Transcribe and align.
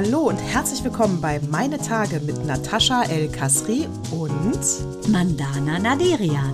Hallo 0.00 0.28
und 0.28 0.38
herzlich 0.38 0.84
willkommen 0.84 1.20
bei 1.20 1.40
Meine 1.50 1.76
Tage 1.76 2.20
mit 2.20 2.46
Natascha 2.46 3.02
El 3.10 3.28
Kasri 3.32 3.88
und 4.12 5.08
Mandana 5.08 5.76
Naderian. 5.80 6.52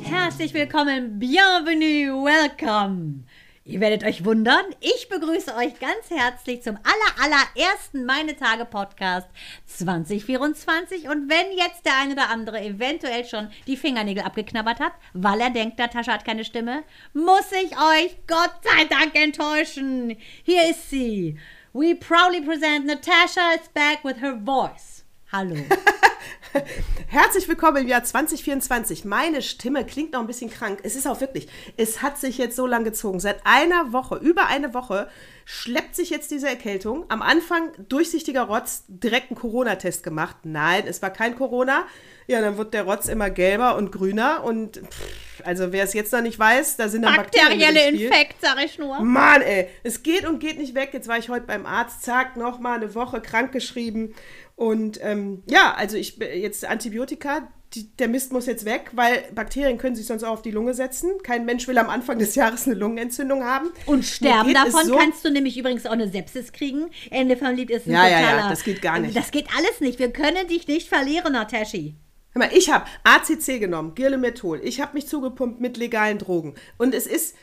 Herzlich 0.00 0.54
willkommen, 0.54 1.18
bienvenue, 1.18 2.24
welcome. 2.24 3.24
Ihr 3.66 3.80
werdet 3.80 4.04
euch 4.04 4.26
wundern, 4.26 4.62
ich 4.80 5.08
begrüße 5.08 5.56
euch 5.56 5.80
ganz 5.80 6.10
herzlich 6.10 6.62
zum 6.62 6.76
aller, 6.76 7.34
allerersten 7.34 8.04
Meine 8.04 8.36
Tage 8.36 8.66
Podcast 8.66 9.26
2024. 9.64 11.08
Und 11.08 11.30
wenn 11.30 11.56
jetzt 11.56 11.86
der 11.86 11.96
eine 11.96 12.12
oder 12.12 12.28
andere 12.28 12.60
eventuell 12.60 13.24
schon 13.24 13.48
die 13.66 13.78
Fingernägel 13.78 14.22
abgeknabbert 14.22 14.80
hat, 14.80 14.92
weil 15.14 15.40
er 15.40 15.48
denkt, 15.48 15.78
Natascha 15.78 16.12
hat 16.12 16.26
keine 16.26 16.44
Stimme, 16.44 16.84
muss 17.14 17.50
ich 17.52 17.72
euch 17.72 18.14
Gott 18.26 18.52
sei 18.62 18.84
Dank 18.84 19.14
enttäuschen. 19.14 20.14
Hier 20.42 20.68
ist 20.68 20.90
sie. 20.90 21.38
We 21.72 21.94
proudly 21.94 22.42
present 22.42 22.84
Natasha 22.84 23.54
is 23.54 23.66
back 23.72 24.04
with 24.04 24.20
her 24.20 24.38
voice. 24.44 24.93
Hallo. 25.36 25.56
Herzlich 27.08 27.48
willkommen 27.48 27.78
im 27.78 27.88
Jahr 27.88 28.04
2024. 28.04 29.04
Meine 29.04 29.42
Stimme 29.42 29.84
klingt 29.84 30.12
noch 30.12 30.20
ein 30.20 30.28
bisschen 30.28 30.48
krank. 30.48 30.78
Es 30.84 30.94
ist 30.94 31.08
auch 31.08 31.20
wirklich, 31.20 31.48
es 31.76 32.02
hat 32.02 32.18
sich 32.18 32.38
jetzt 32.38 32.54
so 32.54 32.68
lang 32.68 32.84
gezogen. 32.84 33.18
Seit 33.18 33.44
einer 33.44 33.92
Woche, 33.92 34.14
über 34.14 34.46
eine 34.46 34.74
Woche, 34.74 35.08
schleppt 35.44 35.96
sich 35.96 36.10
jetzt 36.10 36.30
diese 36.30 36.48
Erkältung. 36.48 37.04
Am 37.08 37.20
Anfang 37.20 37.70
durchsichtiger 37.88 38.42
Rotz, 38.42 38.84
direkt 38.86 39.32
einen 39.32 39.40
Corona-Test 39.40 40.04
gemacht. 40.04 40.36
Nein, 40.44 40.84
es 40.86 41.02
war 41.02 41.10
kein 41.10 41.34
Corona. 41.34 41.84
Ja, 42.26 42.40
dann 42.40 42.56
wird 42.56 42.72
der 42.72 42.84
Rotz 42.84 43.08
immer 43.08 43.28
gelber 43.28 43.76
und 43.76 43.92
grüner. 43.92 44.44
Und 44.44 44.76
pff, 44.78 45.42
also 45.44 45.72
wer 45.72 45.84
es 45.84 45.92
jetzt 45.92 46.12
noch 46.12 46.22
nicht 46.22 46.38
weiß, 46.38 46.76
da 46.76 46.88
sind 46.88 47.02
dann 47.02 47.16
Bakterielle 47.16 47.88
Infekt, 47.88 48.36
sag 48.40 48.64
ich 48.64 48.78
nur. 48.78 49.00
Mann, 49.00 49.42
ey, 49.42 49.68
es 49.82 50.02
geht 50.02 50.26
und 50.26 50.38
geht 50.38 50.58
nicht 50.58 50.74
weg. 50.74 50.90
Jetzt 50.92 51.06
war 51.06 51.18
ich 51.18 51.28
heute 51.28 51.46
beim 51.46 51.66
Arzt, 51.66 52.02
zack, 52.02 52.36
nochmal 52.36 52.76
eine 52.76 52.94
Woche 52.94 53.20
krankgeschrieben. 53.20 54.14
Und 54.56 55.00
ähm, 55.02 55.42
ja, 55.48 55.74
also 55.74 55.96
ich 55.96 56.16
jetzt 56.16 56.64
Antibiotika, 56.64 57.48
die, 57.74 57.88
der 57.96 58.08
Mist 58.08 58.32
muss 58.32 58.46
jetzt 58.46 58.64
weg, 58.64 58.90
weil 58.92 59.24
Bakterien 59.34 59.78
können 59.78 59.96
sich 59.96 60.06
sonst 60.06 60.22
auch 60.22 60.32
auf 60.32 60.42
die 60.42 60.52
Lunge 60.52 60.74
setzen. 60.74 61.10
Kein 61.22 61.44
Mensch 61.44 61.66
will 61.66 61.76
am 61.78 61.90
Anfang 61.90 62.18
des 62.18 62.36
Jahres 62.36 62.66
eine 62.66 62.76
Lungenentzündung 62.76 63.42
haben. 63.42 63.70
Und 63.86 64.04
sterben 64.04 64.54
davon 64.54 64.86
so 64.86 64.96
kannst 64.96 65.24
du 65.24 65.30
nämlich 65.30 65.58
übrigens 65.58 65.86
auch 65.86 65.92
eine 65.92 66.08
Sepsis 66.08 66.52
kriegen. 66.52 66.90
Ende 67.10 67.36
verliebt 67.36 67.72
ist 67.72 67.86
ein 67.86 67.92
ja, 67.92 68.04
totaler, 68.04 68.20
ja, 68.20 68.36
ja, 68.38 68.50
das 68.50 68.62
geht 68.62 68.80
gar 68.80 68.98
nicht. 69.00 69.16
Das 69.16 69.32
geht 69.32 69.48
alles 69.56 69.80
nicht. 69.80 69.98
Wir 69.98 70.12
können 70.12 70.46
dich 70.46 70.68
nicht 70.68 70.88
verlieren, 70.88 71.32
Natashi. 71.32 71.96
Hör 72.32 72.46
mal, 72.46 72.50
ich 72.52 72.70
habe 72.70 72.86
ACC 73.04 73.60
genommen, 73.60 73.94
Girlemethol. 73.94 74.60
Ich 74.62 74.80
habe 74.80 74.94
mich 74.94 75.08
zugepumpt 75.08 75.60
mit 75.60 75.76
legalen 75.76 76.18
Drogen. 76.18 76.54
Und 76.78 76.94
es 76.94 77.06
ist, 77.06 77.36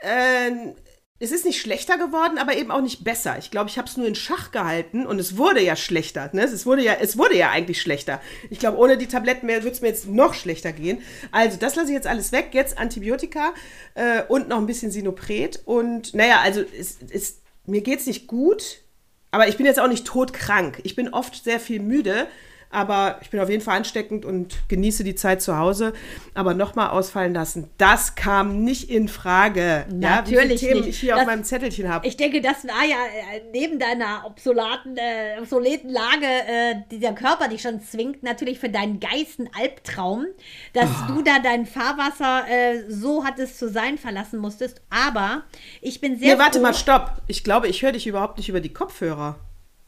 äh, 0.00 0.50
es 1.18 1.32
ist 1.32 1.46
nicht 1.46 1.60
schlechter 1.60 1.96
geworden, 1.96 2.36
aber 2.36 2.56
eben 2.56 2.70
auch 2.70 2.82
nicht 2.82 3.02
besser. 3.02 3.38
Ich 3.38 3.50
glaube, 3.50 3.70
ich 3.70 3.78
habe 3.78 3.88
es 3.88 3.96
nur 3.96 4.06
in 4.06 4.14
Schach 4.14 4.50
gehalten 4.50 5.06
und 5.06 5.18
es 5.18 5.38
wurde 5.38 5.62
ja 5.62 5.74
schlechter. 5.74 6.28
Ne? 6.34 6.42
Es, 6.44 6.66
wurde 6.66 6.82
ja, 6.82 6.94
es 7.00 7.16
wurde 7.16 7.36
ja 7.36 7.50
eigentlich 7.50 7.80
schlechter. 7.80 8.20
Ich 8.50 8.58
glaube, 8.58 8.76
ohne 8.76 8.98
die 8.98 9.06
Tabletten 9.06 9.48
würde 9.48 9.68
es 9.68 9.80
mir 9.80 9.88
jetzt 9.88 10.06
noch 10.06 10.34
schlechter 10.34 10.72
gehen. 10.72 11.00
Also, 11.32 11.56
das 11.56 11.74
lasse 11.74 11.88
ich 11.88 11.94
jetzt 11.94 12.06
alles 12.06 12.32
weg. 12.32 12.50
Jetzt 12.52 12.76
Antibiotika 12.76 13.54
äh, 13.94 14.24
und 14.28 14.48
noch 14.48 14.58
ein 14.58 14.66
bisschen 14.66 14.90
Sinopret. 14.90 15.62
Und 15.64 16.12
naja, 16.12 16.40
also 16.42 16.60
es, 16.78 16.98
es, 17.10 17.40
mir 17.64 17.80
geht 17.80 18.00
es 18.00 18.06
nicht 18.06 18.26
gut, 18.26 18.82
aber 19.30 19.48
ich 19.48 19.56
bin 19.56 19.64
jetzt 19.64 19.80
auch 19.80 19.88
nicht 19.88 20.06
todkrank. 20.06 20.80
Ich 20.82 20.96
bin 20.96 21.08
oft 21.08 21.42
sehr 21.42 21.60
viel 21.60 21.80
müde 21.80 22.26
aber 22.70 23.18
ich 23.22 23.30
bin 23.30 23.40
auf 23.40 23.48
jeden 23.48 23.62
Fall 23.62 23.76
ansteckend 23.76 24.24
und 24.24 24.68
genieße 24.68 25.04
die 25.04 25.14
Zeit 25.14 25.40
zu 25.40 25.56
Hause. 25.56 25.92
Aber 26.34 26.54
nochmal 26.54 26.90
ausfallen 26.90 27.32
lassen, 27.32 27.70
das 27.78 28.14
kam 28.14 28.64
nicht 28.64 28.90
in 28.90 29.08
Frage. 29.08 29.86
Natürlich 29.92 30.62
ja, 30.62 30.70
wie 30.70 30.80
nicht. 30.80 30.88
ich 30.88 31.00
hier 31.00 31.12
das, 31.12 31.20
auf 31.20 31.26
meinem 31.26 31.44
Zettelchen 31.44 31.88
habe. 31.88 32.06
Ich 32.06 32.16
denke, 32.16 32.40
das 32.40 32.64
war 32.66 32.84
ja 32.84 32.96
äh, 32.96 33.42
neben 33.52 33.78
deiner 33.78 34.24
obsoleten, 34.26 34.96
äh, 34.96 35.40
obsoleten 35.40 35.90
Lage, 35.90 36.26
äh, 36.26 36.74
die 36.90 36.98
der 36.98 37.14
Körper 37.14 37.48
dich 37.48 37.62
schon 37.62 37.80
zwingt, 37.80 38.22
natürlich 38.22 38.58
für 38.58 38.68
deinen 38.68 39.00
Geist 39.00 39.38
ein 39.38 39.48
Albtraum, 39.58 40.26
dass 40.72 40.90
oh. 40.90 41.14
du 41.14 41.22
da 41.22 41.38
dein 41.38 41.66
Fahrwasser 41.66 42.48
äh, 42.48 42.90
so 42.90 43.24
hattest 43.24 43.58
zu 43.58 43.70
sein 43.70 43.96
verlassen 43.96 44.38
musstest. 44.38 44.82
Aber 44.90 45.44
ich 45.80 46.00
bin 46.00 46.18
sehr. 46.18 46.34
Nee, 46.34 46.40
warte 46.40 46.60
mal, 46.60 46.74
stopp. 46.74 47.22
Ich 47.26 47.44
glaube, 47.44 47.68
ich 47.68 47.82
höre 47.82 47.92
dich 47.92 48.06
überhaupt 48.06 48.38
nicht 48.38 48.48
über 48.48 48.60
die 48.60 48.72
Kopfhörer. 48.72 49.38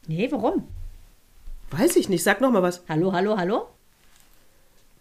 Nee, 0.07 0.27
warum? 0.31 0.67
Weiß 1.71 1.95
ich 1.95 2.09
nicht. 2.09 2.23
Sag 2.23 2.41
noch 2.41 2.51
mal 2.51 2.63
was. 2.63 2.83
Hallo, 2.89 3.11
hallo, 3.13 3.37
hallo? 3.37 3.67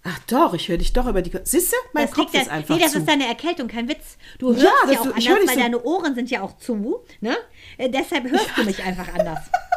Ach 0.04 0.18
doch, 0.28 0.54
ich 0.54 0.68
höre 0.68 0.78
dich 0.78 0.92
doch 0.92 1.06
über 1.06 1.22
die. 1.22 1.32
Siehste, 1.44 1.76
mein 1.92 2.06
das 2.06 2.14
Kopf 2.14 2.32
das, 2.32 2.42
ist 2.42 2.48
einfach 2.50 2.76
Nee, 2.76 2.82
das 2.82 2.92
zu. 2.92 2.98
ist 2.98 3.08
deine 3.08 3.26
Erkältung, 3.26 3.68
kein 3.68 3.88
Witz. 3.88 4.16
Du 4.38 4.48
hörst 4.48 4.62
Ja, 4.62 4.70
ja, 4.90 5.00
auch 5.00 5.04
du- 5.04 5.10
anders, 5.12 5.26
weil 5.26 5.54
so- 5.54 5.60
deine 5.60 5.82
Ohren 5.82 6.14
sind 6.14 6.30
ja 6.30 6.42
auch 6.42 6.56
zu. 6.58 7.00
Ne? 7.20 7.36
Äh, 7.76 7.90
deshalb 7.90 8.30
hörst 8.30 8.50
du 8.56 8.64
mich 8.64 8.82
einfach 8.82 9.08
anders. 9.14 9.38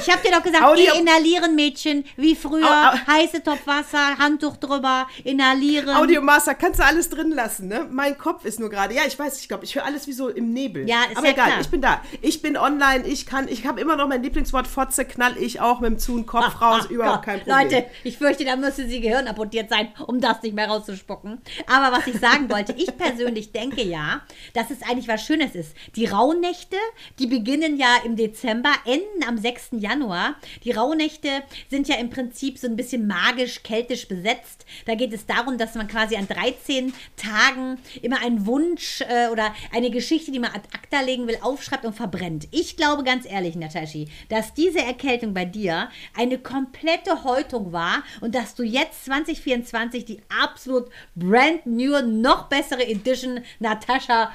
Ich 0.00 0.10
habe 0.10 0.22
dir 0.26 0.32
doch 0.32 0.42
gesagt, 0.42 0.62
Audio- 0.64 0.92
geh 0.92 1.00
inhalieren, 1.00 1.54
Mädchen, 1.54 2.04
wie 2.16 2.34
früher. 2.34 2.64
Au- 2.64 2.94
au- 2.96 3.12
heiße 3.14 3.42
Topfwasser, 3.42 4.18
Handtuch 4.18 4.56
drüber, 4.56 5.06
inhalieren. 5.24 5.90
Audiomaster, 5.96 6.54
kannst 6.54 6.80
du 6.80 6.84
alles 6.84 7.08
drin 7.10 7.30
lassen, 7.30 7.68
ne? 7.68 7.86
Mein 7.90 8.16
Kopf 8.18 8.44
ist 8.44 8.60
nur 8.60 8.70
gerade. 8.70 8.94
Ja, 8.94 9.02
ich 9.06 9.18
weiß, 9.18 9.40
ich 9.40 9.48
glaube, 9.48 9.64
ich 9.64 9.74
höre 9.74 9.84
alles 9.84 10.06
wie 10.06 10.12
so 10.12 10.28
im 10.28 10.52
Nebel. 10.52 10.88
Ja, 10.88 11.04
ist 11.10 11.16
Aber 11.16 11.26
ja 11.26 11.32
egal, 11.32 11.46
klar. 11.48 11.60
ich 11.60 11.68
bin 11.68 11.80
da. 11.80 12.00
Ich 12.22 12.42
bin 12.42 12.56
online, 12.56 13.06
ich 13.06 13.26
kann, 13.26 13.48
ich 13.48 13.66
habe 13.66 13.80
immer 13.80 13.96
noch 13.96 14.08
mein 14.08 14.22
Lieblingswort 14.22 14.66
Fotze, 14.66 15.04
knall 15.04 15.36
ich 15.38 15.60
auch 15.60 15.80
mit 15.80 15.90
dem 15.90 15.98
Zu 15.98 16.14
und 16.14 16.26
Kopf 16.26 16.60
raus, 16.60 16.82
Ach 16.86 16.90
überhaupt 16.90 17.16
Gott. 17.18 17.24
kein 17.24 17.40
Problem. 17.40 17.70
Leute, 17.70 17.86
ich 18.04 18.18
fürchte, 18.18 18.44
da 18.44 18.56
müsste 18.56 18.86
sie 18.88 19.00
Gehirn 19.00 19.26
amputiert 19.28 19.68
sein, 19.70 19.92
um 20.06 20.20
das 20.20 20.42
nicht 20.42 20.54
mehr 20.54 20.68
rauszuspucken. 20.68 21.40
Aber 21.66 21.96
was 21.96 22.06
ich 22.06 22.18
sagen 22.18 22.50
wollte, 22.50 22.72
ich 22.76 22.96
persönlich 22.96 23.52
denke 23.52 23.82
ja, 23.82 24.22
dass 24.54 24.70
es 24.70 24.82
eigentlich 24.82 25.08
was 25.08 25.22
Schönes 25.24 25.54
ist. 25.54 25.74
Die 25.96 26.06
Rauhnächte, 26.06 26.76
die 27.18 27.26
beginnen 27.26 27.76
ja 27.78 27.88
im 28.04 28.16
Dezember, 28.16 28.70
enden 28.84 29.23
am 29.26 29.38
6. 29.38 29.70
Januar. 29.72 30.36
Die 30.64 30.72
Rauhnächte 30.72 31.42
sind 31.70 31.88
ja 31.88 31.96
im 31.96 32.10
Prinzip 32.10 32.58
so 32.58 32.66
ein 32.66 32.76
bisschen 32.76 33.06
magisch, 33.06 33.62
keltisch 33.62 34.08
besetzt. 34.08 34.66
Da 34.86 34.94
geht 34.94 35.12
es 35.12 35.26
darum, 35.26 35.58
dass 35.58 35.74
man 35.74 35.88
quasi 35.88 36.16
an 36.16 36.28
13 36.28 36.92
Tagen 37.16 37.78
immer 38.02 38.20
einen 38.20 38.46
Wunsch 38.46 39.02
äh, 39.02 39.28
oder 39.28 39.54
eine 39.72 39.90
Geschichte, 39.90 40.32
die 40.32 40.38
man 40.38 40.52
ad 40.52 40.68
acta 40.72 41.00
legen 41.00 41.26
will, 41.26 41.38
aufschreibt 41.40 41.84
und 41.84 41.94
verbrennt. 41.94 42.48
Ich 42.50 42.76
glaube 42.76 43.04
ganz 43.04 43.26
ehrlich, 43.26 43.56
Nataschi, 43.56 44.08
dass 44.28 44.54
diese 44.54 44.80
Erkältung 44.80 45.34
bei 45.34 45.44
dir 45.44 45.88
eine 46.16 46.38
komplette 46.38 47.24
Häutung 47.24 47.72
war 47.72 48.04
und 48.20 48.34
dass 48.34 48.54
du 48.54 48.62
jetzt 48.62 49.04
2024 49.06 50.04
die 50.04 50.20
absolut 50.28 50.90
brand 51.14 51.64
new, 51.66 52.00
noch 52.02 52.48
bessere 52.48 52.86
Edition 52.86 53.40
Natascha 53.58 54.32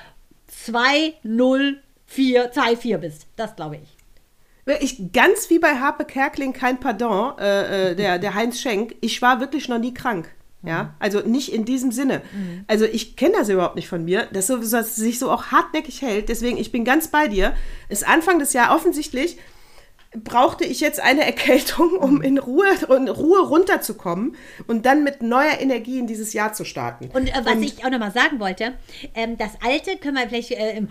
20424 0.48 2.98
bist. 2.98 3.28
Das 3.36 3.56
glaube 3.56 3.78
ich. 3.78 3.99
Ich, 4.80 5.12
ganz 5.14 5.50
wie 5.50 5.60
bei 5.60 5.76
Harpe 5.80 6.06
Kerkling, 6.06 6.54
kein 6.54 6.80
Pardon, 6.80 7.38
äh, 7.40 7.92
äh, 7.92 7.96
der, 7.96 8.20
der 8.20 8.36
Heinz 8.36 8.60
Schenk, 8.60 8.96
ich 9.02 9.22
war 9.22 9.40
wirklich 9.40 9.68
noch 9.70 9.80
nie 9.80 9.94
krank. 9.94 10.30
Ja, 10.62 10.94
also 11.00 11.20
nicht 11.22 11.54
in 11.54 11.64
diesem 11.64 11.94
Sinne. 11.94 12.22
Also 12.68 12.84
ich 12.84 13.16
kenne 13.16 13.36
das 13.38 13.48
überhaupt 13.48 13.78
nicht 13.78 13.88
von 13.88 14.04
mir, 14.04 14.26
dass, 14.34 14.48
so, 14.48 14.58
dass 14.58 14.98
sich 14.98 15.18
so 15.18 15.32
auch 15.32 15.46
hartnäckig 15.46 16.02
hält. 16.02 16.28
Deswegen, 16.28 16.58
ich 16.58 16.74
bin 16.74 16.84
ganz 16.84 17.08
bei 17.08 17.30
dir. 17.30 17.54
Ist 17.88 18.06
Anfang 18.06 18.40
des 18.40 18.52
Jahres 18.52 18.76
offensichtlich 18.76 19.38
brauchte 20.24 20.64
ich 20.66 20.80
jetzt 20.80 21.00
eine 21.00 21.24
Erkältung, 21.26 21.92
um 21.98 22.22
in 22.22 22.40
Ruhe, 22.40 22.66
in 22.90 23.08
Ruhe 23.10 23.48
runterzukommen 23.48 24.36
und 24.68 24.86
dann 24.86 25.04
mit 25.04 25.22
neuer 25.22 25.60
Energie 25.60 26.00
in 26.00 26.08
dieses 26.08 26.34
Jahr 26.34 26.54
zu 26.54 26.66
starten. 26.66 27.10
Und 27.14 27.30
äh, 27.30 27.42
was 27.44 27.58
ich 27.58 27.86
auch 27.86 27.92
nochmal 27.92 28.12
sagen 28.12 28.40
wollte, 28.40 28.74
ähm, 29.14 29.38
das 29.38 29.52
alte 29.64 29.98
können 29.98 30.18
wir 30.18 30.28
vielleicht 30.28 30.52
äh, 30.52 30.78
im 30.78 30.88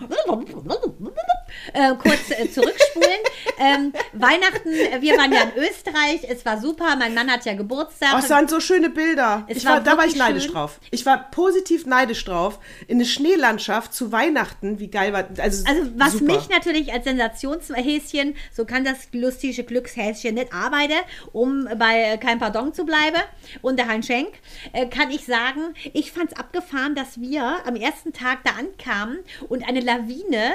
äh, 1.73 1.93
kurz 1.95 2.31
äh, 2.31 2.49
zurückspulen. 2.51 3.09
ähm, 3.59 3.93
Weihnachten, 4.13 4.71
äh, 4.71 5.01
wir 5.01 5.17
waren 5.17 5.31
ja 5.31 5.41
in 5.41 5.63
Österreich, 5.63 6.21
es 6.29 6.45
war 6.45 6.59
super, 6.59 6.95
mein 6.97 7.13
Mann 7.13 7.29
hat 7.31 7.45
ja 7.45 7.53
Geburtstag. 7.53 8.09
Oh, 8.15 8.19
es 8.19 8.29
waren 8.29 8.47
so 8.47 8.59
schöne 8.59 8.89
Bilder. 8.89 9.45
Es 9.47 9.57
ich 9.57 9.65
war 9.65 9.73
war, 9.73 9.81
da 9.81 9.97
war 9.97 10.05
ich 10.05 10.15
neidisch 10.15 10.45
schön. 10.45 10.53
drauf. 10.53 10.79
Ich 10.91 11.05
war 11.05 11.29
positiv 11.31 11.85
neidisch 11.85 12.23
drauf. 12.25 12.59
In 12.87 12.97
eine 12.97 13.05
Schneelandschaft 13.05 13.93
zu 13.93 14.11
Weihnachten. 14.11 14.79
Wie 14.79 14.89
geil 14.89 15.13
war 15.13 15.25
Also, 15.37 15.65
Also 15.67 15.91
was 15.95 16.13
super. 16.13 16.25
mich 16.33 16.49
natürlich 16.49 16.93
als 16.93 17.05
Sensationshäschen, 17.05 18.35
so 18.55 18.65
kann 18.65 18.83
das 18.83 19.07
lustige 19.11 19.63
Glückshäschen 19.63 20.35
nicht 20.35 20.53
arbeiten, 20.53 20.99
um 21.31 21.67
bei 21.77 22.13
äh, 22.13 22.17
kein 22.17 22.39
Pardon 22.39 22.73
zu 22.73 22.85
bleiben 22.85 23.21
und 23.61 23.77
der 23.77 23.87
Hein 23.87 24.03
Schenk, 24.03 24.29
äh, 24.73 24.87
kann 24.87 25.11
ich 25.11 25.25
sagen, 25.25 25.73
ich 25.93 26.11
fand 26.11 26.31
es 26.31 26.37
abgefahren, 26.37 26.95
dass 26.95 27.19
wir 27.19 27.57
am 27.65 27.75
ersten 27.75 28.13
Tag 28.13 28.39
da 28.43 28.51
ankamen 28.51 29.19
und 29.47 29.67
eine 29.67 29.79
Lawine 29.81 30.51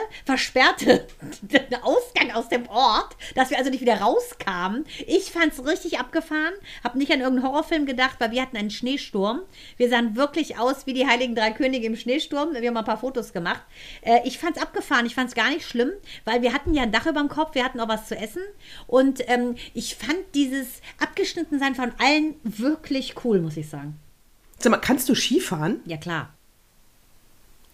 versperrte 1.49 1.71
den 1.71 1.83
Ausgang 1.83 2.31
aus 2.33 2.49
dem 2.49 2.69
Ort, 2.69 3.17
dass 3.35 3.51
wir 3.51 3.59
also 3.59 3.71
nicht 3.71 3.81
wieder 3.81 4.01
rauskamen. 4.01 4.85
Ich 5.07 5.31
fand 5.31 5.53
es 5.53 5.65
richtig 5.65 5.99
abgefahren, 5.99 6.55
habe 6.83 6.99
nicht 6.99 7.13
an 7.13 7.21
irgendeinen 7.21 7.51
Horrorfilm 7.51 7.87
gedacht, 7.87 8.17
weil 8.19 8.31
wir 8.31 8.43
hatten 8.43 8.57
einen 8.57 8.71
Schneesturm. 8.71 9.41
Wir 9.77 9.89
sahen 9.89 10.17
wirklich 10.17 10.59
aus 10.59 10.87
wie 10.87 10.93
die 10.93 11.07
Heiligen 11.07 11.35
Drei 11.35 11.51
Könige 11.51 11.87
im 11.87 11.97
Schneesturm. 11.97 12.55
Wir 12.55 12.69
haben 12.69 12.77
ein 12.77 12.85
paar 12.85 12.99
Fotos 12.99 13.33
gemacht. 13.33 13.63
Äh, 14.03 14.21
ich 14.25 14.39
fand 14.39 14.57
es 14.57 14.63
abgefahren, 14.63 15.07
ich 15.07 15.15
fand 15.15 15.29
es 15.29 15.35
gar 15.35 15.51
nicht 15.51 15.67
schlimm, 15.67 15.91
weil 16.25 16.43
wir 16.43 16.53
hatten 16.53 16.75
ja 16.75 16.83
ein 16.83 16.93
Dach 16.93 17.07
über 17.07 17.21
dem 17.21 17.29
Kopf, 17.29 17.55
wir 17.55 17.65
hatten 17.65 17.81
auch 17.81 17.89
was 17.89 18.07
zu 18.07 18.17
essen. 18.17 18.43
Und 18.87 19.29
ähm, 19.29 19.57
ich 19.75 19.97
fand 19.97 20.19
dieses 20.35 20.81
Abgeschnittensein 21.01 21.75
von 21.75 21.93
allen 21.99 22.35
wirklich 22.43 23.15
cool, 23.25 23.41
muss 23.41 23.57
ich 23.57 23.69
sagen. 23.69 23.99
Sag 24.59 24.71
mal, 24.71 24.79
kannst 24.79 25.09
du 25.09 25.15
Skifahren? 25.15 25.81
Ja, 25.85 25.97
klar. 25.97 26.34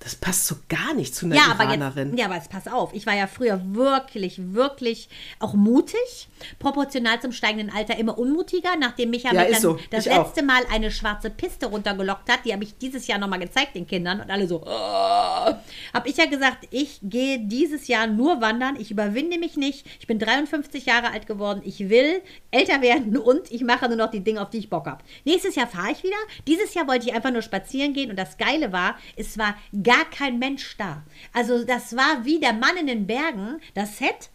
Das 0.02 0.14
passt 0.16 0.46
so 0.46 0.56
gar 0.70 0.94
nicht 0.94 1.14
zu 1.14 1.26
einer 1.26 1.36
Ja 1.36 1.42
aber, 1.50 1.64
Iranerin. 1.64 2.08
jetzt, 2.08 2.18
ja, 2.18 2.24
aber 2.24 2.36
jetzt 2.36 2.50
pass 2.50 2.66
auf. 2.66 2.94
Ich 2.94 3.04
war 3.06 3.14
ja 3.14 3.26
früher 3.26 3.60
wirklich, 3.74 4.40
wirklich 4.54 5.10
auch 5.40 5.52
mutig. 5.52 6.28
Proportional 6.58 7.20
zum 7.20 7.32
steigenden 7.32 7.70
Alter 7.70 7.98
immer 7.98 8.18
unmutiger. 8.18 8.70
Nachdem 8.78 9.10
Micha 9.10 9.30
Ja, 9.34 9.42
mich 9.42 9.52
dann 9.52 9.60
so. 9.60 9.78
das 9.90 10.06
Ich 10.06 10.12
auch. 10.12 10.24
letzte 10.24 10.42
Mal 10.42 10.62
eine 10.72 10.90
schwarze 10.90 11.28
Piste 11.28 11.66
runtergelockt 11.66 12.30
hat, 12.32 12.46
die 12.46 12.52
habe 12.54 12.64
ich 12.64 12.78
dieses 12.78 13.06
Jahr 13.08 13.18
nochmal 13.18 13.40
gezeigt 13.40 13.74
den 13.74 13.86
Kindern 13.86 14.22
und 14.22 14.30
alle 14.30 14.48
so, 14.48 14.62
oh. 14.64 14.66
habe 14.66 15.58
ich 16.06 16.16
ja 16.16 16.24
gesagt, 16.24 16.66
ich 16.70 17.00
gehe 17.02 17.38
dieses 17.38 17.86
Jahr 17.86 18.06
nur 18.06 18.40
wandern. 18.40 18.76
Ich 18.80 18.90
überwinde 18.90 19.38
mich 19.38 19.58
nicht. 19.58 19.86
Ich 20.00 20.06
bin 20.06 20.18
53 20.18 20.86
Jahre 20.86 21.10
alt 21.12 21.26
geworden. 21.26 21.60
Ich 21.62 21.90
will 21.90 22.22
älter 22.50 22.80
werden 22.80 23.18
und 23.18 23.50
ich 23.52 23.62
mache 23.62 23.86
nur 23.88 23.98
noch 23.98 24.10
die 24.10 24.20
Dinge, 24.24 24.40
auf 24.40 24.48
die 24.48 24.58
ich 24.58 24.70
Bock 24.70 24.86
habe. 24.86 25.04
Nächstes 25.26 25.56
Jahr 25.56 25.66
fahre 25.66 25.92
ich 25.92 26.02
wieder. 26.02 26.16
Dieses 26.46 26.72
Jahr 26.72 26.88
wollte 26.88 27.06
ich 27.06 27.14
einfach 27.14 27.30
nur 27.32 27.42
spazieren 27.42 27.92
gehen 27.92 28.08
und 28.08 28.18
das 28.18 28.38
Geile 28.38 28.72
war, 28.72 28.96
es 29.16 29.36
war 29.36 29.54
gar 29.90 30.04
kein 30.04 30.38
Mensch 30.38 30.76
da. 30.78 31.02
Also 31.32 31.64
das 31.64 31.96
war 31.96 32.24
wie 32.24 32.38
der 32.38 32.52
Mann 32.52 32.76
in 32.78 32.86
den 32.86 33.06
Bergen, 33.06 33.60
das 33.74 33.98
Set 33.98 34.30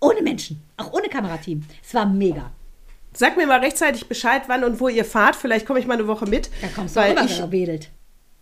ohne 0.00 0.20
Menschen, 0.22 0.62
auch 0.76 0.92
ohne 0.92 1.08
Kamerateam. 1.08 1.64
Es 1.82 1.94
war 1.94 2.06
mega. 2.06 2.52
Sag 3.14 3.36
mir 3.36 3.46
mal 3.46 3.60
rechtzeitig 3.60 4.06
Bescheid, 4.06 4.42
wann 4.48 4.64
und 4.64 4.80
wo 4.80 4.88
ihr 4.88 5.04
fahrt. 5.04 5.34
Vielleicht 5.34 5.66
komme 5.66 5.80
ich 5.80 5.86
mal 5.86 5.94
eine 5.94 6.06
Woche 6.06 6.26
mit. 6.26 6.50
Da 6.60 6.68
kommst 6.68 6.94
du 6.94 7.00
weil 7.00 7.12
rüber 7.12 7.24
ich. 7.24 7.42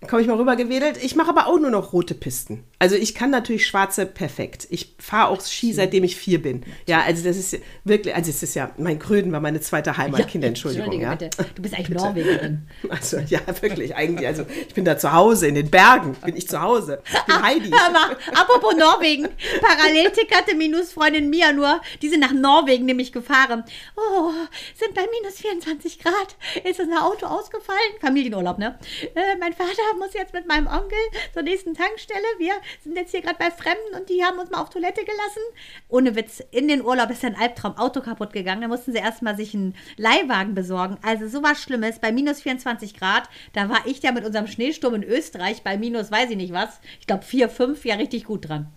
Komme 0.08 0.22
ich 0.22 0.28
mal 0.28 0.36
rüber 0.36 0.56
gewedelt. 0.56 1.02
Ich 1.02 1.16
mache 1.16 1.30
aber 1.30 1.46
auch 1.46 1.58
nur 1.58 1.70
noch 1.70 1.92
rote 1.92 2.14
Pisten. 2.14 2.64
Also 2.78 2.96
ich 2.96 3.14
kann 3.14 3.30
natürlich 3.30 3.66
schwarze 3.66 4.06
perfekt. 4.06 4.66
Ich 4.70 4.94
fahre 4.98 5.28
auch 5.28 5.40
Ski, 5.40 5.72
seitdem 5.72 6.04
ich 6.04 6.16
vier 6.16 6.42
bin. 6.42 6.64
Ja, 6.86 7.02
also 7.02 7.24
das 7.24 7.36
ist 7.36 7.58
wirklich, 7.84 8.14
also 8.14 8.30
es 8.30 8.42
ist 8.42 8.54
ja, 8.54 8.70
mein 8.76 8.98
Gröden 8.98 9.32
war 9.32 9.40
meine 9.40 9.60
zweite 9.60 9.96
Heimat, 9.96 10.28
Kinder, 10.28 10.48
Entschuldigung. 10.48 11.00
Ja. 11.00 11.14
bitte. 11.14 11.30
Du 11.54 11.62
bist 11.62 11.74
eigentlich 11.74 11.88
Bitte. 11.88 12.02
Norwegerin. 12.04 12.68
Also 12.88 13.18
ja, 13.18 13.40
wirklich, 13.60 13.94
eigentlich, 13.96 14.26
also 14.26 14.44
ich 14.68 14.74
bin 14.74 14.84
da 14.84 14.96
zu 14.96 15.12
Hause, 15.12 15.48
in 15.48 15.54
den 15.54 15.70
Bergen 15.70 16.14
bin 16.24 16.36
ich 16.36 16.48
zu 16.48 16.60
Hause. 16.60 17.02
Ich 17.12 17.22
bin 17.22 17.42
Heidi. 17.42 17.70
Hör 17.70 17.90
mal, 17.90 18.16
apropos 18.34 18.74
Norwegen. 18.76 19.28
Parallel 19.60 20.10
tickerte 20.12 20.54
Minus 20.54 20.92
Freundin 20.92 21.28
Mia 21.30 21.52
nur, 21.52 21.80
die 22.00 22.08
sind 22.08 22.20
nach 22.20 22.32
Norwegen 22.32 22.84
nämlich 22.84 23.12
gefahren. 23.12 23.64
Oh, 23.96 24.30
sind 24.74 24.94
bei 24.94 25.06
minus 25.20 25.38
24 25.40 25.98
Grad. 25.98 26.36
Ist 26.64 26.80
unser 26.80 27.04
Auto 27.04 27.26
ausgefallen? 27.26 27.78
Familienurlaub, 28.00 28.58
ne? 28.58 28.78
Äh, 29.14 29.36
mein 29.38 29.52
Vater 29.52 29.82
muss 29.98 30.14
jetzt 30.14 30.32
mit 30.32 30.46
meinem 30.46 30.66
Onkel 30.66 30.98
zur 31.32 31.42
nächsten 31.42 31.74
Tankstelle. 31.74 32.26
Wir 32.38 32.54
sind 32.82 32.96
jetzt 32.96 33.10
hier 33.10 33.22
gerade 33.22 33.38
bei 33.38 33.50
Fremden 33.50 33.94
und 33.98 34.08
die 34.08 34.24
haben 34.24 34.38
uns 34.38 34.50
mal 34.50 34.62
auf 34.62 34.70
Toilette 34.70 35.04
gelassen. 35.04 35.42
Ohne 35.88 36.16
Witz, 36.16 36.42
in 36.50 36.68
den 36.68 36.84
Urlaub 36.84 37.10
ist 37.10 37.24
ein 37.24 37.36
Albtraum. 37.36 37.76
Auto 37.76 38.00
kaputt 38.00 38.32
gegangen. 38.32 38.62
Da 38.62 38.68
mussten 38.68 38.92
sie 38.92 38.98
erstmal 38.98 39.36
sich 39.36 39.54
einen 39.54 39.74
Leihwagen 39.96 40.54
besorgen. 40.54 40.98
Also 41.02 41.28
so 41.28 41.42
was 41.42 41.60
Schlimmes. 41.60 41.98
Bei 41.98 42.12
minus 42.12 42.42
24 42.42 42.98
Grad, 42.98 43.28
da 43.52 43.68
war 43.68 43.86
ich 43.86 44.02
ja 44.02 44.12
mit 44.12 44.24
unserem 44.24 44.46
Schneesturm 44.46 44.94
in 44.94 45.04
Österreich 45.04 45.62
bei 45.62 45.76
minus 45.76 46.10
weiß 46.10 46.30
ich 46.30 46.36
nicht 46.36 46.52
was. 46.52 46.80
Ich 47.00 47.06
glaube 47.06 47.24
4, 47.24 47.48
5 47.48 47.84
ja 47.84 47.96
richtig 47.96 48.24
gut 48.24 48.48
dran. 48.48 48.72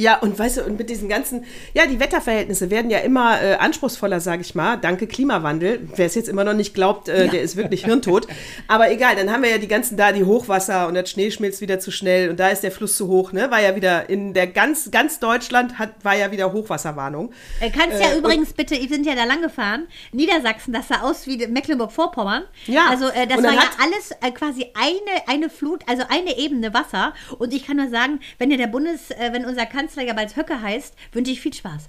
Ja, 0.00 0.18
und 0.18 0.38
weißt 0.38 0.56
du, 0.56 0.64
und 0.64 0.78
mit 0.78 0.88
diesen 0.88 1.10
ganzen, 1.10 1.44
ja, 1.74 1.84
die 1.84 2.00
Wetterverhältnisse 2.00 2.70
werden 2.70 2.90
ja 2.90 3.00
immer 3.00 3.42
äh, 3.42 3.56
anspruchsvoller, 3.56 4.18
sage 4.20 4.40
ich 4.40 4.54
mal, 4.54 4.78
danke 4.78 5.06
Klimawandel. 5.06 5.86
Wer 5.94 6.06
es 6.06 6.14
jetzt 6.14 6.26
immer 6.30 6.42
noch 6.42 6.54
nicht 6.54 6.72
glaubt, 6.72 7.10
äh, 7.10 7.28
der 7.28 7.42
ist 7.42 7.56
wirklich 7.56 7.84
hirntot. 7.84 8.26
Aber 8.66 8.90
egal, 8.90 9.14
dann 9.16 9.30
haben 9.30 9.42
wir 9.42 9.50
ja 9.50 9.58
die 9.58 9.68
ganzen 9.68 9.98
da, 9.98 10.12
die 10.12 10.24
Hochwasser 10.24 10.88
und 10.88 10.94
der 10.94 11.04
Schnee 11.04 11.30
schmilzt 11.30 11.60
wieder 11.60 11.80
zu 11.80 11.90
schnell 11.90 12.30
und 12.30 12.40
da 12.40 12.48
ist 12.48 12.62
der 12.62 12.72
Fluss 12.72 12.96
zu 12.96 13.08
hoch, 13.08 13.32
ne? 13.32 13.50
War 13.50 13.60
ja 13.60 13.76
wieder 13.76 14.08
in 14.08 14.32
der 14.32 14.46
ganz, 14.46 14.90
ganz 14.90 15.18
Deutschland 15.18 15.78
hat, 15.78 16.02
war 16.02 16.16
ja 16.16 16.32
wieder 16.32 16.50
Hochwasserwarnung. 16.54 17.32
Äh, 17.60 17.68
kannst 17.68 18.00
ja 18.00 18.12
Äh, 18.12 18.18
übrigens 18.18 18.54
bitte, 18.54 18.76
wir 18.76 18.88
sind 18.88 19.04
ja 19.04 19.14
da 19.14 19.24
lang 19.24 19.42
gefahren, 19.42 19.86
Niedersachsen, 20.12 20.72
das 20.72 20.88
sah 20.88 21.02
aus 21.02 21.26
wie 21.26 21.46
Mecklenburg-Vorpommern. 21.46 22.44
Ja, 22.66 22.86
Also 22.88 23.08
äh, 23.08 23.26
das 23.26 23.42
war 23.42 23.52
ja 23.52 23.68
alles 23.84 24.34
quasi 24.34 24.66
eine, 24.74 25.28
eine 25.28 25.50
Flut, 25.50 25.82
also 25.86 26.04
eine 26.08 26.38
Ebene 26.38 26.72
Wasser. 26.72 27.12
Und 27.38 27.52
ich 27.52 27.66
kann 27.66 27.76
nur 27.76 27.90
sagen, 27.90 28.20
wenn 28.38 28.50
ja 28.50 28.56
der 28.56 28.68
Bundes, 28.68 29.10
wenn 29.32 29.44
unser 29.44 29.66
Kanzler 29.66 29.89
ja 29.96 30.12
bald 30.12 30.36
Höcke 30.36 30.60
heißt, 30.60 30.94
wünsche 31.12 31.32
ich 31.32 31.40
viel 31.40 31.54
Spaß. 31.54 31.88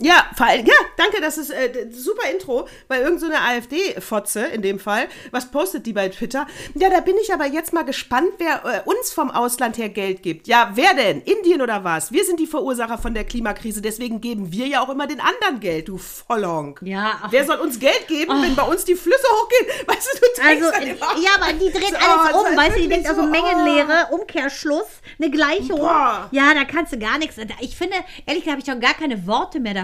Ja, 0.00 0.26
ja, 0.40 0.74
danke, 0.96 1.20
das 1.20 1.38
ist 1.38 1.50
äh, 1.50 1.86
super 1.92 2.28
Intro, 2.28 2.66
weil 2.88 3.02
irgend 3.02 3.20
so 3.20 3.28
AfD-Fotze 3.28 4.40
in 4.46 4.60
dem 4.60 4.80
Fall, 4.80 5.06
was 5.30 5.52
postet 5.52 5.86
die 5.86 5.92
bei 5.92 6.08
Twitter? 6.08 6.48
Ja, 6.74 6.90
da 6.90 6.98
bin 6.98 7.14
ich 7.22 7.32
aber 7.32 7.46
jetzt 7.46 7.72
mal 7.72 7.84
gespannt, 7.84 8.30
wer 8.38 8.64
äh, 8.64 8.80
uns 8.90 9.12
vom 9.12 9.30
Ausland 9.30 9.78
her 9.78 9.88
Geld 9.88 10.24
gibt. 10.24 10.48
Ja, 10.48 10.72
wer 10.74 10.94
denn? 10.94 11.22
Indien 11.22 11.62
oder 11.62 11.84
was? 11.84 12.10
Wir 12.10 12.24
sind 12.24 12.40
die 12.40 12.48
Verursacher 12.48 12.98
von 12.98 13.14
der 13.14 13.22
Klimakrise, 13.22 13.80
deswegen 13.82 14.20
geben 14.20 14.50
wir 14.50 14.66
ja 14.66 14.82
auch 14.82 14.88
immer 14.88 15.06
den 15.06 15.20
anderen 15.20 15.60
Geld, 15.60 15.86
du 15.86 15.96
Vollhonk. 15.96 16.80
Ja, 16.82 17.20
ach. 17.22 17.30
Wer 17.30 17.44
soll 17.44 17.58
uns 17.58 17.78
Geld 17.78 18.08
geben, 18.08 18.42
wenn 18.42 18.56
bei 18.56 18.64
uns 18.64 18.84
die 18.84 18.96
Flüsse 18.96 19.26
hochgehen? 19.30 19.86
Weißt 19.86 20.08
du, 20.12 20.26
du 20.42 20.42
Also, 20.42 20.82
immer- 20.82 21.22
ja, 21.22 21.30
aber 21.40 21.52
die 21.52 21.70
dreht 21.70 21.94
Oh, 21.94 22.20
alles 22.20 22.36
um, 22.36 22.56
weißt 22.56 22.76
du, 22.76 22.80
die 22.80 22.88
denkt 22.88 23.08
also 23.08 23.22
so, 23.22 23.28
Mengenlehre, 23.28 24.08
Umkehrschluss, 24.10 24.86
eine 25.20 25.30
Gleichung. 25.30 25.78
Boah. 25.78 26.28
Ja, 26.32 26.52
da 26.52 26.64
kannst 26.64 26.92
du 26.92 26.98
gar 26.98 27.18
nichts. 27.18 27.36
Ich 27.60 27.76
finde, 27.76 27.94
ehrlich 28.26 28.42
gesagt, 28.44 28.48
habe 28.50 28.58
ich 28.58 28.66
doch 28.66 28.80
gar 28.80 28.94
keine 28.98 29.24
Worte 29.28 29.60
mehr 29.60 29.72
dafür. 29.74 29.83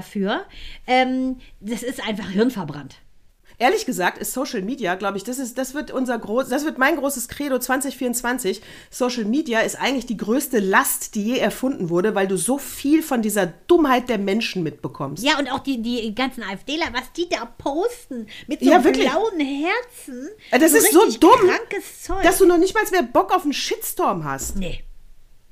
Ähm, 0.87 1.38
das 1.61 1.82
ist 1.82 2.06
einfach 2.06 2.29
hirnverbrannt. 2.31 2.97
Ehrlich 3.58 3.85
gesagt 3.85 4.17
ist 4.17 4.32
Social 4.32 4.62
Media, 4.62 4.94
glaube 4.94 5.19
ich, 5.19 5.25
das 5.25 5.38
ist, 5.38 5.58
das 5.58 5.75
wird 5.75 5.91
unser 5.91 6.19
groß, 6.19 6.49
das 6.49 6.64
wird 6.64 6.79
mein 6.79 6.97
großes 6.97 7.29
Credo 7.29 7.58
2024. 7.58 8.62
Social 8.88 9.26
Media 9.26 9.61
ist 9.61 9.79
eigentlich 9.79 10.06
die 10.06 10.17
größte 10.17 10.61
Last, 10.61 11.14
die 11.14 11.25
je 11.25 11.37
erfunden 11.38 11.91
wurde, 11.91 12.14
weil 12.14 12.26
du 12.26 12.38
so 12.38 12.56
viel 12.56 13.02
von 13.02 13.20
dieser 13.20 13.47
Dummheit 13.47 14.08
der 14.08 14.17
Menschen 14.17 14.62
mitbekommst. 14.62 15.23
Ja, 15.23 15.38
und 15.38 15.52
auch 15.52 15.58
die, 15.58 15.82
die 15.82 16.14
ganzen 16.14 16.43
AfDler, 16.43 16.87
was 16.93 17.12
die 17.14 17.29
da 17.29 17.44
posten 17.44 18.29
mit 18.46 18.61
so 18.61 18.70
Ja, 18.70 18.82
wirklich. 18.82 19.06
blauen 19.11 19.38
Herzen. 19.41 20.31
Äh, 20.53 20.58
Das 20.58 20.73
ist 20.73 20.91
so 20.93 21.00
dumm, 21.20 21.50
dass 22.23 22.38
du 22.38 22.46
noch 22.46 22.56
nicht 22.56 22.73
mal 22.73 22.85
mehr 22.91 23.03
Bock 23.03 23.31
auf 23.37 23.43
einen 23.43 23.53
Shitstorm 23.53 24.25
hast. 24.25 24.56
nee. 24.56 24.82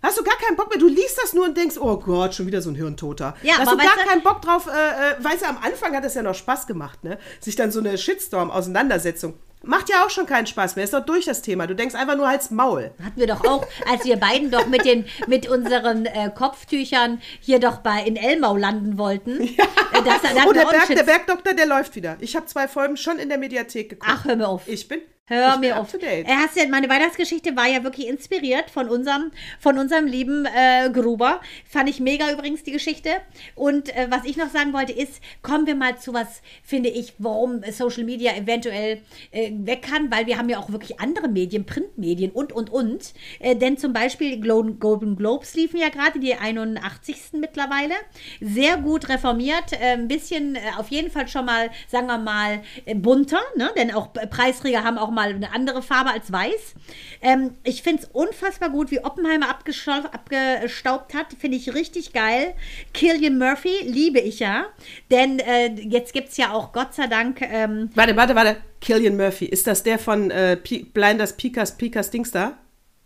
Hast 0.03 0.17
du 0.19 0.23
gar 0.23 0.37
keinen 0.39 0.57
Bock 0.57 0.71
mehr? 0.71 0.79
Du 0.79 0.87
liest 0.89 1.19
das 1.21 1.33
nur 1.33 1.45
und 1.45 1.57
denkst, 1.57 1.77
oh 1.81 1.97
Gott, 1.97 2.35
schon 2.35 2.47
wieder 2.47 2.63
so 2.63 2.71
ein 2.71 2.77
Hirntoter. 2.77 3.37
Ja, 3.43 3.55
hast 3.59 3.73
du 3.73 3.77
gar 3.77 3.97
du- 3.97 4.09
keinen 4.09 4.23
Bock 4.23 4.41
drauf, 4.43 4.67
äh, 4.69 4.71
äh, 4.71 5.25
weißt 5.25 5.43
du, 5.43 5.47
am 5.49 5.59
Anfang 5.59 5.95
hat 5.97 6.05
es 6.05 6.15
ja 6.15 6.23
noch 6.23 6.35
Spaß 6.37 6.67
gemacht, 6.69 7.03
ne? 7.03 7.19
Sich 7.41 7.57
dann 7.57 7.73
so 7.73 7.81
eine 7.81 7.99
Shitstorm-Auseinandersetzung. 7.99 9.35
Macht 9.65 9.89
ja 9.89 10.05
auch 10.07 10.11
schon 10.11 10.25
keinen 10.27 10.47
Spaß 10.47 10.77
mehr, 10.77 10.85
ist 10.85 10.95
doch 10.95 11.05
durch 11.05 11.25
das 11.25 11.43
Thema. 11.43 11.67
Du 11.67 11.75
denkst 11.75 11.97
einfach 11.97 12.17
nur 12.17 12.29
als 12.29 12.53
Maul. 12.53 12.93
Hatten 13.05 13.19
wir 13.19 13.27
doch 13.27 13.45
auch, 13.45 13.67
als 13.91 14.05
wir 14.05 14.17
beiden 14.17 14.53
doch 14.53 14.69
mit, 14.69 14.85
den, 14.85 15.05
mit 15.27 15.49
unseren 15.49 16.07
äh, 16.07 16.31
Kopftüchern 16.33 17.21
hier 17.41 17.59
doch 17.59 17.79
bei 17.79 18.03
in 18.05 18.15
Elmau 18.15 18.57
landen 18.57 18.99
wollten. 18.99 19.41
Ja. 19.59 20.03
Das, 20.05 20.23
da 20.23 20.29
hatten 20.29 20.49
Oh, 20.49 20.53
der, 20.53 20.67
Berg, 20.67 20.87
der 20.87 21.03
Bergdoktor, 21.03 21.55
der 21.55 21.67
läuft 21.67 21.97
wieder. 21.97 22.17
Ich 22.21 22.37
habe 22.37 22.47
zwei 22.47 22.69
Folgen 22.69 22.97
schon 22.97 23.19
in 23.19 23.29
der 23.31 23.39
Mediathek 23.39 23.89
geguckt. 23.91 24.09
Ach, 24.15 24.25
hör 24.27 24.37
mir 24.37 24.47
auf. 24.47 24.63
Ich 24.69 24.87
bin, 24.87 25.01
Hör 25.29 25.55
ich 25.55 25.61
mir 25.61 25.79
auf. 25.79 25.93
Äh, 25.93 26.25
Hast 26.27 26.57
ja, 26.57 26.67
meine 26.69 26.89
Weihnachtsgeschichte 26.89 27.55
war 27.55 27.67
ja 27.67 27.85
wirklich 27.85 28.09
inspiriert 28.09 28.71
von 28.71 28.89
unserem, 28.89 29.31
von 29.61 29.77
unserem 29.77 30.07
lieben 30.07 30.47
äh, 30.47 30.89
Gruber. 30.91 31.43
Fand 31.69 31.91
ich 31.91 32.01
mega 32.01 32.33
übrigens 32.33 32.63
die 32.63 32.73
Geschichte. 32.73 33.11
Und 33.55 33.95
äh, 33.95 34.07
was 34.09 34.25
ich 34.25 34.39
noch 34.39 34.49
sagen 34.49 34.73
wollte 34.73 34.93
ist, 34.93 35.21
kommen 35.43 35.67
wir 35.67 35.75
mal 35.75 35.99
zu 35.99 36.15
was, 36.15 36.41
finde 36.63 36.89
ich, 36.89 37.13
warum 37.19 37.61
Social 37.71 38.05
Media 38.05 38.35
eventuell 38.37 39.03
äh, 39.31 39.53
weg 39.53 39.83
kann, 39.83 40.11
weil 40.11 40.27
wir 40.27 40.39
haben 40.39 40.49
ja 40.49 40.59
auch 40.59 40.71
wirklich 40.71 40.99
andere 40.99 41.29
Medien, 41.29 41.67
Printmedien 41.67 42.31
und, 42.31 42.55
und, 42.55 42.71
und. 42.71 43.13
Äh, 43.39 43.55
denn 43.55 43.77
zum 43.77 43.93
Beispiel 43.93 44.41
Golden 44.41 45.17
Globes 45.17 45.55
liefen 45.55 45.79
ja 45.79 45.91
gerade, 45.91 46.21
die 46.21 46.37
81. 46.37 47.33
mittlerweile. 47.33 47.95
Sehr 48.41 48.79
gut 48.79 49.11
reformiert, 49.11 49.75
äh, 49.75 49.93
ein 49.93 50.09
bisschen 50.09 50.55
äh, 50.55 50.61
auf 50.79 50.89
jeden 50.89 51.11
Fall 51.11 51.29
schon 51.29 51.45
mal, 51.45 51.69
sagen 51.87 52.07
wir 52.07 52.17
mal, 52.17 52.63
bunter, 52.95 53.41
ne? 53.57 53.71
denn 53.77 53.93
auch 53.93 54.15
Preisträger 54.15 54.85
haben 54.85 54.97
auch 54.97 55.11
mal 55.11 55.18
eine 55.23 55.53
andere 55.53 55.83
Farbe 55.83 56.11
als 56.11 56.33
weiß. 56.33 56.75
Ähm, 57.21 57.55
ich 57.65 57.83
finde 57.83 58.03
es 58.03 58.09
unfassbar 58.13 58.71
gut, 58.71 58.91
wie 58.91 59.01
Oppenheimer 59.05 59.49
abgestaubt 59.49 61.15
hat. 61.15 61.27
Finde 61.39 61.57
ich 61.57 61.75
richtig 61.75 62.13
geil. 62.13 62.55
Killian 62.95 63.39
Murphy 63.39 63.85
liebe 63.85 64.21
ich 64.21 64.41
ja. 64.41 64.67
Denn 65.11 65.39
äh, 65.39 65.75
jetzt 65.75 66.13
gibt 66.13 66.29
es 66.29 66.37
ja 66.37 66.53
auch 66.53 66.73
Gott 66.73 66.95
sei 66.95 67.07
Dank. 67.07 67.41
Ähm, 67.43 67.91
Warte, 67.95 68.17
warte, 68.17 68.35
warte. 68.35 68.57
Killian 68.81 69.17
Murphy. 69.17 69.47
Ist 69.47 69.67
das 69.67 69.83
der 69.83 69.99
von 69.99 70.31
äh, 70.31 70.57
Blinders, 70.93 71.37
Pikas, 71.37 71.77
Pikas, 71.77 72.11
Dings 72.11 72.31
da? 72.31 72.57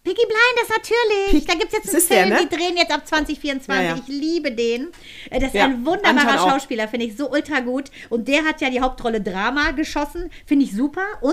Piggy 0.04 0.22
Blinders, 0.26 0.68
natürlich. 0.68 1.30
Pig- 1.30 1.46
da 1.46 1.54
gibt 1.54 1.72
es 1.72 1.78
jetzt 1.78 1.88
einen 1.90 1.96
ist 1.98 2.10
der, 2.10 2.18
Film, 2.26 2.28
ne? 2.30 2.38
die 2.50 2.56
drehen 2.56 2.76
jetzt 2.76 2.90
ab 2.90 3.06
2024. 3.06 3.68
Ja, 3.68 3.82
ja. 3.94 4.02
Ich 4.02 4.08
liebe 4.08 4.50
den. 4.50 4.88
Äh, 5.30 5.38
Das 5.38 5.48
ist 5.50 5.54
Ja, 5.54 5.66
ein 5.66 5.86
wunderbarer. 5.86 6.50
Schauspieler, 6.50 6.88
finde 6.88 7.06
ich 7.06 7.16
so 7.16 7.30
ultra 7.30 7.60
gut. 7.60 7.84
Und 8.10 8.26
der 8.26 8.44
hat 8.44 8.60
ja 8.60 8.68
die 8.68 8.80
Hauptrolle 8.80 9.20
Drama 9.20 9.70
geschossen, 9.70 10.28
finde 10.44 10.64
ich 10.64 10.72
super. 10.72 11.04
Und 11.20 11.32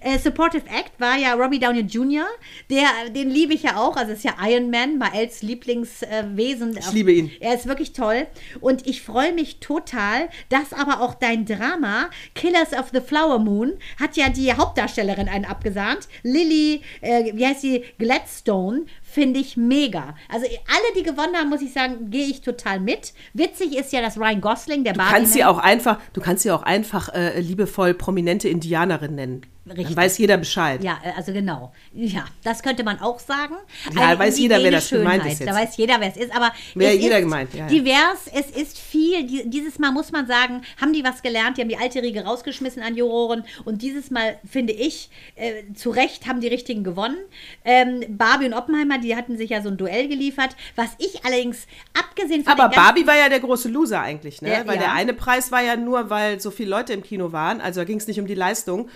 äh, 0.00 0.18
Supportive 0.18 0.64
Act 0.66 0.98
war 0.98 1.16
ja 1.16 1.34
Robbie 1.34 1.60
Downey 1.60 1.80
Jr., 1.82 2.26
der, 2.70 2.86
den 3.14 3.30
liebe 3.30 3.54
ich 3.54 3.62
ja 3.62 3.76
auch. 3.76 3.96
Also 3.96 4.12
ist 4.12 4.24
ja 4.24 4.34
Iron 4.44 4.70
Man, 4.70 4.98
Maels 4.98 5.42
Lieblingswesen. 5.42 6.76
Ich 6.76 6.92
liebe 6.92 7.12
ihn. 7.12 7.30
Er 7.40 7.54
ist 7.54 7.66
wirklich 7.66 7.92
toll. 7.92 8.26
Und 8.60 8.86
ich 8.86 9.02
freue 9.02 9.32
mich 9.32 9.60
total, 9.60 10.28
dass 10.48 10.72
aber 10.72 11.00
auch 11.02 11.14
dein 11.14 11.46
Drama, 11.46 12.10
Killers 12.34 12.72
of 12.72 12.86
the 12.92 13.00
Flower 13.00 13.38
Moon, 13.38 13.74
hat 14.00 14.16
ja 14.16 14.28
die 14.28 14.52
Hauptdarstellerin 14.52 15.28
einen 15.28 15.44
abgesahnt. 15.44 16.08
Lily, 16.24 16.82
äh, 17.00 17.30
wie 17.34 17.46
heißt 17.46 17.60
sie? 17.60 17.84
Gladstone 18.08 18.86
finde 19.02 19.38
ich 19.38 19.58
mega. 19.58 20.16
Also 20.30 20.46
alle, 20.46 20.94
die 20.96 21.02
gewonnen 21.02 21.36
haben, 21.36 21.50
muss 21.50 21.60
ich 21.60 21.74
sagen, 21.74 22.10
gehe 22.10 22.24
ich 22.26 22.40
total 22.40 22.80
mit. 22.80 23.12
Witzig 23.34 23.76
ist 23.76 23.92
ja, 23.92 24.00
dass 24.00 24.16
Ryan 24.16 24.40
Gosling, 24.40 24.82
der 24.82 24.94
Du 24.94 25.00
kannst 25.00 25.34
sie 25.34 25.44
auch 25.44 25.58
einfach, 25.58 26.00
du 26.14 26.22
kannst 26.22 26.42
sie 26.44 26.50
auch 26.50 26.62
einfach 26.62 27.10
äh, 27.12 27.38
liebevoll 27.40 27.92
prominente 27.92 28.48
Indianerin 28.48 29.14
nennen. 29.14 29.42
Richtig. 29.66 29.88
Dann 29.88 29.96
weiß 29.96 30.16
jeder 30.16 30.38
Bescheid. 30.38 30.82
Ja, 30.82 30.98
äh, 31.04 31.10
also 31.16 31.32
genau. 31.32 31.72
Ja, 31.92 32.24
das 32.42 32.62
könnte 32.62 32.82
man 32.84 32.98
auch 33.00 33.18
sagen. 33.18 33.56
Ja, 33.94 34.08
Eine 34.08 34.18
weiß 34.18 34.38
jeder, 34.38 34.62
wer 34.62 34.70
das 34.70 34.88
gemeint 34.88 35.22
Schönheit. 35.22 35.32
ist 35.32 35.40
jetzt. 35.40 35.50
Da 35.50 35.54
weiß 35.54 35.76
jeder, 35.76 36.00
wer 36.00 36.08
es 36.08 36.16
ist. 36.16 36.34
Aber 36.34 36.52
Wer 36.74 36.96
jeder 36.96 37.18
ist 37.18 37.24
gemeint, 37.24 37.52
ja, 37.52 37.60
ja. 37.60 37.66
divers, 37.66 38.30
es 38.32 38.50
ist 38.50 38.78
viel. 38.98 39.24
Die- 39.24 39.48
Dieses 39.48 39.78
Mal 39.78 39.92
muss 39.92 40.10
man 40.12 40.26
sagen, 40.26 40.62
haben 40.80 40.92
die 40.92 41.04
was 41.04 41.22
gelernt. 41.22 41.56
Die 41.56 41.60
haben 41.62 41.68
die 41.68 41.76
alte 41.76 42.02
Riege 42.02 42.24
rausgeschmissen 42.24 42.82
an 42.82 42.96
Juroren. 42.96 43.44
Und 43.64 43.82
dieses 43.82 44.10
Mal, 44.10 44.38
finde 44.50 44.72
ich, 44.72 45.10
äh, 45.36 45.62
zu 45.74 45.90
Recht 45.90 46.26
haben 46.26 46.40
die 46.40 46.48
Richtigen 46.48 46.82
gewonnen. 46.84 47.16
Ähm, 47.64 48.04
Barbie 48.08 48.46
und 48.46 48.54
Oppenheimer, 48.54 48.98
die 48.98 49.14
hatten 49.16 49.36
sich 49.36 49.50
ja 49.50 49.62
so 49.62 49.68
ein 49.68 49.76
Duell 49.76 50.08
geliefert. 50.08 50.56
Was 50.76 50.88
ich 50.98 51.24
allerdings, 51.24 51.66
abgesehen 51.98 52.44
von 52.44 52.52
Aber 52.54 52.68
Barbie 52.74 53.06
war 53.06 53.16
ja 53.16 53.28
der 53.28 53.40
große 53.40 53.68
Loser 53.68 54.00
eigentlich, 54.00 54.42
ne? 54.42 54.48
Der- 54.48 54.66
weil 54.66 54.76
ja. 54.76 54.82
der 54.82 54.92
eine 54.94 55.14
Preis 55.14 55.52
war 55.52 55.62
ja 55.62 55.76
nur, 55.76 56.10
weil 56.10 56.40
so 56.40 56.50
viele 56.50 56.70
Leute 56.70 56.92
im 56.92 57.02
Kino 57.02 57.32
waren. 57.32 57.60
Also 57.60 57.80
da 57.80 57.84
ging 57.84 57.98
es 57.98 58.06
nicht 58.08 58.18
um 58.20 58.26
die 58.26 58.34
Leistung. 58.34 58.88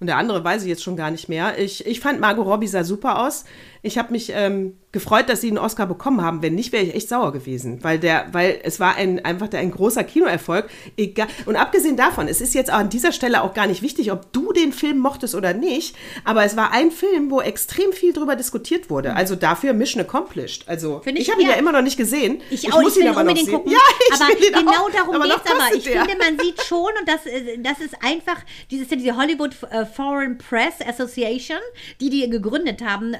Und 0.00 0.06
der 0.06 0.16
andere 0.16 0.42
weiß 0.42 0.62
ich 0.62 0.68
jetzt 0.70 0.82
schon 0.82 0.96
gar 0.96 1.10
nicht 1.10 1.28
mehr. 1.28 1.58
Ich, 1.58 1.84
ich 1.86 2.00
fand 2.00 2.20
Margot 2.20 2.46
Robbie 2.46 2.66
sah 2.68 2.84
super 2.84 3.18
aus. 3.18 3.44
Ich 3.82 3.98
habe 3.98 4.12
mich 4.12 4.32
ähm, 4.34 4.76
gefreut, 4.92 5.28
dass 5.28 5.40
sie 5.40 5.48
einen 5.48 5.58
Oscar 5.58 5.86
bekommen 5.86 6.20
haben. 6.22 6.42
Wenn 6.42 6.54
nicht, 6.54 6.72
wäre 6.72 6.84
ich 6.84 6.94
echt 6.94 7.08
sauer 7.08 7.32
gewesen, 7.32 7.82
weil 7.82 7.98
der, 7.98 8.26
weil 8.32 8.60
es 8.62 8.80
war 8.80 8.96
ein 8.96 9.24
einfach 9.24 9.48
der, 9.48 9.60
ein 9.60 9.70
großer 9.70 10.04
Kinoerfolg. 10.04 10.68
Egal. 10.96 11.28
Und 11.46 11.56
abgesehen 11.56 11.96
davon, 11.96 12.28
es 12.28 12.40
ist 12.40 12.54
jetzt 12.54 12.72
auch 12.72 12.78
an 12.78 12.90
dieser 12.90 13.12
Stelle 13.12 13.42
auch 13.42 13.54
gar 13.54 13.66
nicht 13.66 13.82
wichtig, 13.82 14.10
ob 14.10 14.32
du 14.32 14.52
den 14.52 14.72
Film 14.72 14.98
mochtest 14.98 15.34
oder 15.34 15.54
nicht. 15.54 15.94
Aber 16.24 16.44
es 16.44 16.56
war 16.56 16.72
ein 16.72 16.90
Film, 16.90 17.30
wo 17.30 17.40
extrem 17.40 17.92
viel 17.92 18.12
drüber 18.12 18.36
diskutiert 18.36 18.90
wurde. 18.90 19.14
Also 19.14 19.36
dafür 19.36 19.72
Mission 19.72 20.02
accomplished. 20.02 20.68
Also 20.68 21.00
Finde 21.04 21.20
ich, 21.20 21.28
ich 21.28 21.32
habe 21.32 21.42
ihn 21.42 21.48
ja 21.48 21.54
immer 21.54 21.72
noch 21.72 21.82
nicht 21.82 21.96
gesehen. 21.96 22.42
Ich, 22.50 22.72
auch, 22.72 22.82
ich 22.82 22.96
will 22.96 23.08
unbedingt 23.10 23.46
sehen. 23.46 23.54
gucken. 23.54 23.72
Ja, 23.72 23.78
ich 24.08 24.20
aber 24.20 24.28
will 24.28 24.46
ihn 24.46 24.52
genau 24.52 24.72
auch. 24.72 24.90
darum 24.90 25.14
aber 25.14 25.24
geht 25.24 25.32
noch 25.34 25.44
es 25.44 25.50
aber. 25.50 25.76
Ich 25.76 25.84
der. 25.84 26.04
finde, 26.04 26.24
man 26.24 26.38
sieht 26.38 26.62
schon, 26.62 26.80
und 26.80 27.06
das, 27.08 27.26
äh, 27.26 27.58
das 27.58 27.80
ist 27.80 27.94
einfach, 28.02 28.38
dieses 28.70 28.88
diese 28.88 29.16
Hollywood 29.16 29.54
äh, 29.70 29.86
Foreign 29.86 30.36
Press 30.36 30.74
Association, 30.84 31.58
die 32.00 32.10
die 32.10 32.28
gegründet 32.28 32.82
haben, 32.82 33.14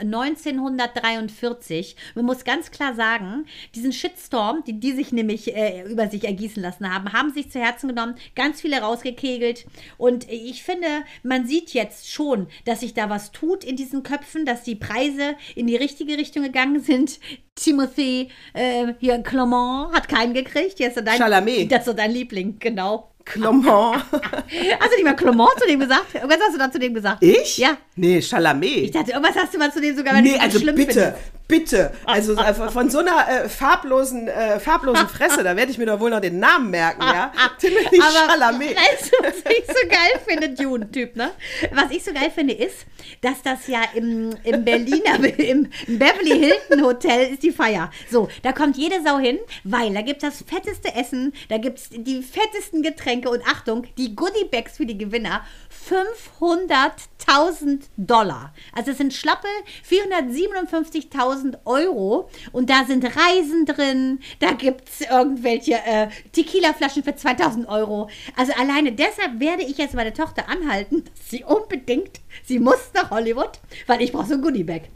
1943. 0.51 1.97
Man 2.15 2.25
muss 2.25 2.45
ganz 2.45 2.71
klar 2.71 2.95
sagen, 2.95 3.47
diesen 3.75 3.93
Shitstorm, 3.93 4.63
die, 4.67 4.79
die 4.79 4.93
sich 4.93 5.13
nämlich 5.13 5.55
äh, 5.55 5.83
über 5.91 6.09
sich 6.09 6.25
ergießen 6.25 6.63
lassen 6.63 6.93
haben, 6.93 7.13
haben 7.13 7.33
sich 7.33 7.51
zu 7.51 7.61
Herzen 7.61 7.89
genommen, 7.89 8.17
ganz 8.35 8.61
viele 8.61 8.81
rausgekegelt. 8.81 9.67
Und 9.99 10.29
ich 10.31 10.63
finde, 10.63 10.89
man 11.23 11.47
sieht 11.47 11.73
jetzt 11.75 12.11
schon, 12.11 12.49
dass 12.65 12.81
sich 12.81 12.95
da 12.95 13.11
was 13.11 13.33
tut 13.33 13.65
in 13.65 13.77
diesen 13.77 14.03
Köpfen, 14.03 14.45
dass 14.45 14.63
die 14.63 14.77
Preise 14.77 15.37
in 15.55 15.67
die 15.67 15.77
richtige 15.77 16.17
Richtung 16.17 16.43
gegangen 16.43 16.81
sind. 16.81 17.21
Timothy, 17.55 18.31
äh, 18.55 18.95
hier 19.01 19.19
Clement, 19.23 19.93
hat 19.93 20.09
keinen 20.09 20.35
gekriegt. 20.35 20.79
So 20.79 21.01
dein, 21.01 21.19
Chalamet. 21.19 21.71
Das 21.71 21.87
ist 21.87 21.99
dein 21.99 22.11
Liebling, 22.11 22.59
genau. 22.59 23.10
Clement. 23.25 23.65
Hast 24.13 24.91
du 24.91 24.97
nicht 24.97 25.05
mal 25.05 25.15
Clement 25.17 25.51
zu 25.59 25.67
dem 25.67 25.81
gesagt? 25.81 26.15
Irgendwas 26.15 26.39
hast 26.41 26.55
du 26.55 26.59
da 26.59 26.71
zu 26.71 26.79
dem 26.79 26.95
gesagt? 26.95 27.23
Ich? 27.23 27.59
Ja. 27.59 27.77
Nee, 27.97 28.21
Chalamet. 28.23 28.85
Ich 28.85 28.91
dachte, 28.93 29.13
irgendwas 29.13 29.37
hast 29.37 29.53
du 29.55 29.59
mal 29.59 29.73
zu 29.73 29.81
dem 29.81 29.97
sogar, 29.97 30.15
du 30.15 30.23
Nee, 30.23 30.39
also 30.39 30.59
schlimm 30.59 30.75
bitte, 30.75 30.93
findest. 30.93 31.19
bitte. 31.49 31.93
Also 32.07 32.35
äh, 32.35 32.55
von 32.55 32.89
so 32.89 32.99
einer 33.01 33.29
äh, 33.29 33.49
farblosen, 33.49 34.27
äh, 34.29 34.59
farblosen 34.59 35.07
Fresse, 35.09 35.45
da 35.45 35.55
werde 35.55 35.71
ich 35.71 35.77
mir 35.79 35.87
doch 35.87 36.01
wohl 36.01 36.09
noch 36.11 36.21
den 36.21 36.39
Namen 36.39 36.71
merken, 36.71 37.03
ja? 37.03 37.31
Timothy 37.59 38.01
Aber 38.01 38.33
Chalamet. 38.33 38.75
Weißt 38.77 39.13
du, 39.13 39.25
was 39.25 39.37
ich 39.53 39.67
so 39.67 39.89
geil 39.89 40.21
finde, 40.27 40.49
Dune-Typ, 40.51 41.17
ne? 41.17 41.31
Was 41.73 41.91
ich 41.91 42.03
so 42.03 42.13
geil 42.13 42.31
finde, 42.35 42.55
ist, 42.55 42.87
dass 43.21 43.43
das 43.43 43.67
ja 43.67 43.81
im, 43.95 44.35
im 44.45 44.65
Berliner, 44.65 45.23
im 45.39 45.69
Beverly 45.87 46.39
Hilton 46.69 46.85
Hotel 46.85 47.33
ist 47.35 47.43
die 47.43 47.53
Feier. 47.53 47.91
So, 48.11 48.29
da 48.43 48.53
kommt 48.53 48.77
jede 48.79 49.03
Sau 49.05 49.19
hin, 49.19 49.39
weil 49.65 49.93
da 49.93 50.01
gibt 50.01 50.23
es 50.23 50.31
das 50.39 50.45
fetteste 50.49 50.95
Essen, 50.95 51.33
da 51.51 51.59
gibt 51.59 51.79
es 51.79 51.89
die 51.91 52.23
fettesten 52.23 52.83
Getränke 52.83 53.10
und 53.11 53.47
Achtung, 53.47 53.87
die 53.99 54.15
Goodie-Bags 54.15 54.77
für 54.77 54.87
die 54.87 54.97
Gewinner, 54.97 55.45
500.000 55.89 57.83
Dollar. 57.97 58.55
Also 58.73 58.93
es 58.93 58.99
sind 58.99 59.13
schlappe 59.13 59.49
457.000 59.89 61.59
Euro 61.65 62.31
und 62.53 62.71
da 62.71 62.85
sind 62.85 63.05
Reisen 63.05 63.67
drin, 63.67 64.21
da 64.39 64.53
gibt 64.53 64.89
es 64.89 65.01
irgendwelche 65.01 65.75
äh, 65.85 66.09
Tequila-Flaschen 66.33 67.03
für 67.03 67.11
2.000 67.11 67.67
Euro. 67.67 68.09
Also 68.37 68.53
alleine 68.53 68.93
deshalb 68.93 69.41
werde 69.41 69.65
ich 69.65 69.79
jetzt 69.79 69.95
meine 69.95 70.13
Tochter 70.13 70.49
anhalten, 70.49 71.05
dass 71.05 71.31
sie 71.31 71.43
unbedingt, 71.45 72.21
sie 72.45 72.61
muss 72.61 72.91
nach 72.95 73.11
Hollywood, 73.11 73.59
weil 73.87 74.03
ich 74.03 74.13
brauche 74.13 74.27
so 74.27 74.35
ein 74.35 74.43
Goodie-Bag. 74.43 74.91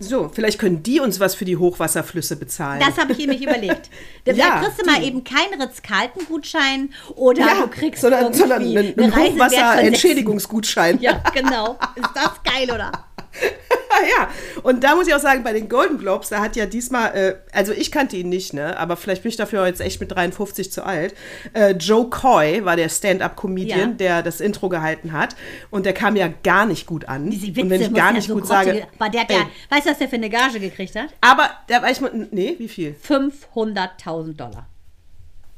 So, 0.00 0.28
vielleicht 0.32 0.60
können 0.60 0.82
die 0.84 1.00
uns 1.00 1.18
was 1.18 1.34
für 1.34 1.44
die 1.44 1.56
Hochwasserflüsse 1.56 2.36
bezahlen. 2.36 2.80
Das 2.80 2.96
habe 2.98 3.12
ich 3.12 3.18
nämlich 3.18 3.42
überlegt. 3.42 3.90
Da 4.24 4.32
Ja, 4.32 4.60
kriegst 4.60 4.80
du 4.82 4.86
mal 4.86 5.00
die. 5.00 5.06
eben 5.06 5.24
keinen 5.24 5.60
Ritz-Carlton-Gutschein 5.60 6.90
oder 7.16 7.40
ja, 7.40 7.60
du 7.62 7.68
kriegst 7.68 8.02
sondern, 8.02 8.32
sondern 8.34 8.62
einen, 8.62 8.76
eine 8.76 8.94
einen 8.96 9.14
Hochwasserentschädigungsgutschein. 9.16 11.00
Ja, 11.00 11.22
genau. 11.34 11.78
Ist 11.96 12.10
das 12.14 12.32
geil, 12.44 12.70
oder? 12.72 12.92
ja, 14.18 14.28
und 14.62 14.84
da 14.84 14.94
muss 14.94 15.06
ich 15.08 15.14
auch 15.14 15.20
sagen, 15.20 15.42
bei 15.44 15.52
den 15.52 15.68
Golden 15.68 15.98
Globes, 15.98 16.28
da 16.28 16.40
hat 16.40 16.56
ja 16.56 16.66
diesmal, 16.66 17.14
äh, 17.14 17.34
also 17.52 17.72
ich 17.72 17.90
kannte 17.92 18.16
ihn 18.16 18.28
nicht, 18.28 18.54
ne, 18.54 18.76
aber 18.78 18.96
vielleicht 18.96 19.22
bin 19.22 19.30
ich 19.30 19.36
dafür 19.36 19.66
jetzt 19.66 19.80
echt 19.80 20.00
mit 20.00 20.12
53 20.12 20.70
zu 20.72 20.84
alt. 20.84 21.14
Äh, 21.52 21.72
Joe 21.72 22.08
Coy 22.10 22.64
war 22.64 22.76
der 22.76 22.88
Stand-up-Comedian, 22.88 23.78
Ja. 23.80 23.86
der 23.96 24.22
das 24.22 24.40
Intro 24.40 24.68
gehalten 24.68 25.12
hat 25.12 25.36
und 25.70 25.86
der 25.86 25.92
kam 25.94 26.16
ja 26.16 26.28
gar 26.42 26.66
nicht 26.66 26.86
gut 26.86 27.06
an. 27.08 27.30
Diese 27.30 27.48
Witze 27.48 27.60
und 27.62 27.70
wenn 27.70 27.80
ich 27.82 27.94
gar 27.94 28.12
nicht 28.12 28.28
so 28.28 28.34
gut 28.34 28.46
sage, 28.46 28.86
Aber 28.98 29.10
der 29.10 29.22
hat 29.22 29.30
ja, 29.30 29.48
weißt 29.70 29.86
du, 29.86 29.90
was 29.90 29.98
der 29.98 30.08
für 30.08 30.16
eine 30.16 30.30
Gage 30.30 30.60
gekriegt 30.60 30.94
hat? 30.96 31.08
aber 31.20 31.50
da 31.66 31.82
war 31.82 31.90
ich 31.90 32.00
mal, 32.00 32.10
nee, 32.30 32.54
wie 32.58 32.68
viel? 32.68 32.94
500.000 33.06 34.36
Dollar. 34.36 34.66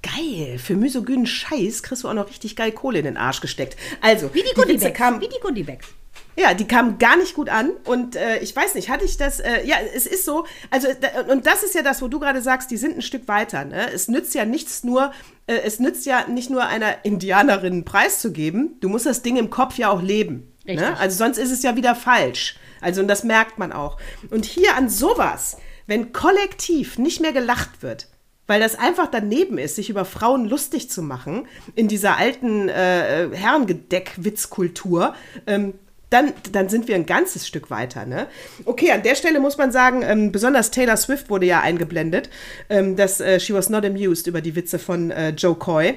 Geil, 0.02 0.59
für 0.59 0.76
misogynen 0.76 1.26
Scheiß 1.26 1.82
kriegst 1.82 2.04
du 2.04 2.09
auch 2.09 2.14
noch 2.14 2.28
richtig 2.30 2.56
geil 2.56 2.73
Kohle 2.73 3.00
in 3.00 3.04
den 3.04 3.16
Arsch 3.18 3.40
gesteckt. 3.42 3.76
Also, 4.00 4.32
Wie 4.32 4.42
die 4.42 4.54
Goodiebags. 4.54 4.99
Wie 5.20 5.28
die 5.28 5.40
Goodiebags. 5.42 5.88
Ja, 6.37 6.54
die 6.54 6.66
kamen 6.66 6.99
gar 6.99 7.16
nicht 7.16 7.34
gut 7.34 7.49
an 7.49 7.72
und 7.84 8.16
äh, 8.16 8.38
ich 8.38 8.54
weiß 8.54 8.75
nicht, 8.75 8.88
hatte 8.88 9.04
ich 9.04 9.16
das, 9.16 9.40
äh, 9.40 9.66
ja, 9.66 9.76
es 9.94 10.06
ist 10.06 10.25
so, 10.25 10.46
also 10.70 10.88
da, 11.00 11.32
und 11.32 11.46
das 11.46 11.62
ist 11.62 11.75
ja 11.75 11.82
das, 11.82 12.00
wo 12.00 12.08
du 12.08 12.18
gerade 12.18 12.40
sagst, 12.40 12.70
die 12.70 12.76
sind 12.76 12.96
ein 12.96 13.02
Stück 13.02 13.28
weiter, 13.28 13.64
ne? 13.64 13.92
Es 13.92 14.08
nützt 14.08 14.34
ja 14.34 14.44
nichts 14.44 14.84
nur, 14.84 15.12
äh, 15.46 15.58
es 15.64 15.80
nützt 15.80 16.06
ja 16.06 16.26
nicht 16.28 16.49
nur 16.49 16.66
einer 16.66 17.04
Indianerin 17.04 17.72
einen 17.72 17.84
Preis 17.84 18.20
zu 18.20 18.32
geben, 18.32 18.76
du 18.80 18.88
musst 18.88 19.06
das 19.06 19.22
Ding 19.22 19.37
im 19.37 19.50
Kopf 19.50 19.76
ja 19.76 19.90
auch 19.90 20.02
leben. 20.02 20.52
Richtig. 20.66 20.80
Ne? 20.80 20.96
Also 20.99 21.16
sonst 21.16 21.38
ist 21.38 21.50
es 21.50 21.62
ja 21.62 21.76
wieder 21.76 21.94
falsch. 21.94 22.56
Also 22.80 23.02
und 23.02 23.08
das 23.08 23.25
merkt 23.25 23.58
man 23.58 23.72
auch. 23.72 23.99
Und 24.30 24.44
hier 24.44 24.76
an 24.76 24.88
sowas, 24.88 25.58
wenn 25.87 26.12
kollektiv 26.12 26.99
nicht 26.99 27.20
mehr 27.20 27.32
gelacht 27.32 27.82
wird, 27.82 28.08
weil 28.46 28.60
das 28.60 28.76
einfach 28.76 29.06
daneben 29.06 29.58
ist, 29.58 29.76
sich 29.76 29.90
über 29.90 30.04
Frauen 30.04 30.44
lustig 30.44 30.90
zu 30.90 31.02
machen, 31.02 31.46
in 31.75 31.88
dieser 31.88 32.16
alten 32.16 32.68
äh, 32.68 33.28
Herrengedeck-Witzkultur, 33.32 35.14
ähm, 35.46 35.75
dann, 36.11 36.33
dann 36.52 36.69
sind 36.69 36.88
wir 36.88 36.97
ein 36.97 37.07
ganzes 37.07 37.47
Stück 37.47 37.71
weiter. 37.71 38.05
Ne? 38.05 38.26
Okay, 38.64 38.90
an 38.90 39.02
der 39.02 39.14
Stelle 39.14 39.40
muss 39.40 39.57
man 39.57 39.73
sagen, 39.73 40.02
ähm, 40.02 40.33
besonders 40.33 40.71
Taylor 40.71 40.97
Swift 40.97 41.31
wurde 41.31 41.47
ja 41.47 41.61
eingeblendet, 41.61 42.29
ähm, 42.69 42.97
dass 42.97 43.21
äh, 43.21 43.40
she 43.40 43.55
was 43.55 43.71
not 43.71 43.85
amused 43.85 44.26
über 44.26 44.40
die 44.40 44.57
Witze 44.57 44.79
von 44.79 45.11
äh, 45.11 45.31
Joe 45.31 45.55
Coy. 45.55 45.95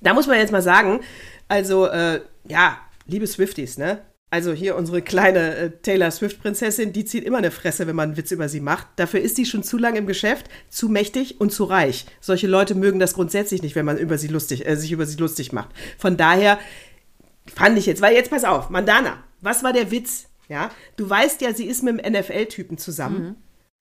Da 0.00 0.14
muss 0.14 0.28
man 0.28 0.38
jetzt 0.38 0.52
mal 0.52 0.62
sagen, 0.62 1.00
also, 1.48 1.86
äh, 1.86 2.20
ja, 2.46 2.78
liebe 3.06 3.26
Swifties, 3.26 3.78
ne? 3.78 4.00
Also 4.30 4.52
hier 4.52 4.76
unsere 4.76 5.00
kleine 5.00 5.56
äh, 5.56 5.70
Taylor 5.70 6.10
Swift-Prinzessin, 6.10 6.92
die 6.92 7.06
zieht 7.06 7.24
immer 7.24 7.38
eine 7.38 7.50
Fresse, 7.50 7.86
wenn 7.86 7.96
man 7.96 8.10
einen 8.10 8.16
Witz 8.18 8.30
über 8.30 8.50
sie 8.50 8.60
macht. 8.60 8.86
Dafür 8.96 9.20
ist 9.20 9.36
sie 9.36 9.46
schon 9.46 9.62
zu 9.62 9.78
lange 9.78 9.96
im 9.98 10.06
Geschäft, 10.06 10.50
zu 10.68 10.90
mächtig 10.90 11.40
und 11.40 11.50
zu 11.50 11.64
reich. 11.64 12.04
Solche 12.20 12.46
Leute 12.46 12.74
mögen 12.74 12.98
das 12.98 13.14
grundsätzlich 13.14 13.62
nicht, 13.62 13.74
wenn 13.74 13.86
man 13.86 13.96
über 13.96 14.18
sie 14.18 14.28
lustig, 14.28 14.66
äh, 14.66 14.76
sich 14.76 14.92
über 14.92 15.06
sie 15.06 15.16
lustig 15.16 15.52
macht. 15.54 15.70
Von 15.96 16.18
daher 16.18 16.58
fand 17.54 17.78
ich 17.78 17.86
jetzt, 17.86 18.00
weil 18.02 18.14
jetzt 18.14 18.30
pass 18.30 18.44
auf, 18.44 18.70
Mandana, 18.70 19.24
was 19.40 19.62
war 19.62 19.72
der 19.72 19.90
Witz? 19.90 20.26
Ja, 20.48 20.70
du 20.96 21.08
weißt 21.08 21.42
ja, 21.42 21.52
sie 21.52 21.66
ist 21.66 21.82
mit 21.82 22.02
einem 22.04 22.20
NFL-Typen 22.20 22.78
zusammen. 22.78 23.36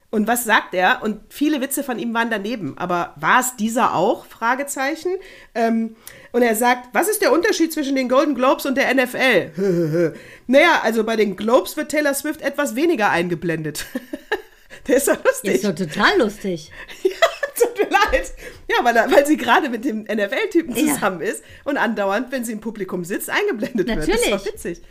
Und 0.10 0.26
was 0.26 0.46
sagt 0.46 0.74
er? 0.74 1.04
Und 1.04 1.20
viele 1.30 1.60
Witze 1.60 1.84
von 1.84 2.00
ihm 2.00 2.14
waren 2.14 2.30
daneben. 2.30 2.78
Aber 2.78 3.14
war 3.18 3.42
es 3.42 3.58
dieser 3.58 3.94
auch? 3.94 4.26
Fragezeichen. 4.26 5.12
Ähm, 5.54 5.98
und 6.32 6.44
er 6.44 6.56
sagt, 6.56 6.90
was 6.94 7.10
ist 7.10 7.22
der 7.22 7.34
Unterschied 7.34 7.74
zwischen 7.74 7.96
den 7.96 8.08
Golden 8.08 8.34
Globes 8.34 8.66
und 8.66 8.78
der 8.78 8.94
NFL? 8.94 10.14
naja, 10.48 10.80
also 10.84 11.04
bei 11.04 11.18
den 11.18 11.36
Globes 11.36 11.76
wird 11.76 11.92
Taylor 11.92 12.14
Swift 12.14 12.42
etwas 12.42 12.76
weniger 12.76 13.10
eingeblendet. 13.10 13.86
der 14.88 14.98
ist 14.98 15.10
doch 15.10 15.22
lustig. 15.26 15.56
Ist 15.56 15.66
doch 15.66 15.76
total 15.76 16.18
lustig. 16.20 16.72
Tut 17.04 17.37
mir 17.90 18.12
leid. 18.12 18.34
Ja, 18.70 18.84
weil, 18.84 18.96
weil 19.12 19.26
sie 19.26 19.38
gerade 19.38 19.70
mit 19.70 19.86
dem 19.86 20.04
NFL-Typen 20.04 20.76
Ja. 20.76 20.94
zusammen 20.94 21.22
ist 21.22 21.44
und 21.64 21.78
andauernd, 21.78 22.32
wenn 22.32 22.44
sie 22.46 22.52
im 22.54 22.60
Publikum 22.62 23.04
sitzt, 23.04 23.30
eingeblendet 23.30 23.88
wird. 23.88 23.98
Das 24.00 24.08
ist 24.08 24.16
Natürlich. 24.16 24.44
doch 24.44 24.46
witzig. 24.46 24.82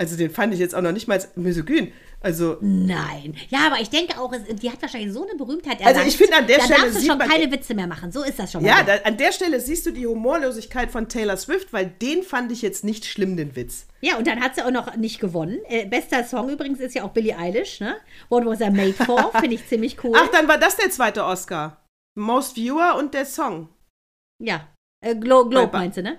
Also 0.00 0.16
den 0.16 0.30
fand 0.30 0.54
ich 0.54 0.60
jetzt 0.60 0.76
auch 0.76 0.80
noch 0.80 0.92
nicht 0.92 1.08
mal 1.08 1.20
misogyn. 1.34 1.92
Also, 2.20 2.56
Nein. 2.60 3.36
Ja, 3.48 3.66
aber 3.66 3.80
ich 3.80 3.90
denke 3.90 4.18
auch, 4.18 4.32
die 4.50 4.70
hat 4.70 4.80
wahrscheinlich 4.82 5.12
so 5.12 5.24
eine 5.26 5.36
Berühmtheit 5.36 5.84
Also 5.84 6.00
ich 6.02 6.16
finde, 6.16 6.36
an 6.36 6.46
der 6.48 6.58
da 6.58 6.64
Stelle 6.64 6.82
darfst 6.82 7.02
du 7.02 7.06
schon 7.06 7.18
keine 7.18 7.50
Witze 7.50 7.74
mehr 7.74 7.86
machen. 7.88 8.10
So 8.12 8.22
ist 8.24 8.38
das 8.38 8.50
schon 8.52 8.62
mal. 8.62 8.68
ja, 8.68 8.82
da, 8.84 8.94
an 9.04 9.16
der 9.16 9.32
Stelle 9.32 9.60
siehst 9.60 9.86
du 9.86 9.92
die 9.92 10.06
Humorlosigkeit 10.06 10.90
von 10.90 11.08
Taylor 11.08 11.36
Swift, 11.36 11.72
weil 11.72 11.86
den 11.86 12.22
fand 12.24 12.50
ich 12.52 12.62
jetzt 12.62 12.84
nicht 12.84 13.06
schlimm, 13.06 13.36
den 13.36 13.54
Witz. 13.56 13.86
Ja, 14.00 14.16
und 14.18 14.26
dann 14.26 14.40
hat 14.40 14.54
sie 14.56 14.62
auch 14.62 14.70
noch 14.72 14.94
nicht 14.96 15.20
gewonnen. 15.20 15.58
Äh, 15.68 15.86
bester 15.86 16.24
Song 16.24 16.48
übrigens 16.48 16.78
ist 16.80 16.94
ja 16.94 17.02
auch 17.04 17.10
Billie 17.10 17.36
Eilish, 17.36 17.80
ne? 17.80 17.96
What 18.28 18.46
was 18.46 18.60
I 18.60 18.70
made 18.70 18.94
for? 18.94 19.32
Finde 19.40 19.54
ich 19.54 19.66
ziemlich 19.68 19.96
cool. 20.04 20.14
Ach, 20.16 20.28
dann 20.28 20.46
war 20.48 20.58
das 20.58 20.76
der 20.76 20.90
zweite 20.90 21.24
Oscar. 21.24 21.80
Most 22.18 22.56
Viewer 22.56 22.96
und 22.96 23.14
der 23.14 23.26
Song. 23.26 23.68
ja. 24.42 24.68
Äh, 25.00 25.14
Glo 25.14 25.48
Globe 25.48 25.70
meinst 25.72 25.96
du, 25.98 26.02
ne? 26.02 26.18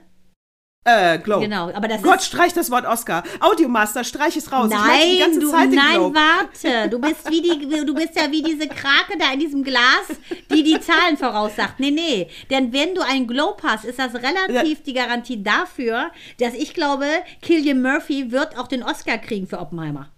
Äh, 0.86 1.20
Globe. 1.20 1.44
Genau, 1.44 1.70
aber 1.72 1.90
das 1.90 2.02
Gott, 2.02 2.22
streich 2.22 2.54
das 2.54 2.72
Wort 2.72 2.86
Oscar. 2.86 3.24
Audiomaster, 3.42 4.06
streich 4.06 4.38
es 4.38 4.52
raus. 4.52 4.70
Nein, 4.70 5.38
du, 5.38 5.52
nein, 5.52 6.16
warte. 6.16 6.90
Du 6.90 7.00
bist 7.00 7.30
wie 7.30 7.42
die, 7.42 7.86
du 7.86 7.94
bist 7.94 8.16
ja 8.16 8.32
wie 8.32 8.42
diese 8.42 8.68
Krake 8.70 9.18
da 9.20 9.34
in 9.34 9.42
diesem 9.42 9.64
Glas, 9.64 10.08
die 10.50 10.64
die 10.64 10.80
Zahlen 10.80 11.18
voraussagt. 11.18 11.80
Nee, 11.82 11.92
nee. 11.92 12.30
Denn 12.50 12.72
wenn 12.72 12.96
du 12.96 13.02
einen 13.02 13.28
Globe 13.28 13.62
hast, 13.64 13.84
ist 13.84 14.00
das 14.00 14.16
relativ 14.16 14.82
die 14.84 14.94
Garantie 14.94 15.44
dafür, 15.44 16.12
dass 16.40 16.54
ich 16.54 16.74
glaube, 16.74 17.06
Killian 17.42 17.82
Murphy 17.82 18.32
wird 18.32 18.58
auch 18.58 18.68
den 18.68 18.82
Oscar 18.82 19.18
kriegen 19.18 19.48
für 19.48 19.60
Oppenheimer. 19.60 20.10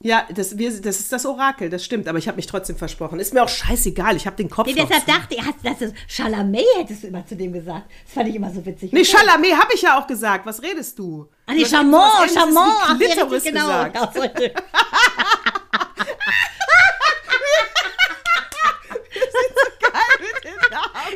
Ja, 0.00 0.24
das, 0.32 0.56
wir, 0.56 0.70
das 0.80 1.00
ist 1.00 1.12
das 1.12 1.26
Orakel, 1.26 1.70
das 1.70 1.84
stimmt, 1.84 2.06
aber 2.06 2.18
ich 2.18 2.28
habe 2.28 2.36
mich 2.36 2.46
trotzdem 2.46 2.76
versprochen. 2.76 3.18
Ist 3.18 3.34
mir 3.34 3.42
auch 3.42 3.48
scheißegal, 3.48 4.14
ich 4.14 4.26
habe 4.28 4.36
den 4.36 4.48
Kopf 4.48 4.68
Nee, 4.68 4.74
noch 4.74 4.86
deshalb 4.86 5.04
zu. 5.06 5.10
dachte 5.10 5.34
ich, 5.34 5.42
hast- 5.44 5.56
das 5.64 5.80
ist 5.80 5.94
Chalamet 6.06 6.64
hättest 6.76 7.02
du 7.02 7.08
immer 7.08 7.26
zu 7.26 7.34
dem 7.34 7.52
gesagt. 7.52 7.90
Das 8.04 8.14
fand 8.14 8.28
ich 8.28 8.36
immer 8.36 8.48
so 8.52 8.64
witzig. 8.64 8.92
Nee, 8.92 9.04
Chalamet 9.04 9.56
habe 9.58 9.74
ich 9.74 9.82
ja 9.82 9.98
auch 10.00 10.06
gesagt. 10.06 10.46
Was 10.46 10.62
redest 10.62 10.96
du? 11.00 11.28
Ah, 11.46 11.52
nee, 11.52 11.64
Chamon, 11.64 12.00
Chamon. 12.32 12.56
Ach, 12.80 12.96
Klitoris 12.96 13.32
richtig, 13.44 13.52
genau. 13.54 13.66
gesagt. 13.66 14.14
So- 14.14 14.22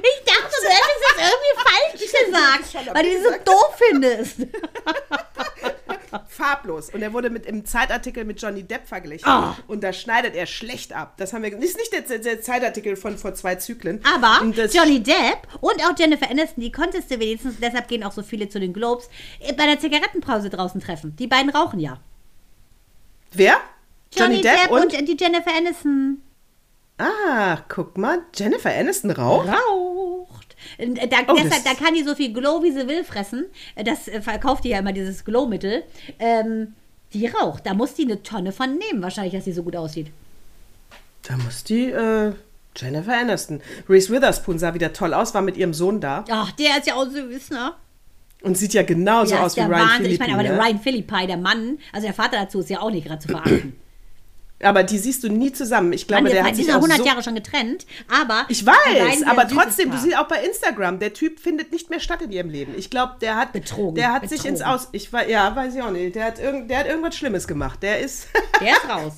Ich 0.03 0.25
dachte, 0.25 0.57
du 0.63 0.69
hättest 0.69 1.05
es 1.09 1.19
irgendwie 1.29 1.55
falsch 1.63 2.01
gesagt, 2.25 2.95
weil 2.95 3.05
du 3.05 3.11
so 3.23 3.31
doof 3.45 3.71
findest. 3.77 4.37
Farblos. 6.29 6.91
Und 6.91 7.03
er 7.03 7.13
wurde 7.13 7.31
mit 7.31 7.47
im 7.47 7.65
Zeitartikel 7.65 8.25
mit 8.25 8.41
Johnny 8.41 8.63
Depp 8.63 8.87
verglichen. 8.87 9.29
Ah. 9.29 9.57
Und 9.67 9.83
da 9.83 9.93
schneidet 9.93 10.35
er 10.35 10.47
schlecht 10.47 10.93
ab. 10.93 11.15
Das 11.17 11.33
haben 11.33 11.43
wir. 11.43 11.51
Das 11.51 11.65
ist 11.65 11.79
nicht 11.79 11.93
der, 11.93 12.19
der 12.19 12.43
Zeitartikel 12.43 12.97
von 12.97 13.19
vor 13.19 13.35
zwei 13.35 13.57
Zyklen. 13.57 14.01
Aber 14.15 14.43
Und 14.43 14.57
Johnny 14.57 15.03
Depp 15.03 15.49
und 15.61 15.83
auch 15.85 15.99
Jennifer 15.99 16.31
Aniston, 16.31 16.63
die 16.63 16.73
konntest 16.73 17.11
du 17.11 17.19
wenigstens, 17.19 17.57
deshalb 17.61 17.89
gehen 17.89 18.05
auch 18.05 18.13
so 18.13 18.23
viele 18.23 18.49
zu 18.49 18.61
den 18.61 18.73
Globes, 18.73 19.09
äh, 19.41 19.53
bei 19.53 19.67
der 19.67 19.79
Zigarettenpause 19.79 20.51
draußen 20.51 20.81
treffen. 20.81 21.17
Die 21.17 21.27
beiden 21.27 21.51
rauchen 21.51 21.81
ja. 21.81 21.99
Wer? 23.33 23.57
Johnny, 24.15 24.43
Depp, 24.43 24.71
und, 24.71 24.93
die 24.93 25.17
Jennifer 25.19 25.51
Aniston 25.57 26.23
Ah, 26.99 27.59
guck 27.69 27.97
mal. 27.99 28.21
Jennifer 28.35 28.71
Aniston 28.71 29.11
raucht. 29.11 29.49
raucht. 29.49 30.42
Äh, 30.83 31.09
Da, 31.09 31.17
Oh, 31.29 31.35
deshalb, 31.37 31.65
da 31.65 31.75
kann 31.75 31.95
die 31.95 32.03
so 32.03 32.15
viel 32.15 32.33
Glow, 32.33 32.63
wie 32.63 32.73
sie 32.73 32.87
will, 32.89 33.05
fressen. 33.05 33.47
Äh, 33.75 33.85
Das 33.85 34.09
äh, 34.09 34.21
verkauft 34.21 34.65
die 34.65 34.71
ja 34.71 34.79
immer, 34.79 34.93
dieses 34.93 35.25
Glow-Mittel. 35.25 35.83
Ähm, 36.19 36.75
die 37.13 37.27
raucht. 37.27 37.67
Da 37.67 37.75
muss 37.75 37.95
die 37.95 38.05
eine 38.05 38.23
Tonne 38.23 38.53
von 38.53 38.79
nehmen, 38.79 39.03
wahrscheinlich, 39.03 39.35
dass 39.35 39.45
sie 39.45 39.53
so 39.53 39.63
gut 39.63 39.77
aussieht. 39.77 40.09
Da 41.23 41.37
muss 41.37 41.63
die, 41.65 41.91
äh, 41.91 42.33
Jennifer 42.77 43.17
Aniston. 43.19 43.61
Reese 43.89 44.11
Witherspoon 44.13 44.59
sah 44.59 44.73
wieder 44.75 44.93
toll 44.93 45.13
aus, 45.15 45.35
war 45.35 45.43
mit 45.43 45.57
ihrem 45.59 45.75
Sohn 45.75 46.01
da 46.01 46.25
Ach, 46.31 46.51
der 46.53 46.79
ist 46.79 46.87
ja 46.87 46.95
auch 46.95 47.05
süß, 47.07 47.51
ne? 47.51 47.73
und 48.43 48.57
sieht 48.59 48.73
ja 48.75 48.83
genauso 48.83 49.35
Ja, 49.37 49.45
aus 49.45 49.55
wie 49.57 49.61
der 49.61 49.69
Ryan 49.69 49.81
Wahnsinn. 49.81 49.97
Phillippe. 49.99 50.13
Ich 50.15 50.21
meine, 50.21 50.33
aber 50.35 50.43
der 50.43 50.53
ne? 50.57 50.59
Ryan 50.65 50.81
Philippi, 50.81 51.27
der 51.29 51.37
Mann, 51.37 51.79
also 51.93 52.07
der 52.07 52.15
Vater 52.15 52.39
dazu, 52.39 52.61
ist 52.61 52.71
ja 52.71 52.81
auch 52.81 52.91
nicht 52.91 53.07
gerade 53.07 53.21
zu 53.21 53.29
verachten. 53.29 53.77
Aber 54.63 54.85
die 54.85 54.99
siehst 54.99 55.25
du 55.25 55.29
nie 55.29 55.53
zusammen. 55.53 55.93
Ich 55.93 56.07
glaube, 56.07 56.25
Mann, 56.25 56.33
der 56.33 56.45
hat 56.45 56.57
sich 56.57 56.71
auch 56.71 56.77
100 56.77 56.99
so 56.99 57.05
Jahre 57.05 57.23
schon 57.23 57.35
getrennt, 57.35 57.85
aber. 58.09 58.45
Ich 58.49 58.65
weiß, 58.65 59.25
aber 59.27 59.49
trotzdem, 59.49 59.91
du 59.91 59.99
siehst 59.99 60.17
auch 60.17 60.29
bei 60.29 60.43
Instagram, 60.45 60.99
der 60.99 61.13
Typ 61.13 61.41
findet 61.41 61.73
nicht 61.73 61.91
mehr 61.91 62.01
statt 62.01 62.23
in 62.23 62.31
ihrem 62.31 62.49
Leben. 62.49 62.75
Ich 62.77 62.89
glaube, 62.89 63.15
der 63.21 63.37
hat 63.37 63.53
Betrogen, 63.53 63.97
Der 63.97 64.13
hat 64.13 64.23
sich 64.23 64.43
betrogen. 64.43 64.51
ins 64.51 64.63
Aus, 64.63 64.89
ich 64.93 65.13
war, 65.13 65.29
ja, 65.29 65.55
weiß 65.55 65.75
ich 65.75 65.83
auch 65.83 65.91
nicht. 65.91 66.15
Der 66.15 66.25
hat 66.25 66.39
irgend, 66.39 66.71
der 66.71 66.79
hat 66.79 66.87
irgendwas 66.87 67.17
Schlimmes 67.17 67.47
gemacht. 67.47 67.83
Der 67.83 67.99
ist, 68.01 68.29
Der 68.61 68.71
ist 68.71 68.89
raus. 68.89 69.13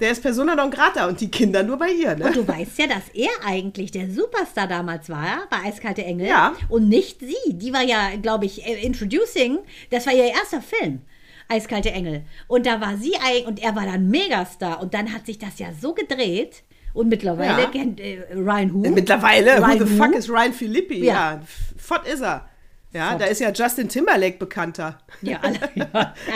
Der 0.00 0.12
ist 0.12 0.22
Persona 0.22 0.54
non 0.54 0.70
grata 0.70 1.06
und 1.06 1.20
die 1.20 1.30
Kinder 1.30 1.62
nur 1.62 1.76
bei 1.76 1.90
ihr. 1.90 2.16
Ne? 2.16 2.24
Und 2.24 2.36
du 2.36 2.48
weißt 2.48 2.78
ja, 2.78 2.86
dass 2.86 3.02
er 3.12 3.28
eigentlich 3.44 3.90
der 3.90 4.10
Superstar 4.10 4.66
damals 4.66 5.10
war 5.10 5.42
bei 5.50 5.68
Eiskalte 5.68 6.02
Engel. 6.02 6.26
Ja. 6.26 6.54
Und 6.70 6.88
nicht 6.88 7.20
sie. 7.20 7.36
Die 7.52 7.72
war 7.74 7.82
ja, 7.82 8.12
glaube 8.20 8.46
ich, 8.46 8.66
äh, 8.66 8.80
Introducing. 8.82 9.58
Das 9.90 10.06
war 10.06 10.14
ihr 10.14 10.24
erster 10.24 10.62
Film. 10.62 11.02
Eiskalte 11.50 11.90
Engel. 11.90 12.22
Und 12.48 12.64
da 12.66 12.80
war 12.80 12.96
sie 12.96 13.14
eigentlich, 13.16 13.46
und 13.46 13.62
er 13.62 13.74
war 13.76 13.84
dann 13.84 14.08
Megastar. 14.08 14.80
Und 14.80 14.94
dann 14.94 15.12
hat 15.12 15.26
sich 15.26 15.38
das 15.38 15.58
ja 15.58 15.68
so 15.78 15.92
gedreht. 15.94 16.62
Und 16.94 17.08
mittlerweile 17.08 17.62
Ja. 17.62 17.68
kennt 17.70 18.00
äh, 18.00 18.22
Ryan 18.34 18.72
Who. 18.74 18.78
Mittlerweile, 18.90 19.58
Ryan 19.58 19.80
who 19.80 19.84
the 19.86 19.98
who? 19.98 20.04
fuck 20.04 20.14
is 20.14 20.28
Ryan 20.28 20.52
Philippi? 20.52 21.04
Ja. 21.04 21.14
Ja, 21.34 21.40
fort 21.76 22.06
ist 22.08 22.20
er. 22.22 22.46
Ja, 22.92 23.10
Fort. 23.10 23.20
da 23.20 23.26
ist 23.26 23.40
ja 23.40 23.52
Justin 23.52 23.88
Timberlake 23.88 24.38
bekannter. 24.38 24.98
Ja, 25.22 25.38
alle, 25.42 25.58
ja, 25.76 25.86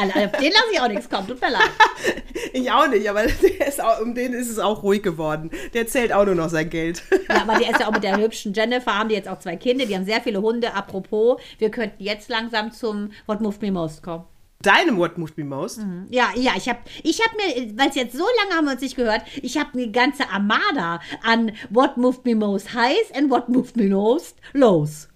alle, 0.00 0.26
auf 0.26 0.32
den 0.38 0.52
lasse 0.52 0.64
ich 0.72 0.80
auch 0.80 0.86
nichts 0.86 1.08
kommen. 1.10 1.26
Tut 1.26 1.40
mir 1.40 1.50
leid. 1.50 1.62
Ich 2.52 2.70
auch 2.70 2.86
nicht, 2.86 3.08
aber 3.10 3.22
auch, 3.22 4.00
um 4.00 4.14
den 4.14 4.32
ist 4.32 4.48
es 4.48 4.60
auch 4.60 4.84
ruhig 4.84 5.02
geworden. 5.02 5.50
Der 5.72 5.88
zählt 5.88 6.12
auch 6.12 6.24
nur 6.24 6.36
noch 6.36 6.48
sein 6.50 6.70
Geld. 6.70 7.02
Ja, 7.28 7.42
aber 7.42 7.58
der 7.58 7.70
ist 7.70 7.80
ja 7.80 7.88
auch 7.88 7.92
mit 7.92 8.04
der 8.04 8.16
hübschen 8.20 8.52
Jennifer, 8.54 8.96
haben 8.96 9.08
die 9.08 9.16
jetzt 9.16 9.28
auch 9.28 9.40
zwei 9.40 9.56
Kinder, 9.56 9.86
die 9.86 9.96
haben 9.96 10.04
sehr 10.04 10.20
viele 10.20 10.40
Hunde. 10.40 10.72
Apropos, 10.72 11.40
wir 11.58 11.70
könnten 11.72 12.00
jetzt 12.02 12.28
langsam 12.28 12.70
zum 12.70 13.10
What 13.26 13.40
Moved 13.40 13.60
Me 13.62 13.72
Most 13.72 14.04
kommen. 14.04 14.24
Deinem 14.64 14.98
What 14.98 15.18
Moved 15.18 15.36
Me 15.38 15.44
Most? 15.44 15.80
Ja, 16.10 16.30
ja, 16.34 16.52
ich 16.56 16.68
habe 16.68 16.80
ich 17.02 17.20
hab 17.20 17.36
mir, 17.36 17.78
weil 17.78 17.88
es 17.90 17.94
jetzt 17.94 18.16
so 18.16 18.24
lange 18.42 18.56
haben 18.56 18.64
wir 18.64 18.72
uns 18.72 18.80
nicht 18.80 18.96
gehört, 18.96 19.22
ich 19.42 19.58
habe 19.58 19.70
eine 19.74 19.90
ganze 19.90 20.28
Armada 20.30 21.00
an 21.22 21.52
What 21.70 21.96
Moved 21.96 22.24
Me 22.24 22.34
Most 22.34 22.72
Highs 22.74 23.12
and 23.14 23.30
What 23.30 23.48
Moved 23.48 23.76
Me 23.76 23.88
Most 23.88 24.36
Lows. 24.52 25.08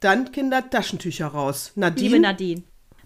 Dann 0.00 0.32
Kinder 0.32 0.68
Taschentücher 0.68 1.26
raus. 1.28 1.72
Liebe 1.74 1.80
Nadine, 1.80 2.20
Nadine. 2.20 2.62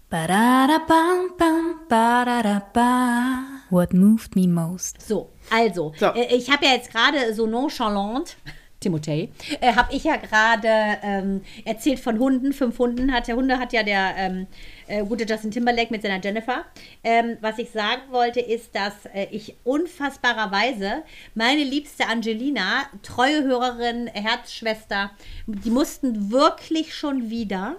Ba-da-da-bam-bam, 0.09 1.79
ba-da-da-ba. 1.89 3.43
What 3.69 3.93
moved 3.93 4.35
me 4.35 4.47
most? 4.47 5.01
So, 5.01 5.31
also, 5.49 5.93
So. 5.97 6.05
Äh, 6.13 6.35
ich 6.35 6.49
habe 6.51 6.65
ja 6.65 6.71
jetzt 6.73 6.91
gerade 6.91 7.33
so 7.33 7.47
nonchalant, 7.47 8.37
Timothée, 8.85 9.29
äh, 9.61 9.73
habe 9.73 9.93
ich 9.93 10.03
ja 10.03 10.17
gerade 10.17 10.69
ähm, 11.03 11.41
erzählt 11.65 11.99
von 11.99 12.19
Hunden, 12.19 12.53
fünf 12.53 12.77
Hunden 12.77 13.11
hat 13.11 13.27
der 13.27 13.35
Hunde 13.35 13.57
hat 13.57 13.73
ja 13.73 13.83
der 13.83 14.13
ähm, 14.17 14.47
äh, 14.87 15.03
gute 15.03 15.25
Justin 15.25 15.51
Timberlake 15.51 15.91
mit 15.91 16.01
seiner 16.01 16.21
Jennifer. 16.23 16.65
Ähm, 17.03 17.37
was 17.41 17.57
ich 17.57 17.71
sagen 17.71 18.01
wollte, 18.11 18.39
ist, 18.39 18.75
dass 18.75 18.93
äh, 19.13 19.27
ich 19.31 19.55
unfassbarerweise 19.63 21.03
meine 21.33 21.63
liebste 21.63 22.07
Angelina, 22.07 22.83
treue 23.01 23.43
Hörerin, 23.43 24.07
Herzschwester, 24.07 25.11
die 25.47 25.71
mussten 25.71 26.31
wirklich 26.31 26.93
schon 26.93 27.29
wieder 27.29 27.77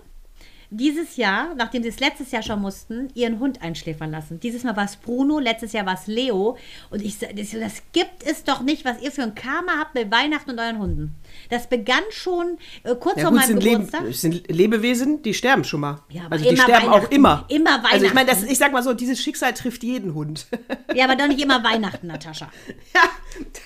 dieses 0.71 1.17
Jahr, 1.17 1.55
nachdem 1.55 1.83
sie 1.83 1.89
es 1.91 2.01
letztes 2.01 2.31
Jahr 2.33 2.43
schon 2.43 2.61
mussten, 2.61 3.09
ihren 3.15 3.39
Hund 3.39 3.63
einschläfern 3.63 4.11
lassen. 4.11 4.41
Dieses 4.41 4.65
Mal 4.65 4.77
war 4.77 4.85
es 4.85 4.97
Bruno, 4.97 5.39
letztes 5.39 5.73
Jahr 5.73 5.87
war 5.87 5.95
es 5.95 6.07
Leo. 6.07 6.57
Und 6.91 7.03
ich 7.03 7.19
sa- 7.19 7.27
das, 7.35 7.51
das 7.51 7.83
gibt 7.93 8.23
es 8.25 8.45
doch 8.45 8.61
nicht, 8.63 8.85
was 8.85 9.01
ihr 9.03 9.13
für 9.13 9.23
ein 9.23 9.35
Karma 9.35 9.73
habt 9.79 9.95
mit 9.95 10.11
Weihnachten 10.11 10.51
und 10.51 10.59
euren 10.59 10.79
Hunden. 10.79 11.15
Das 11.51 11.69
begann 11.69 12.03
schon 12.11 12.59
äh, 12.83 12.95
kurz 12.95 13.17
Ja, 13.19 13.23
vor 13.25 13.31
meinem 13.33 13.47
sind, 13.47 13.63
Leb 13.63 13.73
Geburtstag. 13.75 14.05
es 14.09 14.21
sind 14.21 14.49
Lebewesen, 14.51 15.23
die 15.23 15.35
sterben 15.35 15.65
schon 15.65 15.81
mal. 15.81 16.01
Ja, 16.09 16.23
aber 16.27 16.33
also 16.37 16.49
die 16.51 16.57
sterben 16.57 16.89
auch 16.89 16.95
Weihnachten. 16.95 17.15
immer. 17.15 17.45
Immer 17.49 17.85
Also 17.93 18.07
ich 18.07 18.15
meine, 18.15 18.27
das- 18.27 18.37
Weihnachten. 18.39 18.53
ich 18.53 18.59
sag 18.59 18.73
mal 18.73 18.83
so, 18.83 18.95
dieses 18.95 19.21
Schicksal 19.23 19.53
trifft 19.55 19.83
jeden 19.83 20.15
Hund. 20.15 20.47
Ja, 20.95 21.05
aber 21.05 21.17
doch 21.17 21.27
nicht 21.27 21.43
immer 21.43 21.63
Weihnachten, 21.63 22.07
Natascha. 22.07 22.51
ja, 22.95 23.03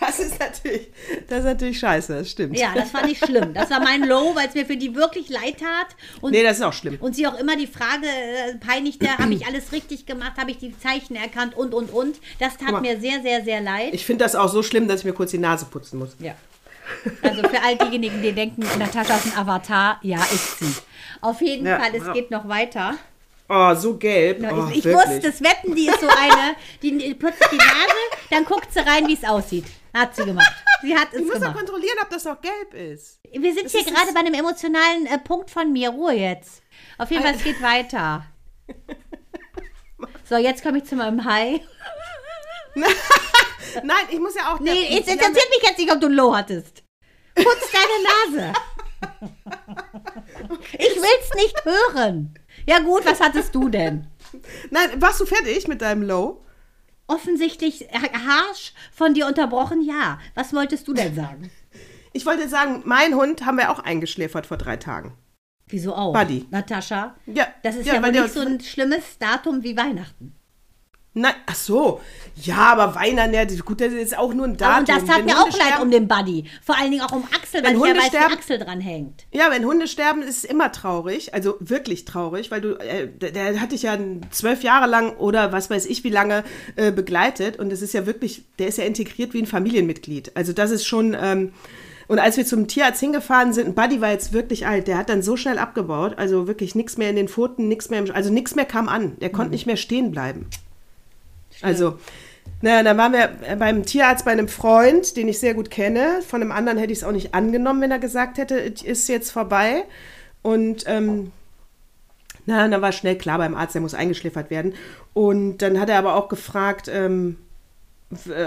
das 0.00 0.18
ist 0.18 0.40
natürlich, 0.40 0.88
das 1.28 1.40
ist 1.40 1.44
natürlich 1.44 1.78
scheiße, 1.78 2.12
das 2.14 2.30
stimmt. 2.30 2.58
Ja, 2.58 2.72
das 2.74 2.90
fand 2.90 3.08
ich 3.08 3.18
schlimm. 3.18 3.54
Das 3.54 3.70
war 3.70 3.78
mein 3.78 4.02
Low, 4.04 4.34
weil 4.34 4.48
es 4.48 4.54
mir 4.54 4.66
für 4.66 4.76
die 4.76 4.96
wirklich 4.96 5.28
leid 5.28 5.58
tat. 5.60 5.94
Und 6.20 6.32
Nee, 6.32 6.42
das 6.42 6.56
ist 6.58 6.64
auch 6.64 6.72
schlimm. 6.72 6.89
Und 6.98 7.14
sie 7.16 7.26
auch 7.26 7.38
immer 7.38 7.57
die 7.57 7.66
Frage 7.66 8.07
äh, 8.07 8.57
peinigte, 8.57 9.09
habe 9.18 9.35
ich 9.35 9.46
alles 9.46 9.72
richtig 9.72 10.07
gemacht, 10.07 10.33
habe 10.38 10.50
ich 10.50 10.59
die 10.59 10.79
Zeichen 10.79 11.16
erkannt 11.16 11.57
und, 11.57 11.74
und, 11.74 11.92
und. 11.92 12.16
Das 12.38 12.57
tat 12.57 12.72
mal. 12.72 12.81
mir 12.81 12.98
sehr, 13.00 13.22
sehr, 13.22 13.44
sehr 13.44 13.61
leid. 13.61 13.92
Ich 13.92 14.05
finde 14.05 14.24
das 14.24 14.35
auch 14.35 14.48
so 14.48 14.62
schlimm, 14.62 14.88
dass 14.88 15.00
ich 15.00 15.05
mir 15.07 15.12
kurz 15.12 15.31
die 15.31 15.38
Nase 15.38 15.66
putzen 15.66 15.98
muss. 15.98 16.16
Ja. 16.18 16.35
Also 17.22 17.42
für 17.48 17.62
all 17.62 17.76
diejenigen, 17.76 18.20
die 18.20 18.33
denken, 18.33 18.62
Natascha 18.79 19.16
ist 19.16 19.26
ein 19.26 19.38
Avatar, 19.38 20.00
ja, 20.03 20.22
ist 20.24 20.59
sie. 20.59 20.74
Auf 21.20 21.40
jeden 21.40 21.66
Ja, 21.66 21.79
Fall, 21.79 21.94
es 21.94 22.05
ja. 22.07 22.12
geht 22.12 22.31
noch 22.31 22.48
weiter. 22.48 22.94
Oh, 23.48 23.74
so 23.74 23.96
gelb. 23.96 24.44
Oh, 24.50 24.68
ich 24.70 24.85
ich 24.85 24.94
wusste 24.94 25.29
es, 25.29 25.40
wetten, 25.40 25.74
die 25.74 25.87
ist 25.88 26.00
so 26.00 26.09
eine, 26.09 26.55
die 26.83 27.14
putzt 27.14 27.48
die 27.50 27.57
Nase, 27.57 28.00
dann 28.31 28.44
guckt 28.44 28.72
sie 28.72 28.81
rein, 28.81 29.07
wie 29.09 29.14
es 29.14 29.24
aussieht. 29.24 29.64
Hat 29.94 30.14
sie 30.16 30.24
gemacht. 30.24 30.53
Sie 30.83 30.96
hat 30.96 31.09
Ich 31.12 31.20
es 31.20 31.26
muss 31.26 31.35
doch 31.35 31.40
gemacht. 31.40 31.57
kontrollieren, 31.59 31.98
ob 32.03 32.09
das 32.11 32.24
noch 32.24 32.40
gelb 32.40 32.72
ist. 32.72 33.20
Wir 33.33 33.53
sind 33.53 33.66
Das 33.66 33.72
hier 33.72 33.85
gerade 33.85 34.12
bei 34.14 34.20
einem 34.20 34.33
emotionalen 34.35 35.07
äh, 35.07 35.18
Punkt 35.18 35.50
von 35.50 35.72
mir. 35.72 35.90
Ruhe 35.90 36.12
jetzt. 36.14 36.62
Auf 36.96 37.11
jeden 37.11 37.22
Fall, 37.22 37.35
es 37.35 37.44
geht 37.44 37.61
weiter. 37.62 38.24
So, 40.24 40.37
jetzt 40.37 40.62
komme 40.62 40.79
ich 40.79 40.85
zu 40.85 40.94
meinem 40.96 41.24
High. 41.24 41.61
Nein, 42.74 44.05
ich 44.11 44.18
muss 44.20 44.35
ja 44.37 44.55
auch. 44.55 44.61
Nee, 44.61 44.87
es 44.98 45.07
interessiert 45.09 45.48
mich 45.50 45.62
jetzt 45.62 45.79
nicht, 45.79 45.92
ob 45.92 46.00
du 46.00 46.07
ein 46.07 46.12
Low 46.12 46.35
hattest. 46.35 46.85
Putz 47.35 47.68
deine 47.72 48.38
Nase. 48.38 48.53
Ich 50.79 50.94
will's 50.96 51.35
nicht 51.35 51.64
hören. 51.64 52.38
Ja 52.66 52.79
gut, 52.79 53.05
was 53.05 53.20
hattest 53.20 53.55
du 53.55 53.68
denn? 53.68 54.07
Nein, 54.70 55.03
warst 55.03 55.20
du 55.20 55.26
fertig 55.26 55.66
mit 55.68 55.83
deinem 55.83 56.03
Low? 56.03 56.44
Offensichtlich 57.10 57.88
harsch 57.92 58.72
von 58.92 59.14
dir 59.14 59.26
unterbrochen, 59.26 59.82
ja. 59.82 60.20
Was 60.34 60.52
wolltest 60.52 60.86
du 60.88 60.94
denn 60.94 61.14
sagen? 61.14 61.50
Ich 62.12 62.26
wollte 62.26 62.48
sagen, 62.48 62.82
mein 62.86 63.14
Hund 63.14 63.46
haben 63.46 63.56
wir 63.56 63.70
auch 63.70 63.78
eingeschläfert 63.78 64.44
vor 64.44 64.56
drei 64.56 64.76
Tagen. 64.76 65.16
Wieso 65.68 65.94
auch? 65.94 66.12
Buddy. 66.12 66.44
Natascha? 66.50 67.14
Ja, 67.26 67.46
Das 67.62 67.76
ist 67.76 67.86
ja, 67.86 67.94
ja, 67.94 68.02
wohl 68.02 68.10
nicht 68.10 68.34
so 68.34 68.40
ein 68.40 68.58
schlimmes 68.58 69.16
Datum 69.20 69.62
wie 69.62 69.76
Weihnachten. 69.76 70.34
Nein, 71.12 71.34
ach 71.46 71.56
so. 71.56 72.00
Ja, 72.36 72.72
aber 72.72 72.94
Weihnachten, 72.94 73.34
ja, 73.34 73.44
gut, 73.64 73.80
das 73.80 73.92
ist 73.92 74.16
auch 74.16 74.32
nur 74.32 74.46
ein 74.46 74.56
Datum. 74.56 74.70
Aber 74.72 74.78
und 74.80 74.88
das 74.88 75.04
tat 75.04 75.18
Wenn 75.18 75.24
mir 75.24 75.32
Hunde 75.34 75.42
auch 75.42 75.58
leid 75.58 75.66
sterben- 75.66 75.82
um 75.82 75.90
den 75.90 76.06
Buddy. 76.06 76.44
Vor 76.64 76.78
allen 76.78 76.90
Dingen 76.92 77.02
auch 77.02 77.10
um 77.10 77.24
Axel, 77.34 77.64
weil 77.64 77.70
Wenn 77.70 77.76
ich 77.78 77.82
ja 77.82 77.88
Hunde 77.88 78.00
weiß, 78.00 78.06
sterben- 78.08 78.30
wie 78.30 78.36
Axel 78.36 78.58
dran 78.58 78.80
hängt. 78.80 79.26
Ja, 79.32 79.50
wenn 79.50 79.64
Hunde 79.64 79.88
sterben, 79.88 80.22
ist 80.22 80.38
es 80.38 80.44
immer 80.44 80.70
traurig. 80.70 81.34
Also 81.34 81.56
wirklich 81.58 82.04
traurig, 82.04 82.52
weil 82.52 82.60
du, 82.60 82.74
äh, 82.78 83.08
der, 83.08 83.32
der 83.32 83.60
hat 83.60 83.72
dich 83.72 83.82
ja 83.82 83.98
zwölf 84.30 84.62
Jahre 84.62 84.86
lang 84.88 85.16
oder 85.16 85.50
was 85.50 85.68
weiß 85.68 85.86
ich 85.86 86.04
wie 86.04 86.10
lange 86.10 86.44
äh, 86.76 86.92
begleitet. 86.92 87.58
Und 87.58 87.72
es 87.72 87.82
ist 87.82 87.92
ja 87.92 88.06
wirklich, 88.06 88.44
der 88.60 88.68
ist 88.68 88.78
ja 88.78 88.84
integriert 88.84 89.34
wie 89.34 89.42
ein 89.42 89.46
Familienmitglied. 89.46 90.36
Also 90.36 90.52
das 90.52 90.70
ist 90.70 90.86
schon. 90.86 91.16
Ähm, 91.20 91.52
und 92.06 92.18
als 92.20 92.36
wir 92.36 92.46
zum 92.46 92.66
Tierarzt 92.68 93.00
hingefahren 93.00 93.52
sind, 93.52 93.74
Buddy 93.74 94.00
war 94.00 94.10
jetzt 94.10 94.32
wirklich 94.32 94.66
alt, 94.66 94.86
der 94.88 94.96
hat 94.96 95.08
dann 95.08 95.22
so 95.22 95.36
schnell 95.36 95.58
abgebaut, 95.58 96.14
also 96.18 96.46
wirklich 96.48 96.74
nichts 96.74 96.96
mehr 96.98 97.10
in 97.10 97.14
den 97.16 97.28
Pfoten, 97.28 97.68
nichts 97.68 97.88
mehr, 97.88 98.00
im, 98.00 98.10
also 98.12 98.32
nichts 98.32 98.54
mehr 98.56 98.64
kam 98.64 98.88
an. 98.88 99.16
Der 99.20 99.30
konnte 99.30 99.50
nicht 99.52 99.66
mehr 99.66 99.76
stehen 99.76 100.10
bleiben. 100.12 100.46
Also, 101.62 101.98
naja, 102.62 102.82
dann 102.82 102.98
waren 102.98 103.12
wir 103.12 103.56
beim 103.56 103.84
Tierarzt 103.84 104.24
bei 104.24 104.32
einem 104.32 104.48
Freund, 104.48 105.16
den 105.16 105.28
ich 105.28 105.38
sehr 105.38 105.54
gut 105.54 105.70
kenne. 105.70 106.20
Von 106.26 106.42
einem 106.42 106.52
anderen 106.52 106.78
hätte 106.78 106.92
ich 106.92 106.98
es 106.98 107.04
auch 107.04 107.12
nicht 107.12 107.34
angenommen, 107.34 107.80
wenn 107.80 107.90
er 107.90 107.98
gesagt 107.98 108.38
hätte, 108.38 108.58
es 108.58 108.82
ist 108.82 109.08
jetzt 109.08 109.30
vorbei. 109.30 109.84
Und 110.42 110.84
ähm, 110.86 111.32
na, 112.46 112.66
dann 112.66 112.82
war 112.82 112.92
schnell 112.92 113.16
klar 113.16 113.38
beim 113.38 113.54
Arzt, 113.54 113.74
er 113.74 113.80
muss 113.80 113.94
eingeschläfert 113.94 114.50
werden. 114.50 114.74
Und 115.14 115.58
dann 115.58 115.80
hat 115.80 115.88
er 115.88 115.98
aber 115.98 116.16
auch 116.16 116.28
gefragt, 116.28 116.90
ähm, 116.92 117.36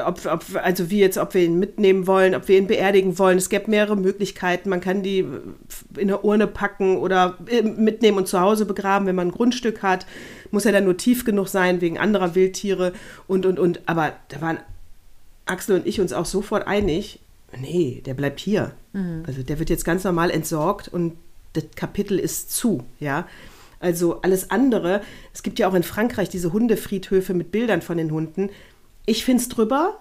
ob, 0.06 0.26
ob, 0.26 0.44
also 0.62 0.90
wie 0.90 1.00
jetzt, 1.00 1.18
ob 1.18 1.34
wir 1.34 1.44
ihn 1.44 1.58
mitnehmen 1.58 2.06
wollen, 2.06 2.36
ob 2.36 2.50
wir 2.50 2.58
ihn 2.58 2.68
beerdigen 2.68 3.18
wollen. 3.18 3.38
Es 3.38 3.50
gäbe 3.50 3.72
mehrere 3.72 3.96
Möglichkeiten. 3.96 4.70
Man 4.70 4.82
kann 4.82 5.04
die 5.04 5.20
in 5.20 6.10
eine 6.10 6.20
Urne 6.20 6.48
packen 6.48 6.98
oder 6.98 7.38
äh, 7.48 7.62
mitnehmen 7.62 8.18
und 8.18 8.28
zu 8.28 8.42
Hause 8.42 8.66
begraben, 8.66 9.08
wenn 9.08 9.16
man 9.16 9.30
ein 9.30 9.34
Grundstück 9.34 9.82
hat. 9.82 10.06
Muss 10.52 10.66
ja 10.66 10.72
dann 10.74 10.84
nur 10.84 10.98
tief 10.98 11.24
genug 11.24 11.48
sein, 11.48 11.80
wegen 11.80 11.98
anderer 11.98 12.36
Wildtiere 12.36 12.92
und, 13.28 13.46
und, 13.46 13.58
und. 13.58 13.82
Aber 13.86 14.12
da 14.28 14.42
waren 14.42 14.60
Axel 15.46 15.78
und 15.78 15.88
ich 15.88 16.02
uns 16.02 16.12
auch 16.12 16.26
sofort 16.26 16.68
einig, 16.68 17.20
nee, 17.58 18.02
der 18.06 18.16
bleibt 18.16 18.40
hier. 18.42 18.74
Also 19.26 19.44
der 19.44 19.60
wird 19.60 19.70
jetzt 19.70 19.86
ganz 19.86 20.04
normal 20.04 20.30
entsorgt 20.30 20.90
und 20.90 21.14
das 21.54 21.66
Kapitel 21.76 22.20
ist 22.20 22.52
zu, 22.52 22.84
ja. 23.00 23.28
Also 23.80 24.22
alles 24.22 24.50
andere, 24.50 25.02
es 25.34 25.44
gibt 25.44 25.60
ja 25.60 25.68
auch 25.68 25.74
in 25.74 25.84
Frankreich 25.84 26.30
diese 26.30 26.54
Hundefriedhöfe 26.54 27.34
mit 27.34 27.52
Bildern 27.52 27.82
von 27.82 27.98
den 27.98 28.12
Hunden. 28.12 28.50
Ich 29.06 29.26
finde 29.26 29.42
es 29.42 29.50
drüber. 29.50 30.00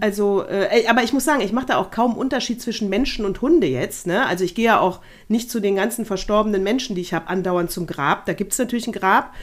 Also, 0.00 0.46
äh, 0.46 0.86
aber 0.86 1.02
ich 1.02 1.12
muss 1.12 1.24
sagen, 1.24 1.40
ich 1.40 1.52
mache 1.52 1.66
da 1.66 1.78
auch 1.78 1.90
kaum 1.90 2.16
Unterschied 2.16 2.62
zwischen 2.62 2.88
Menschen 2.88 3.24
und 3.24 3.42
Hunde 3.42 3.66
jetzt. 3.66 4.06
Ne? 4.06 4.24
Also 4.24 4.44
ich 4.44 4.54
gehe 4.54 4.66
ja 4.66 4.78
auch 4.78 5.00
nicht 5.26 5.50
zu 5.50 5.58
den 5.58 5.74
ganzen 5.74 6.04
verstorbenen 6.04 6.62
Menschen, 6.62 6.94
die 6.94 7.02
ich 7.02 7.12
habe, 7.12 7.26
andauernd 7.26 7.72
zum 7.72 7.88
Grab. 7.88 8.24
Da 8.26 8.34
gibt 8.34 8.52
es 8.52 8.58
natürlich 8.58 8.86
ein 8.86 8.92
Grab. 8.92 9.34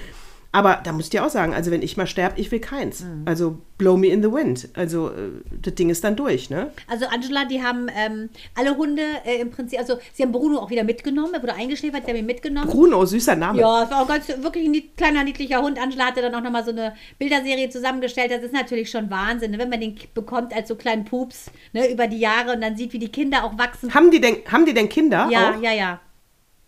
Aber 0.53 0.81
da 0.83 0.91
muss 0.91 1.05
ich 1.05 1.09
dir 1.11 1.25
auch 1.25 1.29
sagen, 1.29 1.53
also 1.53 1.71
wenn 1.71 1.81
ich 1.81 1.95
mal 1.95 2.07
sterbe, 2.07 2.39
ich 2.39 2.51
will 2.51 2.59
keins. 2.59 3.05
Also 3.25 3.57
blow 3.77 3.95
me 3.95 4.07
in 4.07 4.21
the 4.21 4.31
wind. 4.31 4.69
Also 4.75 5.09
äh, 5.09 5.31
das 5.61 5.75
Ding 5.75 5.89
ist 5.89 6.03
dann 6.03 6.15
durch, 6.15 6.49
ne? 6.49 6.71
Also 6.87 7.05
Angela, 7.05 7.45
die 7.45 7.63
haben 7.63 7.87
ähm, 7.95 8.29
alle 8.55 8.75
Hunde 8.75 9.01
äh, 9.25 9.39
im 9.39 9.49
Prinzip, 9.49 9.79
also 9.79 9.97
sie 10.13 10.23
haben 10.23 10.31
Bruno 10.31 10.59
auch 10.59 10.69
wieder 10.69 10.83
mitgenommen, 10.83 11.33
er 11.33 11.41
wurde 11.41 11.53
eingeschläfert, 11.53 12.03
sie 12.05 12.11
haben 12.11 12.17
ihn 12.17 12.25
mitgenommen. 12.25 12.69
Bruno, 12.69 13.05
süßer 13.05 13.35
Name. 13.35 13.59
Ja, 13.61 13.83
es 13.83 13.91
war 13.91 14.01
auch 14.01 14.07
ganz 14.07 14.27
wirklich 14.27 14.67
ein 14.67 14.95
kleiner, 14.97 15.23
niedlicher 15.23 15.61
Hund. 15.61 15.81
Angela 15.81 16.07
hatte 16.07 16.21
dann 16.21 16.35
auch 16.35 16.41
nochmal 16.41 16.65
so 16.65 16.71
eine 16.71 16.93
Bilderserie 17.17 17.69
zusammengestellt. 17.69 18.31
Das 18.31 18.43
ist 18.43 18.53
natürlich 18.53 18.91
schon 18.91 19.09
Wahnsinn, 19.09 19.51
ne? 19.51 19.57
wenn 19.57 19.69
man 19.69 19.79
den 19.79 19.95
bekommt 20.13 20.53
als 20.53 20.67
so 20.67 20.75
kleinen 20.75 21.05
Pups 21.05 21.49
ne, 21.71 21.89
über 21.89 22.07
die 22.07 22.19
Jahre 22.19 22.53
und 22.53 22.61
dann 22.61 22.75
sieht, 22.75 22.91
wie 22.91 22.99
die 22.99 23.09
Kinder 23.09 23.45
auch 23.45 23.57
wachsen. 23.57 23.93
Haben 23.93 24.11
die 24.11 24.19
denn, 24.19 24.37
haben 24.51 24.65
die 24.65 24.73
denn 24.73 24.89
Kinder? 24.89 25.29
Ja, 25.31 25.55
auch? 25.55 25.61
ja, 25.61 25.71
ja. 25.71 25.99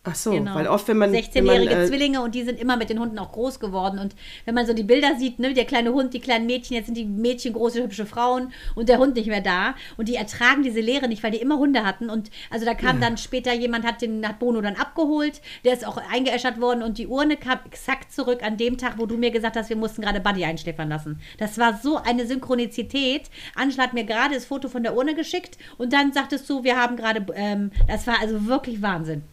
Ach 0.05 0.15
so, 0.15 0.31
Genau. 0.31 0.53
weil 0.55 0.67
oft, 0.67 0.85
wenn 0.89 0.97
man. 0.97 1.13
wenn 1.13 1.23
16-jährige 1.23 1.75
man, 1.75 1.83
äh, 1.83 1.87
Zwillinge 1.87 2.21
und 2.21 2.35
die 2.35 2.43
sind 2.43 2.59
immer 2.59 2.75
mit 2.75 2.89
den 2.89 2.99
Hunden 2.99 3.17
auch 3.19 3.31
groß 3.31 3.61
geworden. 3.61 3.99
Und 3.99 4.15
wenn 4.43 4.53
man 4.53 4.65
so 4.65 4.73
die 4.73 4.83
Bilder 4.83 5.15
sieht, 5.17 5.39
ne, 5.39 5.53
der 5.53 5.63
kleine 5.63 5.93
Hund, 5.93 6.13
die 6.13 6.19
kleinen 6.19 6.45
Mädchen, 6.45 6.75
jetzt 6.75 6.87
sind 6.87 6.97
die 6.97 7.05
Mädchen 7.05 7.53
große, 7.53 7.81
hübsche 7.81 8.05
Frauen 8.05 8.51
und 8.75 8.89
der 8.89 8.97
Hund 8.97 9.15
nicht 9.15 9.27
mehr 9.27 9.39
da. 9.39 9.75
Und 9.95 10.09
die 10.09 10.15
ertragen 10.15 10.61
diese 10.61 10.81
Leere 10.81 11.07
nicht, 11.07 11.23
weil 11.23 11.31
die 11.31 11.37
immer 11.37 11.57
Hunde 11.57 11.85
hatten. 11.85 12.09
Und 12.09 12.31
also 12.49 12.65
da 12.65 12.73
kam 12.73 12.99
dann 12.99 13.17
später 13.17 13.53
jemand, 13.53 13.85
hat 13.85 14.01
den 14.01 14.27
hat 14.27 14.39
Bono 14.39 14.59
dann 14.59 14.75
abgeholt, 14.75 15.41
der 15.63 15.73
ist 15.73 15.87
auch 15.87 15.95
eingeäschert 16.11 16.59
worden 16.59 16.83
und 16.83 16.97
die 16.97 17.07
Urne 17.07 17.37
kam 17.37 17.59
exakt 17.65 18.11
zurück 18.11 18.43
an 18.43 18.57
dem 18.57 18.77
Tag, 18.77 18.97
wo 18.97 19.05
du 19.05 19.15
mir 19.15 19.31
gesagt 19.31 19.55
hast, 19.55 19.69
wir 19.69 19.77
mussten 19.77 20.01
gerade 20.01 20.19
Buddy 20.19 20.43
einschläfern 20.43 20.89
lassen. 20.89 21.21
Das 21.37 21.57
war 21.57 21.79
so 21.81 21.95
eine 21.95 22.27
Synchronizität. 22.27 23.29
Angela 23.55 23.83
hat 23.83 23.93
mir 23.93 24.03
gerade 24.03 24.33
das 24.33 24.43
Foto 24.43 24.67
von 24.67 24.83
der 24.83 24.97
Urne 24.97 25.15
geschickt 25.15 25.57
und 25.77 25.93
dann 25.93 26.11
sagtest 26.11 26.49
du, 26.49 26.65
wir 26.65 26.75
haben 26.77 26.97
gerade, 26.97 27.25
ähm, 27.35 27.71
das 27.87 28.05
war 28.05 28.19
also 28.19 28.47
wirklich 28.47 28.81
Wahnsinn. 28.81 29.23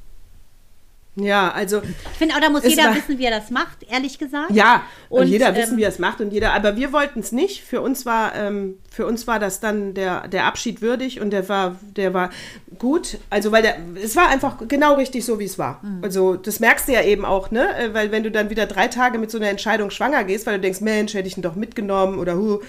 Ja, 1.16 1.50
also. 1.50 1.82
Ich 2.12 2.18
finde 2.18 2.34
auch, 2.36 2.40
da 2.40 2.48
muss 2.50 2.64
jeder 2.64 2.84
war- 2.84 2.94
wissen, 2.94 3.18
wie 3.18 3.24
er 3.24 3.32
das 3.38 3.50
macht, 3.50 3.78
ehrlich 3.90 4.18
gesagt. 4.18 4.52
Ja, 4.52 4.84
und, 5.08 5.26
jeder 5.26 5.54
wissen, 5.56 5.72
ähm, 5.72 5.78
wie 5.78 5.82
er 5.82 5.88
es 5.88 5.98
macht 5.98 6.20
und 6.20 6.32
jeder, 6.32 6.52
aber 6.54 6.76
wir 6.76 6.92
wollten 6.92 7.20
es 7.20 7.32
nicht. 7.32 7.62
Für 7.64 7.80
uns 7.80 8.06
war, 8.06 8.34
ähm, 8.36 8.78
für 8.90 9.06
uns 9.06 9.26
war 9.26 9.38
das 9.40 9.58
dann 9.60 9.92
der, 9.94 10.28
der 10.28 10.46
Abschied 10.46 10.82
würdig 10.82 11.20
und 11.20 11.30
der 11.30 11.48
war, 11.48 11.76
der 11.96 12.14
war 12.14 12.30
gut. 12.78 13.18
Also 13.28 13.50
weil 13.50 13.62
der, 13.62 13.76
es 14.02 14.14
war 14.14 14.28
einfach 14.28 14.56
genau 14.68 14.94
richtig 14.94 15.24
so, 15.24 15.38
wie 15.40 15.44
es 15.44 15.58
war. 15.58 15.80
Mhm. 15.82 15.98
Also 16.02 16.36
das 16.36 16.60
merkst 16.60 16.86
du 16.88 16.92
ja 16.92 17.02
eben 17.02 17.24
auch, 17.24 17.50
ne? 17.50 17.76
Äh, 17.76 17.92
Weil 17.92 18.12
wenn 18.12 18.22
du 18.22 18.30
dann 18.30 18.48
wieder 18.48 18.66
drei 18.66 18.86
Tage 18.88 19.18
mit 19.18 19.30
so 19.32 19.38
einer 19.38 19.48
Entscheidung 19.48 19.90
schwanger 19.90 20.22
gehst, 20.24 20.46
weil 20.46 20.54
du 20.54 20.60
denkst, 20.60 20.80
Mensch, 20.80 21.14
hätte 21.14 21.26
ich 21.26 21.36
ihn 21.36 21.42
doch 21.42 21.56
mitgenommen 21.56 22.18
oder 22.18 22.36
hu, 22.36 22.60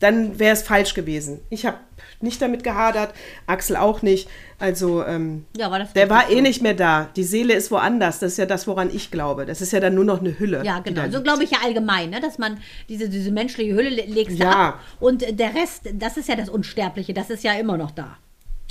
dann 0.00 0.38
wäre 0.38 0.54
es 0.54 0.62
falsch 0.62 0.94
gewesen. 0.94 1.40
Ich 1.50 1.64
habe 1.66 1.76
nicht 2.22 2.40
damit 2.42 2.64
gehadert, 2.64 3.12
Axel 3.46 3.76
auch 3.76 4.02
nicht. 4.02 4.28
Also 4.58 5.04
ähm, 5.04 5.44
Ja, 5.56 5.70
war 5.70 5.78
das 5.80 5.92
der 5.92 6.08
war 6.08 6.30
eh 6.30 6.36
so. 6.36 6.40
nicht 6.40 6.62
mehr 6.62 6.74
da. 6.74 7.08
Die 7.16 7.24
Seele 7.24 7.54
ist 7.54 7.70
woanders. 7.70 8.20
Das 8.20 8.32
ist 8.32 8.38
ja 8.38 8.46
das, 8.46 8.66
woran 8.66 8.90
ich 8.94 9.10
glaube. 9.10 9.44
Das 9.46 9.60
ist 9.60 9.72
ja 9.72 9.80
dann 9.80 9.94
nur 9.94 10.04
noch 10.04 10.20
eine 10.20 10.38
Hülle. 10.38 10.62
Ja, 10.64 10.78
genau. 10.78 11.08
So 11.10 11.22
glaube 11.22 11.44
ich 11.44 11.50
ja 11.50 11.58
allgemein, 11.64 12.10
ne? 12.10 12.20
dass 12.20 12.38
man 12.38 12.58
diese, 12.88 13.08
diese 13.08 13.30
menschliche 13.32 13.74
Hülle 13.74 13.90
le- 13.90 14.04
legst 14.06 14.38
du 14.38 14.42
Ja. 14.44 14.68
ab 14.68 14.80
und 15.00 15.22
äh, 15.22 15.32
der 15.32 15.54
Rest, 15.54 15.82
das 15.94 16.16
ist 16.16 16.28
ja 16.28 16.36
das 16.36 16.48
Unsterbliche, 16.48 17.12
das 17.12 17.30
ist 17.30 17.42
ja 17.44 17.54
immer 17.54 17.76
noch 17.76 17.90
da. 17.90 18.16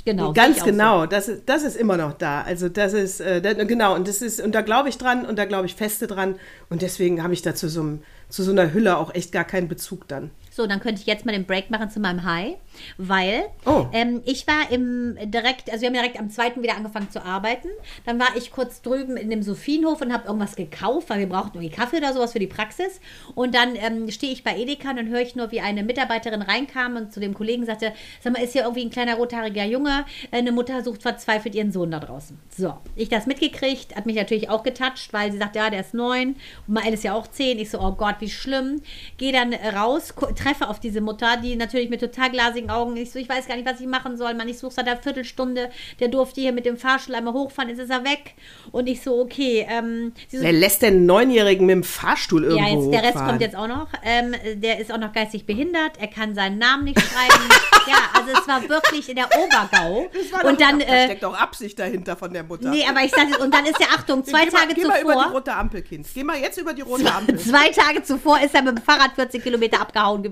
Genau. 0.04 0.32
Ganz 0.32 0.64
genau, 0.64 1.06
das, 1.06 1.28
ist, 1.28 1.42
das 1.46 1.62
ist 1.62 1.76
immer 1.76 1.96
noch 1.96 2.14
da. 2.14 2.42
Also 2.42 2.68
das 2.68 2.92
ist, 2.92 3.20
äh, 3.20 3.40
da, 3.40 3.52
genau, 3.52 3.94
und 3.94 4.08
das 4.08 4.20
ist, 4.20 4.40
und 4.40 4.52
da 4.52 4.60
glaube 4.62 4.88
ich 4.88 4.98
dran 4.98 5.24
und 5.24 5.38
da 5.38 5.44
glaube 5.44 5.66
ich 5.66 5.76
feste 5.76 6.08
dran. 6.08 6.34
Und 6.70 6.82
deswegen 6.82 7.22
habe 7.22 7.34
ich 7.34 7.42
da 7.42 7.54
zu 7.54 7.68
so, 7.68 7.82
einem, 7.82 8.02
zu 8.28 8.42
so 8.42 8.50
einer 8.50 8.72
Hülle 8.72 8.96
auch 8.96 9.14
echt 9.14 9.30
gar 9.30 9.44
keinen 9.44 9.68
Bezug 9.68 10.08
dann. 10.08 10.30
So, 10.54 10.66
dann 10.66 10.80
könnte 10.80 11.00
ich 11.00 11.06
jetzt 11.06 11.24
mal 11.24 11.32
den 11.32 11.46
Break 11.46 11.70
machen 11.70 11.88
zu 11.88 11.98
meinem 11.98 12.24
High, 12.24 12.56
weil 12.98 13.44
Oh. 13.64 13.86
ähm, 13.92 14.20
ich 14.26 14.46
war 14.46 14.70
im 14.70 15.16
direkt, 15.24 15.70
also 15.70 15.80
wir 15.80 15.88
haben 15.88 15.94
direkt 15.94 16.18
am 16.18 16.28
zweiten 16.28 16.62
wieder 16.62 16.76
angefangen 16.76 17.10
zu 17.10 17.24
arbeiten. 17.24 17.68
Dann 18.04 18.18
war 18.20 18.36
ich 18.36 18.50
kurz 18.52 18.82
drüben 18.82 19.16
in 19.16 19.30
dem 19.30 19.42
Sophienhof 19.42 20.02
und 20.02 20.12
habe 20.12 20.26
irgendwas 20.26 20.54
gekauft, 20.54 21.08
weil 21.08 21.20
wir 21.20 21.28
brauchten 21.28 21.56
irgendwie 21.56 21.74
Kaffee 21.74 21.96
oder 21.96 22.12
sowas 22.12 22.32
für 22.32 22.38
die 22.38 22.46
Praxis. 22.46 23.00
Und 23.34 23.54
dann 23.54 23.76
ähm, 23.76 24.10
stehe 24.10 24.32
ich 24.32 24.44
bei 24.44 24.54
Edeka 24.58 24.90
und 24.90 24.96
dann 24.96 25.08
höre 25.08 25.20
ich 25.22 25.36
nur, 25.36 25.50
wie 25.52 25.60
eine 25.60 25.82
Mitarbeiterin 25.82 26.42
reinkam 26.42 26.96
und 26.96 27.12
zu 27.14 27.20
dem 27.20 27.32
Kollegen 27.32 27.64
sagte, 27.64 27.92
sag 28.22 28.34
mal, 28.34 28.42
ist 28.42 28.52
hier 28.52 28.62
irgendwie 28.62 28.84
ein 28.84 28.90
kleiner 28.90 29.14
rothaariger 29.14 29.64
Junge? 29.64 30.04
Eine 30.32 30.52
Mutter 30.52 30.82
sucht 30.84 31.00
verzweifelt 31.02 31.54
ihren 31.54 31.72
Sohn 31.72 31.90
da 31.90 31.98
draußen. 31.98 32.38
So, 32.54 32.74
ich 32.94 33.08
das 33.08 33.24
mitgekriegt, 33.26 33.96
hat 33.96 34.04
mich 34.04 34.16
natürlich 34.16 34.50
auch 34.50 34.62
getatscht, 34.62 35.12
weil 35.14 35.32
sie 35.32 35.38
sagt, 35.38 35.56
ja, 35.56 35.70
der 35.70 35.80
ist 35.80 35.94
neun 35.94 36.36
und 36.66 36.74
Mael 36.74 36.92
ist 36.92 37.04
ja 37.04 37.14
auch 37.14 37.26
zehn. 37.26 37.58
Ich 37.58 37.70
so, 37.70 37.80
oh 37.80 37.92
Gott, 37.92 38.16
wie 38.20 38.28
schlimm. 38.28 38.82
Gehe 39.16 39.32
dann 39.32 39.54
raus, 39.54 40.14
treffe 40.42 40.68
auf 40.68 40.80
diese 40.80 41.00
Mutter, 41.00 41.36
die 41.42 41.56
natürlich 41.56 41.90
mit 41.90 42.00
total 42.00 42.30
glasigen 42.30 42.70
Augen, 42.70 42.96
ich 42.96 43.10
so, 43.10 43.18
ich 43.18 43.28
weiß 43.28 43.46
gar 43.46 43.56
nicht, 43.56 43.66
was 43.66 43.80
ich 43.80 43.86
machen 43.86 44.16
soll. 44.16 44.34
Man, 44.34 44.48
ich 44.48 44.58
suche 44.58 44.72
seit 44.72 44.88
einer 44.88 45.00
Viertelstunde, 45.00 45.70
der 46.00 46.08
durfte 46.08 46.40
hier 46.40 46.52
mit 46.52 46.66
dem 46.66 46.76
Fahrstuhl 46.76 47.14
einmal 47.14 47.34
hochfahren, 47.34 47.68
jetzt 47.68 47.78
ist 47.78 47.90
er 47.90 48.04
weg. 48.04 48.34
Und 48.70 48.88
ich 48.88 49.02
so, 49.02 49.20
okay, 49.20 49.66
ähm, 49.68 50.12
so, 50.30 50.40
Wer 50.40 50.52
lässt 50.52 50.82
denn 50.82 50.94
einen 50.94 51.06
Neunjährigen 51.06 51.66
mit 51.66 51.74
dem 51.74 51.84
Fahrstuhl 51.84 52.44
irgendwo 52.44 52.62
ja, 52.62 52.74
jetzt, 52.74 52.92
der 52.92 53.02
Rest 53.02 53.14
hochfahren? 53.14 53.28
kommt 53.28 53.40
jetzt 53.42 53.56
auch 53.56 53.68
noch. 53.68 53.88
Ähm, 54.04 54.34
der 54.56 54.80
ist 54.80 54.92
auch 54.92 54.98
noch 54.98 55.12
geistig 55.12 55.46
behindert. 55.46 55.92
Er 55.98 56.08
kann 56.08 56.34
seinen 56.34 56.58
Namen 56.58 56.84
nicht 56.84 57.00
schreiben. 57.00 57.48
ja, 57.88 57.96
also 58.14 58.40
es 58.40 58.48
war 58.48 58.68
wirklich 58.68 59.08
in 59.08 59.16
der 59.16 59.26
Obergau. 59.26 60.08
Und 60.48 60.60
dann, 60.60 60.80
da 60.80 60.84
äh, 60.84 61.04
steckt 61.04 61.24
auch 61.24 61.38
Absicht 61.38 61.78
dahinter 61.78 62.16
von 62.16 62.32
der 62.32 62.42
Mutter. 62.42 62.70
nee, 62.70 62.84
aber 62.88 63.00
ich 63.00 63.10
sag, 63.10 63.38
und 63.40 63.52
dann 63.52 63.64
ist 63.64 63.78
ja, 63.80 63.86
Achtung, 63.94 64.24
zwei 64.24 64.44
geh 64.44 64.50
mal, 64.50 64.60
Tage 64.60 64.74
geh 64.74 64.84
mal 64.84 65.00
über 65.00 65.12
die 65.12 65.18
zuvor, 65.18 65.32
rote 65.32 65.54
Ampel, 65.54 65.82
Kind. 65.82 66.06
Geh 66.12 66.24
mal 66.24 66.38
jetzt 66.38 66.58
über 66.58 66.74
die 66.74 66.82
rote 66.82 67.12
Ampel. 67.12 67.38
zwei 67.38 67.68
Tage 67.70 68.02
zuvor 68.02 68.40
ist 68.40 68.54
er 68.54 68.62
mit 68.62 68.78
dem 68.78 68.84
Fahrrad 68.84 69.12
40 69.14 69.42
Kilometer 69.42 69.80
abgehauen 69.80 70.22
gewesen. 70.22 70.31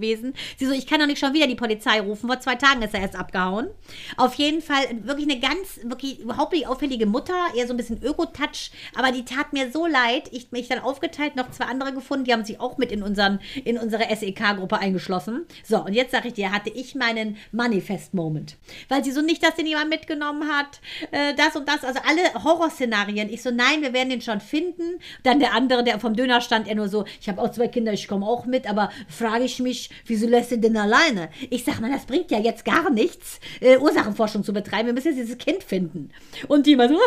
Sie 0.57 0.67
so, 0.67 0.73
ich 0.73 0.87
kann 0.87 1.01
doch 1.01 1.07
nicht 1.07 1.19
schon 1.19 1.35
wieder 1.35 1.47
die 1.47 1.55
Polizei 1.55 2.01
rufen. 2.01 2.29
Vor 2.29 2.41
zwei 2.41 2.57
Tagen 2.57 2.83
ist 2.83 2.95
er 2.95 3.01
erst 3.01 3.17
abgehauen. 3.17 3.69
Auf 4.17 4.35
jeden 4.35 4.63
Fall 4.63 4.83
wirklich 5.03 5.31
eine 5.31 5.41
ganz, 5.41 5.81
wirklich 5.85 6.21
überhaupt 6.21 6.53
nicht 6.53 6.67
auffällige 6.67 7.07
Mutter, 7.07 7.35
eher 7.57 7.67
so 7.67 7.75
ein 7.75 7.77
bisschen 7.77 8.03
Öko-Touch, 8.03 8.71
aber 8.95 9.13
die 9.13 9.25
tat 9.25 9.53
mir 9.53 9.71
so 9.71 9.87
leid. 9.87 10.29
Ich 10.33 10.53
mich 10.53 10.69
dann 10.69 10.79
aufgeteilt, 10.81 11.37
noch 11.37 11.51
zwei 11.51 11.67
andere 11.67 11.93
gefunden, 11.93 12.25
die 12.25 12.33
haben 12.33 12.45
sich 12.45 12.61
auch 12.61 12.79
mit 12.79 12.93
in, 12.93 13.03
unseren, 13.03 13.41
in 13.65 13.79
unsere 13.79 14.05
SEK-Gruppe 14.15 14.79
eingeschlossen. 14.79 15.47
So, 15.65 15.85
und 15.85 15.93
jetzt 15.95 16.13
sage 16.13 16.29
ich 16.29 16.35
dir, 16.35 16.53
hatte 16.53 16.71
ich 16.71 16.95
meinen 16.95 17.37
Manifest-Moment. 17.53 18.57
Weil 18.89 19.05
sie 19.05 19.13
so 19.13 19.23
nicht, 19.23 19.43
dass 19.43 19.55
den 19.55 19.67
jemand 19.67 19.91
mitgenommen 19.91 20.49
hat, 20.49 20.81
äh, 21.11 21.35
das 21.35 21.57
und 21.57 21.69
das, 21.69 21.85
also 21.85 22.01
alle 22.07 22.45
Horrorszenarien. 22.45 23.31
Ich 23.31 23.43
so, 23.43 23.51
nein, 23.51 23.83
wir 23.83 23.93
werden 23.93 24.11
den 24.11 24.21
schon 24.21 24.41
finden. 24.41 25.01
Dann 25.23 25.41
der 25.41 25.55
andere, 25.55 25.85
der 25.85 26.01
vom 26.01 26.15
Döner 26.15 26.41
stand, 26.41 26.69
er 26.69 26.75
nur 26.75 26.89
so, 26.89 27.05
ich 27.21 27.29
habe 27.29 27.41
auch 27.41 27.51
zwei 27.51 27.69
Kinder, 27.69 27.93
ich 27.93 28.09
komme 28.09 28.27
auch 28.27 28.47
mit, 28.47 28.69
aber 28.69 28.91
frage 29.09 29.45
ich 29.45 29.59
mich, 29.61 29.90
wieso 30.07 30.27
lässt 30.27 30.51
du 30.53 30.59
denn 30.59 30.77
alleine? 30.77 31.31
Ich 31.51 31.65
sage, 31.65 31.81
man, 31.81 31.93
das 31.93 32.07
bringt 32.07 32.31
ja 32.31 32.39
jetzt 32.39 32.65
gar 32.65 32.91
nichts, 32.91 33.41
äh, 33.61 33.79
Ursachenforschung 33.79 34.45
zu 34.45 34.53
betreiben. 34.53 34.87
Wir 34.87 34.95
müssen 34.95 35.09
jetzt 35.09 35.19
dieses 35.19 35.39
Kind 35.39 35.63
finden. 35.63 36.11
Und 36.49 36.67
die 36.67 36.73
immer 36.73 36.89
so, 36.89 36.99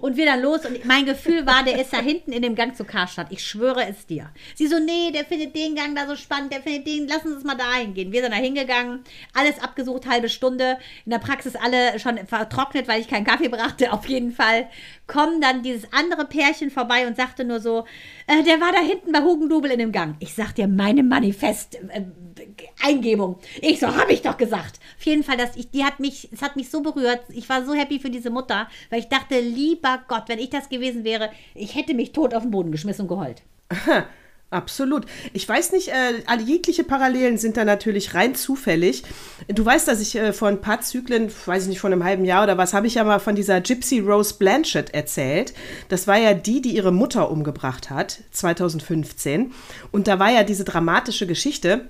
und 0.00 0.16
wir 0.16 0.26
dann 0.26 0.42
los. 0.42 0.64
Und 0.64 0.84
mein 0.84 1.06
Gefühl 1.06 1.46
war, 1.46 1.64
der 1.64 1.80
ist 1.80 1.92
da 1.92 2.00
hinten 2.00 2.32
in 2.32 2.42
dem 2.42 2.54
Gang 2.54 2.76
zu 2.76 2.84
Karstadt. 2.84 3.28
Ich 3.30 3.44
schwöre 3.44 3.86
es 3.88 4.06
dir. 4.06 4.30
Sie 4.54 4.66
so, 4.66 4.78
nee, 4.78 5.10
der 5.12 5.24
findet 5.24 5.54
den 5.54 5.74
Gang 5.74 5.94
da 5.94 6.06
so 6.06 6.16
spannend, 6.16 6.52
der 6.52 6.60
findet 6.60 6.86
den, 6.86 7.08
Sie 7.08 7.32
uns 7.32 7.44
mal 7.44 7.56
dahin 7.56 7.94
gehen. 7.94 8.12
Wir 8.12 8.22
sind 8.22 8.32
da 8.32 8.36
hingegangen, 8.36 9.02
alles 9.34 9.60
abgesucht, 9.60 10.06
halbe 10.06 10.28
Stunde. 10.28 10.78
In 11.04 11.10
der 11.10 11.18
Praxis 11.18 11.56
alle 11.56 11.98
schon 11.98 12.18
vertrocknet, 12.26 12.88
weil 12.88 13.00
ich 13.00 13.08
keinen 13.08 13.24
Kaffee 13.24 13.48
brachte, 13.48 13.92
auf 13.92 14.08
jeden 14.08 14.32
Fall. 14.32 14.68
Kommen 15.06 15.40
dann 15.40 15.62
dieses 15.62 15.92
andere 15.92 16.26
Pärchen 16.26 16.70
vorbei 16.70 17.06
und 17.06 17.16
sagte 17.16 17.44
nur 17.44 17.60
so, 17.60 17.84
äh, 18.26 18.42
der 18.42 18.60
war 18.60 18.72
da 18.72 18.80
hinten 18.80 19.12
bei 19.12 19.22
Hugendubel 19.22 19.70
in 19.70 19.78
dem 19.78 19.92
Gang. 19.92 20.16
Ich 20.18 20.34
sag 20.34 20.54
dir, 20.54 20.66
meine 20.66 21.02
Manifest-Eingebung. 21.02 23.38
Äh, 23.62 23.70
ich 23.70 23.80
so, 23.80 23.86
hab 23.86 24.10
ich 24.10 24.22
doch 24.22 24.36
gesagt. 24.36 24.80
Auf 24.98 25.06
jeden 25.06 25.22
Fall, 25.22 25.36
dass 25.36 25.56
ich, 25.56 25.70
die 25.70 25.84
hat 25.84 26.00
mich, 26.00 26.28
es 26.32 26.42
hat 26.42 26.56
mich 26.56 26.70
so 26.70 26.82
berührt. 26.82 27.20
Ich 27.28 27.48
war 27.48 27.64
so 27.64 27.74
happy 27.74 28.00
für 28.00 28.10
diese 28.10 28.30
Mutter, 28.30 28.68
weil 28.90 29.00
ich 29.00 29.08
dachte, 29.08 29.40
lieber 29.40 30.00
Gott, 30.08 30.24
wenn 30.26 30.38
ich 30.38 30.50
das 30.50 30.68
gewesen 30.68 31.04
wäre, 31.04 31.30
ich 31.54 31.74
hätte 31.74 31.94
mich 31.94 32.12
tot 32.12 32.34
auf 32.34 32.42
den 32.42 32.50
Boden 32.50 32.72
geschmissen 32.72 33.02
und 33.02 33.08
geheult. 33.08 33.42
Absolut. 34.50 35.06
Ich 35.32 35.48
weiß 35.48 35.72
nicht, 35.72 35.88
äh, 35.88 36.22
alle 36.26 36.42
jegliche 36.42 36.84
Parallelen 36.84 37.36
sind 37.36 37.56
da 37.56 37.64
natürlich 37.64 38.14
rein 38.14 38.36
zufällig. 38.36 39.02
Du 39.48 39.66
weißt, 39.66 39.88
dass 39.88 40.00
ich 40.00 40.14
äh, 40.14 40.32
vor 40.32 40.46
ein 40.46 40.60
paar 40.60 40.80
Zyklen, 40.80 41.32
weiß 41.46 41.64
ich 41.64 41.68
nicht, 41.68 41.80
vor 41.80 41.90
einem 41.90 42.04
halben 42.04 42.24
Jahr 42.24 42.44
oder 42.44 42.56
was, 42.56 42.72
habe 42.72 42.86
ich 42.86 42.94
ja 42.94 43.02
mal 43.02 43.18
von 43.18 43.34
dieser 43.34 43.60
Gypsy 43.60 43.98
Rose 43.98 44.34
Blanchett 44.38 44.94
erzählt. 44.94 45.52
Das 45.88 46.06
war 46.06 46.16
ja 46.16 46.32
die, 46.32 46.62
die 46.62 46.76
ihre 46.76 46.92
Mutter 46.92 47.28
umgebracht 47.28 47.90
hat, 47.90 48.20
2015. 48.30 49.52
Und 49.90 50.06
da 50.06 50.20
war 50.20 50.30
ja 50.30 50.44
diese 50.44 50.62
dramatische 50.62 51.26
Geschichte, 51.26 51.88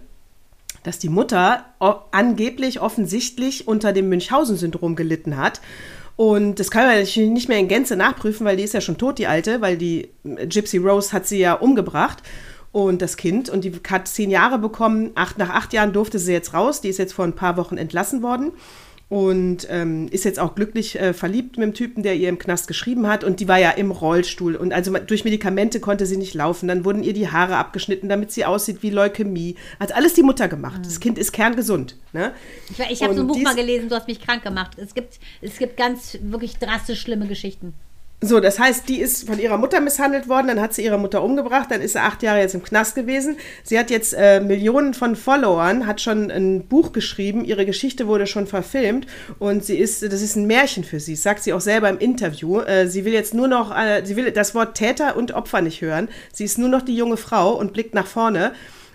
dass 0.83 0.99
die 0.99 1.11
Mutter 1.11 1.67
angeblich 2.11 2.81
offensichtlich 2.81 3.69
unter 3.69 3.93
dem 3.93 4.09
Münchhausen-Syndrom 4.09 4.97
gelitten 4.97 5.37
hat. 5.37 5.61
Und 6.17 6.59
das 6.59 6.71
kann 6.71 6.87
man 6.87 6.99
natürlich 6.99 7.31
nicht 7.31 7.49
mehr 7.49 7.59
in 7.59 7.69
Gänze 7.69 7.95
nachprüfen, 7.95 8.47
weil 8.47 8.57
die 8.57 8.63
ist 8.63 8.75
ja 8.75 8.81
schon 8.81 8.97
tot, 8.97 9.19
die 9.19 9.27
Alte, 9.27 9.61
weil 9.61 9.77
die 9.77 10.09
Gypsy 10.25 10.79
Rose 10.79 11.13
hat 11.13 11.27
sie 11.27 11.39
ja 11.39 11.53
umgebracht 11.53 12.23
und 12.73 13.03
das 13.03 13.17
Kind. 13.17 13.51
Und 13.51 13.65
die 13.65 13.73
hat 13.89 14.09
zehn 14.09 14.31
Jahre 14.31 14.59
bekommen. 14.59 15.11
Acht, 15.15 15.37
nach 15.37 15.51
acht 15.51 15.73
Jahren 15.73 15.93
durfte 15.93 16.19
sie 16.19 16.33
jetzt 16.33 16.55
raus. 16.55 16.81
Die 16.81 16.89
ist 16.89 16.99
jetzt 16.99 17.13
vor 17.13 17.27
ein 17.27 17.35
paar 17.35 17.57
Wochen 17.57 17.77
entlassen 17.77 18.23
worden 18.23 18.53
und 19.09 19.69
ähm, 19.71 20.09
ist 20.11 20.25
jetzt 20.25 20.41
auch 20.41 20.57
glücklich 20.57 20.99
äh, 20.99 21.13
verliebt 21.13 21.59
mit 21.59 21.69
dem 21.69 21.75
Typen, 21.75 22.03
der 22.03 22.17
ihr 22.17 22.29
im 22.29 22.39
Knast 22.39 22.67
geschrieben 22.67 23.07
hat. 23.07 23.23
Und 23.23 23.39
die 23.39 23.47
war 23.47 23.59
ja 23.59 23.71
im 23.71 23.93
Rollstuhl. 23.93 24.57
Und 24.57 24.73
also 24.73 24.93
durch 24.99 25.25
Medikamente 25.25 25.79
konnte 25.79 26.07
sie 26.07 26.17
nicht 26.17 26.35
laufen. 26.35 26.67
Dann 26.67 26.85
wurden 26.85 27.05
ihr 27.05 27.13
die 27.13 27.31
Haare 27.31 27.57
abgeschnitten, 27.57 28.09
damit 28.09 28.33
sie 28.33 28.45
aussieht 28.45 28.83
wie 28.83 28.91
Leukämie. 28.91 29.55
Hat 29.79 29.95
alles 29.95 30.15
die 30.15 30.25
Mutter 30.25 30.49
gemacht. 30.49 30.79
Mhm. 30.79 30.83
Das 30.85 30.99
Kind 30.99 31.19
ist 31.19 31.33
kerngesund. 31.33 31.97
Ne? 32.13 32.33
Ich, 32.69 32.81
ich 32.81 33.03
habe 33.03 33.15
so 33.15 33.21
ein 33.21 33.29
Buch 33.29 33.39
mal 33.39 33.55
gelesen, 33.55 33.89
du 33.89 33.95
hast 33.95 34.09
mich 34.09 34.21
krank 34.21 34.43
gemacht. 34.43 34.73
Es 34.77 34.93
gibt, 34.93 35.21
es 35.41 35.57
gibt 35.59 35.77
ganz 35.77 36.19
wirklich 36.23 36.59
drastisch 36.59 37.01
schlimme 37.01 37.29
Geschichten. 37.29 37.75
So, 38.23 38.41
das 38.41 38.59
heißt, 38.59 38.89
die 38.89 38.99
ist 38.99 39.27
von 39.27 39.39
ihrer 39.39 39.59
Mutter 39.59 39.79
misshandelt 39.81 40.27
worden, 40.27 40.49
dann 40.49 40.61
hat 40.61 40.73
sie 40.73 40.83
ihre 40.83 40.97
Mutter 40.97 41.23
umgebracht, 41.23 41.71
dann 41.71 41.83
ist 41.83 41.93
sie 41.93 42.01
acht 42.01 42.23
Jahre 42.23 42.41
jetzt 42.41 42.55
im 42.55 42.63
Knast 42.63 42.95
gewesen. 42.95 43.37
Sie 43.63 43.79
hat 43.79 43.91
jetzt 43.91 44.15
äh, 44.15 44.41
Millionen 44.41 44.95
von 44.95 45.17
Followern, 45.17 45.87
hat 45.87 46.01
schon 46.01 46.31
ein 46.31 46.67
Buch 46.67 46.93
geschrieben, 46.93 47.45
ihre 47.45 47.67
Geschichte 47.67 48.07
wurde 48.07 48.27
schon 48.27 48.47
verfilmt 48.47 49.07
und 49.39 49.67
sie 49.67 49.77
ist, 49.77 50.03
das 50.03 50.23
ist 50.23 50.35
ein 50.35 50.47
Märchen 50.47 50.83
für 50.83 50.99
sie, 50.99 51.13
das 51.13 51.25
sagt 51.25 51.43
sie 51.43 51.53
auch 51.53 51.61
selber 51.61 51.91
im 51.91 51.99
Interview. 51.99 52.61
Äh, 52.61 52.89
sie 52.89 53.05
will 53.05 53.13
jetzt 53.13 53.35
nur 53.35 53.49
noch, 53.49 53.77
äh, 53.77 54.03
sie 54.05 54.17
will 54.17 54.31
das 54.31 54.55
Wort 54.55 54.79
Täter 54.79 55.15
und 55.17 55.33
Opfer 55.33 55.61
nicht 55.61 55.83
hören. 55.83 56.09
Sie 56.33 56.45
ist 56.45 56.57
nur 56.57 56.71
noch 56.71 56.83
die 56.83 56.97
junge 56.97 57.19
Frau 57.19 57.53
und 57.53 57.75
blickt 57.75 57.95
nach 57.95 58.07
vorne 58.07 58.53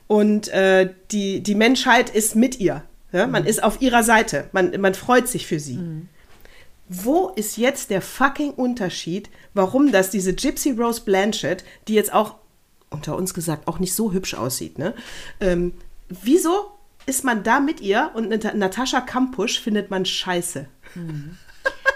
und 0.08 0.48
äh, 0.48 0.90
die, 1.12 1.42
die 1.42 1.56
Menschheit 1.56 2.10
ist 2.10 2.36
mit 2.36 2.60
ihr. 2.60 2.82
Ja? 3.12 3.28
Man 3.28 3.44
mhm. 3.44 3.50
ist 3.50 3.64
auf 3.64 3.82
ihrer 3.84 4.02
Seite, 4.02 4.46
man, 4.52 4.74
man 4.82 4.96
freut 4.96 5.28
sich 5.28 5.46
für 5.46 5.60
sie. 5.60 5.78
Mhm 5.78 6.10
wo 6.94 7.30
ist 7.30 7.56
jetzt 7.56 7.90
der 7.90 8.02
fucking 8.02 8.52
Unterschied, 8.52 9.30
warum 9.54 9.94
das 9.94 10.10
diese 10.10 10.34
Gypsy 10.34 10.72
Rose 10.72 11.02
Blanchett, 11.02 11.64
die 11.88 11.94
jetzt 11.94 12.14
auch 12.14 12.36
unter 12.90 13.16
uns 13.16 13.34
gesagt 13.34 13.70
auch 13.70 13.80
nicht 13.80 13.96
so 13.96 14.12
hübsch 14.12 14.34
aussieht, 14.34 14.78
ne? 14.78 14.94
Ähm, 15.40 15.74
wieso 16.10 16.72
ist 17.06 17.24
man 17.24 17.44
da 17.44 17.62
mit 17.62 17.80
ihr 17.80 18.12
und 18.14 18.30
Natascha 18.30 19.00
Kampusch 19.00 19.62
findet 19.62 19.90
man 19.90 20.06
scheiße? 20.06 20.68
Mhm. 20.96 21.38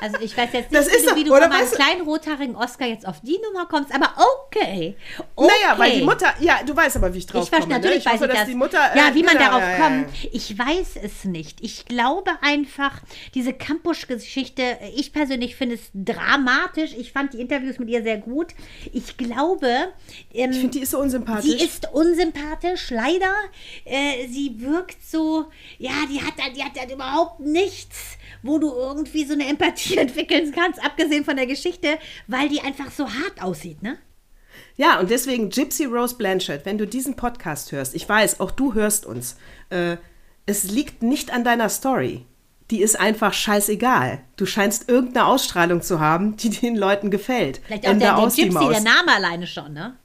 Also 0.02 0.18
ich 0.22 0.36
weiß 0.36 0.50
jetzt 0.54 0.72
nicht, 0.72 0.86
wie, 0.86 1.06
du, 1.06 1.16
wie 1.16 1.24
du 1.24 1.36
von 1.36 1.50
meinem 1.50 1.72
kleinen 1.72 2.02
rothaarigen 2.02 2.56
Oscar 2.56 2.88
jetzt 2.88 3.08
auf 3.08 3.22
die 3.22 3.40
Nummer 3.46 3.66
kommst, 3.68 3.94
aber 3.94 4.14
okay. 4.18 4.96
okay. 5.36 5.52
Naja, 5.62 5.78
weil 5.78 6.00
die 6.00 6.04
Mutter, 6.04 6.34
ja, 6.40 6.60
du 6.66 6.76
weißt 6.76 6.98
aber, 6.98 7.14
wie 7.14 7.20
ich 7.20 7.26
drauf 7.26 7.46
ich 7.46 7.52
komme. 7.52 7.68
Ne? 7.68 7.76
Natürlich 7.76 8.06
ne? 8.06 8.12
ich 8.14 8.22
weiß 8.22 8.30
ich 8.30 8.36
das. 8.36 8.48
Die 8.48 8.56
Mutter, 8.56 8.80
äh, 8.94 8.98
ja, 8.98 9.16
wie 9.16 9.24
man 9.24 9.38
genau, 9.38 9.46
darauf 9.46 9.62
ja, 9.62 9.78
kommt. 9.78 10.08
Ich 10.32 10.58
weiß 10.58 10.98
es 11.04 11.26
nicht. 11.26 11.62
Ich 11.62 11.86
glaube 11.86 12.32
einfach, 12.42 13.02
diese 13.34 13.54
Campusch-Geschichte, 13.54 14.78
ich 14.96 15.14
persönlich 15.14 15.56
finde 15.56 15.76
es 15.76 15.82
dramatisch. 15.94 16.94
Ich 16.98 17.12
fand 17.12 17.34
die 17.34 17.42
Interviews 17.42 17.80
mit 17.80 17.90
ihr 17.90 18.04
sehr 18.04 18.18
gut. 18.18 18.54
Ich 18.94 19.18
glaube... 19.18 19.94
Ähm, 20.34 20.52
ich 20.52 20.58
finde, 20.58 20.78
die 20.78 20.84
ist 20.84 20.92
so 20.92 21.00
unsympathisch. 21.00 21.52
Sie 21.52 21.64
ist 21.64 21.88
unsympathisch, 21.94 22.90
leider. 22.92 23.34
Äh, 23.86 24.28
sie 24.28 24.60
wirkt 24.60 24.98
so, 25.06 25.46
ja, 25.78 25.92
die 26.10 26.22
hat, 26.22 26.34
die 26.56 26.64
hat, 26.64 26.76
die 26.76 26.82
hat 26.82 26.92
überhaupt 26.92 27.40
nichts 27.40 28.18
wo 28.46 28.60
du 28.60 28.72
irgendwie 28.72 29.26
so 29.26 29.34
eine 29.34 29.48
Empathie 29.48 29.85
entwickeln 29.92 30.52
kannst, 30.56 30.84
abgesehen 30.84 31.26
von 31.26 31.36
der 31.36 31.48
Geschichte, 31.48 31.98
weil 32.28 32.50
die 32.50 32.62
einfach 32.62 32.92
so 32.92 33.06
hart 33.06 33.42
aussieht, 33.42 33.82
ne? 33.82 33.98
Ja, 34.78 35.00
und 35.00 35.10
deswegen 35.10 35.50
Gypsy 35.50 35.86
Rose 35.86 36.16
Blanchett, 36.16 36.66
wenn 36.66 36.78
du 36.78 36.86
diesen 36.86 37.16
Podcast 37.16 37.72
hörst, 37.72 37.96
ich 37.96 38.08
weiß, 38.08 38.40
auch 38.40 38.52
du 38.52 38.74
hörst 38.74 39.06
uns, 39.06 39.38
äh, 39.70 39.98
es 40.46 40.64
liegt 40.64 41.02
nicht 41.02 41.32
an 41.34 41.44
deiner 41.44 41.70
Story. 41.70 42.26
Die 42.72 42.82
ist 42.82 43.00
einfach 43.00 43.34
scheißegal. 43.34 44.22
Du 44.38 44.46
scheinst 44.46 44.90
irgendeine 44.90 45.28
Ausstrahlung 45.28 45.82
zu 45.82 46.00
haben, 46.00 46.36
die 46.36 46.50
den 46.50 46.76
Leuten 46.76 47.12
gefällt. 47.12 47.62
Vielleicht 47.66 47.88
auch 47.88 47.98
der, 47.98 48.16
der 48.16 48.16
Gypsy, 48.16 48.50
der 48.50 48.82
Name 48.82 49.14
alleine 49.14 49.48
schon, 49.48 49.74
ne? 49.74 49.98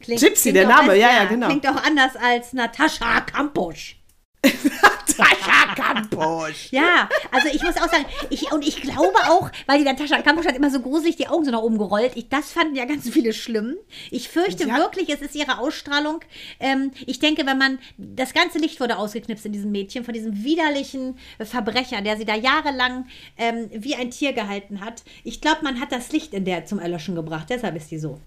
Klingt, 0.00 0.20
Gypsy, 0.20 0.52
klingt 0.52 0.56
der 0.56 0.68
Name, 0.68 0.90
als, 0.92 1.00
ja, 1.00 1.08
ja, 1.12 1.24
genau. 1.24 1.48
Klingt 1.48 1.66
auch 1.68 1.82
anders 1.82 2.16
als 2.16 2.52
Natascha 2.52 3.20
Kampusch. 3.22 3.96
Natascha 4.42 5.74
Kampusch. 5.74 6.68
Ja, 6.70 7.08
also 7.30 7.48
ich 7.48 7.62
muss 7.62 7.76
auch 7.76 7.88
sagen, 7.88 8.04
ich, 8.30 8.52
und 8.52 8.66
ich 8.66 8.80
glaube 8.82 9.18
auch, 9.28 9.50
weil 9.66 9.78
die 9.78 9.84
Natascha 9.84 10.22
Kampusch 10.22 10.46
hat 10.46 10.56
immer 10.56 10.70
so 10.70 10.80
gruselig 10.80 11.16
die 11.16 11.28
Augen 11.28 11.44
so 11.44 11.50
nach 11.50 11.62
oben 11.62 11.78
gerollt. 11.78 12.12
Ich, 12.14 12.28
das 12.28 12.52
fanden 12.52 12.76
ja 12.76 12.84
ganz 12.84 13.08
viele 13.08 13.32
schlimm. 13.32 13.76
Ich 14.10 14.28
fürchte 14.28 14.68
ja. 14.68 14.76
wirklich, 14.76 15.10
es 15.10 15.20
ist 15.20 15.34
ihre 15.34 15.58
Ausstrahlung. 15.58 16.20
Ähm, 16.60 16.92
ich 17.06 17.18
denke, 17.18 17.46
wenn 17.46 17.58
man, 17.58 17.78
das 17.98 18.34
ganze 18.34 18.58
Licht 18.58 18.80
wurde 18.80 18.98
ausgeknipst 18.98 19.46
in 19.46 19.52
diesem 19.52 19.72
Mädchen, 19.72 20.04
von 20.04 20.14
diesem 20.14 20.44
widerlichen 20.44 21.18
Verbrecher, 21.40 22.00
der 22.02 22.16
sie 22.16 22.24
da 22.24 22.34
jahrelang 22.34 23.06
ähm, 23.36 23.68
wie 23.72 23.94
ein 23.94 24.10
Tier 24.10 24.32
gehalten 24.32 24.80
hat. 24.80 25.02
Ich 25.24 25.40
glaube, 25.40 25.62
man 25.62 25.80
hat 25.80 25.92
das 25.92 26.12
Licht 26.12 26.34
in 26.34 26.44
der 26.44 26.66
zum 26.66 26.78
Erlöschen 26.78 27.14
gebracht. 27.14 27.48
Deshalb 27.50 27.76
ist 27.76 27.90
die 27.90 27.98
so. 27.98 28.20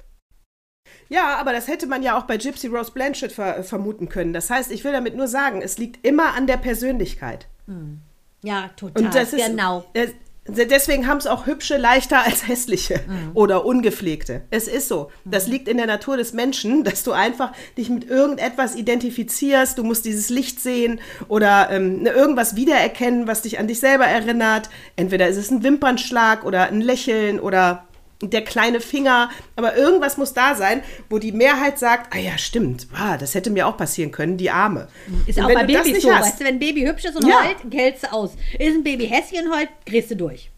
Ja, 1.10 1.38
aber 1.38 1.54
das 1.54 1.68
hätte 1.68 1.88
man 1.88 2.04
ja 2.04 2.18
auch 2.18 2.24
bei 2.24 2.38
Gypsy 2.38 2.68
Rose 2.68 2.92
Blanchett 2.92 3.32
ver 3.32 3.64
vermuten 3.64 4.10
können. 4.10 4.34
Das 4.34 4.50
heißt, 4.50 4.72
ich 4.72 4.84
will 4.84 4.92
damit 4.92 5.16
nur 5.16 5.28
sagen, 5.28 5.62
es 5.62 5.78
liegt 5.78 6.06
immer 6.06 6.34
an 6.36 6.48
der 6.48 6.58
Persönlichkeit. 6.58 7.48
Hm. 7.66 8.02
Ja, 8.44 8.70
total. 8.76 9.06
Und 9.06 9.16
das 9.16 9.34
ist, 9.34 9.46
genau. 9.46 9.86
Äh, 9.94 10.08
deswegen 10.48 11.08
haben 11.08 11.18
es 11.18 11.28
auch 11.28 11.46
hübsche 11.46 11.78
leichter 11.78 12.26
als 12.26 12.48
hässliche 12.48 13.02
mhm. 13.08 13.32
oder 13.34 13.66
ungepflegte. 13.66 14.42
Es 14.50 14.68
ist 14.68 14.88
so. 14.88 15.12
Das 15.26 15.46
mhm. 15.48 15.54
liegt 15.54 15.68
in 15.68 15.78
der 15.78 15.88
Natur 15.88 16.18
des 16.18 16.34
Menschen, 16.34 16.84
dass 16.86 17.04
du 17.04 17.12
einfach 17.12 17.52
dich 17.78 17.90
mit 17.90 18.10
irgendetwas 18.10 18.76
identifizierst. 18.76 19.78
Du 19.78 19.84
musst 19.84 20.06
dieses 20.06 20.30
Licht 20.30 20.60
sehen 20.60 21.00
oder 21.28 21.70
ähm, 21.72 22.04
ne, 22.04 22.12
irgendwas 22.12 22.56
wiedererkennen, 22.56 23.28
was 23.28 23.42
dich 23.42 23.60
an 23.60 23.68
dich 23.68 23.80
selber 23.80 24.06
erinnert. 24.06 24.70
Entweder 24.96 25.28
ist 25.28 25.38
es 25.38 25.52
ein 25.52 25.64
Wimpernschlag 25.64 26.46
oder 26.46 26.68
ein 26.68 26.82
Lächeln 26.82 27.40
oder 27.40 27.86
der 28.22 28.44
kleine 28.44 28.82
Finger, 28.82 29.30
aber 29.56 29.78
irgendwas 29.78 30.18
muss 30.18 30.34
da 30.34 30.56
sein, 30.56 30.84
wo 31.10 31.20
die 31.20 31.32
Mehrheit 31.32 31.80
sagt, 31.80 32.14
ah 32.14 32.20
ja, 32.20 32.38
stimmt, 32.38 32.88
ah, 32.94 33.18
das 33.18 33.34
hätte 33.34 33.50
mir 33.50 33.68
auch 33.68 33.78
passieren 33.78 34.12
können, 34.12 34.38
die 34.38 34.50
Arme. 34.50 34.88
Ist 35.26 35.38
und 35.38 35.46
auch 35.46 35.54
bei 35.54 35.64
Babys 35.64 36.02
so, 36.02 36.14
hast, 36.14 36.26
weißt 36.26 36.40
du, 36.42 36.46
wenn 36.46 36.56
ein 36.56 36.60
Baby 36.60 36.82
hübsch 36.82 37.06
ist 37.06 37.16
und 37.16 37.28
ja. 37.28 37.44
heult, 37.44 37.58
hältst 37.74 38.04
du 38.04 38.12
aus. 38.12 38.32
Ist 38.58 38.76
ein 38.76 38.84
Baby 38.84 39.08
hässlich 39.08 39.42
und 39.42 39.56
heult, 39.56 39.70
drehst 39.86 40.12
du 40.12 40.16
durch. 40.16 40.52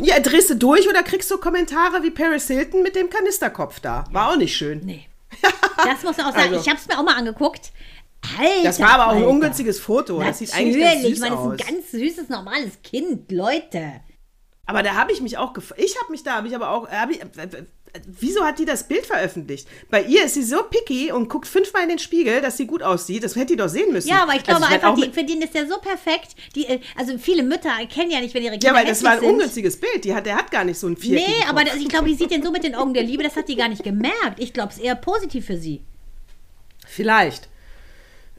Ja, 0.00 0.20
drehst 0.20 0.50
du 0.50 0.56
durch 0.56 0.88
oder 0.88 1.02
kriegst 1.02 1.30
du 1.30 1.38
Kommentare 1.38 2.02
wie 2.02 2.10
Paris 2.10 2.48
Hilton 2.48 2.82
mit 2.82 2.96
dem 2.96 3.08
Kanisterkopf 3.08 3.80
da. 3.80 4.04
War 4.10 4.30
auch 4.30 4.36
nicht 4.36 4.56
schön. 4.56 4.80
Nee. 4.84 5.06
Das 5.76 6.02
muss 6.02 6.16
man 6.16 6.26
auch 6.26 6.32
sagen. 6.32 6.54
Also. 6.54 6.60
Ich 6.60 6.68
habe 6.68 6.78
es 6.80 6.88
mir 6.88 6.98
auch 6.98 7.04
mal 7.04 7.14
angeguckt. 7.14 7.70
Alter, 8.38 8.62
Das 8.64 8.80
war 8.80 8.90
aber 8.92 9.08
auch 9.08 9.16
ein 9.16 9.24
ungünstiges 9.24 9.78
Foto. 9.78 10.20
Das 10.20 10.38
sieht 10.38 10.52
eigentlich 10.52 10.82
ganz 10.82 10.94
Natürlich, 10.96 11.18
süß 11.18 11.20
man 11.20 11.32
ist 11.32 11.38
aus. 11.38 11.50
ein 11.50 11.56
ganz 11.74 11.90
süßes, 11.92 12.28
normales 12.28 12.82
Kind, 12.82 13.30
Leute. 13.30 13.92
Aber 14.66 14.82
da 14.82 14.94
habe 14.94 15.12
ich 15.12 15.20
mich 15.20 15.38
auch 15.38 15.52
gef 15.52 15.72
Ich 15.76 15.96
habe 16.00 16.10
mich 16.10 16.22
da, 16.24 16.34
habe 16.34 16.48
ich 16.48 16.54
aber 16.54 16.70
auch. 16.70 16.88
Hab 16.88 17.10
ich, 17.10 17.20
wieso 18.06 18.44
hat 18.44 18.58
die 18.58 18.64
das 18.64 18.88
Bild 18.88 19.06
veröffentlicht? 19.06 19.68
Bei 19.90 20.02
ihr 20.02 20.24
ist 20.24 20.34
sie 20.34 20.42
so 20.42 20.62
picky 20.64 21.12
und 21.12 21.28
guckt 21.28 21.46
fünfmal 21.46 21.84
in 21.84 21.88
den 21.90 21.98
Spiegel, 22.00 22.40
dass 22.40 22.56
sie 22.56 22.66
gut 22.66 22.82
aussieht. 22.82 23.22
Das 23.22 23.36
hätte 23.36 23.46
die 23.46 23.56
doch 23.56 23.68
sehen 23.68 23.92
müssen. 23.92 24.08
Ja, 24.08 24.24
aber 24.24 24.34
ich 24.34 24.42
glaube 24.42 24.62
Also, 24.64 24.74
einfach, 24.74 24.94
die, 24.96 25.10
für 25.12 25.22
den 25.24 25.40
ist 25.40 25.54
der 25.54 25.68
so 25.68 25.78
perfekt. 25.78 26.34
Die, 26.56 26.66
äh, 26.66 26.80
also 26.96 27.16
viele 27.16 27.44
Mütter 27.44 27.70
erkennen 27.78 28.10
ja 28.10 28.20
nicht, 28.20 28.34
wenn 28.34 28.42
ihre 28.42 28.54
Ja, 28.54 28.58
Kinder 28.58 28.74
weil 28.74 28.86
das 28.86 29.04
war 29.04 29.12
ein 29.12 29.20
sind. 29.20 29.30
ungünstiges 29.30 29.78
Bild. 29.78 30.04
Die 30.04 30.14
hat, 30.14 30.26
der 30.26 30.36
hat 30.36 30.50
gar 30.50 30.64
nicht 30.64 30.78
so 30.78 30.88
ein 30.88 30.96
viereckigen 30.96 31.32
Nee, 31.40 31.46
aber 31.48 31.64
das, 31.64 31.76
ich 31.76 31.88
glaube, 31.88 32.08
die 32.08 32.14
sieht 32.14 32.32
den 32.32 32.42
so 32.42 32.50
mit 32.50 32.64
den 32.64 32.74
Augen 32.74 32.92
der 32.92 33.04
Liebe, 33.04 33.22
das 33.22 33.36
hat 33.36 33.48
die 33.48 33.56
gar 33.56 33.68
nicht 33.68 33.84
gemerkt. 33.84 34.38
Ich 34.38 34.52
glaube, 34.52 34.70
es 34.72 34.78
ist 34.78 34.84
eher 34.84 34.96
positiv 34.96 35.46
für 35.46 35.56
sie. 35.56 35.82
Vielleicht. 36.86 37.48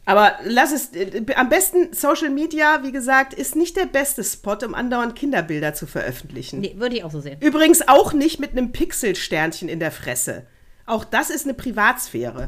Aber 0.07 0.37
lass 0.45 0.71
es, 0.71 0.93
äh, 0.93 1.21
am 1.35 1.49
besten 1.49 1.91
Social 1.91 2.29
Media, 2.29 2.81
wie 2.81 2.93
gesagt, 2.93 3.33
ist 3.33 3.57
nicht 3.57 3.75
der 3.75 3.85
beste 3.85 4.23
Spot, 4.23 4.57
um 4.65 4.73
andauernd 4.73 5.17
Kinderbilder 5.17 5.73
zu 5.73 5.85
veröffentlichen. 5.85 6.61
Nee, 6.61 6.75
würde 6.77 6.95
ich 6.95 7.03
auch 7.03 7.11
so 7.11 7.19
sehen. 7.19 7.41
Übrigens 7.41 7.89
auch 7.89 8.13
nicht 8.13 8.39
mit 8.39 8.51
einem 8.51 8.71
Pixelsternchen 8.71 9.67
in 9.67 9.81
der 9.81 9.91
Fresse. 9.91 10.47
Auch 10.85 11.03
das 11.03 11.29
ist 11.29 11.43
eine 11.43 11.53
Privatsphäre. 11.53 12.47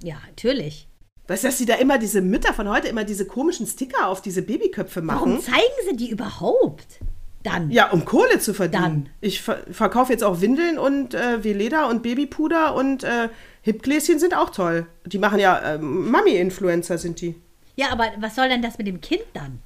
Ja, 0.00 0.14
natürlich. 0.28 0.86
Weißt 1.26 1.42
du, 1.42 1.48
dass 1.48 1.58
sie 1.58 1.66
da 1.66 1.74
immer 1.74 1.98
diese 1.98 2.20
Mütter 2.20 2.54
von 2.54 2.68
heute 2.68 2.86
immer 2.86 3.02
diese 3.02 3.26
komischen 3.26 3.66
Sticker 3.66 4.06
auf 4.06 4.22
diese 4.22 4.42
Babyköpfe 4.42 5.04
Warum 5.04 5.34
machen? 5.34 5.42
zeigen 5.42 5.88
sie 5.90 5.96
die 5.96 6.10
überhaupt? 6.10 7.00
Dann. 7.42 7.70
Ja, 7.70 7.90
um 7.90 8.04
Kohle 8.04 8.38
zu 8.38 8.54
verdienen. 8.54 8.82
Dann. 8.82 9.08
Ich 9.20 9.42
ver 9.42 9.58
verkaufe 9.70 10.12
jetzt 10.12 10.22
auch 10.22 10.40
Windeln 10.40 10.78
und 10.78 11.14
äh, 11.14 11.42
Veleda 11.42 11.86
und 11.86 12.02
Babypuder 12.02 12.74
und 12.74 13.04
äh, 13.04 13.28
Hipgläschen 13.62 14.18
sind 14.18 14.36
auch 14.36 14.50
toll. 14.50 14.86
Die 15.06 15.18
machen 15.18 15.38
ja, 15.38 15.58
äh, 15.58 15.78
Mami-Influencer 15.78 16.98
sind 16.98 17.20
die. 17.20 17.34
Ja, 17.76 17.90
aber 17.90 18.10
was 18.18 18.36
soll 18.36 18.48
denn 18.48 18.62
das 18.62 18.78
mit 18.78 18.86
dem 18.86 19.00
Kind 19.00 19.24
dann? 19.34 19.60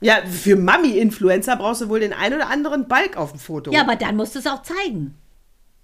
Ja, 0.00 0.18
für 0.26 0.56
Mami-Influencer 0.56 1.56
brauchst 1.56 1.80
du 1.80 1.88
wohl 1.88 2.00
den 2.00 2.12
ein 2.12 2.34
oder 2.34 2.48
anderen 2.48 2.86
Balk 2.86 3.16
auf 3.16 3.30
dem 3.32 3.40
Foto. 3.40 3.72
Ja, 3.72 3.80
aber 3.80 3.96
dann 3.96 4.16
musst 4.16 4.34
du 4.34 4.38
es 4.38 4.46
auch 4.46 4.62
zeigen. 4.62 5.16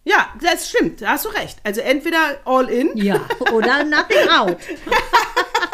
Ja, 0.04 0.28
das 0.40 0.68
stimmt, 0.68 1.00
da 1.00 1.10
hast 1.10 1.24
du 1.24 1.28
recht. 1.30 1.58
Also 1.64 1.80
entweder 1.80 2.18
all 2.44 2.68
in. 2.68 2.96
Ja, 2.96 3.20
oder 3.52 3.84
nothing 3.84 4.28
out. 4.28 4.58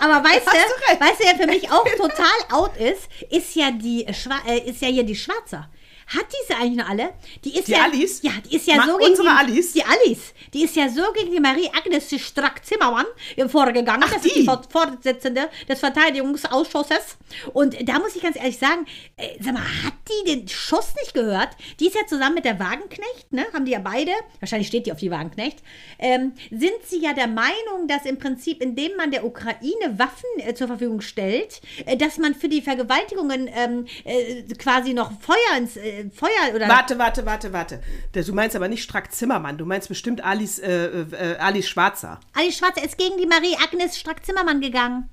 Aber 0.00 0.22
weißt 0.28 0.46
du, 0.46 1.00
weißt 1.00 1.20
du, 1.20 1.24
wer 1.24 1.36
für 1.36 1.46
mich 1.46 1.70
auch 1.70 1.84
total 1.96 2.26
out 2.52 2.76
ist, 2.76 3.08
ist 3.30 3.54
ja 3.54 3.70
die 3.70 4.06
Schwa 4.12 4.38
äh, 4.46 4.58
ist 4.68 4.80
ja 4.82 4.88
hier 4.88 5.04
die 5.04 5.16
Schwarzer. 5.16 5.68
Hat 6.06 6.26
diese 6.42 6.56
eigentlich 6.60 6.76
noch 6.76 6.88
alle? 6.88 7.10
Die 7.44 7.56
ist 7.58 7.66
Die 7.66 7.72
ja, 7.72 7.84
Alice? 7.84 8.20
Ja, 8.22 8.30
die 8.48 8.56
ist 8.56 8.66
ja 8.68 8.76
Ma- 8.76 8.86
so 8.86 8.96
gegen 8.96 9.10
unsere 9.10 9.28
die, 9.28 9.34
Alice? 9.34 9.72
Die 9.72 9.82
Alice, 9.84 10.34
die 10.54 10.62
ist 10.64 10.76
ja 10.76 10.88
so 10.88 11.02
gegen 11.12 11.32
die 11.32 11.40
Marie-Agnes 11.40 12.08
Strack-Zimmermann 12.16 13.06
vorgegangen. 13.48 14.02
Ach, 14.06 14.12
das 14.12 14.24
ist 14.24 14.36
die 14.36 14.40
die? 14.40 14.44
Vor- 14.46 14.62
Vorsitzende 14.70 15.48
des 15.68 15.80
Verteidigungsausschusses. 15.80 17.16
Und 17.52 17.76
da 17.88 17.98
muss 17.98 18.14
ich 18.14 18.22
ganz 18.22 18.36
ehrlich 18.36 18.58
sagen, 18.58 18.86
äh, 19.16 19.30
sag 19.40 19.54
mal, 19.54 19.62
hat 19.62 19.94
die 20.08 20.30
den 20.36 20.48
Schuss 20.48 20.94
nicht 21.00 21.12
gehört? 21.14 21.48
Die 21.80 21.86
ist 21.88 21.94
ja 21.96 22.06
zusammen 22.06 22.34
mit 22.36 22.44
der 22.44 22.58
Wagenknecht, 22.60 23.32
ne? 23.32 23.44
Haben 23.52 23.64
die 23.64 23.72
ja 23.72 23.80
beide, 23.80 24.12
wahrscheinlich 24.40 24.68
steht 24.68 24.86
die 24.86 24.92
auf 24.92 24.98
die 24.98 25.10
Wagenknecht, 25.10 25.58
ähm, 25.98 26.32
sind 26.50 26.74
sie 26.86 27.00
ja 27.00 27.12
der 27.14 27.26
Meinung, 27.26 27.88
dass 27.88 28.04
im 28.06 28.18
Prinzip, 28.18 28.62
indem 28.62 28.96
man 28.96 29.10
der 29.10 29.24
Ukraine 29.24 29.98
Waffen 29.98 30.28
äh, 30.38 30.54
zur 30.54 30.68
Verfügung 30.68 31.00
stellt, 31.00 31.60
äh, 31.84 31.96
dass 31.96 32.18
man 32.18 32.34
für 32.34 32.48
die 32.48 32.62
Vergewaltigungen 32.62 33.50
ähm, 33.52 33.86
äh, 34.04 34.42
quasi 34.54 34.94
noch 34.94 35.10
Feuer 35.20 35.56
ins 35.58 35.76
äh, 35.96 36.10
Feuer 36.10 36.54
oder 36.54 36.68
Warte, 36.68 36.98
warte, 36.98 37.26
warte, 37.26 37.52
warte. 37.52 37.82
Du 38.12 38.32
meinst 38.32 38.56
aber 38.56 38.68
nicht 38.68 38.82
Strack 38.82 39.12
Zimmermann, 39.12 39.58
du 39.58 39.66
meinst 39.66 39.88
bestimmt 39.88 40.24
Alice, 40.24 40.58
äh, 40.58 40.86
äh, 40.86 41.36
Alice 41.38 41.68
Schwarzer. 41.68 42.20
Alice 42.34 42.56
Schwarzer 42.56 42.84
ist 42.84 42.98
gegen 42.98 43.16
die 43.18 43.26
Marie-Agnes 43.26 43.98
Strack-Zimmermann 43.98 44.60
gegangen. 44.60 45.08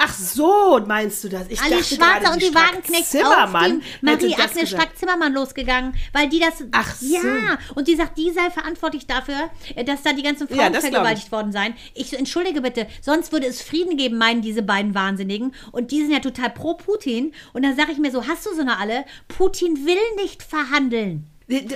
Ach 0.00 0.14
so, 0.14 0.80
meinst 0.86 1.24
du 1.24 1.28
das? 1.28 1.48
Ich 1.48 1.60
Alice 1.60 1.90
dachte 1.90 1.94
Schwarzer 1.96 2.20
gerade, 2.20 2.32
und 2.34 2.42
die 2.42 2.46
Strack 2.46 2.68
Wagenknecht 2.68 3.06
Zimmermann 3.06 3.80
die 3.80 4.06
Marie-Agnes. 4.06 4.70
Strack-Zimmermann 4.70 5.32
losgegangen, 5.32 5.94
weil 6.12 6.28
die 6.28 6.38
das. 6.38 6.64
Ach 6.70 6.94
so. 6.94 7.06
Ja, 7.16 7.58
und 7.74 7.88
die 7.88 7.96
sagt, 7.96 8.16
die 8.16 8.30
sei 8.30 8.48
verantwortlich 8.50 9.08
dafür, 9.08 9.50
äh, 9.74 9.84
dass 9.84 10.02
da 10.02 10.12
die 10.12 10.22
ganzen 10.22 10.46
Frauen 10.46 10.72
Ja, 10.72 10.80
vergewaltigt 10.80 11.32
worden 11.32 11.50
seien. 11.50 11.74
Ich 11.94 12.16
entschuldige 12.16 12.60
bitte, 12.60 12.86
sonst 13.00 13.32
würde 13.32 13.46
es 13.46 13.60
Frieden 13.60 13.96
geben, 13.96 14.18
meinen 14.18 14.40
diese 14.40 14.62
beiden 14.62 14.94
Wahnsinnigen. 14.94 15.52
Und 15.72 15.90
die 15.90 16.02
sind 16.02 16.12
ja 16.12 16.20
total 16.20 16.50
pro 16.50 16.74
Putin. 16.74 17.32
Und 17.52 17.64
dann 17.64 17.74
sage 17.74 17.90
ich 17.90 17.98
mir 17.98 18.12
so, 18.12 18.26
hast 18.26 18.46
du 18.46 18.54
so 18.54 18.60
eine 18.60 18.78
alle? 18.78 19.04
Putin 19.26 19.84
will 19.84 20.22
nicht 20.22 20.44
verhandeln. 20.44 21.28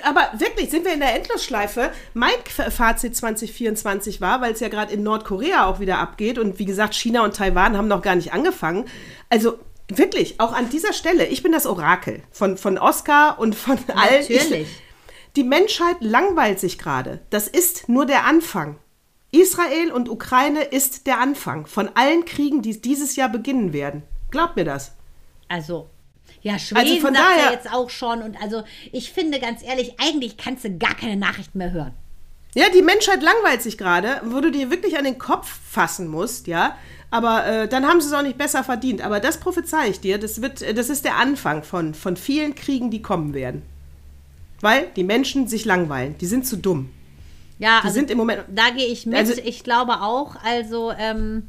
Aber 0.02 0.32
wirklich, 0.38 0.70
sind 0.70 0.84
wir 0.84 0.92
in 0.92 1.00
der 1.00 1.14
Endlosschleife? 1.14 1.90
Mein 2.12 2.34
Fazit 2.70 3.16
2024 3.16 4.20
war, 4.20 4.40
weil 4.40 4.52
es 4.52 4.60
ja 4.60 4.68
gerade 4.68 4.92
in 4.92 5.02
Nordkorea 5.02 5.66
auch 5.66 5.80
wieder 5.80 5.98
abgeht 5.98 6.38
und 6.38 6.58
wie 6.58 6.66
gesagt, 6.66 6.94
China 6.94 7.24
und 7.24 7.34
Taiwan 7.34 7.76
haben 7.76 7.88
noch 7.88 8.02
gar 8.02 8.14
nicht 8.14 8.34
angefangen. 8.34 8.84
Also 9.30 9.58
wirklich, 9.88 10.40
auch 10.40 10.52
an 10.52 10.68
dieser 10.68 10.92
Stelle, 10.92 11.26
ich 11.26 11.42
bin 11.42 11.52
das 11.52 11.66
Orakel 11.66 12.22
von, 12.30 12.58
von 12.58 12.76
Oscar 12.76 13.38
und 13.38 13.54
von 13.54 13.78
allen. 13.94 14.20
Natürlich. 14.20 14.52
Ich, 14.52 14.82
die 15.36 15.44
Menschheit 15.44 15.96
langweilt 16.00 16.60
sich 16.60 16.78
gerade. 16.78 17.20
Das 17.30 17.48
ist 17.48 17.88
nur 17.88 18.04
der 18.04 18.26
Anfang. 18.26 18.78
Israel 19.30 19.90
und 19.90 20.10
Ukraine 20.10 20.62
ist 20.62 21.06
der 21.06 21.18
Anfang 21.18 21.66
von 21.66 21.88
allen 21.94 22.26
Kriegen, 22.26 22.60
die 22.60 22.78
dieses 22.78 23.16
Jahr 23.16 23.30
beginnen 23.30 23.72
werden. 23.72 24.02
Glaubt 24.30 24.56
mir 24.56 24.64
das. 24.66 24.92
Also. 25.48 25.88
Ja, 26.42 26.58
Schweden 26.58 26.80
Also 26.80 26.94
von 27.00 27.14
sagt 27.14 27.26
ja 27.28 27.36
daher- 27.36 27.52
jetzt 27.52 27.72
auch 27.72 27.88
schon. 27.90 28.22
Und 28.22 28.40
also, 28.42 28.62
ich 28.90 29.12
finde 29.12 29.38
ganz 29.40 29.62
ehrlich, 29.62 29.94
eigentlich 29.98 30.36
kannst 30.36 30.64
du 30.64 30.76
gar 30.76 30.94
keine 30.94 31.16
Nachrichten 31.16 31.58
mehr 31.58 31.70
hören. 31.72 31.92
Ja, 32.54 32.66
die 32.74 32.82
Menschheit 32.82 33.22
langweilt 33.22 33.62
sich 33.62 33.78
gerade, 33.78 34.20
wo 34.24 34.40
du 34.40 34.50
dir 34.50 34.70
wirklich 34.70 34.98
an 34.98 35.04
den 35.04 35.18
Kopf 35.18 35.48
fassen 35.70 36.08
musst, 36.08 36.46
ja. 36.48 36.76
Aber 37.10 37.46
äh, 37.46 37.68
dann 37.68 37.86
haben 37.86 38.00
sie 38.00 38.08
es 38.08 38.12
auch 38.12 38.22
nicht 38.22 38.38
besser 38.38 38.64
verdient. 38.64 39.02
Aber 39.02 39.20
das 39.20 39.38
prophezei 39.38 39.88
ich 39.88 40.00
dir, 40.00 40.18
das, 40.18 40.42
wird, 40.42 40.60
das 40.76 40.88
ist 40.90 41.04
der 41.04 41.16
Anfang 41.16 41.62
von, 41.62 41.94
von 41.94 42.16
vielen 42.16 42.54
Kriegen, 42.54 42.90
die 42.90 43.02
kommen 43.02 43.34
werden. 43.34 43.62
Weil 44.60 44.88
die 44.96 45.04
Menschen 45.04 45.48
sich 45.48 45.64
langweilen. 45.64 46.16
Die 46.18 46.26
sind 46.26 46.46
zu 46.46 46.56
dumm. 46.56 46.90
Ja, 47.58 47.80
Die 47.80 47.86
also 47.86 47.94
sind 47.94 48.10
im 48.10 48.18
Moment. 48.18 48.44
da 48.48 48.70
gehe 48.70 48.86
ich 48.86 49.06
mit. 49.06 49.16
Also- 49.16 49.34
ich 49.44 49.62
glaube 49.64 50.00
auch, 50.02 50.36
also 50.44 50.92
ähm, 50.98 51.48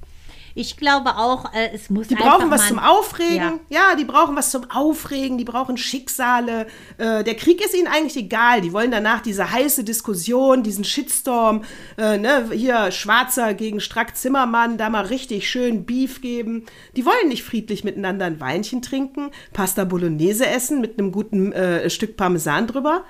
ich 0.56 0.78
glaube 0.78 1.18
auch, 1.18 1.54
äh, 1.54 1.72
es 1.74 1.90
muss 1.90 2.08
Die 2.08 2.16
brauchen 2.16 2.52
was 2.52 2.68
zum 2.68 2.80
Aufregen. 2.80 3.60
Ja. 3.70 3.90
Ja. 3.90 3.96
die 3.96 4.06
brauchen 4.06 4.36
was 4.36 4.52
zum 4.52 4.70
Aufregen. 4.70 5.38
Die 5.38 5.46
brauchen 5.46 5.78
Schicksale. 5.78 6.68
Äh, 6.98 7.24
der 7.24 7.36
Krieg 7.36 7.64
ist 7.64 7.76
ihnen 7.76 7.88
eigentlich 7.88 8.18
egal. 8.18 8.62
Die 8.62 8.72
wollen 8.74 8.92
danach 8.92 9.22
diese 9.22 9.52
heiße 9.52 9.84
Diskussion, 9.84 10.62
diesen 10.62 10.84
Shitstorm. 10.84 11.64
Äh, 11.98 12.18
ne, 12.18 12.50
hier 12.52 12.92
Schwarzer 12.92 13.54
gegen 13.54 13.80
Strack 13.80 14.16
Zimmermann, 14.16 14.78
da 14.78 14.90
mal 14.90 15.06
richtig 15.06 15.50
schön 15.50 15.86
Beef 15.86 16.22
geben. 16.22 16.66
Die 16.96 17.06
wollen 17.06 17.30
nicht 17.30 17.44
friedlich 17.44 17.84
miteinander 17.84 18.26
ein 18.26 18.40
Weinchen 18.40 18.82
trinken, 18.82 19.32
Pasta 19.54 19.86
Bolognese 19.86 20.46
essen 20.46 20.82
mit 20.82 21.00
einem 21.00 21.12
guten 21.12 21.52
äh, 21.52 21.90
Stück 21.90 22.16
Parmesan 22.16 22.68
drüber. 22.68 23.06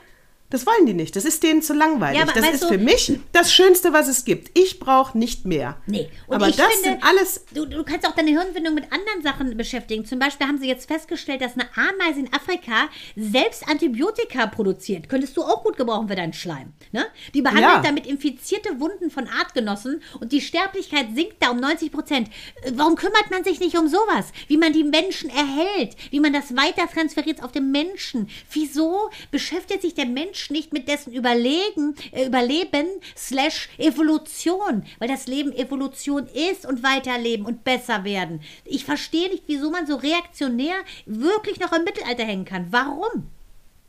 Das 0.54 0.68
wollen 0.68 0.86
die 0.86 0.94
nicht. 0.94 1.16
Das 1.16 1.26
ist 1.26 1.42
denen 1.42 1.64
zu 1.64 1.74
langweilig. 1.74 2.20
Ja, 2.20 2.26
das 2.28 2.48
ist 2.54 2.64
du- 2.64 2.68
für 2.68 2.78
mich 2.78 3.12
das 3.32 3.52
Schönste, 3.52 3.92
was 3.92 4.08
es 4.08 4.24
gibt. 4.24 4.56
Ich 4.58 4.80
brauche 4.80 5.18
nicht 5.18 5.46
mehr. 5.46 5.78
Nee, 5.88 6.10
und 6.28 6.36
aber 6.36 6.46
das 6.52 6.56
finde, 6.58 6.84
sind 6.84 7.04
alles 7.04 7.44
Du, 7.56 7.66
du 7.66 7.84
kannst 7.84 8.08
auch 8.08 8.14
deine 8.14 8.30
Hirnwindung 8.30 8.76
mit 8.76 8.86
anderen 8.94 9.24
Sachen 9.24 9.58
beschäftigen. 9.58 10.06
Zum 10.06 10.20
Beispiel 10.20 10.46
haben 10.46 10.60
sie 10.60 10.68
jetzt 10.68 10.88
festgestellt, 10.88 11.42
dass 11.42 11.54
eine 11.54 11.68
Ameise 11.76 12.20
in 12.20 12.32
Afrika 12.32 12.88
selbst 13.16 13.68
Antibiotika 13.68 14.46
produziert. 14.46 15.10
Könntest 15.10 15.36
du 15.38 15.42
auch 15.42 15.64
gut 15.64 15.76
gebrauchen 15.76 16.08
für 16.08 16.16
deinen 16.16 16.34
Schleim. 16.34 16.74
Ne? 16.92 17.06
Die 17.34 17.42
behandelt 17.42 17.66
Ja. 17.66 17.82
damit 17.82 18.06
infizierte 18.06 18.80
Wunden 18.80 19.10
von 19.10 19.28
Artgenossen 19.28 20.04
und 20.20 20.32
die 20.32 20.42
Sterblichkeit 20.42 21.08
sinkt 21.16 21.38
da 21.42 21.50
um 21.50 21.58
90 21.60 21.92
Prozent. 21.92 22.30
Äh, 22.62 22.74
Warum 22.76 22.96
kümmert 22.96 23.32
man 23.32 23.44
sich 23.44 23.60
nicht 23.60 23.76
um 23.78 23.88
sowas? 23.88 24.28
Wie 24.48 24.58
man 24.58 24.72
die 24.72 24.84
Menschen 24.84 25.32
erhält, 25.32 25.96
wie 26.12 26.20
man 26.20 26.32
das 26.32 26.56
weiter 26.56 26.88
transferiert 26.88 27.42
auf 27.44 27.52
den 27.52 27.72
Menschen. 27.72 28.30
Wieso 28.52 29.10
beschäftigt 29.32 29.82
sich 29.82 29.96
der 29.96 30.06
Mensch 30.06 30.43
nicht 30.50 30.74
mit 30.74 30.88
dessen 30.88 31.14
Überlegen, 31.14 31.96
äh, 32.12 32.26
Überleben 32.26 32.88
slash 33.16 33.70
Evolution? 33.78 34.84
Weil 35.00 35.08
das 35.08 35.28
Leben 35.28 35.52
Evolution 35.54 36.28
ist 36.52 36.66
und 36.66 36.84
weiterleben 36.84 37.46
und 37.46 37.64
besser 37.64 38.04
werden. 38.04 38.42
Ich 38.66 38.86
verstehe 38.86 39.30
nicht, 39.30 39.44
wieso 39.48 39.72
man 39.72 39.88
so 39.88 39.96
reaktionär 39.96 40.76
wirklich 41.06 41.60
noch 41.60 41.72
im 41.74 41.84
Mittelalter 41.84 42.24
hängen 42.24 42.46
kann. 42.46 42.68
Warum? 42.72 43.28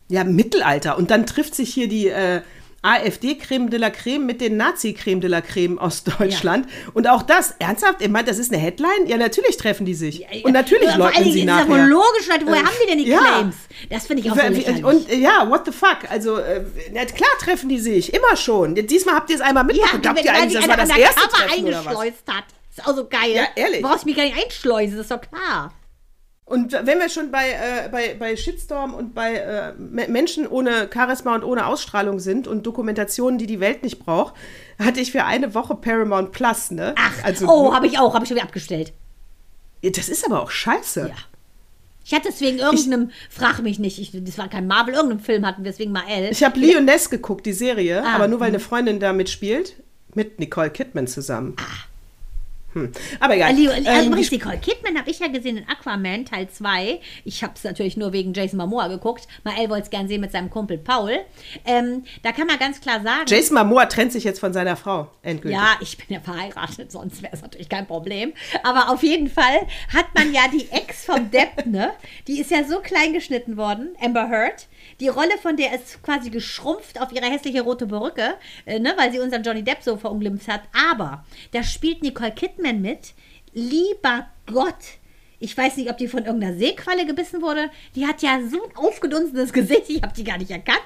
Ja, 0.09 0.25
Mittelalter. 0.25 0.99
Und 0.99 1.11
dann 1.11 1.27
trifft 1.27 1.55
sich 1.55 1.73
hier 1.73 1.89
die 1.89 2.09
äh, 2.09 2.43
AfD-Creme 2.85 3.71
de 3.71 3.79
la 3.81 3.91
Creme 3.91 4.27
mit 4.27 4.41
den 4.41 4.57
Nazi-Creme 4.57 5.21
de 5.21 5.31
la 5.31 5.41
Creme 5.41 5.79
aus 5.79 6.05
Deutschland. 6.05 6.69
Und 6.93 7.09
auch 7.09 7.23
das, 7.23 7.55
ernsthaft, 7.59 8.01
ihr 8.03 8.09
meint, 8.11 8.29
das 8.29 8.39
ist 8.39 8.53
eine 8.53 8.61
Headline? 8.61 9.07
Ja, 9.07 9.17
natürlich 9.17 9.57
treffen 9.57 9.87
die 9.87 9.95
sich. 9.95 10.25
Und 10.45 10.53
natürlich 10.53 10.85
Ja, 10.89 10.97
vor 10.97 11.07
leugnen 11.07 11.25
sie 11.33 11.41
ist 11.41 11.49
das 11.49 11.67
nachher. 11.67 11.69
wohl 11.71 11.89
logisch, 11.89 12.29
Leute. 12.29 12.47
Woher 12.47 12.61
Äh, 12.61 12.65
haben 12.65 12.75
die 12.83 12.87
denn 12.91 12.99
die 12.99 13.09
ja. 13.09 13.19
Claims? 13.19 13.57
Das 13.91 14.07
finde 14.07 14.23
ich 14.23 14.31
auch 14.31 14.37
so. 14.37 14.87
Und 14.89 15.11
ja, 15.11 15.49
what 15.51 15.63
the 15.65 15.73
fuck? 15.73 15.99
Also, 16.11 16.39
äh, 16.39 16.63
klar 17.15 17.31
treffen 17.41 17.69
die 17.69 17.79
sich, 17.79 18.13
immer 18.13 18.37
schon. 18.37 18.75
Diesmal 18.75 19.15
habt 19.15 19.31
ihr 19.31 19.37
es 19.37 19.43
einmal 19.43 19.65
mitbekommen. 19.65 20.03
Glaubt 20.03 20.19
wenn 20.19 20.25
ihr 20.25 20.33
eigentlich, 20.35 20.55
das 20.61 20.69
war 20.69 20.79
eine 20.79 20.89
das 20.89 20.99
erste 20.99 21.29
Treffen 21.29 21.53
eingeschleust 21.67 22.23
hat. 22.29 22.45
Ist 22.77 22.87
auch 22.87 22.95
so 22.97 23.07
geil. 23.07 23.31
Ja, 23.33 23.45
ehrlich. 23.57 23.81
Du 23.83 23.89
brauchst 23.89 24.05
mich 24.05 24.17
gar 24.17 24.25
nicht 24.25 24.37
einschleusen, 24.37 24.99
ist 24.99 25.11
doch 25.11 25.21
klar. 25.21 25.73
Und 26.47 26.73
wenn 26.73 26.99
wir 26.99 27.09
schon 27.09 27.31
bei, 27.31 27.49
äh, 27.49 27.89
bei, 27.91 28.15
bei 28.19 28.37
Shitstorm 28.37 28.93
und 28.93 29.15
bei 29.15 29.37
äh, 29.37 29.73
Me- 29.79 30.09
Menschen 30.09 30.47
ohne 30.47 30.91
Charisma 30.93 31.35
und 31.35 31.43
ohne 31.43 31.67
Ausstrahlung 31.67 32.21
sind 32.21 32.47
und 32.47 32.67
Dokumentationen, 32.67 33.39
die 33.39 33.47
die 33.47 33.61
Welt 33.61 33.83
nicht 33.83 33.99
braucht, 33.99 34.35
hatte 34.79 35.01
ich 35.01 35.11
für 35.11 35.25
eine 35.25 35.55
Woche 35.55 35.75
Paramount 35.75 36.33
Plus, 36.33 36.71
ne? 36.71 36.95
Ach, 36.99 37.13
also, 37.25 37.47
oh, 37.49 37.73
habe 37.75 37.87
ich 37.87 37.99
auch, 37.99 38.13
habe 38.15 38.25
ich 38.25 38.29
schon 38.29 38.37
wieder 38.37 38.45
abgestellt. 38.47 38.93
Das 39.83 40.09
ist 40.11 40.25
aber 40.27 40.43
auch 40.43 40.51
scheiße. 40.51 41.09
Ja. 41.09 41.15
Ich 42.05 42.13
hatte 42.13 42.29
es 42.29 42.43
wegen 42.43 42.59
irgendeinem, 42.59 43.11
frag 43.31 43.63
mich 43.63 43.79
nicht, 43.79 43.99
ich, 43.99 44.11
das 44.13 44.37
war 44.37 44.49
kein 44.49 44.67
Marvel, 44.67 44.93
irgendeinem 44.93 45.21
Film 45.21 45.47
hatten 45.47 45.65
wir 45.65 45.71
es 45.71 45.79
wegen 45.79 45.93
Mael. 45.93 46.29
Ich 46.31 46.45
habe 46.45 46.61
Lioness 46.61 47.09
geguckt, 47.09 47.47
die 47.47 47.55
Serie, 47.55 48.03
Ah, 48.05 48.17
aber 48.17 48.29
nur 48.29 48.41
weil 48.41 48.49
eine 48.49 48.61
Freundin 48.61 49.01
da 49.01 49.15
mitspielt, 49.15 49.77
mit 50.13 50.39
Nicole 50.39 50.69
Kidman 50.69 51.07
zusammen. 51.07 51.57
Hm. 52.75 52.93
Aber 53.21 53.35
egal. 53.37 53.55
Leo, 53.55 53.71
Ähm, 53.73 54.07
übrigens, 54.09 54.29
die- 54.31 54.37
Nicole 54.37 54.59
Kidman 54.59 54.99
habe 54.99 55.11
ich 55.11 55.19
ja 55.21 55.29
gesehen 55.29 55.57
in 55.57 55.69
Aquaman 55.69 56.25
Teil 56.25 56.49
2. 56.49 57.01
Ich 57.25 57.43
habe 57.43 57.55
es 57.57 57.65
natürlich 57.65 57.97
nur 57.97 58.13
wegen 58.13 58.35
Jason 58.35 58.59
Momoa 58.59 58.89
geguckt. 58.89 59.27
Mael 59.45 59.71
wollte 59.71 59.85
es 59.85 59.91
gern 59.91 60.09
sehen 60.09 60.21
mit 60.21 60.33
seinem 60.33 60.51
Kumpel 60.51 60.79
Paul. 60.79 61.19
Ähm, 61.65 62.05
da 62.23 62.33
kann 62.33 62.47
man 62.47 62.59
ganz 62.59 62.81
klar 62.81 63.01
sagen. 63.03 63.25
Jason 63.27 63.57
Momoa 63.57 63.87
trennt 63.87 64.13
sich 64.13 64.25
jetzt 64.25 64.41
von 64.41 64.53
seiner 64.53 64.77
Frau, 64.77 65.09
endgültig. 65.23 65.59
Ja, 65.59 65.77
ich 65.81 65.97
bin 65.97 66.07
ja 66.09 66.21
verheiratet, 66.21 66.91
sonst 66.93 67.23
wäre 67.23 67.33
es 67.33 67.43
natürlich 67.43 67.69
kein 67.69 67.87
Problem. 67.87 68.33
Aber 68.63 68.91
auf 68.91 69.03
jeden 69.03 69.29
Fall 69.29 69.67
hat 69.93 70.07
man 70.15 70.33
ja 70.35 70.43
die 70.53 70.69
Ex 70.71 71.05
vom 71.05 71.31
Depp, 71.31 71.67
ne? 71.67 71.93
Die 72.27 72.41
ist 72.41 72.51
ja 72.51 72.65
so 72.65 72.81
klein 72.81 73.13
geschnitten 73.13 73.57
worden, 73.57 73.95
Amber 74.01 74.29
Heard. 74.29 74.67
Die 75.01 75.09
Rolle 75.09 75.37
von 75.41 75.57
der 75.57 75.75
ist 75.75 76.03
quasi 76.03 76.31
geschrumpft 76.31 77.01
auf 77.01 77.13
ihre 77.13 77.27
hässliche 77.27 77.63
rote 77.63 77.87
Perücke, 77.87 78.35
äh, 78.67 78.79
ne? 78.79 78.95
Weil 78.97 79.13
sie 79.13 79.21
unseren 79.21 79.43
Johnny 79.43 79.63
Depp 79.63 79.83
so 79.83 79.97
verunglimpft 79.97 80.49
hat. 80.49 80.63
Aber 80.93 81.25
da 81.53 81.63
spielt 81.63 82.03
Nicole 82.03 82.33
Kidman 82.33 82.81
mit. 82.81 83.15
Lieber 83.53 84.29
Gott. 84.47 84.99
Ich 85.39 85.57
weiß 85.57 85.77
nicht, 85.77 85.91
ob 85.91 85.99
die 85.99 86.09
von 86.09 86.25
irgendeiner 86.25 86.57
Seequalle 86.57 87.07
gebissen 87.07 87.43
wurde. 87.43 87.71
Die 87.95 88.07
hat 88.07 88.23
ja 88.23 88.41
so 88.49 88.63
ein 88.63 88.77
aufgedunsenes 88.77 89.53
Gesicht, 89.53 89.89
ich 89.89 90.03
habe 90.03 90.15
die 90.15 90.25
gar 90.25 90.39
nicht 90.39 90.51
erkannt. 90.51 90.81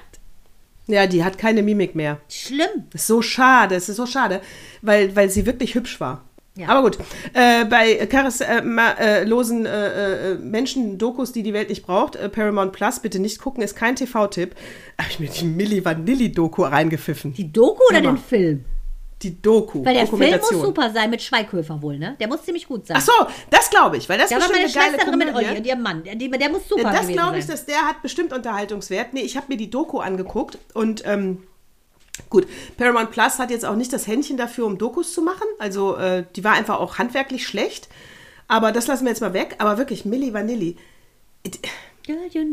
Ja, 0.87 1.05
die 1.05 1.23
hat 1.23 1.37
keine 1.37 1.61
Mimik 1.61 1.93
mehr. 1.93 2.19
Schlimm. 2.29 2.87
Ist 2.93 3.05
so 3.05 3.21
schade, 3.21 3.75
es 3.75 3.89
ist 3.89 3.97
so 3.97 4.07
schade, 4.07 4.41
weil, 4.81 5.15
weil 5.15 5.29
sie 5.29 5.45
wirklich 5.45 5.75
hübsch 5.75 5.99
war. 5.99 6.25
Ja. 6.59 6.67
Aber 6.67 6.81
gut, 6.81 6.97
äh, 7.33 7.63
bei 7.65 8.05
charislosen 8.07 8.77
äh, 8.77 9.23
losen, 9.23 9.65
äh, 9.65 10.33
äh, 10.33 10.35
Menschen-Dokus, 10.35 11.31
die 11.31 11.41
die 11.41 11.53
Welt 11.53 11.69
nicht 11.69 11.85
braucht, 11.85 12.17
äh, 12.17 12.27
Paramount 12.27 12.73
Plus, 12.73 12.99
bitte 12.99 13.19
nicht 13.19 13.39
gucken, 13.39 13.63
ist 13.63 13.77
kein 13.77 13.95
TV-Tipp. 13.95 14.55
Habe 14.97 15.09
ich 15.09 15.19
mir 15.19 15.29
die 15.29 15.45
Milli 15.45 15.85
Vanilli-Doku 15.85 16.63
reingepfiffen. 16.63 17.33
Die 17.33 17.51
Doku 17.51 17.81
oder 17.89 17.99
Hammer. 17.99 18.11
den 18.11 18.17
Film? 18.17 18.65
Die 19.21 19.41
Doku. 19.41 19.83
Weil 19.85 19.93
der 19.93 20.07
Film 20.07 20.39
muss 20.39 20.49
super 20.49 20.91
sein 20.91 21.09
mit 21.09 21.21
Schweighöfer 21.21 21.81
wohl, 21.81 21.97
ne? 21.97 22.15
Der 22.19 22.27
muss 22.27 22.43
ziemlich 22.43 22.67
gut 22.67 22.87
sein. 22.87 22.97
Ach 22.99 23.05
so, 23.05 23.11
das 23.49 23.69
glaube 23.69 23.97
ich, 23.97 24.07
weil 24.09 24.17
das 24.17 24.29
da 24.29 24.37
ist 24.37 24.43
war 24.43 24.49
bestimmt 24.49 24.75
meine 24.75 24.85
eine 24.85 24.93
Schwester 24.93 25.11
drin 25.11 25.19
mit. 25.19 25.35
Olli 25.35 25.57
und 25.57 25.65
ihrem 25.67 25.81
Mann. 25.81 26.03
Der, 26.03 26.15
der 26.15 26.49
muss 26.49 26.67
super 26.67 26.83
das 26.83 27.01
gewesen 27.01 27.13
glaube 27.13 27.37
ich, 27.37 27.45
sein. 27.45 27.55
dass 27.55 27.65
der 27.65 27.81
hat 27.87 28.01
bestimmt 28.01 28.33
Unterhaltungswert. 28.33 29.13
Nee, 29.13 29.21
ich 29.21 29.35
habe 29.37 29.47
mir 29.49 29.57
die 29.57 29.69
Doku 29.69 29.99
angeguckt 29.99 30.57
und 30.73 31.03
ähm, 31.05 31.43
gut, 32.29 32.47
Paramount 32.77 33.11
Plus 33.11 33.39
hat 33.39 33.51
jetzt 33.51 33.65
auch 33.65 33.75
nicht 33.75 33.93
das 33.93 34.07
Händchen 34.07 34.37
dafür, 34.37 34.65
um 34.65 34.77
Dokus 34.77 35.13
zu 35.13 35.21
machen. 35.21 35.47
Also 35.59 35.95
äh, 35.95 36.25
die 36.35 36.43
war 36.43 36.53
einfach 36.53 36.79
auch 36.79 36.97
handwerklich 36.97 37.47
schlecht. 37.47 37.89
Aber 38.47 38.71
das 38.71 38.87
lassen 38.87 39.05
wir 39.05 39.11
jetzt 39.11 39.21
mal 39.21 39.33
weg. 39.33 39.55
Aber 39.59 39.77
wirklich, 39.77 40.05
Milli 40.05 40.33
Vanilli. 40.33 40.75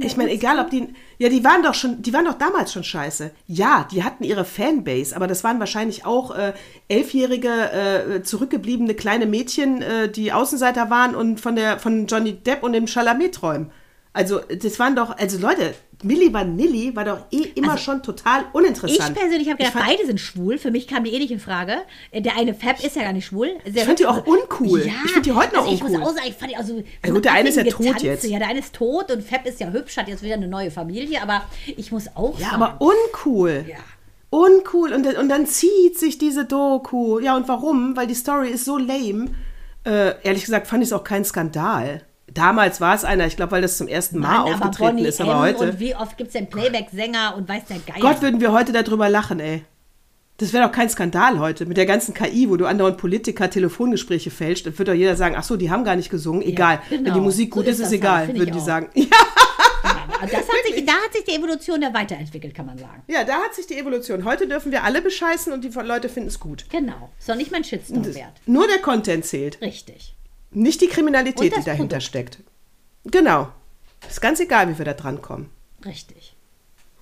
Ich 0.03 0.17
meine, 0.19 0.33
egal 0.33 0.59
ob 0.59 0.71
die. 0.71 0.89
Ja, 1.19 1.31
die 1.31 1.43
waren 1.43 1.63
doch 1.63 1.73
schon, 1.73 2.03
die 2.03 2.13
waren 2.13 2.27
doch 2.27 2.35
damals 2.35 2.73
schon 2.73 2.85
scheiße. 2.85 3.31
Ja, 3.47 3.89
die 3.91 4.05
hatten 4.05 4.23
ihre 4.23 4.45
Fanbase, 4.45 5.17
aber 5.17 5.27
das 5.27 5.45
waren 5.45 5.59
wahrscheinlich 5.59 6.05
auch 6.05 6.35
äh, 6.37 6.53
elfjährige, 6.89 7.49
äh, 7.49 8.23
zurückgebliebene 8.23 8.95
kleine 8.95 9.25
Mädchen, 9.25 9.81
äh, 9.81 10.11
die 10.11 10.33
Außenseiter 10.33 10.91
waren 10.91 11.15
und 11.15 11.41
von 11.41 11.57
der 11.57 11.79
von 11.79 12.07
Johnny 12.07 12.35
Depp 12.35 12.63
und 12.63 12.75
dem 12.75 12.87
Chalamet 12.87 13.35
träumen. 13.35 13.71
Also, 14.13 14.41
das 14.41 14.79
waren 14.79 14.97
doch, 14.97 15.17
also 15.17 15.39
Leute, 15.39 15.75
Milli 16.03 16.33
Vanilli 16.33 16.95
war 16.95 17.05
doch 17.05 17.19
eh 17.31 17.43
immer 17.55 17.79
schon 17.79 18.03
total 18.03 18.43
Ich 18.43 18.55
uninteressant. 18.55 19.17
persönlich 19.17 19.49
habe 19.49 19.57
gedacht, 19.59 19.75
beide 19.75 20.05
sind 20.05 20.21
schwul. 20.21 20.59
Für 20.59 20.71
mich 20.71 20.87
kam 20.87 21.05
die 21.05 21.13
eh 21.15 21.19
nicht 21.19 21.31
in 21.31 21.41
Frage. 21.41 21.77
Äh, 22.11 22.21
Der 22.21 22.37
eine 22.37 22.53
Fab 22.55 22.85
ist 22.85 22.97
ja 22.97 23.03
gar 23.03 23.13
nicht 23.15 23.25
schwul. 23.27 23.49
Sehr 23.65 23.75
Ich 23.83 23.85
fand 23.85 23.99
die 23.99 24.07
auch 24.07 24.27
uncool. 24.27 24.81
Ja, 24.87 24.93
Ich 25.07 25.13
find 25.13 25.25
die 25.27 25.33
heute 25.33 25.55
noch 25.55 25.63
also 25.63 25.75
ich 25.75 25.81
uncool. 25.83 25.99
muss 25.99 26.09
auch 26.09 26.15
sagen, 26.15 26.27
ich 26.29 26.35
fand 26.35 26.51
die 26.53 26.57
also 26.57 26.83
Ja 27.05 27.13
gut, 27.13 27.25
der 27.25 27.33
eine 27.33 27.49
ist 27.49 27.57
ja 27.57 27.65
tot 27.65 27.79
Getanze. 27.79 28.07
jetzt. 28.07 28.25
Ja, 28.27 28.39
der 28.39 28.49
eine 28.49 28.59
ist 28.59 28.75
tot 28.75 29.11
und 29.11 29.23
Fab 29.25 29.47
ist 29.47 29.59
ja 29.59 29.71
hübsch, 29.71 29.97
hat 29.97 30.09
jetzt 30.09 30.23
wieder 30.23 30.35
eine 30.35 30.49
neue 30.49 30.71
Familie. 30.71 31.23
Aber 31.23 31.43
ich 31.67 31.91
muss 31.93 32.09
auch 32.15 32.39
Ja, 32.39 32.51
sagen, 32.51 32.63
aber 32.63 32.81
uncool. 32.81 33.65
Ja. 33.69 33.77
Uncool. 34.29 34.93
Und, 34.93 35.07
und 35.17 35.29
dann 35.29 35.47
zieht 35.47 35.99
sich 35.99 36.19
diese 36.19 36.45
Doku. 36.45 37.21
Ja, 37.21 37.37
und 37.37 37.49
warum? 37.49 37.97
Weil 37.97 38.07
die 38.07 38.15
Story 38.15 38.51
ist 38.51 38.65
so 38.65 38.77
lame. 38.77 39.29
Äh, 39.85 40.15
ehrlich 40.25 40.45
gesagt 40.45 40.67
fand 40.67 40.83
ich 40.83 40.89
es 40.89 40.93
auch 40.93 41.05
kein 41.05 41.25
Skandal. 41.25 42.03
Damals 42.29 42.81
war 42.81 42.95
es 42.95 43.05
einer, 43.05 43.27
ich 43.27 43.37
glaube, 43.37 43.53
weil 43.53 43.63
das 43.63 43.79
zum 43.79 43.89
ersten 43.89 44.19
Mal 44.19 44.29
Mann, 44.29 44.53
aber 44.53 44.67
aufgetreten 44.67 44.97
Bonnie 44.97 45.09
ist, 45.09 45.21
M. 45.21 45.29
aber 45.29 45.41
heute. 45.41 45.71
Und 45.71 45.81
wie 45.81 45.95
oft 45.95 46.17
gibt 46.19 46.29
es 46.29 46.33
denn 46.33 46.49
Playback-Sänger 46.49 47.35
und 47.37 47.49
weiß 47.49 47.63
der 47.69 47.79
Geier? 47.79 48.01
Gott, 48.01 48.21
würden 48.21 48.41
wir 48.41 48.53
heute 48.53 48.73
darüber 48.73 49.09
lachen, 49.09 49.41
ey. 49.41 49.65
Das 50.39 50.53
wäre 50.53 50.67
doch 50.67 50.73
kein 50.73 50.91
Skandal 50.91 51.39
heute. 51.39 51.65
Mit 51.65 51.79
der 51.79 51.87
ganzen 51.87 52.13
KI, 52.13 52.51
wo 52.51 52.57
du 52.57 52.67
andauernd 52.67 52.99
Politiker 52.99 53.49
Telefongespräche 53.49 54.31
fälscht, 54.31 54.67
dann 54.67 54.79
würde 54.79 54.93
doch 54.93 54.99
jeder 54.99 55.17
sagen, 55.17 55.35
ach 55.39 55.45
so, 55.45 55.57
die 55.57 55.71
haben 55.71 55.85
gar 55.85 55.97
nicht 55.97 56.11
gesungen. 56.11 56.43
Egal. 56.43 56.81
Wenn 56.91 57.05
genau. 57.05 57.15
die 57.15 57.21
Musik 57.23 57.55
So 57.55 57.61
gut 57.61 57.69
ist, 57.69 57.79
ist 57.81 57.91
ist, 57.93 58.03
das 58.03 58.11
halt, 58.11 58.29
egal, 58.31 58.39
würden 58.41 58.53
die 58.53 58.59
auch. 58.59 58.65
sagen. 58.65 58.91
Ja, 60.19 60.23
Und 60.23 60.33
das 60.33 60.41
hat 60.41 60.75
sich, 60.75 60.85
da 60.87 60.93
hat 60.93 61.13
sich 61.13 61.25
die 61.25 61.35
Evolution 61.37 61.83
ja 61.83 61.93
weiterentwickelt, 61.93 62.55
kann 62.55 62.67
man 62.67 62.79
sagen. 62.79 63.03
ja, 63.07 63.23
da 63.23 63.35
hat 63.35 63.55
sich 63.55 63.67
die 63.67 63.79
Evolution. 63.79 64.25
Heute 64.25 64.49
dürfen 64.49 64.73
wir 64.73 64.83
alle 64.83 65.03
bescheißen 65.03 65.53
und 65.53 65.63
die 65.63 65.69
Leute 65.69 66.09
finden 66.09 66.29
es 66.31 66.41
gut. 66.41 66.65
Genau. 66.71 67.11
Ist 67.19 67.29
doch 67.29 67.35
nicht 67.37 67.53
mein 67.53 67.63
Shitstorm 67.65 68.05
wert. 68.15 68.41
Nur 68.47 68.67
der 68.67 68.79
Content 68.79 69.27
zählt. 69.27 69.61
Richtig. 69.61 70.16
Nicht 70.51 70.81
die 70.81 70.89
Kriminalität, 70.89 71.57
die 71.57 71.65
dahinter 71.65 71.97
Produkt. 71.97 72.03
steckt. 72.03 72.39
Genau. 73.05 73.49
Ist 74.09 74.21
ganz 74.21 74.41
egal, 74.41 74.69
wie 74.69 74.79
wir 74.79 74.85
da 74.85 74.95
dran 74.95 75.21
kommen. 75.23 75.51
Richtig. 75.85 76.35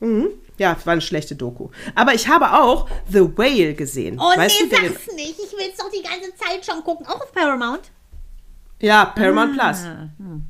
Mhm. 0.00 0.28
Ja, 0.58 0.76
es 0.78 0.86
war 0.86 0.92
eine 0.92 1.00
schlechte 1.00 1.34
Doku. 1.34 1.70
Aber 1.94 2.14
ich 2.14 2.28
habe 2.28 2.52
auch 2.52 2.88
The 3.08 3.36
Whale 3.36 3.74
gesehen. 3.74 4.18
Oh 4.18 4.36
weißt 4.36 4.62
nee, 4.62 4.68
du, 4.68 4.76
sag's 4.76 5.06
nicht. 5.14 5.38
Ich 5.38 5.52
will 5.52 5.70
es 5.70 5.76
doch 5.76 5.90
die 5.90 6.02
ganze 6.02 6.34
Zeit 6.36 6.64
schon 6.64 6.82
gucken. 6.84 7.06
Auch 7.06 7.20
auf 7.20 7.32
Paramount. 7.32 7.90
Ja, 8.80 9.06
Paramount 9.06 9.54
Plus. 9.54 9.84
Ah, 9.84 10.08
hm. 10.18 10.44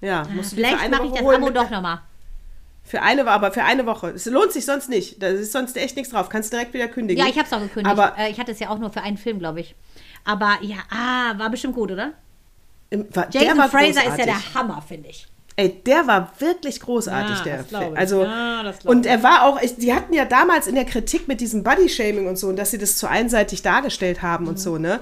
Ja, 0.00 0.24
musst 0.34 0.52
du 0.52 0.56
Vielleicht 0.56 0.90
mache 0.90 1.06
ich 1.06 1.12
Woche 1.12 1.24
das 1.24 1.34
Abo 1.34 1.50
doch 1.50 1.70
nochmal. 1.70 2.00
Für 2.86 3.00
eine, 3.00 3.26
aber 3.26 3.50
für 3.50 3.64
eine 3.64 3.86
Woche. 3.86 4.10
Es 4.10 4.26
lohnt 4.26 4.52
sich 4.52 4.66
sonst 4.66 4.90
nicht. 4.90 5.22
Da 5.22 5.28
ist 5.28 5.52
sonst 5.52 5.76
echt 5.76 5.96
nichts 5.96 6.12
drauf. 6.12 6.28
Kannst 6.28 6.52
direkt 6.52 6.74
wieder 6.74 6.86
kündigen. 6.86 7.22
Ja, 7.22 7.30
ich 7.30 7.38
hab's 7.38 7.52
auch 7.52 7.60
gekündigt. 7.60 7.90
Aber 7.90 8.16
äh, 8.18 8.30
ich 8.30 8.38
hatte 8.38 8.52
es 8.52 8.60
ja 8.60 8.68
auch 8.68 8.78
nur 8.78 8.90
für 8.90 9.00
einen 9.00 9.16
Film, 9.16 9.38
glaube 9.38 9.60
ich. 9.60 9.74
Aber 10.24 10.58
ja, 10.62 10.76
ah, 10.90 11.38
war 11.38 11.50
bestimmt 11.50 11.74
gut, 11.74 11.90
oder? 11.92 12.12
im- 12.90 13.06
war, 13.14 13.28
Jason 13.30 13.58
war 13.58 13.68
Fraser 13.68 13.88
ist 13.88 13.96
ja 13.96 14.02
großartig. 14.10 14.24
der 14.26 14.54
Hammer, 14.54 14.82
finde 14.86 15.08
ich. 15.10 15.26
Ey, 15.56 15.68
der 15.86 16.06
war 16.06 16.32
wirklich 16.40 16.80
großartig, 16.80 17.38
Ja, 17.38 17.44
der 17.44 17.64
Film. 17.64 17.92
ich. 17.92 17.98
Also, 17.98 18.22
Ja, 18.24 18.72
und 18.84 19.06
er 19.06 19.22
war 19.22 19.44
auch, 19.44 19.60
ich, 19.62 19.76
die 19.76 19.94
hatten 19.94 20.12
ja 20.12 20.24
damals 20.24 20.66
in 20.66 20.74
der 20.74 20.84
Kritik 20.84 21.28
mit 21.28 21.40
diesem 21.40 21.62
Body-Shaming 21.62 22.26
und 22.26 22.36
so, 22.36 22.48
und 22.48 22.56
dass 22.56 22.72
sie 22.72 22.78
das 22.78 22.96
zu 22.96 23.08
einseitig 23.08 23.62
dargestellt 23.62 24.22
haben 24.22 24.44
Mhm. 24.44 24.50
und 24.50 24.58
so, 24.60 24.78
ne? 24.78 25.00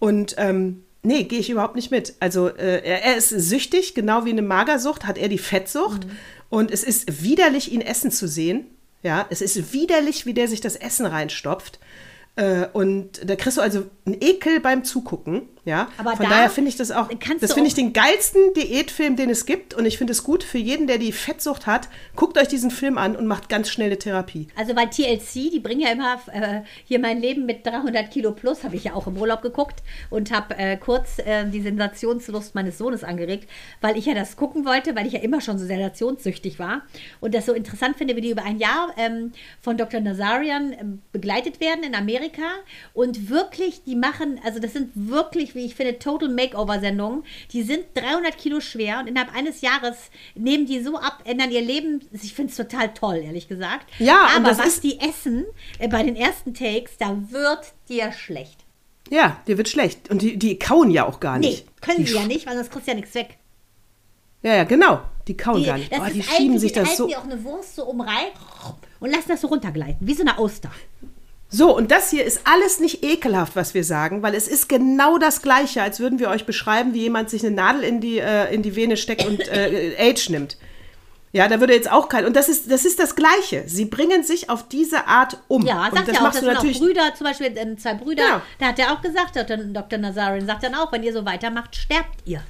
Und, 0.00 0.34
ähm, 0.38 0.84
nee, 1.02 1.24
gehe 1.24 1.38
ich 1.38 1.48
überhaupt 1.48 1.74
nicht 1.76 1.90
mit. 1.90 2.14
Also, 2.20 2.48
äh, 2.48 2.82
er, 2.84 3.02
er 3.04 3.16
ist 3.16 3.30
süchtig, 3.30 3.94
genau 3.94 4.24
wie 4.26 4.30
eine 4.30 4.42
Magersucht, 4.42 5.06
hat 5.06 5.16
er 5.16 5.28
die 5.28 5.38
Fettsucht. 5.38 6.04
Mhm. 6.06 6.10
Und 6.50 6.70
es 6.70 6.82
ist 6.84 7.22
widerlich, 7.22 7.72
ihn 7.72 7.80
essen 7.80 8.10
zu 8.10 8.28
sehen. 8.28 8.66
Ja, 9.02 9.26
es 9.30 9.40
ist 9.42 9.72
widerlich, 9.72 10.24
wie 10.26 10.34
der 10.34 10.48
sich 10.48 10.60
das 10.60 10.76
Essen 10.76 11.06
reinstopft. 11.06 11.78
Äh, 12.36 12.66
und 12.72 13.28
da 13.28 13.36
kriegst 13.36 13.58
du 13.58 13.62
also 13.62 13.84
einen 14.06 14.16
Ekel 14.20 14.60
beim 14.60 14.84
Zugucken. 14.84 15.42
Ja, 15.64 15.88
Aber 15.96 16.16
von 16.16 16.26
da 16.26 16.30
daher 16.30 16.50
finde 16.50 16.68
ich 16.68 16.76
das 16.76 16.90
auch, 16.90 17.08
das 17.40 17.54
finde 17.54 17.68
ich 17.68 17.74
den 17.74 17.94
geilsten 17.94 18.52
Diätfilm, 18.54 19.16
den 19.16 19.30
es 19.30 19.46
gibt. 19.46 19.72
Und 19.72 19.86
ich 19.86 19.96
finde 19.96 20.12
es 20.12 20.22
gut 20.22 20.44
für 20.44 20.58
jeden, 20.58 20.86
der 20.86 20.98
die 20.98 21.12
Fettsucht 21.12 21.66
hat. 21.66 21.88
Guckt 22.16 22.36
euch 22.36 22.48
diesen 22.48 22.70
Film 22.70 22.98
an 22.98 23.16
und 23.16 23.26
macht 23.26 23.48
ganz 23.48 23.70
schnelle 23.70 23.98
Therapie. 23.98 24.48
Also 24.56 24.76
weil 24.76 24.90
TLC, 24.90 25.50
die 25.50 25.60
bringen 25.60 25.80
ja 25.80 25.92
immer 25.92 26.20
äh, 26.32 26.60
hier 26.84 26.98
mein 26.98 27.20
Leben 27.20 27.46
mit 27.46 27.66
300 27.66 28.10
Kilo 28.10 28.32
plus, 28.32 28.62
habe 28.62 28.76
ich 28.76 28.84
ja 28.84 28.94
auch 28.94 29.06
im 29.06 29.16
Urlaub 29.16 29.40
geguckt 29.40 29.82
und 30.10 30.30
habe 30.30 30.54
äh, 30.58 30.76
kurz 30.76 31.18
äh, 31.18 31.46
die 31.46 31.62
Sensationslust 31.62 32.54
meines 32.54 32.76
Sohnes 32.76 33.02
angeregt, 33.02 33.48
weil 33.80 33.96
ich 33.96 34.04
ja 34.04 34.14
das 34.14 34.36
gucken 34.36 34.66
wollte, 34.66 34.94
weil 34.94 35.06
ich 35.06 35.14
ja 35.14 35.20
immer 35.20 35.40
schon 35.40 35.58
so 35.58 35.64
sensationssüchtig 35.64 36.58
war 36.58 36.82
und 37.20 37.34
das 37.34 37.46
so 37.46 37.54
interessant 37.54 37.96
finde, 37.96 38.16
wie 38.16 38.20
die 38.20 38.30
über 38.30 38.44
ein 38.44 38.58
Jahr 38.58 38.92
ähm, 38.98 39.32
von 39.60 39.78
Dr. 39.78 40.00
Nazarian 40.00 40.74
ähm, 40.78 41.02
begleitet 41.12 41.60
werden 41.60 41.84
in 41.84 41.94
Amerika 41.94 42.42
und 42.92 43.30
wirklich, 43.30 43.82
die 43.84 43.96
machen, 43.96 44.38
also 44.44 44.58
das 44.58 44.72
sind 44.74 44.90
wirklich, 44.94 45.53
wie 45.54 45.64
ich 45.66 45.74
finde, 45.74 45.98
Total 45.98 46.28
Makeover-Sendungen, 46.28 47.24
die 47.52 47.62
sind 47.62 47.84
300 47.94 48.36
Kilo 48.38 48.60
schwer 48.60 48.98
und 49.00 49.06
innerhalb 49.08 49.34
eines 49.34 49.60
Jahres 49.60 49.96
nehmen 50.34 50.66
die 50.66 50.80
so 50.82 50.96
ab, 50.98 51.22
ändern 51.24 51.50
ihr 51.50 51.62
Leben, 51.62 52.00
ich 52.12 52.34
finde 52.34 52.50
es 52.50 52.56
total 52.56 52.92
toll, 52.94 53.16
ehrlich 53.24 53.48
gesagt. 53.48 53.86
Ja, 53.98 54.28
aber 54.36 54.56
was 54.58 54.80
die 54.80 54.98
essen 55.00 55.44
äh, 55.78 55.88
bei 55.88 56.02
den 56.02 56.16
ersten 56.16 56.54
Takes, 56.54 56.96
da 56.98 57.16
wird 57.30 57.72
dir 57.88 58.12
schlecht. 58.12 58.60
Ja, 59.10 59.40
dir 59.46 59.58
wird 59.58 59.68
schlecht. 59.68 60.10
Und 60.10 60.22
die, 60.22 60.38
die 60.38 60.58
kauen 60.58 60.90
ja 60.90 61.06
auch 61.06 61.20
gar 61.20 61.38
Nee, 61.38 61.48
nicht. 61.48 61.82
können 61.82 61.98
die 61.98 62.06
sie 62.06 62.14
ja 62.16 62.24
nicht, 62.26 62.46
weil 62.46 62.56
sonst 62.56 62.70
kriegst 62.70 62.86
du 62.86 62.92
ja 62.92 62.96
nichts 62.96 63.14
weg. 63.14 63.36
Ja, 64.42 64.54
ja, 64.56 64.64
genau. 64.64 65.00
Die 65.28 65.36
kauen 65.36 65.60
Die, 65.60 65.66
gar 65.66 65.78
nicht. 65.78 65.90
Oh, 65.92 66.04
die 66.12 66.22
schieben 66.22 66.58
sich 66.58 66.72
das 66.72 66.96
so. 66.96 67.06
die 67.06 67.16
auch 67.16 67.24
eine 67.24 67.42
Wurst 67.44 67.76
so 67.76 67.84
um 67.84 68.00
rein 68.02 68.28
und 69.00 69.10
lassen 69.10 69.28
das 69.28 69.40
so 69.40 69.46
runtergleiten, 69.48 70.06
wie 70.06 70.14
so 70.14 70.20
eine 70.22 70.36
Auster. 70.38 70.70
So, 71.48 71.76
und 71.76 71.90
das 71.92 72.10
hier 72.10 72.24
ist 72.24 72.40
alles 72.44 72.80
nicht 72.80 73.04
ekelhaft, 73.04 73.54
was 73.54 73.74
wir 73.74 73.84
sagen, 73.84 74.22
weil 74.22 74.34
es 74.34 74.48
ist 74.48 74.68
genau 74.68 75.18
das 75.18 75.40
Gleiche, 75.40 75.82
als 75.82 76.00
würden 76.00 76.18
wir 76.18 76.28
euch 76.30 76.46
beschreiben, 76.46 76.94
wie 76.94 77.02
jemand 77.02 77.30
sich 77.30 77.44
eine 77.46 77.54
Nadel 77.54 77.84
in 77.84 78.00
die, 78.00 78.18
äh, 78.18 78.52
in 78.52 78.62
die 78.62 78.74
Vene 78.74 78.96
steckt 78.96 79.24
und 79.26 79.40
äh, 79.48 79.94
Age 80.10 80.30
nimmt. 80.30 80.56
Ja, 81.32 81.48
da 81.48 81.58
würde 81.58 81.74
jetzt 81.74 81.90
auch 81.90 82.08
kein. 82.08 82.26
Und 82.26 82.36
das 82.36 82.48
ist, 82.48 82.70
das 82.70 82.84
ist 82.84 83.00
das 83.00 83.16
Gleiche. 83.16 83.64
Sie 83.66 83.86
bringen 83.86 84.22
sich 84.22 84.50
auf 84.50 84.68
diese 84.68 85.08
Art 85.08 85.38
um. 85.48 85.66
Ja, 85.66 85.84
und 85.86 85.94
sagt 85.94 86.08
das 86.08 86.14
ja 86.14 86.20
auch, 86.20 86.24
machst 86.24 86.36
das 86.36 86.40
du 86.42 86.46
sind 86.46 86.50
auch 86.56 86.62
natürlich. 86.62 86.78
Brüder, 86.80 87.14
zum 87.16 87.26
Beispiel 87.26 87.46
äh, 87.56 87.76
zwei 87.76 87.94
Brüder, 87.94 88.22
Ja. 88.22 88.42
da 88.60 88.66
hat 88.66 88.78
er 88.78 88.92
auch 88.92 89.00
gesagt, 89.02 89.34
Dr. 89.36 89.56
Dr. 89.56 89.98
Nazarin 89.98 90.46
sagt 90.46 90.62
dann 90.62 90.74
auch, 90.76 90.92
wenn 90.92 91.02
ihr 91.02 91.12
so 91.12 91.24
weitermacht, 91.24 91.74
sterbt 91.74 92.20
ihr. 92.24 92.40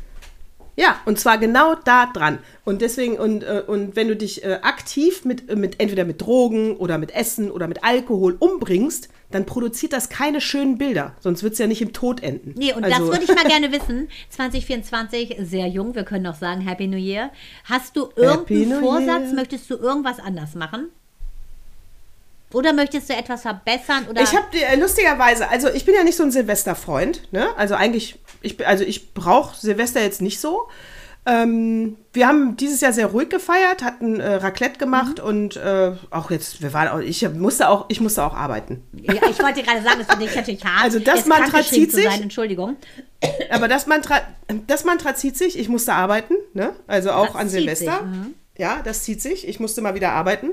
Ja, 0.77 1.01
und 1.05 1.19
zwar 1.19 1.39
genau 1.39 1.75
da 1.77 2.07
dran. 2.07 2.39
Und 2.65 2.83
deswegen, 2.83 3.17
und, 3.19 3.45
äh, 3.45 3.63
und 3.67 3.95
wenn 3.97 4.09
du 4.09 4.17
dich 4.17 4.45
äh, 4.45 4.59
aktiv 4.63 5.25
mit, 5.25 5.49
äh, 5.49 5.57
mit 5.57 5.79
entweder 5.81 6.05
mit 6.05 6.21
Drogen 6.21 6.77
oder 6.77 6.99
mit 6.99 7.15
Essen 7.15 7.51
oder 7.51 7.69
mit 7.69 7.85
Alkohol 7.85 8.37
umbringst, 8.39 9.09
dann 9.31 9.47
produziert 9.47 9.93
das 9.93 10.09
keine 10.09 10.41
schönen 10.41 10.77
Bilder. 10.79 11.15
Sonst 11.21 11.43
wird 11.43 11.53
es 11.55 11.59
ja 11.59 11.67
nicht 11.67 11.83
im 11.83 11.93
Tod 11.93 12.23
enden. 12.23 12.55
Nee, 12.57 12.73
und 12.73 12.85
Also- 12.85 12.99
das 12.99 13.07
würde 13.21 13.25
ich 13.25 13.35
mal 13.35 13.45
gerne 13.49 13.73
wissen. 13.73 14.09
2024, 14.31 15.37
sehr 15.41 15.67
jung, 15.69 15.95
wir 15.95 16.05
können 16.05 16.25
noch 16.25 16.37
sagen 16.37 16.61
Happy 16.61 16.87
New 16.87 16.97
Year. 16.97 17.31
Hast 17.65 17.97
du 17.97 18.09
irgendeinen 18.17 18.81
Vorsatz? 18.81 19.23
Year. 19.27 19.35
Möchtest 19.35 19.71
du 19.71 19.77
irgendwas 19.77 20.19
anders 20.19 20.55
machen? 20.55 20.89
Oder 22.55 22.73
möchtest 22.73 23.09
du 23.11 23.15
etwas 23.15 23.43
verbessern? 23.43 24.07
Oder 24.09 24.23
Ich 24.23 24.35
habe 24.35 24.47
äh, 24.57 24.77
lustigerweise, 24.77 25.49
also 25.49 25.69
ich 25.69 25.85
bin 25.85 25.95
ja 25.95 26.05
nicht 26.05 26.17
so 26.17 26.23
ein 26.23 26.31
Silvesterfreund, 26.31 27.33
ne? 27.33 27.49
Also 27.57 27.75
eigentlich, 27.75 28.19
ich, 28.43 28.67
also 28.67 28.85
ich 28.85 29.13
brauche 29.15 29.57
Silvester 29.57 30.01
jetzt 30.03 30.23
nicht 30.23 30.41
so. 30.41 30.69
Ähm, 31.27 31.97
wir 32.13 32.29
haben 32.29 32.55
dieses 32.59 32.83
Jahr 32.83 32.93
sehr 32.93 33.07
ruhig 33.07 33.31
gefeiert, 33.31 33.83
hatten 33.83 34.21
äh, 34.21 34.35
Raclette 34.35 34.79
gemacht 34.79 35.21
Mhm. 35.21 35.25
und 35.25 35.57
äh, 35.57 35.93
auch 36.11 36.31
jetzt, 36.31 36.61
wir 36.61 36.75
waren 36.75 36.89
auch, 36.89 36.99
ich 36.99 37.27
musste 37.31 37.71
auch, 37.71 37.87
ich 37.89 37.99
musste 38.03 38.23
auch 38.23 38.35
arbeiten. 38.35 38.83
ja, 38.93 39.15
ich 39.31 39.43
wollte 39.43 39.63
gerade 39.63 39.83
sagen, 39.83 40.01
das 40.01 40.07
finde 40.09 40.27
ich 40.27 40.37
natürlich 40.37 40.63
hart. 40.65 40.85
Also 40.85 40.99
das 40.99 41.25
Mantra 41.25 41.63
zieht 41.63 41.93
sich. 41.93 42.05
Sein, 42.05 42.23
Entschuldigung. 42.25 42.77
Aber 43.51 43.69
das 43.69 43.87
Mantra, 43.87 44.21
das 44.67 44.85
Mantra 44.85 45.15
zieht 45.15 45.39
sich, 45.39 45.59
ich 45.59 45.71
musste 45.71 45.95
arbeiten, 45.95 46.35
ne? 46.53 46.73
Also 46.87 47.13
auch 47.13 47.29
Das 47.29 47.37
an 47.37 47.49
Silvester. 47.49 47.93
sich, 47.93 48.03
mhm. 48.03 48.35
Ja, 48.57 48.83
das 48.83 49.03
zieht 49.03 49.21
sich. 49.21 49.49
Ich 49.49 49.59
musste 49.61 49.81
mal 49.83 49.95
wieder 49.95 50.13
arbeiten. 50.13 50.51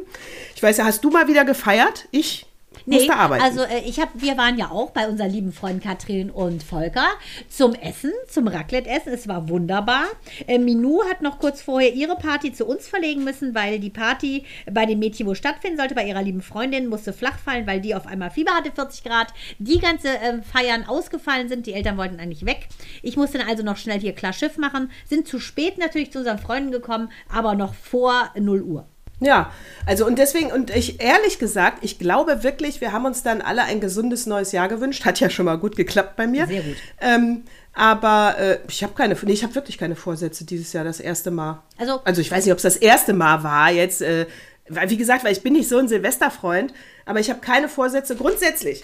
Ich 0.56 0.64
weiß 0.64 0.78
ja, 0.78 0.86
hast 0.86 1.04
du 1.04 1.12
mal 1.12 1.28
wieder 1.28 1.46
gefeiert? 1.46 2.08
Ich 2.12 2.48
Nee, 2.86 2.96
musste 2.98 3.16
arbeiten. 3.16 3.44
also 3.44 3.62
äh, 3.62 3.82
ich 3.86 4.00
habe, 4.00 4.12
wir 4.16 4.38
waren 4.38 4.58
ja 4.58 4.72
auch 4.72 4.92
bei 4.92 5.08
unseren 5.08 5.30
lieben 5.30 5.52
Freunden 5.52 5.82
Katrin 5.82 6.32
und 6.32 6.64
Volker 6.64 7.08
zum 7.50 7.74
Essen, 7.74 8.12
zum 8.28 8.48
Raclette-Essen. 8.48 9.14
Es 9.14 9.28
war 9.28 9.50
wunderbar. 9.50 10.06
Äh, 10.48 10.58
Minou 10.58 11.04
hat 11.10 11.22
noch 11.22 11.40
kurz 11.40 11.62
vorher 11.62 11.94
ihre 11.94 12.16
Party 12.16 12.54
zu 12.54 12.66
uns 12.66 12.88
verlegen 12.88 13.24
müssen, 13.24 13.54
weil 13.54 13.80
die 13.80 13.90
Party 13.90 14.46
bei 14.72 14.86
dem 14.86 15.00
Mädchen, 15.00 15.28
wo 15.28 15.36
stattfinden 15.36 15.78
sollte, 15.78 15.96
bei 15.96 16.06
ihrer 16.06 16.24
lieben 16.24 16.42
Freundin, 16.42 16.88
musste 16.88 17.14
flach 17.14 17.38
fallen, 17.38 17.68
weil 17.68 17.82
die 17.82 17.94
auf 17.94 18.08
einmal 18.08 18.32
Fieber 18.32 18.54
hatte, 18.54 18.72
40 18.72 19.04
Grad. 19.04 19.34
Die 19.60 19.80
ganze 19.80 20.08
äh, 20.08 20.42
Feiern 20.42 20.86
ausgefallen 20.86 21.50
sind. 21.50 21.68
Die 21.68 21.74
Eltern 21.74 21.98
wollten 21.98 22.20
eigentlich 22.20 22.46
weg. 22.46 22.68
Ich 23.04 23.18
musste 23.18 23.38
dann 23.38 23.48
also 23.48 23.64
noch 23.64 23.78
schnell 23.78 24.00
hier 24.00 24.14
klar 24.14 24.34
Schiff 24.34 24.58
machen. 24.58 24.92
Sind 25.06 25.28
zu 25.28 25.40
spät 25.40 25.78
natürlich 25.78 26.12
zu 26.12 26.20
unseren 26.20 26.40
Freunden 26.40 26.72
gekommen, 26.72 27.12
aber 27.30 27.56
noch 27.56 27.74
vor 27.74 28.32
0 28.36 28.62
Uhr. 28.62 28.88
Ja, 29.24 29.52
also 29.86 30.06
und 30.08 30.18
deswegen, 30.18 30.52
und 30.52 30.72
ich 30.76 31.00
ehrlich 31.02 31.38
gesagt, 31.38 31.84
ich 31.84 32.00
glaube 32.00 32.44
wirklich, 32.44 32.82
wir 32.82 32.92
haben 32.92 33.06
uns 33.06 33.22
dann 33.22 33.40
alle 33.42 33.62
ein 33.64 33.80
gesundes 33.80 34.26
neues 34.26 34.52
Jahr 34.52 34.68
gewünscht. 34.68 35.06
Hat 35.06 35.20
ja 35.20 35.30
schon 35.30 35.46
mal 35.46 35.58
gut 35.60 35.76
geklappt 35.76 36.16
bei 36.16 36.26
mir. 36.26 36.48
Sehr 36.48 36.62
gut. 36.64 36.76
Ähm, 37.00 37.44
aber 37.74 38.36
äh, 38.40 38.58
ich 38.68 38.84
habe 38.84 38.94
keine, 38.96 39.16
nee, 39.22 39.32
ich 39.32 39.44
habe 39.44 39.54
wirklich 39.56 39.78
keine 39.78 39.96
Vorsätze 39.96 40.44
dieses 40.44 40.74
Jahr, 40.74 40.84
das 40.84 41.00
erste 41.00 41.30
Mal. 41.32 41.62
Also- 41.78 42.02
also 42.04 42.20
ich 42.20 42.32
weiß 42.32 42.44
nicht, 42.46 42.52
ob 42.52 42.58
es 42.58 42.64
das 42.64 42.76
erste 42.78 43.14
Mal 43.14 43.44
war 43.44 43.72
jetzt. 43.72 44.02
Äh, 44.02 44.26
weil, 44.70 44.90
wie 44.90 44.98
gesagt, 44.98 45.24
weil 45.24 45.34
ich 45.34 45.44
bin 45.44 45.54
nicht 45.54 45.70
so 45.70 45.78
ein 45.78 45.88
Silvesterfreund, 45.88 46.74
aber 47.06 47.20
ich 47.20 47.30
habe 47.30 47.42
keine 47.42 47.70
Vorsätze. 47.70 48.16
Grundsätzlich 48.16 48.84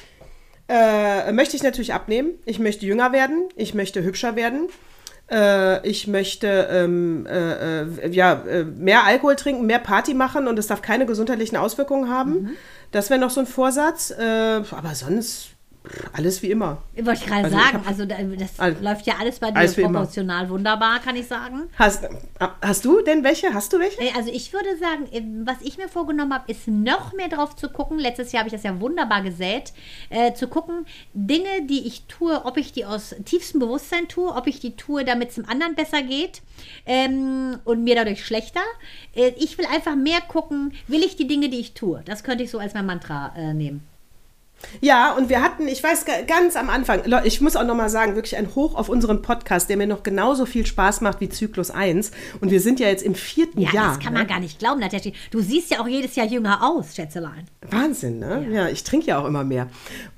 äh, 0.68 1.32
möchte 1.32 1.56
ich 1.56 1.64
natürlich 1.64 1.94
abnehmen. 1.94 2.32
Ich 2.46 2.60
möchte 2.60 2.86
jünger 2.86 3.12
werden. 3.12 3.50
Ich 3.56 3.74
möchte 3.74 4.04
hübscher 4.04 4.36
werden. 4.36 4.68
Äh, 5.30 5.88
ich 5.88 6.08
möchte 6.08 6.68
ähm, 6.72 7.26
äh, 7.26 7.82
äh, 7.82 8.10
ja, 8.10 8.44
äh, 8.48 8.64
mehr 8.64 9.04
Alkohol 9.06 9.36
trinken, 9.36 9.66
mehr 9.66 9.80
Party 9.80 10.14
machen 10.14 10.48
und 10.48 10.58
es 10.58 10.68
darf 10.68 10.82
keine 10.82 11.06
gesundheitlichen 11.06 11.58
Auswirkungen 11.58 12.10
haben. 12.10 12.52
Das 12.92 13.10
wäre 13.10 13.20
noch 13.20 13.30
so 13.30 13.42
ein 13.42 13.48
Vorsatz. 13.48 14.12
Äh, 14.12 14.62
aber 14.72 14.96
sonst 14.96 15.57
alles 16.14 16.42
wie 16.42 16.52
immer. 16.52 16.82
Wollte 16.96 17.12
ich 17.22 17.26
gerade 17.26 17.44
Also 17.46 17.58
ich 17.58 17.64
sagen, 17.64 17.78
hab- 17.78 17.88
also 17.88 18.06
da- 18.06 18.16
das 18.38 18.60
Also, 18.60 18.84
läuft 18.84 19.06
ja 19.08 19.16
alles 19.20 19.40
bei 19.40 19.52
dir 19.52 19.58
alles 19.58 19.76
proportional 19.76 20.50
wunderbar, 20.50 21.00
kann 21.00 21.16
ich 21.16 21.28
sagen. 21.28 21.70
Hast, 21.78 22.08
hast 22.62 22.86
du 22.86 23.02
denn 23.02 23.24
welche? 23.24 23.54
Hast 23.54 23.72
du 23.74 23.80
welche? 23.80 24.02
Äh, 24.02 24.12
Also 24.16 24.32
ich 24.32 24.52
würde 24.54 24.78
sagen, 24.78 25.08
äh, 25.12 25.22
was 25.46 25.58
ich 25.62 25.78
mir 25.78 25.88
vorgenommen 25.88 26.34
habe, 26.34 26.52
ist 26.52 26.68
noch 26.68 27.14
mehr 27.14 27.30
drauf 27.30 27.56
zu 27.56 27.70
gucken. 27.70 28.00
Letztes 28.00 28.32
Jahr 28.32 28.40
habe 28.42 28.48
ich 28.50 28.54
das 28.54 28.64
ja 28.64 28.80
wunderbar 28.82 29.22
gesät. 29.22 29.74
Äh, 30.10 30.34
zu 30.34 30.48
gucken, 30.48 30.86
Dinge, 31.14 31.66
die 31.70 31.88
ich 31.88 32.04
tue, 32.08 32.44
ob 32.46 32.58
ich 32.58 32.74
die 32.74 32.86
aus 32.86 33.16
tiefstem 33.26 33.60
Bewusstsein 33.60 34.08
tue, 34.08 34.34
ob 34.34 34.48
ich 34.48 34.60
die 34.60 34.76
tue, 34.76 35.06
damit 35.06 35.30
es 35.30 35.36
dem 35.36 35.48
anderen 35.50 35.76
besser 35.76 36.02
geht 36.02 36.42
ähm, 36.86 37.60
und 37.66 37.84
mir 37.84 37.96
dadurch 37.96 38.26
schlechter. 38.26 38.62
Äh, 39.16 39.32
ich 39.38 39.58
will 39.58 39.66
einfach 39.66 39.96
mehr 39.96 40.22
gucken, 40.22 40.74
will 40.88 41.04
ich 41.04 41.16
die 41.16 41.28
Dinge, 41.28 41.50
die 41.50 41.60
ich 41.60 41.74
tue. 41.74 42.02
Das 42.06 42.24
könnte 42.24 42.44
ich 42.44 42.52
so 42.52 42.60
als 42.60 42.74
mein 42.74 42.86
Mantra 42.86 43.34
äh, 43.38 43.54
nehmen. 43.54 43.82
Ja, 44.82 45.14
und 45.14 45.30
wir 45.30 45.42
hatten, 45.44 45.68
ich 45.68 45.84
weiß 45.84 46.06
ga- 46.06 46.22
ganz 46.28 46.56
am 46.56 46.70
Anfang, 46.70 47.02
ich 47.24 47.42
muss 47.42 47.56
auch 47.56 47.64
nochmal 47.66 47.90
sagen, 47.90 48.16
wirklich 48.16 48.36
ein 48.38 48.54
Hoch 48.56 48.76
auf 48.76 48.90
unseren 48.90 49.22
Podcast, 49.22 49.70
der 49.70 49.78
mir 49.78 49.86
noch 49.88 50.02
genauso 50.04 50.46
viel 50.46 50.66
Spaß 50.66 51.02
macht 51.02 51.22
wie 51.22 51.30
Zyklus 51.30 51.70
1. 51.72 52.12
Und 52.42 52.50
wir 52.52 52.60
sind 52.60 52.80
ja 52.80 52.88
jetzt 52.88 53.04
im 53.04 53.14
vierten 53.16 53.62
Ja, 53.62 53.72
Jahr. 53.72 53.88
das 53.96 54.00
kann 54.04 54.14
man 54.14 54.24
ne? 54.24 54.28
gar 54.28 54.40
nicht 54.40 54.58
glauben, 54.60 54.80
Natascha. 54.80 55.12
Du 55.32 55.42
siehst 55.42 55.70
ja 55.72 55.80
auch 55.80 55.88
jedes 55.88 56.16
Jahr 56.16 56.26
jünger 56.26 56.64
aus, 56.68 56.96
Schätzelein. 56.96 57.46
Wahnsinn, 57.70 58.20
ne? 58.20 58.48
Ja, 58.52 58.68
ich 58.70 58.84
trinke 58.84 59.08
ja 59.08 59.20
auch 59.20 59.26
immer 59.26 59.44
mehr. 59.44 59.68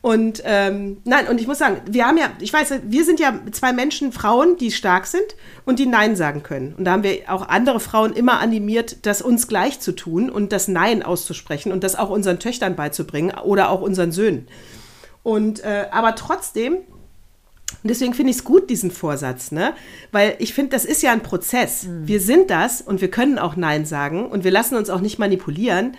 Und 0.01 0.41
ähm, 0.45 0.97
nein, 1.03 1.27
und 1.27 1.41
ich 1.41 1.47
muss 1.47 1.57
sagen, 1.57 1.81
wir 1.89 2.05
haben 2.05 2.17
ja, 2.17 2.31
ich 2.39 2.53
weiß, 2.53 2.73
wir 2.83 3.03
sind 3.05 3.19
ja 3.19 3.33
zwei 3.51 3.73
Menschen, 3.73 4.11
Frauen, 4.13 4.55
die 4.57 4.71
stark 4.71 5.05
sind 5.07 5.35
und 5.65 5.79
die 5.79 5.85
Nein 5.85 6.15
sagen 6.15 6.43
können. 6.43 6.75
Und 6.77 6.85
da 6.85 6.91
haben 6.91 7.03
wir 7.03 7.21
auch 7.27 7.47
andere 7.49 7.79
Frauen 7.79 8.13
immer 8.13 8.39
animiert, 8.39 9.05
das 9.05 9.21
uns 9.21 9.47
gleich 9.47 9.79
zu 9.79 9.91
tun 9.91 10.29
und 10.29 10.51
das 10.53 10.67
Nein 10.67 11.03
auszusprechen 11.03 11.71
und 11.71 11.83
das 11.83 11.95
auch 11.95 12.09
unseren 12.09 12.39
Töchtern 12.39 12.75
beizubringen 12.75 13.33
oder 13.43 13.69
auch 13.69 13.81
unseren 13.81 14.11
Söhnen. 14.11 14.28
Und 15.23 15.63
äh, 15.63 15.87
aber 15.91 16.15
trotzdem 16.15 16.77
und 17.83 17.89
deswegen 17.89 18.13
finde 18.13 18.31
ich 18.31 18.37
es 18.37 18.43
gut, 18.43 18.69
diesen 18.69 18.91
Vorsatz, 18.91 19.51
ne? 19.51 19.73
Weil 20.11 20.35
ich 20.39 20.53
finde, 20.53 20.71
das 20.71 20.85
ist 20.85 21.01
ja 21.01 21.11
ein 21.11 21.23
Prozess. 21.23 21.87
Wir 21.87 22.19
sind 22.19 22.49
das 22.49 22.81
und 22.81 22.99
wir 22.99 23.11
können 23.11 23.39
auch 23.39 23.55
Nein 23.55 23.85
sagen 23.85 24.25
und 24.25 24.43
wir 24.43 24.51
lassen 24.51 24.75
uns 24.75 24.89
auch 24.89 25.01
nicht 25.01 25.19
manipulieren. 25.19 25.95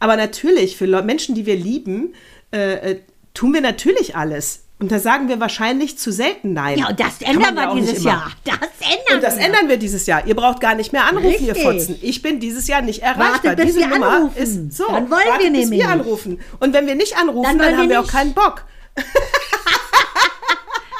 Aber 0.00 0.16
natürlich, 0.16 0.76
für 0.76 0.86
Menschen, 1.02 1.34
die 1.34 1.46
wir 1.46 1.56
lieben, 1.56 2.14
äh, 2.52 2.92
äh, 2.92 3.00
tun 3.34 3.52
wir 3.52 3.60
natürlich 3.60 4.16
alles. 4.16 4.64
Und 4.80 4.90
da 4.90 4.98
sagen 4.98 5.28
wir 5.28 5.38
wahrscheinlich 5.40 5.98
zu 5.98 6.10
selten 6.10 6.54
Nein. 6.54 6.78
Ja, 6.78 6.88
und 6.88 6.98
das 6.98 7.20
ändern 7.20 7.54
wir 7.54 7.74
dieses. 7.74 8.02
Jahr. 8.02 8.32
Das 8.44 8.56
ändern 8.80 9.16
Und 9.16 9.22
das 9.22 9.36
wir. 9.36 9.44
ändern 9.44 9.68
wir 9.68 9.76
dieses 9.76 10.06
Jahr. 10.06 10.26
Ihr 10.26 10.34
braucht 10.34 10.58
gar 10.60 10.74
nicht 10.74 10.90
mehr 10.92 11.04
anrufen, 11.04 11.44
ihr 11.44 11.54
Richtig. 11.54 11.62
Fotzen. 11.62 11.98
Ich 12.00 12.22
bin 12.22 12.40
dieses 12.40 12.66
Jahr 12.66 12.80
nicht 12.80 13.02
erreichbar. 13.02 13.32
Wartet, 13.34 13.56
bis 13.56 13.66
Diese 13.66 13.80
wir 13.80 13.88
Nummer 13.88 14.08
anrufen. 14.16 14.36
ist 14.42 14.72
so. 14.76 14.86
Dann 14.86 15.10
wollen 15.10 15.20
wartet, 15.26 15.42
wir 15.44 15.50
bis 15.52 15.60
nämlich. 15.68 15.80
wir 15.80 15.88
anrufen. 15.90 16.40
Und 16.60 16.72
wenn 16.72 16.86
wir 16.86 16.94
nicht 16.94 17.14
anrufen, 17.16 17.42
Dann 17.44 17.58
dann, 17.58 17.66
wollen 17.66 17.76
haben 17.78 17.88
wir 17.90 17.96
wir 17.96 18.00
auch 18.00 18.06
keinen 18.10 18.32
Bock. 18.32 18.64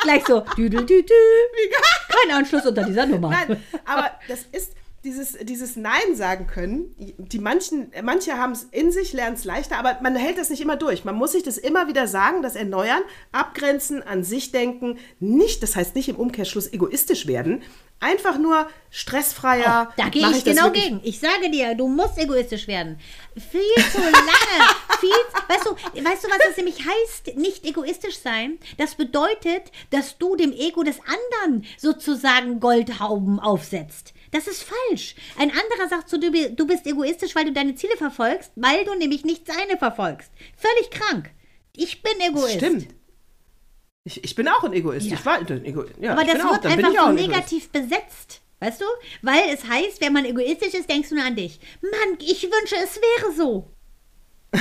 Gleich 0.02 0.22
so, 0.26 0.40
düdel, 0.56 0.84
düdel. 0.86 1.16
Kein 2.08 2.36
Anschluss 2.36 2.64
unter 2.66 2.84
dieser 2.84 3.06
Nummer. 3.06 3.30
Nein, 3.30 3.62
aber 3.84 4.10
das 4.28 4.40
ist 4.52 4.72
dieses, 5.04 5.38
dieses 5.40 5.76
Nein 5.76 6.14
sagen 6.14 6.46
können. 6.46 6.94
Die 6.98 7.38
manchen, 7.38 7.90
manche 8.02 8.36
haben 8.36 8.52
es 8.52 8.64
in 8.64 8.92
sich, 8.92 9.12
lernen 9.12 9.36
es 9.36 9.44
leichter, 9.44 9.78
aber 9.78 9.98
man 10.02 10.14
hält 10.14 10.36
das 10.36 10.50
nicht 10.50 10.60
immer 10.60 10.76
durch. 10.76 11.04
Man 11.04 11.14
muss 11.14 11.32
sich 11.32 11.42
das 11.42 11.56
immer 11.56 11.88
wieder 11.88 12.06
sagen, 12.06 12.42
das 12.42 12.54
erneuern, 12.54 13.02
abgrenzen, 13.32 14.02
an 14.02 14.24
sich 14.24 14.52
denken. 14.52 14.98
Nicht, 15.18 15.62
das 15.62 15.74
heißt 15.74 15.94
nicht 15.94 16.08
im 16.08 16.16
Umkehrschluss 16.16 16.72
egoistisch 16.72 17.26
werden. 17.26 17.62
Einfach 18.02 18.38
nur 18.38 18.66
stressfreier. 18.90 19.92
Da 19.96 20.08
gehe 20.08 20.26
ich 20.30 20.42
das 20.42 20.44
genau 20.44 20.70
gegen. 20.70 21.00
Ich 21.02 21.20
sage 21.20 21.50
dir, 21.50 21.74
du 21.74 21.86
musst 21.86 22.18
egoistisch 22.18 22.66
werden. 22.66 22.98
Viel 23.36 23.84
zu 23.92 24.00
lange. 24.00 24.20
viel, 25.00 25.10
weißt 25.48 25.66
du, 25.66 25.70
weißt 26.04 26.24
du, 26.24 26.28
was 26.28 26.38
das 26.46 26.56
nämlich 26.56 26.78
heißt, 26.78 27.36
nicht 27.36 27.64
egoistisch 27.64 28.18
sein? 28.18 28.58
Das 28.78 28.94
bedeutet, 28.94 29.70
dass 29.90 30.16
du 30.16 30.36
dem 30.36 30.52
Ego 30.52 30.82
des 30.82 30.96
anderen 31.00 31.66
sozusagen 31.76 32.58
Goldhauben 32.58 33.38
aufsetzt. 33.38 34.14
Das 34.30 34.46
ist 34.46 34.62
falsch. 34.62 35.14
Ein 35.38 35.50
anderer 35.50 35.88
sagt 35.88 36.08
zu 36.08 36.18
dir, 36.18 36.50
du 36.50 36.66
bist 36.66 36.86
egoistisch, 36.86 37.34
weil 37.34 37.46
du 37.46 37.52
deine 37.52 37.74
Ziele 37.74 37.96
verfolgst, 37.96 38.52
weil 38.56 38.84
du 38.84 38.94
nämlich 38.94 39.24
nicht 39.24 39.46
seine 39.46 39.76
verfolgst. 39.76 40.30
Völlig 40.56 40.90
krank. 40.90 41.30
Ich 41.76 42.02
bin 42.02 42.12
Egoist. 42.20 42.56
Stimmt. 42.56 42.88
Ich, 44.04 44.22
ich 44.24 44.34
bin 44.34 44.48
auch 44.48 44.64
ein 44.64 44.72
Egoist. 44.72 45.06
Ja. 45.06 45.14
Ich 45.14 45.26
war 45.26 45.38
ein 45.38 45.64
Ego 45.64 45.84
ja, 46.00 46.12
Aber 46.12 46.24
das 46.24 46.40
auch, 46.40 46.52
wird 46.52 46.62
bin 46.62 46.72
einfach 46.72 46.90
auch 46.90 46.94
so 46.94 47.10
ein 47.10 47.18
Egoist. 47.18 47.28
negativ 47.28 47.68
besetzt. 47.70 48.40
Weißt 48.60 48.80
du? 48.80 48.84
Weil 49.22 49.50
es 49.52 49.64
heißt, 49.66 50.00
wenn 50.00 50.12
man 50.12 50.24
egoistisch 50.24 50.74
ist, 50.74 50.88
denkst 50.88 51.08
du 51.08 51.14
nur 51.16 51.24
an 51.24 51.34
dich. 51.34 51.58
Mann, 51.80 52.18
ich 52.20 52.42
wünsche, 52.42 52.76
es 52.76 53.00
wäre 53.00 53.32
so. 53.34 53.70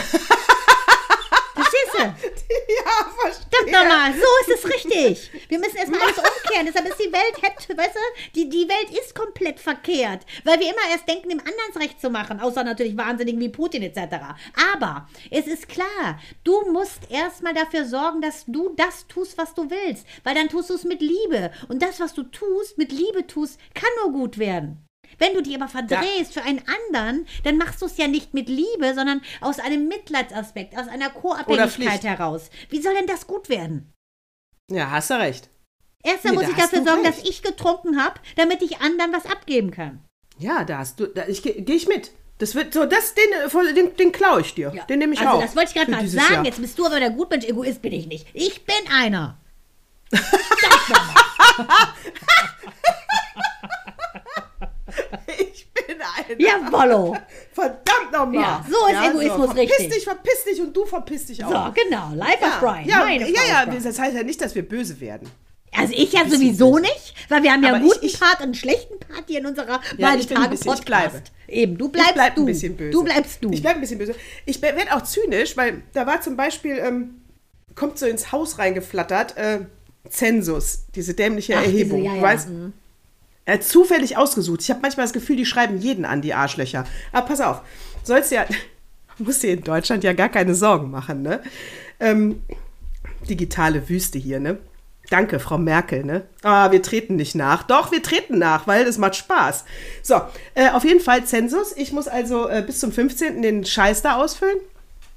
Verstehst 1.70 1.94
du? 1.94 2.74
Ja, 2.74 3.12
verstehe. 3.22 3.50
Verdammt 3.52 3.90
nochmal, 3.90 4.14
so 4.14 4.54
ist 4.54 4.64
es 4.64 4.70
richtig. 4.70 5.50
Wir 5.50 5.60
müssen 5.60 5.78
erstmal 5.78 6.02
alles 6.02 6.18
umkehren. 6.18 6.66
Deshalb 6.66 6.88
ist 6.88 7.00
die 7.00 7.12
Welt, 7.12 7.78
weißt 7.78 7.96
du, 7.96 8.00
die, 8.36 8.50
die 8.50 8.68
Welt 8.68 8.90
ist 8.92 9.16
komplett 9.16 9.60
verkehrt. 9.60 10.26
Weil 10.44 10.60
wir 10.60 10.68
immer 10.68 10.92
erst 10.92 11.08
denken, 11.08 11.30
dem 11.30 11.40
anderen 11.40 11.82
Recht 11.82 12.02
zu 12.02 12.10
machen. 12.10 12.40
Außer 12.40 12.64
natürlich 12.64 12.98
Wahnsinnigen 12.98 13.40
wie 13.40 13.50
Putin 13.50 13.84
etc. 13.84 14.16
Aber 14.74 15.08
es 15.32 15.48
ist 15.48 15.68
klar, 15.70 16.20
du 16.44 16.72
musst 16.72 17.10
erstmal 17.10 17.54
dafür 17.54 17.86
sorgen, 17.86 18.22
dass 18.22 18.46
du 18.46 18.74
das 18.76 19.08
tust, 19.08 19.38
was 19.38 19.54
du 19.54 19.70
willst. 19.70 20.06
Weil 20.24 20.36
dann 20.36 20.50
tust 20.50 20.70
du 20.70 20.76
es 20.76 20.84
mit 20.84 21.02
Liebe. 21.02 21.52
Und 21.68 21.82
das, 21.82 22.00
was 22.00 22.14
du 22.14 22.24
tust, 22.24 22.78
mit 22.78 22.92
Liebe 22.92 23.28
tust, 23.28 23.60
kann 23.74 23.90
nur 24.04 24.14
gut 24.14 24.38
werden. 24.38 24.89
Wenn 25.18 25.34
du 25.34 25.42
dich 25.42 25.56
aber 25.56 25.68
verdrehst 25.68 26.34
für 26.34 26.44
einen 26.44 26.62
anderen, 26.68 27.28
dann 27.44 27.58
machst 27.58 27.82
du 27.82 27.86
es 27.86 27.98
ja 27.98 28.08
nicht 28.08 28.34
mit 28.34 28.48
Liebe, 28.48 28.94
sondern 28.96 29.22
aus 29.42 29.60
einem 29.60 29.88
Mitleidsaspekt, 29.88 30.78
aus 30.78 30.88
einer 30.88 31.10
Co-Abhängigkeit 31.10 32.04
heraus. 32.04 32.50
Wie 32.70 32.82
soll 32.82 32.94
denn 32.94 33.08
das 33.08 33.28
gut 33.28 33.50
werden? 33.50 33.92
Ja, 34.72 34.92
hast 34.92 35.10
du 35.10 35.16
recht. 35.16 35.50
Erstmal 36.04 36.34
Nee, 36.34 36.40
muss 36.40 36.46
da 36.48 36.52
ich 36.52 36.58
dafür 36.64 36.84
sorgen, 36.86 37.06
recht. 37.06 37.20
dass 37.20 37.30
ich 37.30 37.42
getrunken 37.42 38.02
habe, 38.02 38.20
damit 38.38 38.62
ich 38.62 38.80
anderen 38.80 39.12
was 39.12 39.26
abgeben 39.26 39.72
kann. 39.72 40.04
Ja, 40.38 40.64
da 40.64 40.78
hast 40.78 41.00
du, 41.00 41.08
da, 41.08 41.28
ich 41.28 41.44
gehe 41.44 41.62
geh 41.62 41.74
ich 41.74 41.88
mit. 41.88 42.12
Das 42.38 42.56
wird 42.56 42.74
so, 42.74 42.86
das, 42.86 43.14
den, 43.16 43.26
äh, 43.34 43.74
den, 43.74 43.96
den 43.98 44.12
klaue 44.14 44.40
ich 44.40 44.56
dir. 44.56 44.72
Den 44.88 45.00
nehme 45.00 45.14
ich 45.14 45.20
also 45.20 45.34
auch. 45.34 45.42
das 45.42 45.58
wollte 45.58 45.70
ich 45.70 45.76
gerade 45.76 45.92
mal 45.92 46.08
sagen. 46.08 46.34
Jahr. 46.36 46.46
Jetzt 46.46 46.62
bist 46.62 46.80
du 46.80 46.86
aber 46.86 47.00
der 47.02 47.10
Gutmensch. 47.10 47.46
Egoist 47.46 47.82
bin 47.82 47.92
ich 47.92 48.08
nicht. 48.08 48.28
Ich 48.34 48.66
bin 48.66 48.76
einer. 48.92 49.38
Ich 51.60 51.66
bin 56.38 56.48
ein. 56.48 56.72
Jawollo. 56.72 57.18
Verdammt 57.54 58.12
nochmal. 58.12 58.36
Ja, 58.42 58.66
so 58.70 58.88
ist 58.88 59.10
Egoismus 59.10 59.46
verpiss 59.54 59.70
richtig. 59.80 59.90
dich, 59.96 60.04
verpiss 60.04 60.44
dich 60.50 60.62
und 60.62 60.76
du 60.76 60.86
verpiss 60.86 61.26
dich 61.26 61.44
auch. 61.44 61.50
So, 61.68 61.74
genau. 61.84 62.12
Life 62.16 62.44
of 62.44 62.60
Brian. 62.60 62.86
Ja, 62.88 63.00
Meine 63.00 63.30
ja, 63.30 63.42
ja, 63.48 63.66
das 63.66 64.00
heißt 64.00 64.16
ja 64.16 64.24
nicht, 64.24 64.40
dass 64.42 64.56
wir 64.56 64.68
böse 64.68 65.00
werden. 65.00 65.30
Also 65.76 65.94
ich 65.96 66.14
ja 66.14 66.28
sowieso 66.28 66.72
böse. 66.72 66.82
nicht, 66.82 67.14
weil 67.30 67.44
wir 67.44 67.52
haben 67.54 67.62
ja 67.62 67.70
Aber 67.70 67.78
einen 67.78 67.86
ich- 67.86 67.94
guten 67.94 68.06
ich- 68.08 68.20
Part 68.20 68.38
und 68.38 68.44
einen 68.46 68.54
schlechten 68.56 69.00
Part 69.00 69.26
hier 69.28 69.40
in 69.40 69.46
unserer 69.46 69.80
Ja, 69.98 70.16
ich 70.16 70.28
bin 70.28 70.38
ein 70.38 70.50
bisschen- 70.50 70.72
ich 70.74 70.78
Podcast. 70.80 70.86
bleibe. 70.86 71.22
Eben, 71.48 71.78
du 71.78 71.90
bleibst 71.90 72.10
ich 72.10 72.16
bleib 72.16 72.36
du. 72.36 72.42
ein 72.42 72.46
bisschen 72.48 72.76
böse. 72.76 72.92
Du 72.92 73.04
bleibst 73.04 73.44
du. 73.44 73.52
Ich 73.52 73.62
bleib 73.62 73.76
ein 73.76 73.82
bisschen 73.82 74.00
böse. 74.00 74.16
Ich 74.46 74.60
werde 74.64 74.96
auch 74.96 75.04
zynisch, 75.04 75.56
weil 75.58 75.84
da 75.94 76.08
war 76.08 76.22
zum 76.22 76.36
Beispiel, 76.36 76.78
ähm, 76.80 77.22
kommt 77.76 78.00
so 78.00 78.08
ins 78.08 78.32
Haus 78.32 78.58
reingeflattert, 78.58 79.38
äh, 79.38 79.60
Zensus, 80.10 80.86
diese 80.96 81.14
dämliche 81.14 81.56
Ach, 81.56 81.62
diese- 81.62 81.74
Erhebung. 81.74 82.04
ja, 82.04 82.12
du 82.12 82.18
ja, 82.18 82.24
weißt, 82.24 82.50
mhm. 82.50 82.74
Äh, 83.50 83.60
zufällig 83.60 84.18
ausgesucht. 84.18 84.62
Ich 84.62 84.70
habe 84.70 84.82
manchmal 84.82 85.06
das 85.06 85.14
Gefühl, 85.14 85.36
die 85.36 85.46
schreiben 85.46 85.78
jeden 85.78 86.06
an, 86.06 86.22
die 86.22 86.34
Arschlöcher. 86.34 86.86
Aber 87.12 87.28
pass 87.28 87.42
auf, 87.42 87.62
sollst 88.04 88.32
ja, 88.32 88.46
musst 89.18 89.44
dir 89.44 89.54
in 89.54 89.64
Deutschland 89.64 90.04
ja 90.04 90.14
gar 90.14 90.30
keine 90.30 90.56
Sorgen 90.56 90.92
machen, 90.92 91.22
ne? 91.22 91.42
Ähm, 92.00 92.42
digitale 93.30 93.90
Wüste 93.90 94.18
hier, 94.18 94.40
ne? 94.40 94.58
Danke, 95.10 95.40
Frau 95.40 95.58
Merkel, 95.58 96.04
ne? 96.04 96.24
Ah, 96.44 96.72
wir 96.72 96.84
treten 96.84 97.16
nicht 97.16 97.34
nach. 97.34 97.64
Doch, 97.64 97.92
wir 97.92 98.04
treten 98.04 98.38
nach, 98.38 98.68
weil 98.68 98.86
es 98.86 99.00
macht 99.00 99.16
Spaß. 99.16 99.66
So, 100.04 100.22
äh, 100.54 100.70
auf 100.70 100.84
jeden 100.84 101.00
Fall 101.00 101.26
Zensus. 101.26 101.76
Ich 101.76 101.92
muss 101.92 102.08
also 102.08 102.48
äh, 102.48 102.64
bis 102.66 102.80
zum 102.80 102.92
15. 102.92 103.42
den 103.42 103.66
Scheiß 103.66 104.04
da 104.04 104.18
ausfüllen. 104.18 104.58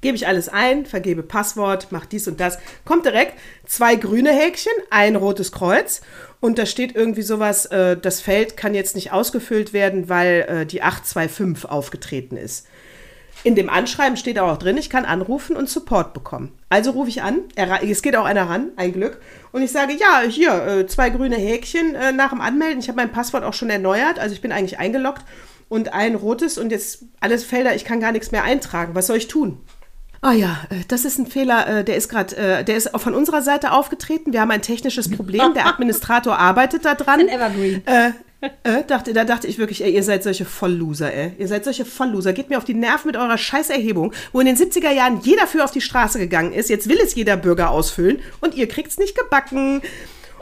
Gebe 0.01 0.17
ich 0.17 0.27
alles 0.27 0.49
ein, 0.49 0.85
vergebe 0.85 1.23
Passwort, 1.23 1.87
mach 1.91 2.05
dies 2.05 2.27
und 2.27 2.39
das. 2.39 2.57
Kommt 2.83 3.05
direkt 3.05 3.39
zwei 3.65 3.95
grüne 3.95 4.31
Häkchen, 4.31 4.73
ein 4.89 5.15
rotes 5.15 5.51
Kreuz. 5.51 6.01
Und 6.43 6.59
da 6.59 6.65
steht 6.65 6.93
irgendwie 6.93 7.21
sowas, 7.21 7.67
äh, 7.67 7.95
das 7.95 8.19
Feld 8.19 8.57
kann 8.57 8.75
jetzt 8.75 8.95
nicht 8.95 9.13
ausgefüllt 9.13 9.71
werden, 9.71 10.09
weil 10.09 10.45
äh, 10.49 10.65
die 10.65 10.81
825 10.83 11.71
aufgetreten 11.71 12.35
ist. 12.35 12.67
In 13.45 13.55
dem 13.55 13.69
Anschreiben 13.69 14.17
steht 14.17 14.37
auch 14.37 14.57
drin, 14.57 14.75
ich 14.75 14.89
kann 14.89 15.05
anrufen 15.05 15.55
und 15.55 15.69
Support 15.69 16.13
bekommen. 16.13 16.51
Also 16.67 16.91
rufe 16.91 17.07
ich 17.07 17.21
an, 17.21 17.43
er, 17.55 17.81
es 17.81 18.01
geht 18.01 18.17
auch 18.17 18.25
einer 18.25 18.49
ran, 18.49 18.71
ein 18.75 18.91
Glück, 18.91 19.21
und 19.53 19.61
ich 19.61 19.71
sage, 19.71 19.93
ja, 19.93 20.23
hier, 20.27 20.67
äh, 20.67 20.85
zwei 20.85 21.11
grüne 21.11 21.37
Häkchen 21.37 21.95
äh, 21.95 22.11
nach 22.11 22.31
dem 22.31 22.41
Anmelden. 22.41 22.79
Ich 22.79 22.89
habe 22.89 22.97
mein 22.97 23.13
Passwort 23.13 23.45
auch 23.45 23.53
schon 23.53 23.69
erneuert, 23.69 24.19
also 24.19 24.35
ich 24.35 24.41
bin 24.41 24.51
eigentlich 24.51 24.79
eingeloggt 24.79 25.23
und 25.69 25.93
ein 25.93 26.13
rotes 26.13 26.57
und 26.57 26.73
jetzt 26.73 27.05
alles 27.21 27.45
Felder, 27.45 27.73
ich 27.73 27.85
kann 27.85 28.01
gar 28.01 28.11
nichts 28.11 28.33
mehr 28.33 28.43
eintragen. 28.43 28.95
Was 28.95 29.07
soll 29.07 29.15
ich 29.15 29.29
tun? 29.29 29.61
Ah 30.23 30.31
ja, 30.31 30.57
äh, 30.69 30.75
das 30.87 31.03
ist 31.03 31.19
ein 31.19 31.27
Fehler, 31.27 31.67
äh, 31.67 31.83
der 31.83 31.97
ist 31.97 32.07
gerade, 32.07 32.35
äh, 32.37 32.63
der 32.63 32.77
ist 32.77 32.89
von 32.95 33.13
unserer 33.13 33.41
Seite 33.41 33.73
aufgetreten. 33.73 34.31
Wir 34.31 34.39
haben 34.39 34.51
ein 34.51 34.61
technisches 34.61 35.11
Problem. 35.11 35.53
Der 35.53 35.67
Administrator 35.67 36.39
arbeitet 36.39 36.85
da 36.85 36.95
dran. 36.95 37.19
Ein 37.19 37.27
Evergreen. 37.27 37.85
Äh, 37.85 38.11
äh, 38.63 38.83
dachte, 38.87 39.11
da 39.11 39.25
dachte 39.25 39.47
ich 39.47 39.57
wirklich, 39.57 39.83
ey, 39.83 39.93
ihr 39.93 40.03
seid 40.03 40.23
solche 40.23 40.45
Vollloser, 40.45 41.13
ey. 41.13 41.33
Ihr 41.37 41.49
seid 41.49 41.65
solche 41.65 41.83
Vollloser. 41.83 42.31
Geht 42.31 42.49
mir 42.49 42.57
auf 42.57 42.63
die 42.63 42.73
Nerven 42.73 43.07
mit 43.07 43.17
eurer 43.17 43.37
Scheißerhebung, 43.37 44.13
wo 44.31 44.39
in 44.39 44.45
den 44.45 44.55
70er 44.55 44.91
Jahren 44.91 45.19
jeder 45.21 45.45
für 45.45 45.61
auf 45.61 45.71
die 45.71 45.81
Straße 45.81 46.19
gegangen 46.19 46.53
ist. 46.53 46.69
Jetzt 46.69 46.87
will 46.87 46.99
es 47.03 47.15
jeder 47.15 47.35
Bürger 47.35 47.69
ausfüllen 47.69 48.19
und 48.39 48.55
ihr 48.55 48.69
kriegt's 48.69 48.97
nicht 48.97 49.17
gebacken. 49.17 49.81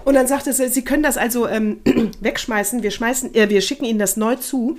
Und 0.06 0.14
dann 0.14 0.28
sagte 0.28 0.54
sie, 0.54 0.68
sie 0.68 0.84
können 0.84 1.04
das 1.04 1.18
also 1.18 1.48
ähm, 1.48 1.82
wegschmeißen. 2.22 2.84
Wir 2.84 2.92
schmeißen, 2.92 3.34
äh, 3.34 3.50
wir 3.50 3.62
schicken 3.62 3.86
ihnen 3.86 4.00
das 4.00 4.16
neu 4.16 4.36
zu. 4.36 4.78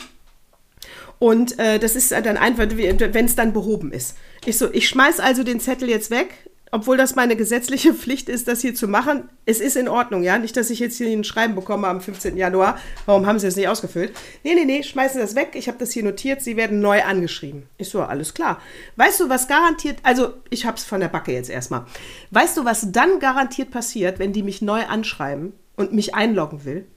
Und 1.22 1.56
äh, 1.60 1.78
das 1.78 1.94
ist 1.94 2.10
dann 2.10 2.36
einfach, 2.36 2.66
wenn 2.68 3.26
es 3.26 3.36
dann 3.36 3.52
behoben 3.52 3.92
ist. 3.92 4.16
Ich 4.44 4.58
so, 4.58 4.72
ich 4.72 4.88
schmeiß 4.88 5.20
also 5.20 5.44
den 5.44 5.60
Zettel 5.60 5.88
jetzt 5.88 6.10
weg, 6.10 6.50
obwohl 6.72 6.96
das 6.96 7.14
meine 7.14 7.36
gesetzliche 7.36 7.94
Pflicht 7.94 8.28
ist, 8.28 8.48
das 8.48 8.60
hier 8.60 8.74
zu 8.74 8.88
machen. 8.88 9.28
Es 9.46 9.60
ist 9.60 9.76
in 9.76 9.86
Ordnung, 9.86 10.24
ja. 10.24 10.36
Nicht, 10.38 10.56
dass 10.56 10.68
ich 10.68 10.80
jetzt 10.80 10.96
hier 10.96 11.06
ein 11.06 11.22
Schreiben 11.22 11.54
bekomme 11.54 11.86
am 11.86 12.00
15. 12.00 12.36
Januar. 12.36 12.76
Warum 13.06 13.24
haben 13.24 13.38
Sie 13.38 13.46
es 13.46 13.54
nicht 13.54 13.68
ausgefüllt? 13.68 14.12
Nee, 14.42 14.56
nee, 14.56 14.64
nee, 14.64 14.82
schmeißen 14.82 15.20
Sie 15.20 15.24
das 15.24 15.36
weg. 15.36 15.50
Ich 15.54 15.68
habe 15.68 15.78
das 15.78 15.92
hier 15.92 16.02
notiert. 16.02 16.42
Sie 16.42 16.56
werden 16.56 16.80
neu 16.80 17.04
angeschrieben. 17.04 17.68
Ich 17.78 17.88
so, 17.88 18.02
alles 18.02 18.34
klar. 18.34 18.60
Weißt 18.96 19.20
du, 19.20 19.28
was 19.28 19.46
garantiert, 19.46 19.98
also 20.02 20.34
ich 20.50 20.66
hab's 20.66 20.82
von 20.82 20.98
der 20.98 21.06
Backe 21.06 21.30
jetzt 21.30 21.50
erstmal. 21.50 21.86
Weißt 22.32 22.56
du, 22.56 22.64
was 22.64 22.90
dann 22.90 23.20
garantiert 23.20 23.70
passiert, 23.70 24.18
wenn 24.18 24.32
die 24.32 24.42
mich 24.42 24.60
neu 24.60 24.86
anschreiben 24.86 25.52
und 25.76 25.92
mich 25.92 26.16
einloggen 26.16 26.64
will? 26.64 26.88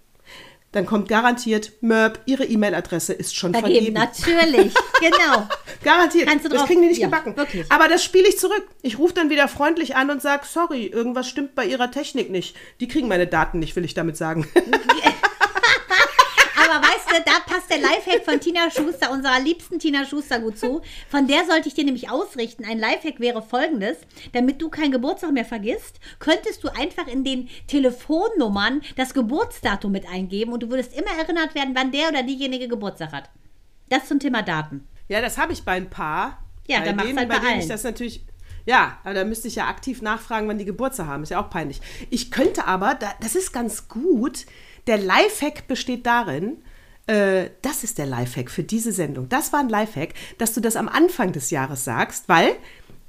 Dann 0.76 0.86
kommt 0.86 1.08
garantiert, 1.08 1.72
Mörb, 1.80 2.20
Ihre 2.26 2.44
E-Mail-Adresse 2.44 3.14
ist 3.14 3.34
schon 3.34 3.54
Vergeben, 3.54 3.96
vergeben. 3.96 4.34
natürlich. 4.34 4.74
genau. 5.00 5.48
Garantiert. 5.86 6.28
Kannst 6.28 6.44
du 6.44 6.50
das 6.50 6.58
drauf- 6.60 6.68
kriegen 6.68 6.82
die 6.82 6.90
nicht 6.90 6.98
ja, 7.00 7.08
gebacken. 7.08 7.38
wirklich. 7.38 7.72
Aber 7.72 7.88
das 7.88 8.04
spiele 8.04 8.28
ich 8.28 8.38
zurück. 8.38 8.68
Ich 8.82 9.00
rufe 9.00 9.14
dann 9.14 9.30
wieder 9.30 9.48
freundlich 9.48 9.96
an 9.96 10.10
und 10.10 10.22
sage, 10.22 10.44
sorry, 10.46 10.88
irgendwas 10.88 11.30
stimmt 11.30 11.56
bei 11.56 11.64
ihrer 11.66 11.92
Technik 11.92 12.30
nicht. 12.30 12.58
Die 12.82 12.90
kriegen 12.90 13.08
meine 13.08 13.26
Daten 13.26 13.60
nicht, 13.60 13.74
will 13.78 13.86
ich 13.86 13.94
damit 13.94 14.18
sagen. 14.18 14.50
Aber 16.58 16.82
weißt 16.86 17.10
du, 17.10 17.16
da 17.26 17.40
passt 17.46 17.65
der 17.76 17.90
Lifehack 17.90 18.24
von 18.24 18.40
Tina 18.40 18.70
Schuster, 18.72 19.12
unserer 19.12 19.40
liebsten 19.40 19.80
Tina 19.80 20.06
Schuster, 20.06 20.40
gut 20.40 20.58
zu. 20.58 20.82
Von 21.10 21.28
der 21.28 21.46
sollte 21.46 21.68
ich 21.68 21.74
dir 21.74 21.84
nämlich 21.84 22.10
ausrichten. 22.10 22.66
Ein 22.66 22.80
Lifehack 22.80 23.20
wäre 23.20 23.42
folgendes: 23.42 23.98
Damit 24.34 24.62
du 24.62 24.70
keinen 24.70 24.92
Geburtstag 24.92 25.32
mehr 25.32 25.46
vergisst, 25.46 26.00
könntest 26.20 26.64
du 26.64 26.70
einfach 26.70 27.08
in 27.08 27.24
den 27.24 27.50
Telefonnummern 27.68 28.82
das 28.96 29.14
Geburtsdatum 29.14 29.92
mit 29.92 30.08
eingeben 30.08 30.54
und 30.54 30.64
du 30.64 30.70
würdest 30.70 30.98
immer 30.98 31.12
erinnert 31.18 31.56
werden, 31.56 31.76
wann 31.76 31.92
der 31.92 32.10
oder 32.10 32.24
diejenige 32.24 32.68
Geburtstag 32.68 33.12
hat. 33.12 33.30
Das 33.90 34.08
zum 34.08 34.20
Thema 34.20 34.42
Daten. 34.42 34.88
ja, 35.08 35.22
das 35.22 35.38
habe 35.38 35.54
ich 35.54 35.64
bei 35.64 35.74
ein 35.74 35.90
paar. 35.90 36.40
Ja, 36.68 36.80
bei 36.80 36.86
dann 36.86 36.98
denen, 36.98 37.18
halt 37.20 37.30
bei 37.30 37.40
bei 37.40 37.48
denen 37.48 37.60
ich 37.60 37.68
das 37.68 37.84
natürlich. 37.84 38.26
Ja, 38.66 38.98
aber 39.04 39.14
da 39.14 39.24
müsste 39.26 39.48
ich 39.48 39.56
ja 39.56 39.68
aktiv 39.68 40.02
nachfragen, 40.02 40.48
wann 40.48 40.58
die 40.58 40.66
Geburtstag 40.66 41.06
haben. 41.06 41.22
Ist 41.22 41.30
ja 41.30 41.40
auch 41.40 41.52
peinlich. 41.52 41.82
Ich 42.10 42.32
könnte 42.32 42.66
aber, 42.66 42.96
da, 42.96 43.14
das 43.22 43.36
ist 43.36 43.52
ganz 43.52 43.88
gut. 43.88 44.48
Der 44.88 44.98
Lifehack 44.98 45.68
besteht 45.68 46.08
darin, 46.08 46.64
äh, 47.08 47.50
das 47.62 47.84
ist 47.84 47.98
der 47.98 48.06
Lifehack 48.06 48.50
für 48.50 48.64
diese 48.64 48.92
Sendung. 48.92 49.30
Das 49.30 49.54
war 49.54 49.60
ein 49.60 49.70
Lifehack, 49.70 50.14
dass 50.38 50.54
du 50.54 50.62
das 50.62 50.76
am 50.76 50.88
Anfang 50.88 51.32
des 51.32 51.52
Jahres 51.52 51.84
sagst, 51.84 52.28
weil 52.28 52.56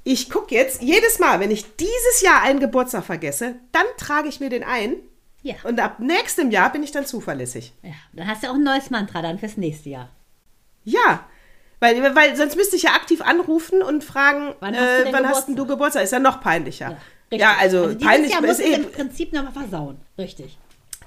ich 0.03 0.29
gucke 0.29 0.55
jetzt 0.55 0.81
jedes 0.81 1.19
Mal, 1.19 1.39
wenn 1.39 1.51
ich 1.51 1.65
dieses 1.75 2.21
Jahr 2.21 2.41
einen 2.41 2.59
Geburtstag 2.59 3.03
vergesse, 3.03 3.55
dann 3.71 3.85
trage 3.97 4.29
ich 4.29 4.39
mir 4.39 4.49
den 4.49 4.63
ein. 4.63 4.95
Ja. 5.41 5.55
Und 5.63 5.79
ab 5.79 5.99
nächstem 5.99 6.51
Jahr 6.51 6.71
bin 6.71 6.83
ich 6.83 6.91
dann 6.91 7.05
zuverlässig. 7.05 7.73
Ja, 7.83 7.91
dann 8.13 8.27
hast 8.27 8.43
du 8.43 8.49
auch 8.49 8.55
ein 8.55 8.63
neues 8.63 8.89
Mantra 8.89 9.21
dann 9.21 9.39
fürs 9.39 9.57
nächste 9.57 9.89
Jahr. 9.89 10.09
Ja. 10.83 11.27
Weil, 11.79 12.15
weil 12.15 12.35
sonst 12.35 12.55
müsste 12.55 12.75
ich 12.75 12.83
ja 12.83 12.91
aktiv 12.91 13.21
anrufen 13.21 13.81
und 13.81 14.03
fragen, 14.03 14.55
Wann 14.59 14.75
hast 14.75 15.03
du 15.03 15.09
äh, 15.09 15.13
wann 15.13 15.27
hast 15.27 15.49
du 15.49 15.65
Geburtstag? 15.65 16.03
Ist 16.03 16.11
ja 16.11 16.19
noch 16.19 16.41
peinlicher. 16.41 16.97
Ja, 17.31 17.51
richtig. 17.51 17.61
also, 17.61 17.87
dieses 17.87 18.03
peinlich 18.07 18.31
Jahr 18.31 18.43
ist 18.45 18.59
eh. 18.59 18.73
im 18.73 18.91
Prinzip 18.91 19.33
nochmal 19.33 19.53
versauen. 19.53 19.97
Richtig. 20.17 20.57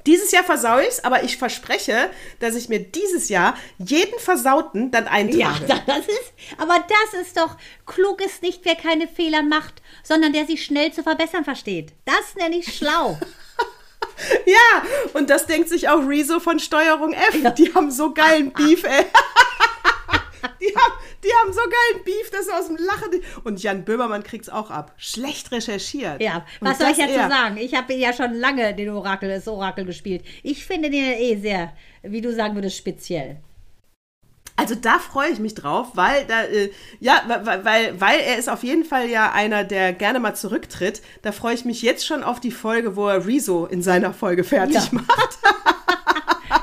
Dieses 0.06 0.30
Jahr 0.30 0.44
versau 0.44 0.78
ich's, 0.78 1.00
aber 1.00 1.24
ich 1.24 1.36
verspreche, 1.36 2.10
dass 2.38 2.54
ich 2.54 2.68
mir 2.68 2.80
dieses 2.80 3.28
Jahr 3.28 3.56
jeden 3.78 4.18
Versauten 4.18 4.90
dann 4.90 5.06
eintrage. 5.06 5.66
Ja, 5.66 5.82
das 5.86 6.06
ist, 6.06 6.32
aber 6.58 6.76
das 6.88 7.20
ist 7.20 7.36
doch, 7.36 7.56
klug 7.86 8.20
ist 8.20 8.42
nicht, 8.42 8.64
wer 8.64 8.76
keine 8.76 9.08
Fehler 9.08 9.42
macht, 9.42 9.82
sondern 10.02 10.32
der 10.32 10.46
sich 10.46 10.64
schnell 10.64 10.92
zu 10.92 11.02
verbessern 11.02 11.44
versteht. 11.44 11.92
Das 12.04 12.34
nenne 12.36 12.56
ich 12.56 12.74
schlau. 12.74 13.18
Ja, 14.46 14.82
und 15.14 15.30
das 15.30 15.46
denkt 15.46 15.68
sich 15.68 15.88
auch 15.88 16.06
Rezo 16.06 16.40
von 16.40 16.58
Steuerung 16.58 17.12
F. 17.12 17.54
Die 17.56 17.74
haben 17.74 17.90
so 17.90 18.12
geilen 18.12 18.52
Beef, 18.52 18.84
ey. 18.84 19.06
Die 20.60 20.74
haben, 20.74 20.92
die 21.24 21.28
haben 21.42 21.52
so 21.52 21.60
geilen 21.60 22.04
Beef, 22.04 22.30
dass 22.30 22.46
sie 22.46 22.52
aus 22.52 22.66
dem 22.66 22.76
Lachen. 22.76 23.22
Und 23.44 23.62
Jan 23.62 23.84
Böhmermann 23.84 24.22
kriegt's 24.22 24.48
auch 24.48 24.70
ab. 24.70 24.94
Schlecht 24.96 25.52
recherchiert. 25.52 26.20
Ja, 26.22 26.44
was 26.60 26.78
soll 26.78 26.90
ich 26.90 26.96
das 26.96 27.06
dazu 27.06 27.18
er. 27.20 27.28
sagen? 27.28 27.56
Ich 27.56 27.74
habe 27.74 27.94
ja 27.94 28.12
schon 28.12 28.34
lange 28.34 28.74
den 28.74 28.90
Orakel, 28.90 29.28
das 29.28 29.48
Orakel 29.48 29.84
gespielt. 29.84 30.24
Ich 30.42 30.64
finde 30.64 30.90
den 30.90 31.14
eh 31.14 31.36
sehr, 31.36 31.72
wie 32.02 32.20
du 32.20 32.32
sagen 32.34 32.54
würdest, 32.54 32.76
speziell. 32.76 33.36
Also 34.56 34.74
da 34.74 34.98
freue 34.98 35.30
ich 35.30 35.38
mich 35.38 35.54
drauf, 35.54 35.88
weil 35.94 36.26
da, 36.26 36.42
äh, 36.44 36.70
ja, 37.00 37.22
weil, 37.44 37.64
weil, 37.64 37.98
weil 38.00 38.20
er 38.20 38.36
ist 38.36 38.50
auf 38.50 38.62
jeden 38.62 38.84
Fall 38.84 39.08
ja 39.08 39.32
einer, 39.32 39.64
der 39.64 39.94
gerne 39.94 40.20
mal 40.20 40.34
zurücktritt. 40.34 41.00
Da 41.22 41.32
freue 41.32 41.54
ich 41.54 41.64
mich 41.64 41.80
jetzt 41.80 42.06
schon 42.06 42.22
auf 42.22 42.40
die 42.40 42.50
Folge, 42.50 42.94
wo 42.94 43.08
er 43.08 43.26
Rezo 43.26 43.64
in 43.64 43.80
seiner 43.82 44.12
Folge 44.12 44.44
fertig 44.44 44.74
Ja. 44.74 44.88
macht. 44.92 45.38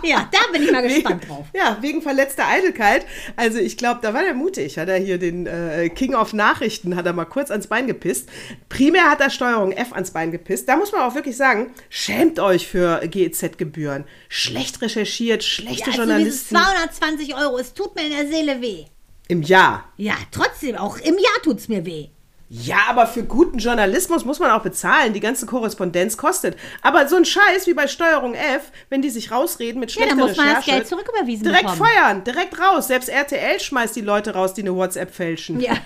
Ja, 0.07 0.29
da 0.31 0.51
bin 0.51 0.63
ich 0.63 0.71
mal 0.71 0.81
gespannt 0.81 1.27
drauf. 1.27 1.45
Ja, 1.53 1.77
wegen 1.81 2.01
verletzter 2.01 2.47
Eitelkeit. 2.47 3.05
Also 3.35 3.59
ich 3.59 3.77
glaube, 3.77 3.99
da 4.01 4.13
war 4.13 4.23
der 4.23 4.33
mutig. 4.33 4.77
Hat 4.77 4.87
er 4.89 4.97
hier 4.97 5.17
den 5.17 5.45
äh, 5.47 5.89
King 5.89 6.15
of 6.15 6.33
Nachrichten, 6.33 6.95
hat 6.95 7.05
er 7.05 7.13
mal 7.13 7.25
kurz 7.25 7.51
ans 7.51 7.67
Bein 7.67 7.87
gepisst. 7.87 8.29
Primär 8.69 9.09
hat 9.09 9.21
er 9.21 9.29
Steuerung 9.29 9.71
F 9.71 9.93
ans 9.93 10.11
Bein 10.11 10.31
gepisst. 10.31 10.69
Da 10.69 10.77
muss 10.77 10.91
man 10.91 11.01
auch 11.01 11.15
wirklich 11.15 11.35
sagen, 11.37 11.73
schämt 11.89 12.39
euch 12.39 12.67
für 12.67 13.01
GEZ-Gebühren. 13.07 14.05
Schlecht 14.29 14.81
recherchiert, 14.81 15.43
schlechte 15.43 15.85
Also 15.85 15.91
diese 15.91 15.97
Journalisten 15.97 16.55
220 16.55 17.35
Euro, 17.35 17.57
es 17.57 17.73
tut 17.73 17.95
mir 17.95 18.03
in 18.05 18.11
der 18.11 18.27
Seele 18.27 18.61
weh. 18.61 18.85
im 19.27 19.41
Jahr. 19.41 19.91
Ja, 19.97 20.15
trotzdem, 20.31 20.75
auch 20.75 20.97
im 20.97 21.15
Jahr 21.15 21.41
tut's 21.43 21.67
mir 21.67 21.85
weh. 21.85 22.07
Ja, 22.49 22.77
aber 22.87 23.07
für 23.07 23.23
guten 23.23 23.57
Journalismus 23.57 24.23
muss 24.23 24.39
man 24.39 24.51
auch 24.51 24.61
bezahlen. 24.61 25.11
Die 25.13 25.19
ganze 25.19 25.45
Korrespondenz 25.45 26.15
kostet. 26.15 26.55
Aber 26.81 27.07
so 27.09 27.17
ein 27.17 27.25
Scheiß 27.25 27.67
wie 27.67 27.73
bei 27.73 27.87
Steuerung 27.87 28.35
F, 28.35 28.71
wenn 28.89 29.01
die 29.01 29.09
sich 29.09 29.31
rausreden 29.31 29.81
mit 29.81 29.91
Ja, 29.91 29.95
schlechter 30.03 30.15
dann 30.15 30.27
muss 30.27 30.37
man 30.37 30.53
das 30.55 30.65
Geld 30.65 30.87
zurücküberwiesen 30.87 31.43
direkt 31.43 31.63
bekommen. 31.63 31.81
feuern, 31.91 32.23
direkt 32.23 32.57
raus. 32.59 32.87
Selbst 32.87 33.09
RTL 33.09 33.59
schmeißt 33.59 33.95
die 33.97 34.01
Leute 34.01 34.33
raus, 34.33 34.53
die 34.53 34.61
eine 34.61 34.73
WhatsApp 34.75 35.13
fälschen. 35.13 35.59
Ja. 35.59 35.73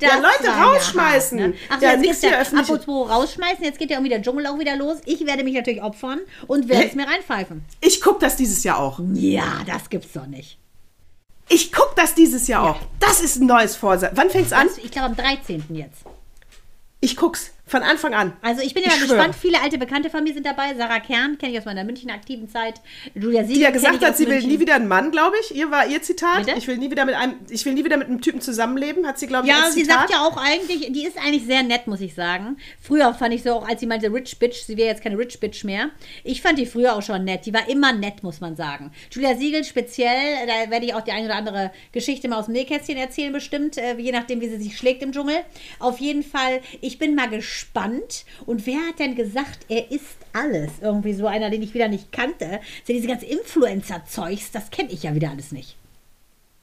Ja, 0.00 0.10
Das 0.10 0.20
Leute 0.42 0.52
war 0.56 0.74
rausschmeißen. 0.74 1.40
hart, 1.40 1.50
ne? 1.50 1.56
Ach, 1.70 1.80
Ja, 1.80 1.92
jetzt 1.94 2.22
ja 2.22 2.28
hier 2.30 2.38
öffentlich- 2.40 2.70
apropos 2.70 3.10
rausschmeißen, 3.10 3.64
jetzt 3.64 3.78
geht 3.78 3.90
ja 3.90 3.96
irgendwie 3.96 4.10
der 4.10 4.22
Dschungel 4.22 4.46
auch 4.46 4.58
wieder 4.58 4.76
los. 4.76 4.98
Ich 5.06 5.24
werde 5.26 5.42
mich 5.44 5.54
natürlich 5.54 5.82
opfern 5.82 6.20
und 6.46 6.68
werde 6.68 6.86
es 6.88 6.94
mir 6.94 7.06
reinpfeifen. 7.08 7.64
Ich 7.80 8.00
guck 8.00 8.20
das 8.20 8.36
dieses 8.36 8.62
Jahr 8.64 8.78
auch. 8.78 9.00
Ja, 9.14 9.44
das 9.66 9.88
gibt's 9.88 10.12
doch 10.12 10.26
nicht. 10.26 10.58
Ich 11.48 11.72
guck 11.72 11.96
das 11.96 12.14
dieses 12.14 12.46
Jahr 12.46 12.70
auch. 12.70 12.80
Das 13.00 13.20
ist 13.20 13.36
ein 13.36 13.46
neues 13.46 13.76
Vorsatz. 13.76 14.12
Wann 14.14 14.30
fängt's 14.30 14.52
an? 14.52 14.68
Ich 14.82 14.90
glaube 14.90 15.08
am 15.08 15.16
13. 15.16 15.64
jetzt. 15.70 16.02
Ich 17.00 17.16
guck's 17.16 17.50
von 17.68 17.82
Anfang 17.82 18.14
an. 18.14 18.32
Also 18.42 18.62
ich 18.62 18.74
bin 18.74 18.82
ja 18.82 18.90
Ich 18.94 19.00
gespannt. 19.02 19.34
Viele 19.40 19.60
alte 19.62 19.78
Bekannte 19.78 20.10
von 20.10 20.24
mir 20.24 20.34
sind 20.34 20.44
dabei. 20.46 20.74
Sarah 20.76 21.00
Kern 21.00 21.38
kenne 21.38 21.52
ich 21.52 21.58
aus 21.58 21.64
meiner 21.66 21.84
München 21.84 22.10
aktiven 22.10 22.48
Zeit. 22.48 22.80
Julia 23.14 23.42
Siegel 23.42 23.54
Die 23.56 23.60
ja 23.60 23.70
gesagt 23.70 24.04
hat, 24.04 24.16
sie 24.16 24.26
will 24.26 24.34
München. 24.34 24.50
nie 24.50 24.60
wieder 24.60 24.74
einen 24.74 24.88
Mann, 24.88 25.10
glaube 25.10 25.36
ich. 25.42 25.54
Ihr 25.54 25.70
war 25.70 25.86
ihr 25.86 26.02
Zitat. 26.02 26.46
Bitte? 26.46 26.58
Ich 26.58 26.66
will 26.66 26.78
nie 26.78 26.90
wieder 26.90 27.04
mit 27.04 27.14
einem, 27.14 27.34
ich 27.50 27.64
will 27.64 27.74
nie 27.74 27.84
wieder 27.84 27.96
mit 27.96 28.08
einem 28.08 28.20
Typen 28.20 28.40
zusammenleben, 28.40 29.06
hat 29.06 29.18
sie, 29.18 29.26
glaube 29.26 29.46
ich, 29.46 29.52
Ja, 29.52 29.64
als 29.64 29.74
sie 29.74 29.82
Zitat. 29.82 29.98
sagt 30.08 30.10
ja 30.12 30.20
auch 30.26 30.36
eigentlich, 30.36 30.90
die 30.92 31.04
ist 31.06 31.18
eigentlich 31.18 31.44
sehr 31.46 31.62
nett, 31.62 31.86
muss 31.86 32.00
ich 32.00 32.14
sagen. 32.14 32.56
Früher 32.80 33.12
fand 33.14 33.34
ich 33.34 33.42
so 33.42 33.52
auch, 33.52 33.68
als 33.68 33.80
sie 33.80 33.86
meinte 33.86 34.12
Rich 34.12 34.38
Bitch, 34.38 34.64
sie 34.64 34.76
wäre 34.76 34.88
jetzt 34.88 35.02
keine 35.02 35.18
Rich 35.18 35.38
Bitch 35.38 35.64
mehr. 35.64 35.90
Ich 36.24 36.40
fand 36.42 36.58
die 36.58 36.66
früher 36.66 36.96
auch 36.96 37.02
schon 37.02 37.24
nett. 37.24 37.44
Die 37.46 37.52
war 37.54 37.68
immer 37.68 37.92
nett, 37.92 38.22
muss 38.22 38.40
man 38.40 38.56
sagen. 38.56 38.90
Julia 39.10 39.36
Siegel 39.36 39.62
speziell, 39.64 40.46
da 40.46 40.70
werde 40.70 40.86
ich 40.86 40.94
auch 40.94 41.02
die 41.02 41.12
eine 41.12 41.26
oder 41.26 41.36
andere 41.36 41.70
Geschichte 41.92 42.28
mal 42.28 42.38
aus 42.38 42.46
dem 42.46 42.54
Nähkästchen 42.54 42.96
erzählen, 42.96 43.32
bestimmt, 43.32 43.76
äh, 43.76 43.96
je 43.98 44.12
nachdem, 44.12 44.40
wie 44.40 44.48
sie 44.48 44.56
sich 44.58 44.76
schlägt 44.78 45.02
im 45.02 45.12
Dschungel. 45.12 45.36
Auf 45.78 45.98
jeden 45.98 46.22
Fall, 46.22 46.60
ich 46.80 46.98
bin 46.98 47.14
mal 47.14 47.28
gespannt. 47.28 47.57
Und 48.46 48.66
wer 48.66 48.76
hat 48.88 48.98
denn 48.98 49.14
gesagt, 49.14 49.60
er 49.68 49.90
ist 49.90 50.16
alles? 50.32 50.70
Irgendwie 50.80 51.12
so 51.12 51.26
einer, 51.26 51.50
den 51.50 51.62
ich 51.62 51.74
wieder 51.74 51.88
nicht 51.88 52.12
kannte. 52.12 52.60
Ja 52.86 52.94
diese 52.94 53.06
ganze 53.08 53.26
Influencer-Zeugs, 53.26 54.50
das 54.52 54.70
kenne 54.70 54.90
ich 54.90 55.02
ja 55.02 55.14
wieder 55.14 55.30
alles 55.30 55.52
nicht. 55.52 55.76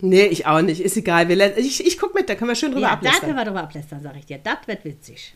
Nee, 0.01 0.25
ich 0.25 0.45
auch 0.45 0.61
nicht. 0.61 0.81
Ist 0.81 0.97
egal. 0.97 1.29
Wir, 1.29 1.57
ich, 1.57 1.85
ich 1.85 1.97
guck 1.97 2.13
mit, 2.13 2.27
da 2.29 2.35
können 2.35 2.49
wir 2.49 2.55
schön 2.55 2.71
drüber 2.71 2.81
Ja, 2.81 2.89
da 2.89 2.93
ablästern. 2.95 3.21
können 3.21 3.37
wir 3.37 3.45
drüber 3.45 3.63
ablästern, 3.63 4.01
sag 4.03 4.15
ich 4.17 4.25
dir. 4.25 4.39
Das 4.43 4.57
wird 4.65 4.83
witzig. 4.83 5.33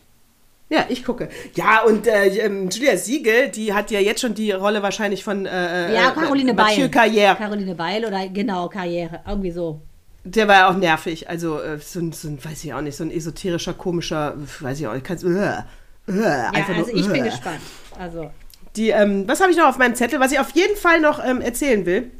Ja, 0.68 0.84
ich 0.88 1.02
gucke. 1.04 1.28
Ja, 1.54 1.82
und 1.82 2.06
äh, 2.06 2.28
ähm, 2.38 2.68
Julia 2.70 2.96
Siegel, 2.96 3.48
die 3.48 3.72
hat 3.72 3.90
ja 3.90 3.98
jetzt 3.98 4.20
schon 4.20 4.34
die 4.34 4.52
Rolle 4.52 4.82
wahrscheinlich 4.82 5.24
von 5.24 5.44
äh, 5.46 5.92
Ja, 5.94 6.10
äh, 6.10 6.12
Caroline 6.14 6.54
Mathieu 6.54 6.88
Beil. 6.88 7.08
Carrière. 7.10 7.36
Caroline 7.36 7.74
Beil 7.74 8.04
oder 8.04 8.28
genau, 8.28 8.68
Karriere. 8.68 9.20
Irgendwie 9.26 9.50
so. 9.50 9.80
Der 10.24 10.48
war 10.48 10.54
ja 10.54 10.68
auch 10.70 10.76
nervig. 10.76 11.28
Also 11.28 11.60
äh, 11.60 11.78
so, 11.78 12.00
ein, 12.00 12.12
so 12.12 12.28
ein, 12.28 12.44
weiß 12.44 12.64
ich 12.64 12.74
auch 12.74 12.80
nicht, 12.82 12.96
so 12.96 13.04
ein 13.04 13.10
esoterischer, 13.10 13.72
komischer, 13.74 14.34
weiß 14.60 14.80
ich 14.80 14.86
auch 14.86 14.94
nicht, 14.94 15.04
kannst, 15.04 15.24
äh, 15.24 15.28
äh, 15.28 15.62
Ja, 16.08 16.50
also 16.52 16.72
nur, 16.72 16.88
ich 16.94 17.08
bin 17.08 17.24
gespannt. 17.24 17.60
Also, 17.98 18.30
Die, 18.76 18.90
ähm, 18.90 19.26
was 19.26 19.40
habe 19.40 19.50
ich 19.50 19.56
noch 19.56 19.66
auf 19.66 19.78
meinem 19.78 19.94
Zettel, 19.94 20.20
was 20.20 20.32
ich 20.32 20.38
auf 20.38 20.50
jeden 20.50 20.76
Fall 20.76 21.00
noch 21.00 21.24
ähm, 21.24 21.40
erzählen 21.40 21.86
will? 21.86 22.10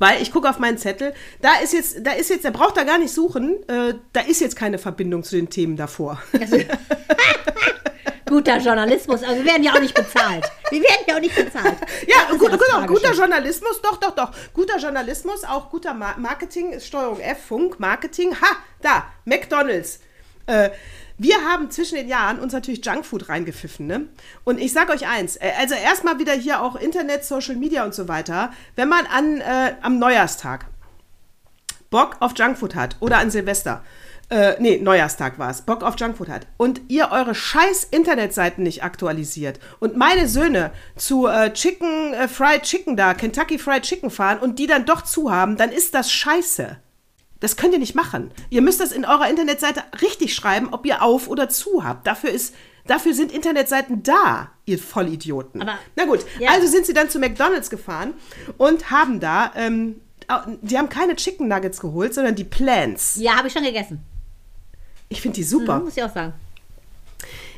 Weil 0.00 0.20
ich 0.20 0.32
gucke 0.32 0.50
auf 0.50 0.58
meinen 0.58 0.76
Zettel, 0.76 1.14
da 1.40 1.50
ist 1.62 1.72
jetzt, 1.72 2.04
da 2.04 2.10
ist 2.12 2.28
jetzt, 2.28 2.44
der 2.44 2.50
braucht 2.50 2.76
da 2.76 2.82
gar 2.82 2.98
nicht 2.98 3.14
suchen, 3.14 3.56
äh, 3.68 3.94
da 4.12 4.20
ist 4.22 4.40
jetzt 4.40 4.56
keine 4.56 4.78
Verbindung 4.78 5.22
zu 5.22 5.36
den 5.36 5.50
Themen 5.50 5.76
davor. 5.76 6.20
guter 8.34 8.58
Journalismus, 8.58 9.22
aber 9.22 9.36
wir 9.36 9.44
werden 9.44 9.62
ja 9.62 9.74
auch 9.74 9.80
nicht 9.80 9.94
bezahlt. 9.94 10.44
Wir 10.68 10.82
werden 10.82 11.04
ja 11.06 11.14
auch 11.14 11.20
nicht 11.20 11.36
bezahlt. 11.36 11.76
Ja, 12.08 12.34
gut, 12.36 12.52
das 12.52 12.60
genau, 12.60 12.86
guter 12.86 13.12
Journalismus, 13.12 13.80
doch, 13.80 13.96
doch, 13.98 14.10
doch. 14.10 14.32
Guter 14.52 14.78
Journalismus, 14.78 15.44
auch 15.44 15.70
guter 15.70 15.94
Ma 15.94 16.16
Marketing, 16.18 16.80
Steuerung 16.80 17.20
F, 17.20 17.46
Funk, 17.46 17.78
Marketing. 17.78 18.34
Ha, 18.34 18.56
da, 18.82 19.06
McDonalds. 19.24 20.00
Äh, 20.46 20.70
wir 21.16 21.36
haben 21.44 21.70
zwischen 21.70 21.94
den 21.94 22.08
Jahren 22.08 22.40
uns 22.40 22.52
natürlich 22.52 22.84
Junkfood 22.84 23.28
reingepfiffen, 23.28 23.86
ne? 23.86 24.08
Und 24.42 24.60
ich 24.60 24.72
sag 24.72 24.90
euch 24.90 25.06
eins, 25.06 25.36
äh, 25.36 25.52
also 25.60 25.76
erstmal 25.76 26.18
wieder 26.18 26.32
hier 26.32 26.60
auch 26.60 26.74
Internet, 26.74 27.24
Social 27.24 27.54
Media 27.54 27.84
und 27.84 27.94
so 27.94 28.08
weiter. 28.08 28.52
Wenn 28.74 28.88
man 28.88 29.06
an, 29.06 29.40
äh, 29.40 29.76
am 29.80 30.00
Neujahrstag 30.00 30.66
Bock 31.90 32.16
auf 32.18 32.32
Junkfood 32.36 32.74
hat 32.74 32.96
oder 32.98 33.18
an 33.18 33.30
Silvester, 33.30 33.84
äh, 34.30 34.54
nee, 34.60 34.78
Neujahrstag 34.78 35.38
war 35.38 35.50
es, 35.50 35.62
Bock 35.62 35.82
auf 35.82 35.94
Junkfood 35.98 36.28
hat 36.28 36.46
und 36.56 36.80
ihr 36.88 37.10
eure 37.12 37.34
scheiß 37.34 37.84
Internetseiten 37.84 38.62
nicht 38.64 38.82
aktualisiert 38.82 39.60
und 39.80 39.96
meine 39.96 40.28
Söhne 40.28 40.70
zu 40.96 41.26
äh, 41.26 41.52
Chicken, 41.52 42.14
äh, 42.14 42.26
Fried 42.28 42.62
Chicken 42.62 42.96
da, 42.96 43.14
Kentucky 43.14 43.58
Fried 43.58 43.82
Chicken 43.82 44.10
fahren 44.10 44.38
und 44.38 44.58
die 44.58 44.66
dann 44.66 44.86
doch 44.86 45.02
zu 45.02 45.30
haben, 45.30 45.56
dann 45.56 45.70
ist 45.70 45.94
das 45.94 46.10
scheiße. 46.10 46.76
Das 47.40 47.56
könnt 47.56 47.74
ihr 47.74 47.78
nicht 47.78 47.94
machen. 47.94 48.30
Ihr 48.48 48.62
müsst 48.62 48.80
das 48.80 48.92
in 48.92 49.04
eurer 49.04 49.28
Internetseite 49.28 49.82
richtig 50.00 50.34
schreiben, 50.34 50.68
ob 50.72 50.86
ihr 50.86 51.02
auf 51.02 51.28
oder 51.28 51.50
zu 51.50 51.84
habt. 51.84 52.06
Dafür 52.06 52.30
ist, 52.30 52.54
dafür 52.86 53.12
sind 53.12 53.30
Internetseiten 53.32 54.02
da, 54.02 54.50
ihr 54.64 54.78
Vollidioten. 54.78 55.60
Aber- 55.60 55.78
Na 55.96 56.06
gut, 56.06 56.24
Ja. 56.38 56.52
also 56.52 56.66
sind 56.66 56.86
sie 56.86 56.94
dann 56.94 57.10
zu 57.10 57.18
McDonalds 57.18 57.68
gefahren 57.68 58.14
und 58.56 58.90
haben 58.90 59.20
da, 59.20 59.52
ähm, 59.56 60.00
die 60.62 60.78
haben 60.78 60.88
keine 60.88 61.16
Chicken 61.16 61.48
Nuggets 61.48 61.80
geholt, 61.80 62.14
sondern 62.14 62.34
die 62.34 62.44
Plants. 62.44 63.16
Ja, 63.16 63.36
habe 63.36 63.48
ich 63.48 63.52
schon 63.52 63.64
gegessen. 63.64 64.00
Ich 65.14 65.22
finde 65.22 65.36
die 65.36 65.44
super. 65.44 65.78
Muss 65.80 65.96
ich 65.96 66.02
auch 66.02 66.12
sagen. 66.12 66.34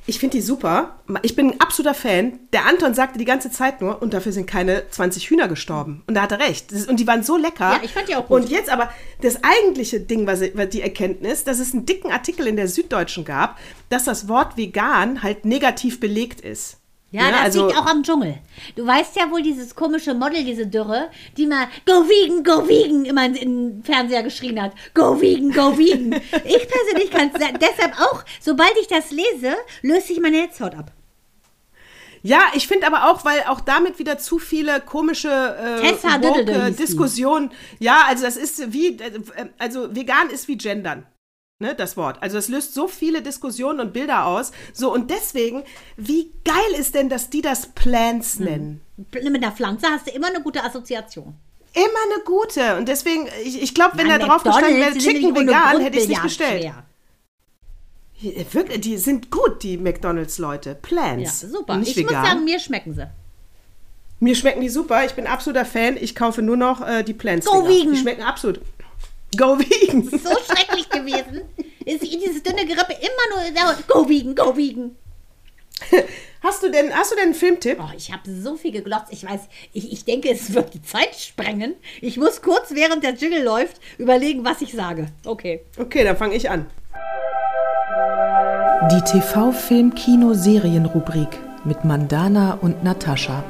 Ich 0.09 0.21
finde 0.21 0.37
die 0.37 0.43
super. 0.43 1.01
Ich 1.23 1.35
bin 1.35 1.51
ein 1.51 1.61
absoluter 1.61 1.95
Fan. 1.95 2.39
Der 2.53 2.67
Anton 2.67 2.95
sagte 2.95 3.19
die 3.19 3.25
ganze 3.25 3.51
Zeit 3.51 3.81
nur, 3.81 4.01
und 4.01 4.15
dafür 4.15 4.31
sind 4.31 4.47
keine 4.47 4.89
20 4.89 5.31
Hühner 5.31 5.49
gestorben. 5.49 6.05
Und 6.07 6.15
da 6.15 6.23
hat 6.23 6.33
er 6.33 6.39
recht. 6.39 6.71
Ist, 6.71 6.89
und 6.89 7.01
die 7.01 7.07
waren 7.09 7.25
so 7.25 7.37
lecker. 7.37 7.73
Ja, 7.73 7.81
ich 7.83 7.93
fand 7.93 8.09
die 8.09 8.15
auch 8.15 8.29
gut. 8.29 8.43
Und 8.43 8.51
jetzt 8.51 8.71
aber 8.71 8.91
das 9.23 9.41
eigentliche 9.43 9.99
Ding, 9.99 10.27
was 10.27 10.43
was 10.55 10.69
die 10.69 10.83
Erkenntnis, 10.83 11.43
dass 11.43 11.59
es 11.59 11.73
einen 11.73 11.87
dicken 11.87 12.13
Artikel 12.13 12.47
in 12.47 12.57
der 12.57 12.69
Süddeutschen 12.69 13.25
gab, 13.25 13.59
dass 13.89 14.05
das 14.05 14.29
Wort 14.29 14.57
vegan 14.57 15.25
halt 15.25 15.45
negativ 15.45 15.99
belegt 15.99 16.41
ist. 16.41 16.77
Ja, 17.13 17.31
das 17.31 17.41
also, 17.41 17.67
liegt 17.67 17.79
auch 17.79 17.87
am 17.87 18.03
Dschungel. 18.03 18.39
Du 18.75 18.85
weißt 18.85 19.17
ja 19.17 19.31
wohl 19.31 19.41
dieses 19.41 19.75
komische 19.75 20.13
Model, 20.13 20.45
diese 20.45 20.67
Dürre, 20.67 21.09
die 21.37 21.47
mal 21.47 21.69
Go 21.87 22.09
vegan, 22.09 22.43
go 22.43 22.69
vegan 22.69 23.05
immer 23.05 23.27
in 23.27 23.35
den 23.35 23.83
Fernseher 23.85 24.25
geschrien 24.25 24.61
hat. 24.61 24.73
Go 24.93 25.21
vegan, 25.21 25.53
go 25.53 25.79
vegan. 25.79 26.13
ich 26.45 26.69
persönlich 26.69 27.11
kann 27.11 27.31
es 27.33 27.41
deshalb 27.61 28.01
auch, 28.01 28.25
sobald 28.41 28.73
ich 28.81 28.89
das 28.89 29.13
lese, 29.13 29.55
löst 29.83 30.09
sich 30.09 30.21
meine 30.21 30.41
Netzhaut 30.41 30.75
ab. 30.75 30.91
Ja, 32.23 32.41
ich 32.55 32.67
finde 32.67 32.89
aber 32.89 33.09
auch, 33.09 33.25
weil 33.25 33.45
auch 33.47 33.61
damit 33.61 34.01
wieder 34.01 34.19
zu 34.19 34.41
viele 34.41 34.81
komische 34.81 35.29
äh, 35.29 35.93
woke. 36.23 36.73
Diskussionen. 36.73 37.53
Ja, 37.79 38.03
also 38.09 38.25
das 38.25 38.37
ist 38.37 38.73
wie, 38.73 38.99
äh, 38.99 39.21
also 39.59 39.95
vegan 39.95 40.31
ist 40.31 40.49
wie 40.49 40.59
gendern. 40.59 41.07
Ne, 41.59 41.75
das 41.75 41.97
Wort. 41.97 42.19
Also 42.23 42.37
es 42.37 42.49
löst 42.49 42.75
so 42.75 42.87
viele 42.87 43.23
Diskussionen 43.23 43.81
und 43.81 43.93
Bilder 43.95 44.27
aus. 44.27 44.53
So, 44.75 44.93
und 44.93 45.11
deswegen, 45.11 45.63
wie 45.97 46.31
geil 46.45 46.79
ist 46.79 46.95
denn, 46.95 47.09
dass 47.09 47.31
die 47.31 47.41
das 47.41 47.69
Plants 47.69 48.39
Hm. 48.39 48.45
nennen? 48.45 48.81
Mit 49.13 49.25
einer 49.37 49.53
Pflanze 49.53 49.87
hast 49.87 50.07
du 50.07 50.11
immer 50.11 50.27
eine 50.29 50.43
gute 50.43 50.63
Assoziation. 50.63 51.35
Immer 51.73 52.15
eine 52.15 52.25
gute. 52.25 52.77
Und 52.77 52.89
deswegen, 52.89 53.29
ich, 53.45 53.63
ich 53.63 53.75
glaube, 53.75 53.97
wenn 53.97 54.07
Mann, 54.07 54.21
da 54.21 54.27
drauf 54.27 54.43
gestanden 54.43 54.77
wäre, 54.81 54.97
Chicken 54.99 55.35
vegan, 55.35 55.81
hätte 55.81 55.97
ich 55.97 56.03
es 56.05 56.09
nicht 56.09 56.23
bestellt. 56.23 56.63
schwer. 56.63 56.85
Hier, 58.19 58.53
Wirklich, 58.53 58.81
die 58.83 58.97
sind 58.99 59.31
gut, 59.31 59.63
die 59.63 59.77
McDonalds-Leute. 59.79 60.71
Ja, 60.71 60.77
Plants. 60.81 61.41
super. 61.41 61.75
Und 61.75 61.81
Nicht 61.81 61.91
ich 61.91 61.97
vegan. 61.99 62.21
muss 62.21 62.29
sagen, 62.31 62.45
mir 62.45 62.59
schmecken 62.61 62.95
sie. 62.95 63.07
Mir 64.21 64.35
schmecken 64.35 64.63
die 64.63 64.71
super. 64.71 65.05
Ich 65.05 65.13
bin 65.13 65.27
absoluter 65.27 65.67
Fan. 65.67 65.99
Ich 65.99 66.15
kaufe 66.15 66.41
nur 66.41 66.57
noch 66.57 66.87
äh, 66.87 67.03
die 67.03 67.13
Plants. 67.13 67.47
Go 67.47 67.67
vegan. 67.69 67.93
Die 67.93 67.99
schmecken 67.99 68.23
absolut. 68.23 68.61
Go 69.37 69.59
vegan. 69.59 70.03
So 70.03 70.37
schrecklich 70.45 70.89
gewesen. 70.89 71.43
Ist 71.85 72.03
dieses 72.03 72.43
dünne 72.43 72.65
Gerippe 72.67 72.95
immer 72.95 73.27
nur. 73.31 73.43
Go 73.89 74.09
vegan, 74.09 74.35
go 74.35 74.57
vegan. 74.57 74.97
Hast 76.43 76.63
du 76.63 76.71
denn, 76.71 76.95
hast 76.95 77.11
du 77.11 77.17
denn 77.17 77.25
einen 77.25 77.35
Filmtipp? 77.35 77.79
Oh, 77.81 77.91
ich 77.97 78.13
habe 78.13 78.23
so 78.31 78.57
viel 78.57 78.71
geglotzt. 78.73 79.09
Ich 79.11 79.29
weiß, 79.29 79.41
ich, 79.73 79.93
ich 79.93 80.05
denke, 80.05 80.31
es 80.31 80.55
wird 80.55 80.75
die 80.75 80.83
Zeit 80.83 81.17
sprengen. 81.17 81.75
Ich 82.01 82.19
muss 82.19 82.41
kurz, 82.41 82.73
während 82.73 83.03
der 83.03 83.15
Jingle 83.15 83.43
läuft, 83.43 83.81
überlegen, 83.99 84.45
was 84.45 84.63
ich 84.63 84.73
sage. 84.73 85.09
Okay. 85.25 85.65
Okay, 85.77 86.05
dann 86.05 86.17
fange 86.17 86.37
ich 86.37 86.49
an. 86.49 86.67
Die 88.91 89.01
TV-Film-Kino-Serien-Rubrik 89.01 91.31
mit 91.65 91.85
Mandana 91.85 92.59
und 92.61 92.85
Natascha. 92.85 93.43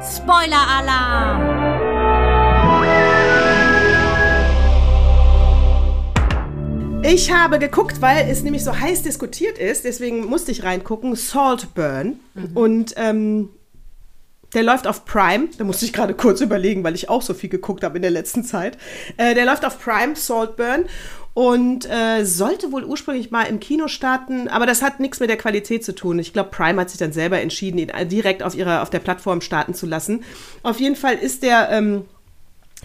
Spoiler-Alarm! 0.00 1.87
Ich 7.02 7.32
habe 7.32 7.58
geguckt, 7.58 8.02
weil 8.02 8.28
es 8.28 8.42
nämlich 8.42 8.64
so 8.64 8.78
heiß 8.78 9.02
diskutiert 9.02 9.56
ist, 9.56 9.84
deswegen 9.84 10.26
musste 10.26 10.50
ich 10.50 10.64
reingucken, 10.64 11.14
Saltburn. 11.14 12.20
Und 12.54 12.94
ähm, 12.96 13.50
der 14.54 14.62
läuft 14.62 14.86
auf 14.86 15.04
Prime. 15.04 15.48
Da 15.56 15.64
musste 15.64 15.84
ich 15.84 15.92
gerade 15.92 16.14
kurz 16.14 16.40
überlegen, 16.40 16.84
weil 16.84 16.94
ich 16.94 17.08
auch 17.08 17.22
so 17.22 17.34
viel 17.34 17.50
geguckt 17.50 17.84
habe 17.84 17.96
in 17.96 18.02
der 18.02 18.10
letzten 18.10 18.44
Zeit. 18.44 18.78
Äh, 19.16 19.34
der 19.34 19.44
läuft 19.44 19.64
auf 19.64 19.80
Prime, 19.80 20.16
Saltburn. 20.16 20.86
Und 21.34 21.88
äh, 21.88 22.24
sollte 22.24 22.72
wohl 22.72 22.84
ursprünglich 22.84 23.30
mal 23.30 23.44
im 23.44 23.60
Kino 23.60 23.86
starten, 23.86 24.48
aber 24.48 24.66
das 24.66 24.82
hat 24.82 24.98
nichts 24.98 25.20
mit 25.20 25.30
der 25.30 25.36
Qualität 25.36 25.84
zu 25.84 25.94
tun. 25.94 26.18
Ich 26.18 26.32
glaube, 26.32 26.50
Prime 26.50 26.80
hat 26.80 26.90
sich 26.90 26.98
dann 26.98 27.12
selber 27.12 27.40
entschieden, 27.40 27.78
ihn 27.78 27.92
direkt 28.08 28.42
auf, 28.42 28.56
ihrer, 28.56 28.82
auf 28.82 28.90
der 28.90 28.98
Plattform 28.98 29.40
starten 29.40 29.72
zu 29.72 29.86
lassen. 29.86 30.24
Auf 30.64 30.80
jeden 30.80 30.96
Fall 30.96 31.14
ist 31.14 31.44
der. 31.44 31.68
Ähm, 31.70 32.06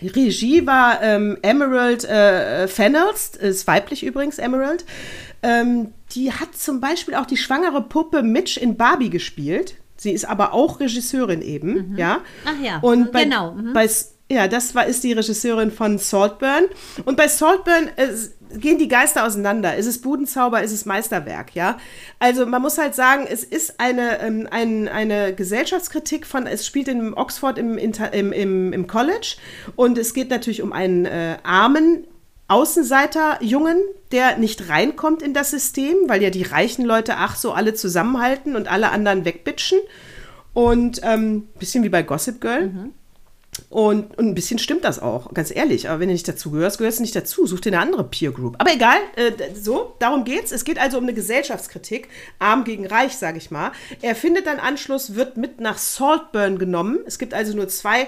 Regie 0.02 0.66
war 0.66 1.02
ähm, 1.02 1.38
Emerald 1.42 2.04
äh, 2.04 2.68
Fennels, 2.68 3.36
ist 3.36 3.68
weiblich 3.68 4.04
übrigens, 4.04 4.38
Emerald. 4.38 4.86
Ähm, 5.42 5.94
die 6.12 6.32
hat 6.32 6.56
zum 6.56 6.80
Beispiel 6.80 7.16
auch 7.16 7.26
die 7.26 7.38
schwangere 7.38 7.82
Puppe 7.82 8.24
Mitch 8.24 8.60
in 8.60 8.78
Barbie 8.78 9.10
gespielt. 9.10 9.76
Sie 9.96 10.12
ist 10.12 10.26
aber 10.26 10.54
auch 10.54 10.80
Regisseurin 10.80 11.42
eben, 11.42 11.96
ja. 11.98 12.22
Ach 12.46 12.62
ja, 12.62 12.80
Und 12.80 13.12
bei, 13.12 13.24
genau. 13.24 13.54
Mhm. 13.54 13.74
bei 13.74 13.88
ja, 14.32 14.48
das 14.48 14.74
war, 14.74 14.86
ist 14.86 15.04
die 15.04 15.14
Regisseurin 15.14 15.72
von 15.72 15.98
Saltburn. 15.98 16.64
Und 17.06 17.18
bei 17.18 17.28
Saltburn 17.28 17.90
äh, 17.98 18.08
gehen 18.60 18.78
die 18.78 18.88
Geister 18.88 19.26
auseinander. 19.26 19.76
Ist 19.76 19.86
es 19.86 20.02
Budenzauber, 20.02 20.62
ist 20.64 20.72
es 20.72 20.86
Meisterwerk, 20.86 21.56
ja? 21.56 21.78
Also 22.20 22.46
man 22.46 22.62
muss 22.62 22.78
halt 22.78 22.96
sagen, 22.96 23.26
es 23.30 23.44
ist 23.44 23.80
eine, 23.80 24.20
ähm, 24.22 24.48
ein, 24.50 24.88
eine 24.88 25.34
Gesellschaftskritik 25.34 26.26
von, 26.26 26.48
es 26.48 26.66
spielt 26.66 26.88
in 26.88 27.14
Oxford 27.14 27.58
im, 27.58 27.78
im, 27.78 27.94
im, 28.32 28.74
im 28.74 28.88
College 28.88 29.36
und 29.76 29.98
es 29.98 30.14
geht 30.14 30.30
natürlich 30.30 30.62
um 30.62 30.74
einen 30.74 31.06
äh, 31.06 31.38
armen 31.44 32.06
Außenseiter-Jungen, 32.48 33.78
der 34.12 34.38
nicht 34.38 34.70
reinkommt 34.70 35.22
in 35.22 35.34
das 35.34 35.52
System, 35.52 35.96
weil 36.08 36.22
ja 36.22 36.30
die 36.30 36.44
reichen 36.44 36.86
Leute 36.86 37.16
ach 37.18 37.36
so 37.36 37.52
alle 37.54 37.74
zusammenhalten 37.74 38.56
und 38.56 38.68
alle 38.68 38.92
anderen 38.92 39.26
wegbitchen. 39.26 39.80
Und 40.54 41.02
ähm, 41.04 41.48
bisschen 41.58 41.84
wie 41.84 41.90
bei 41.90 42.04
Gossip 42.04 42.40
Girl. 42.40 42.70
Und, 43.70 44.18
und 44.18 44.28
ein 44.28 44.36
bisschen 44.36 44.60
stimmt 44.60 44.84
das 44.84 45.00
auch, 45.00 45.34
ganz 45.34 45.54
ehrlich. 45.56 45.90
Aber 45.90 46.00
wenn 46.00 46.08
du 46.08 46.14
nicht 46.14 46.28
dazu 46.28 46.52
gehörst, 46.52 46.78
gehörst 46.78 47.00
du 47.00 47.02
nicht 47.02 47.16
dazu. 47.16 47.48
Such 47.48 47.62
dir 47.62 47.70
eine 47.70 47.80
andere 47.80 48.04
Peer 48.04 48.32
Group. 48.32 48.56
Aber 48.60 48.72
egal, 48.72 48.98
äh, 49.16 49.32
so, 49.56 49.96
darum 50.00 50.26
geht's. 50.26 50.52
Es 50.52 50.64
geht 50.64 50.80
also 50.80 50.98
um 50.98 51.04
eine 51.04 51.14
Gesellschaftskritik, 51.14 52.08
arm 52.40 52.64
gegen 52.64 52.86
reich, 52.86 53.18
sage 53.18 53.38
ich 53.38 53.52
mal. 53.52 53.72
Er 54.02 54.16
findet 54.16 54.46
dann 54.46 54.60
Anschluss, 54.60 55.16
wird 55.16 55.38
mit 55.38 55.60
nach 55.60 55.78
Saltburn 55.78 56.60
genommen. 56.60 57.00
Es 57.06 57.18
gibt 57.18 57.34
also 57.34 57.56
nur 57.56 57.68
zwei 57.68 58.08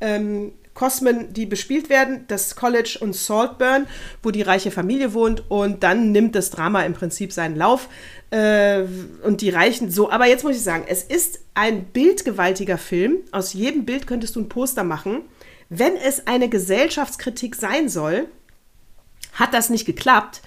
ähm, 0.00 0.52
Kosmen, 0.74 1.32
die 1.32 1.46
bespielt 1.46 1.90
werden, 1.90 2.24
das 2.28 2.56
College 2.56 2.98
und 3.00 3.14
Saltburn, 3.14 3.86
wo 4.22 4.30
die 4.30 4.42
reiche 4.42 4.70
Familie 4.70 5.14
wohnt. 5.14 5.50
Und 5.50 5.82
dann 5.82 6.12
nimmt 6.12 6.34
das 6.34 6.50
Drama 6.50 6.82
im 6.82 6.94
Prinzip 6.94 7.32
seinen 7.32 7.56
Lauf. 7.56 7.88
Äh, 8.30 8.84
und 9.24 9.40
die 9.40 9.50
Reichen 9.50 9.90
so. 9.90 10.10
Aber 10.10 10.26
jetzt 10.26 10.44
muss 10.44 10.56
ich 10.56 10.62
sagen, 10.62 10.84
es 10.88 11.02
ist 11.02 11.40
ein 11.54 11.84
bildgewaltiger 11.84 12.78
Film. 12.78 13.18
Aus 13.32 13.52
jedem 13.52 13.84
Bild 13.84 14.06
könntest 14.06 14.36
du 14.36 14.40
ein 14.40 14.48
Poster 14.48 14.84
machen. 14.84 15.22
Wenn 15.68 15.96
es 15.96 16.26
eine 16.26 16.48
Gesellschaftskritik 16.48 17.54
sein 17.54 17.88
soll, 17.88 18.28
hat 19.34 19.54
das 19.54 19.70
nicht 19.70 19.86
geklappt. 19.86 20.42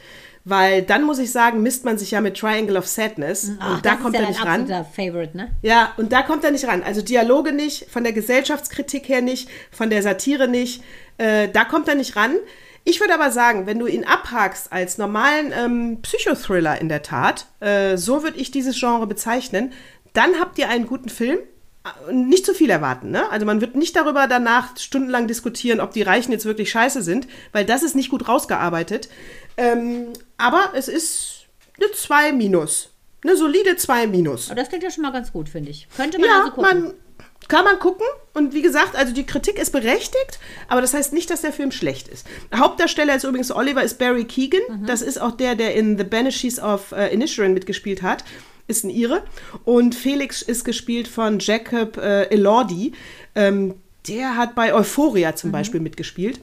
Weil 0.46 0.82
dann 0.82 1.04
muss 1.04 1.20
ich 1.20 1.32
sagen, 1.32 1.64
misst 1.64 1.86
man 1.86 1.98
sich 1.98 2.12
ja 2.12 2.20
mit 2.20 2.38
Triangle 2.38 2.76
of 2.76 2.86
Sadness. 2.86 3.52
Ach, 3.60 3.76
und 3.76 3.86
da 3.86 3.92
das 3.92 4.02
kommt 4.02 4.16
ja 4.16 4.22
er 4.22 4.28
nicht 4.28 4.46
ran. 4.46 4.68
Favorite, 4.94 5.38
ne? 5.38 5.52
Ja, 5.62 5.94
und 5.96 6.12
da 6.12 6.22
kommt 6.22 6.44
er 6.44 6.52
nicht 6.52 6.68
ran. 6.68 6.84
Also 6.84 7.02
Dialoge 7.02 7.54
nicht, 7.54 7.90
von 7.90 8.04
der 8.04 8.12
Gesellschaftskritik 8.12 9.08
her 9.08 9.22
nicht, 9.22 9.50
von 9.72 9.90
der 9.90 10.04
Satire 10.04 10.50
nicht. 10.50 10.84
Äh, 11.18 11.48
da 11.48 11.64
kommt 11.64 11.88
er 11.88 11.96
nicht 11.96 12.18
ran. 12.18 12.36
Ich 12.84 13.00
würde 13.00 13.14
aber 13.14 13.32
sagen, 13.32 13.66
wenn 13.66 13.80
du 13.80 13.88
ihn 13.88 14.04
abhakst 14.04 14.74
als 14.74 14.98
normalen 14.98 15.54
ähm, 15.58 16.02
Psychothriller 16.02 16.82
in 16.82 16.90
der 16.90 17.02
Tat, 17.02 17.46
äh, 17.62 17.96
so 17.96 18.24
würde 18.24 18.38
ich 18.38 18.52
dieses 18.52 18.78
Genre 18.78 19.08
bezeichnen, 19.08 19.72
dann 20.12 20.40
habt 20.40 20.58
ihr 20.60 20.68
einen 20.68 20.88
guten 20.88 21.10
Film. 21.10 21.40
Nicht 22.12 22.46
zu 22.46 22.54
viel 22.54 22.70
erwarten, 22.70 23.12
ne? 23.12 23.30
Also 23.30 23.46
man 23.46 23.60
wird 23.60 23.76
nicht 23.76 23.94
darüber 23.98 24.28
danach 24.28 24.78
stundenlang 24.78 25.28
diskutieren, 25.28 25.82
ob 25.82 25.92
die 25.92 26.02
Reichen 26.02 26.32
jetzt 26.32 26.46
wirklich 26.46 26.72
scheiße 26.72 27.02
sind, 27.02 27.28
weil 27.52 27.66
das 27.66 27.84
ist 27.84 27.94
nicht 27.94 28.10
gut 28.10 28.30
rausgearbeitet. 28.30 29.10
Ähm, 29.58 30.14
aber 30.44 30.72
es 30.76 30.88
ist 30.88 31.46
eine 31.80 31.92
2 31.92 32.32
minus. 32.34 32.90
Eine 33.24 33.38
solide 33.38 33.76
2 33.78 34.08
minus. 34.08 34.50
Aber 34.52 34.60
das 34.60 34.70
klingt 34.70 34.84
ja 34.84 34.92
schon 34.92 35.02
mal 35.04 35.12
ganz 35.12 35.32
gut, 35.32 35.48
finde 35.50 35.72
ich. 35.72 35.88
Könnte 35.96 36.20
man 36.20 36.28
Ja, 36.30 36.40
also 36.40 36.52
gucken. 36.52 36.82
man 36.84 36.94
kann 37.48 37.66
man 37.66 37.80
gucken. 37.80 38.06
Und 38.34 38.54
wie 38.54 38.62
gesagt, 38.62 38.96
also 38.96 39.14
die 39.14 39.26
Kritik 39.26 39.60
ist 39.60 39.72
berechtigt, 39.72 40.40
aber 40.68 40.82
das 40.82 40.94
heißt 40.94 41.14
nicht, 41.14 41.30
dass 41.30 41.42
der 41.42 41.54
Film 41.54 41.72
schlecht 41.72 42.08
ist. 42.08 42.26
Hauptdarsteller 42.56 43.16
ist 43.16 43.24
übrigens 43.26 43.52
Oliver, 43.52 43.84
ist 43.84 43.98
Barry 44.00 44.26
Keegan. 44.26 44.62
Mhm. 44.82 44.86
Das 44.86 45.02
ist 45.02 45.20
auch 45.22 45.32
der, 45.32 45.56
der 45.56 45.76
in 45.76 45.98
The 45.98 46.04
Banshees 46.04 46.60
of 46.60 46.92
äh, 46.94 47.14
Inisherin 47.14 47.54
mitgespielt 47.54 48.02
hat. 48.02 48.24
Ist 48.68 48.84
ein 48.86 48.90
Ire. 48.90 49.24
Und 49.66 49.94
Felix 49.94 50.42
ist 50.42 50.64
gespielt 50.64 51.08
von 51.08 51.40
Jacob 51.40 51.98
äh, 51.98 52.24
Elordi. 52.30 52.94
Ähm, 53.36 53.76
der 54.08 54.36
hat 54.38 54.56
bei 54.56 54.74
Euphoria 54.74 55.32
Mhm. 55.32 55.36
zum 55.38 55.52
Beispiel 55.52 55.80
mitgespielt. 55.80 56.40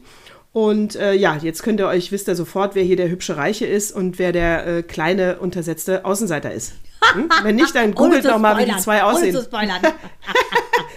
Und 0.53 0.97
äh, 0.97 1.15
ja, 1.15 1.37
jetzt 1.37 1.63
könnt 1.63 1.81
ihr 1.81 1.87
euch, 1.87 2.11
wisst 2.11 2.29
ihr 2.29 2.35
sofort, 2.35 2.75
wer 2.75 2.83
hier 2.83 2.97
der 2.97 3.09
hübsche 3.09 3.37
Reiche 3.37 3.67
ist 3.67 3.93
und 3.93 4.19
wer 4.19 4.33
der 4.33 4.67
äh, 4.67 4.83
kleine, 4.83 5.39
untersetzte 5.39 6.05
Außenseiter 6.05 6.53
ist. 6.53 6.75
Hm? 7.13 7.29
Wenn 7.43 7.57
nicht, 7.57 7.75
dann 7.75 7.87
Ohne 7.87 7.95
googelt 7.95 8.23
zu 8.23 8.29
doch 8.29 8.39
mal, 8.39 8.57
wie 8.59 8.71
die 8.71 8.77
zwei 8.77 9.03
Ohne 9.05 9.15
aussehen. 9.15 9.35
zu 9.35 9.43
spoilern. 9.43 9.81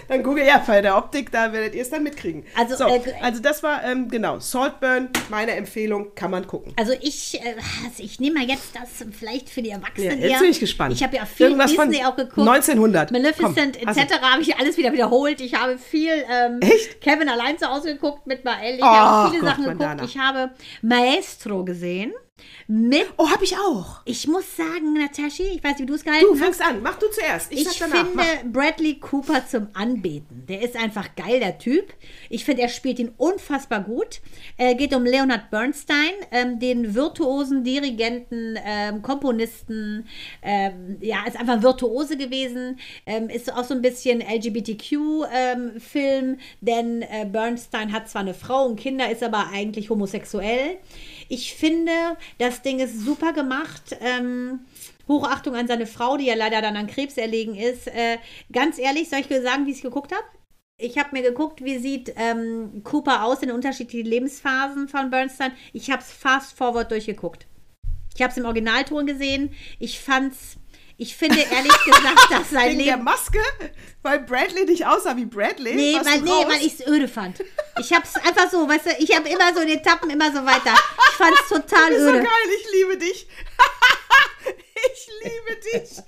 Dann 0.08 0.22
google 0.22 0.44
ja 0.44 0.62
bei 0.66 0.82
der 0.82 0.98
Optik, 0.98 1.32
da 1.32 1.50
werdet 1.52 1.74
ihr 1.74 1.80
es 1.80 1.88
dann 1.88 2.02
mitkriegen. 2.02 2.44
Also, 2.56 2.76
so, 2.76 2.86
äh, 2.86 3.00
also 3.22 3.40
das 3.40 3.62
war, 3.62 3.82
ähm, 3.84 4.08
genau, 4.10 4.38
Saltburn, 4.38 5.08
meine 5.30 5.52
Empfehlung, 5.52 6.14
kann 6.14 6.30
man 6.30 6.46
gucken. 6.46 6.74
Also 6.76 6.92
ich, 7.00 7.40
äh, 7.42 7.54
also 7.86 8.02
ich 8.02 8.20
nehme 8.20 8.40
mal 8.40 8.46
jetzt 8.46 8.74
das 8.74 9.06
vielleicht 9.18 9.48
für 9.48 9.62
die 9.62 9.70
Erwachsenen. 9.70 10.20
Ja, 10.20 10.28
jetzt 10.28 10.40
bin 10.40 10.50
ich 10.50 10.60
gespannt. 10.60 10.92
Ich 10.92 11.02
habe 11.02 11.16
ja 11.16 11.24
viel 11.24 11.46
Irgendwas 11.46 11.72
von 11.72 11.88
Disney 11.90 12.04
auch 12.04 12.16
geguckt. 12.16 12.38
1900. 12.46 13.12
Maleficent 13.12 13.78
Komm, 13.78 13.88
also. 13.88 14.00
etc. 14.00 14.20
habe 14.20 14.42
ich 14.42 14.54
alles 14.58 14.76
wieder 14.76 14.92
wiederholt. 14.92 15.40
Ich 15.40 15.54
habe 15.54 15.78
viel 15.78 16.12
ähm, 16.30 16.60
Echt? 16.60 17.00
Kevin 17.00 17.30
allein 17.30 17.58
zu 17.58 17.66
Hause 17.66 17.94
geguckt 17.94 18.26
mit 18.26 18.44
Mael. 18.44 18.74
Ich 18.76 18.82
Oh 18.82 18.86
habe 18.86 19.30
viele 19.30 19.40
Gott, 19.40 19.50
Sachen 19.50 19.64
geguckt. 19.64 19.80
Mandana. 19.80 20.04
Ich 20.04 20.18
habe 20.18 20.50
Maestro 20.82 21.64
gesehen. 21.64 22.12
Mit, 22.66 23.06
Oh, 23.18 23.28
hab 23.28 23.42
ich 23.42 23.54
auch. 23.56 24.00
ich 24.06 24.26
muss 24.26 24.56
sagen, 24.56 24.94
Nataschi, 24.94 25.42
ich 25.54 25.62
weiß 25.62 25.72
nicht, 25.72 25.80
wie 25.82 25.86
du 25.86 25.94
es 25.94 26.04
gehalten 26.04 26.24
Du 26.26 26.32
hast. 26.32 26.40
fängst 26.40 26.62
an, 26.62 26.82
mach 26.82 26.98
du 26.98 27.06
zuerst. 27.10 27.52
Ich, 27.52 27.60
Ich 27.62 27.68
finde 27.82 28.06
mach. 28.14 28.24
Bradley 28.52 28.98
Cooper 28.98 29.46
zum 29.46 29.68
Anbeten. 29.74 30.44
Der 30.48 30.62
ist 30.62 30.76
einfach 30.76 31.14
geil, 31.14 31.40
der 31.40 31.58
Typ. 31.58 31.92
Ich 32.30 32.44
finde, 32.44 32.62
er 32.62 32.68
spielt 32.68 32.98
ihn 32.98 33.12
unfassbar 33.18 33.80
gut. 33.80 34.20
Äh, 34.56 34.74
geht 34.76 34.94
um 34.94 35.04
Leonard 35.04 35.50
Bernstein, 35.50 36.12
ähm, 36.30 36.58
den 36.58 36.94
virtuosen 36.94 37.64
Dirigenten, 37.64 38.58
ähm, 38.64 39.02
Komponisten. 39.02 40.06
Ähm, 40.42 40.96
ja, 41.00 41.18
ist 41.26 41.38
einfach 41.38 41.54
ein 41.54 41.62
Virtuose 41.62 42.16
gewesen. 42.16 42.78
Ähm, 43.04 43.28
ist 43.28 43.52
auch 43.52 43.64
so 43.64 43.74
ein 43.74 43.82
bisschen 43.82 44.22
LGBTQ-Film, 44.22 46.38
denn 46.60 47.02
äh, 47.02 47.26
Bernstein 47.30 47.92
hat 47.92 48.08
zwar 48.08 48.22
eine 48.22 48.34
Frau 48.34 48.64
und 48.66 48.76
Kinder, 48.80 49.10
ist 49.10 49.22
aber 49.22 49.48
eigentlich 49.52 49.90
homosexuell. 49.90 50.78
Ich 51.28 51.54
finde, 51.54 51.92
das 52.38 52.62
Ding 52.62 52.80
ist 52.80 53.00
super 53.00 53.32
gemacht. 53.32 53.96
Ähm, 54.00 54.60
Hochachtung 55.08 55.54
an 55.54 55.66
seine 55.66 55.86
Frau, 55.86 56.16
die 56.16 56.26
ja 56.26 56.34
leider 56.34 56.62
dann 56.62 56.76
an 56.76 56.86
Krebs 56.86 57.16
erlegen 57.16 57.54
ist. 57.54 57.88
Äh, 57.88 58.18
ganz 58.52 58.78
ehrlich, 58.78 59.10
soll 59.10 59.20
ich 59.20 59.28
sagen, 59.42 59.66
wie 59.66 59.70
ich 59.70 59.78
es 59.78 59.82
geguckt 59.82 60.12
habe? 60.12 60.24
Ich 60.76 60.98
habe 60.98 61.10
mir 61.12 61.22
geguckt, 61.22 61.64
wie 61.64 61.78
sieht 61.78 62.12
ähm, 62.16 62.82
Cooper 62.82 63.24
aus 63.24 63.42
in 63.42 63.52
unterschiedlichen 63.52 64.06
Lebensphasen 64.06 64.88
von 64.88 65.10
Bernstein. 65.10 65.52
Ich 65.72 65.90
habe 65.90 66.02
es 66.02 66.10
fast 66.10 66.56
forward 66.56 66.90
durchgeguckt. 66.90 67.46
Ich 68.16 68.22
habe 68.22 68.30
es 68.30 68.36
im 68.36 68.44
Originalton 68.44 69.06
gesehen. 69.06 69.52
Ich 69.78 70.00
fand's, 70.00 70.56
ich 70.96 71.16
finde 71.16 71.40
ehrlich 71.40 71.84
gesagt, 71.84 72.30
dass 72.30 72.50
sein 72.50 72.70
Wegen 72.70 72.78
der 72.84 72.94
Leben. 72.96 73.04
Maske, 73.04 73.40
weil 74.02 74.20
Bradley 74.20 74.64
nicht 74.64 74.86
aussah 74.86 75.16
wie 75.16 75.24
Bradley. 75.24 75.74
Nee, 75.74 75.94
warst 75.96 76.06
weil, 76.08 76.20
nee, 76.20 76.30
raus? 76.30 76.46
weil 76.48 76.62
ich 76.66 76.80
es 76.80 76.86
öde 76.86 77.08
fand. 77.08 77.40
Ich 77.80 77.92
habe 77.92 78.04
es 78.04 78.14
einfach 78.16 78.50
so, 78.50 78.68
weißt 78.68 78.86
du, 78.86 78.90
ich 78.98 79.14
habe 79.14 79.28
immer 79.28 79.52
so 79.54 79.60
in 79.60 79.68
Etappen 79.70 80.08
immer 80.10 80.30
so 80.32 80.44
weiter. 80.44 80.74
Ich 81.10 81.16
fand 81.16 81.34
es 81.42 81.48
total 81.48 81.88
bist 81.88 82.00
so 82.00 82.08
öde. 82.10 82.18
geil, 82.18 82.48
ich 82.60 82.72
liebe 82.72 82.96
dich. 82.98 83.26
ich 84.94 85.08
liebe 85.22 85.60
dich. 85.72 85.98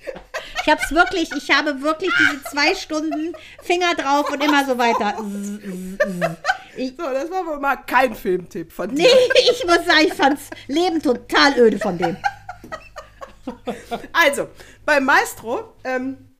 Ich 0.62 0.68
habe 0.70 0.80
es 0.84 0.92
wirklich, 0.92 1.30
ich 1.36 1.50
habe 1.50 1.80
wirklich 1.82 2.10
diese 2.20 2.44
zwei 2.44 2.74
Stunden 2.74 3.34
Finger 3.62 3.94
drauf 3.94 4.30
und 4.30 4.42
immer 4.42 4.64
so 4.64 4.78
weiter. 4.78 5.16
Ich, 6.78 6.90
So, 6.94 7.04
das 7.10 7.30
war 7.30 7.46
wohl 7.46 7.58
mal 7.58 7.76
kein 7.76 8.14
Filmtipp 8.14 8.70
von 8.70 8.94
dir. 8.94 9.04
nee, 9.04 9.40
ich 9.50 9.64
muss 9.64 9.76
sagen, 9.86 10.06
ich 10.06 10.12
fand's 10.12 10.50
Leben 10.66 11.00
total 11.02 11.58
öde 11.58 11.78
von 11.78 11.96
dem. 11.96 12.18
Also, 14.12 14.48
bei 14.84 15.00
Maestro, 15.00 15.74
ähm, 15.84 16.36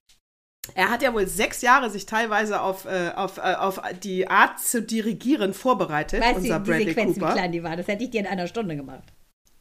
er 0.74 0.90
hat 0.90 1.02
ja 1.02 1.14
wohl 1.14 1.26
sechs 1.26 1.62
Jahre 1.62 1.90
sich 1.90 2.06
teilweise 2.06 2.60
auf, 2.60 2.86
äh, 2.86 3.12
auf, 3.14 3.38
äh, 3.38 3.54
auf 3.54 3.80
die 4.02 4.28
Art 4.28 4.60
zu 4.60 4.82
dirigieren 4.82 5.54
vorbereitet, 5.54 6.20
Weißt 6.20 6.36
du, 6.36 6.40
unser 6.42 6.60
die 6.60 6.70
Bradley 6.70 6.88
Sequenz, 6.88 7.16
wie 7.16 7.20
Cooper. 7.20 7.32
klein 7.32 7.52
die 7.52 7.62
war? 7.62 7.76
Das 7.76 7.88
hätte 7.88 8.04
ich 8.04 8.10
dir 8.10 8.20
in 8.20 8.26
einer 8.26 8.46
Stunde 8.46 8.76
gemacht. 8.76 9.04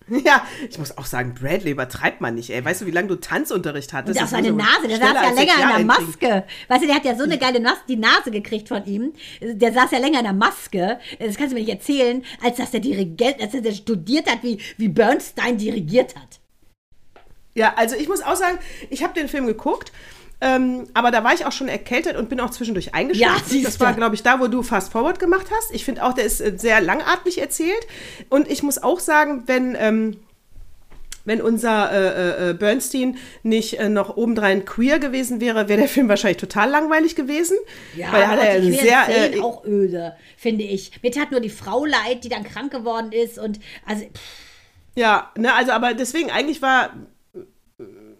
Ja, 0.23 0.45
ich 0.69 0.77
muss 0.77 0.97
auch 0.97 1.05
sagen, 1.05 1.33
Bradley 1.33 1.71
übertreibt 1.71 2.21
man 2.21 2.35
nicht, 2.35 2.51
ey. 2.51 2.63
Weißt 2.63 2.81
du, 2.81 2.85
wie 2.85 2.91
lange 2.91 3.07
du 3.07 3.15
Tanzunterricht 3.15 3.91
hattest? 3.91 4.19
Und 4.19 4.23
auf 4.23 4.29
seine 4.29 4.49
aber 4.49 4.57
Nase, 4.57 4.87
der 4.87 4.97
saß 4.97 5.13
ja 5.13 5.31
länger 5.31 5.53
in 5.55 5.77
der. 5.77 5.85
Maske. 5.85 6.43
Weißt 6.67 6.83
du, 6.83 6.87
der 6.87 6.95
hat 6.95 7.05
ja 7.05 7.15
so 7.15 7.23
eine 7.23 7.37
geile 7.37 7.59
Nas 7.59 7.77
die 7.87 7.95
Nase 7.95 8.29
gekriegt 8.29 8.67
von 8.67 8.85
ihm. 8.85 9.13
Der 9.41 9.73
saß 9.73 9.91
ja 9.91 9.97
länger 9.97 10.19
in 10.19 10.25
der 10.25 10.33
Maske. 10.33 10.99
Das 11.19 11.35
kannst 11.37 11.53
du 11.53 11.55
mir 11.55 11.61
nicht 11.61 11.73
erzählen, 11.73 12.23
als 12.43 12.57
dass 12.57 12.71
der 12.71 12.81
Dirigent, 12.81 13.41
als 13.41 13.53
der 13.53 13.71
studiert 13.71 14.29
hat, 14.29 14.43
wie, 14.43 14.59
wie 14.77 14.89
Bernstein 14.89 15.57
dirigiert 15.57 16.15
hat. 16.15 16.39
Ja, 17.55 17.73
also 17.77 17.95
ich 17.95 18.07
muss 18.07 18.21
auch 18.21 18.35
sagen, 18.35 18.59
ich 18.89 19.03
habe 19.03 19.13
den 19.13 19.27
Film 19.29 19.47
geguckt, 19.47 19.91
ähm, 20.41 20.87
aber 20.93 21.09
da 21.11 21.23
war 21.23 21.33
ich 21.33 21.45
auch 21.45 21.53
schon 21.53 21.69
erkältet 21.69 22.17
und 22.17 22.27
bin 22.27 22.39
auch 22.41 22.49
zwischendurch 22.49 22.87
Ja, 22.87 22.93
eingeschlafen. 22.93 23.43
siehste. 23.47 23.65
das 23.65 23.79
war, 23.79 23.93
glaube 23.93 24.15
ich, 24.15 24.23
da, 24.23 24.39
wo 24.41 24.47
du 24.47 24.61
Fast 24.61 24.91
Forward 24.91 25.19
gemacht 25.19 25.47
hast. 25.55 25.73
Ich 25.73 25.85
finde 25.85 26.03
auch, 26.03 26.13
der 26.13 26.25
ist 26.25 26.41
äh, 26.41 26.53
sehr 26.57 26.81
langatmig 26.81 27.39
erzählt. 27.39 27.87
Und 28.29 28.49
ich 28.51 28.61
muss 28.61 28.77
auch 28.81 28.99
sagen, 28.99 29.43
wenn. 29.47 29.75
Ähm, 29.79 30.17
wenn 31.27 31.41
unser 31.41 31.91
äh, 31.91 32.51
äh, 32.51 32.53
Bernstein 32.53 33.17
nicht 33.41 33.79
äh, 33.79 33.89
noch 33.89 34.15
obendrein 34.15 34.63
queer 34.63 34.99
gewesen 34.99 35.41
wäre, 35.41 35.67
wäre 35.67 35.79
der 35.79 35.89
Film 35.89 36.07
wahrscheinlich 36.07 36.37
total 36.37 36.69
langweilig 36.69 37.15
gewesen. 37.15 37.57
weil 37.95 38.21
er 38.21 38.27
hat 38.29 38.43
ja 38.43 38.59
die 38.59 38.71
sehr. 38.73 39.33
Äh, 39.33 39.39
auch 39.39 39.65
öde, 39.65 40.15
finde 40.37 40.63
ich. 40.65 40.91
Mir 41.01 41.11
tat 41.11 41.31
nur 41.31 41.39
die 41.39 41.49
Frau 41.49 41.83
leid, 41.83 42.23
die 42.23 42.29
dann 42.29 42.43
krank 42.43 42.71
geworden 42.71 43.11
ist 43.11 43.39
und 43.39 43.59
also 43.87 44.03
pff, 44.03 44.21
Ja, 44.93 45.31
ne, 45.35 45.51
also 45.55 45.71
aber 45.71 45.95
deswegen 45.95 46.29
eigentlich 46.29 46.61
war. 46.61 46.91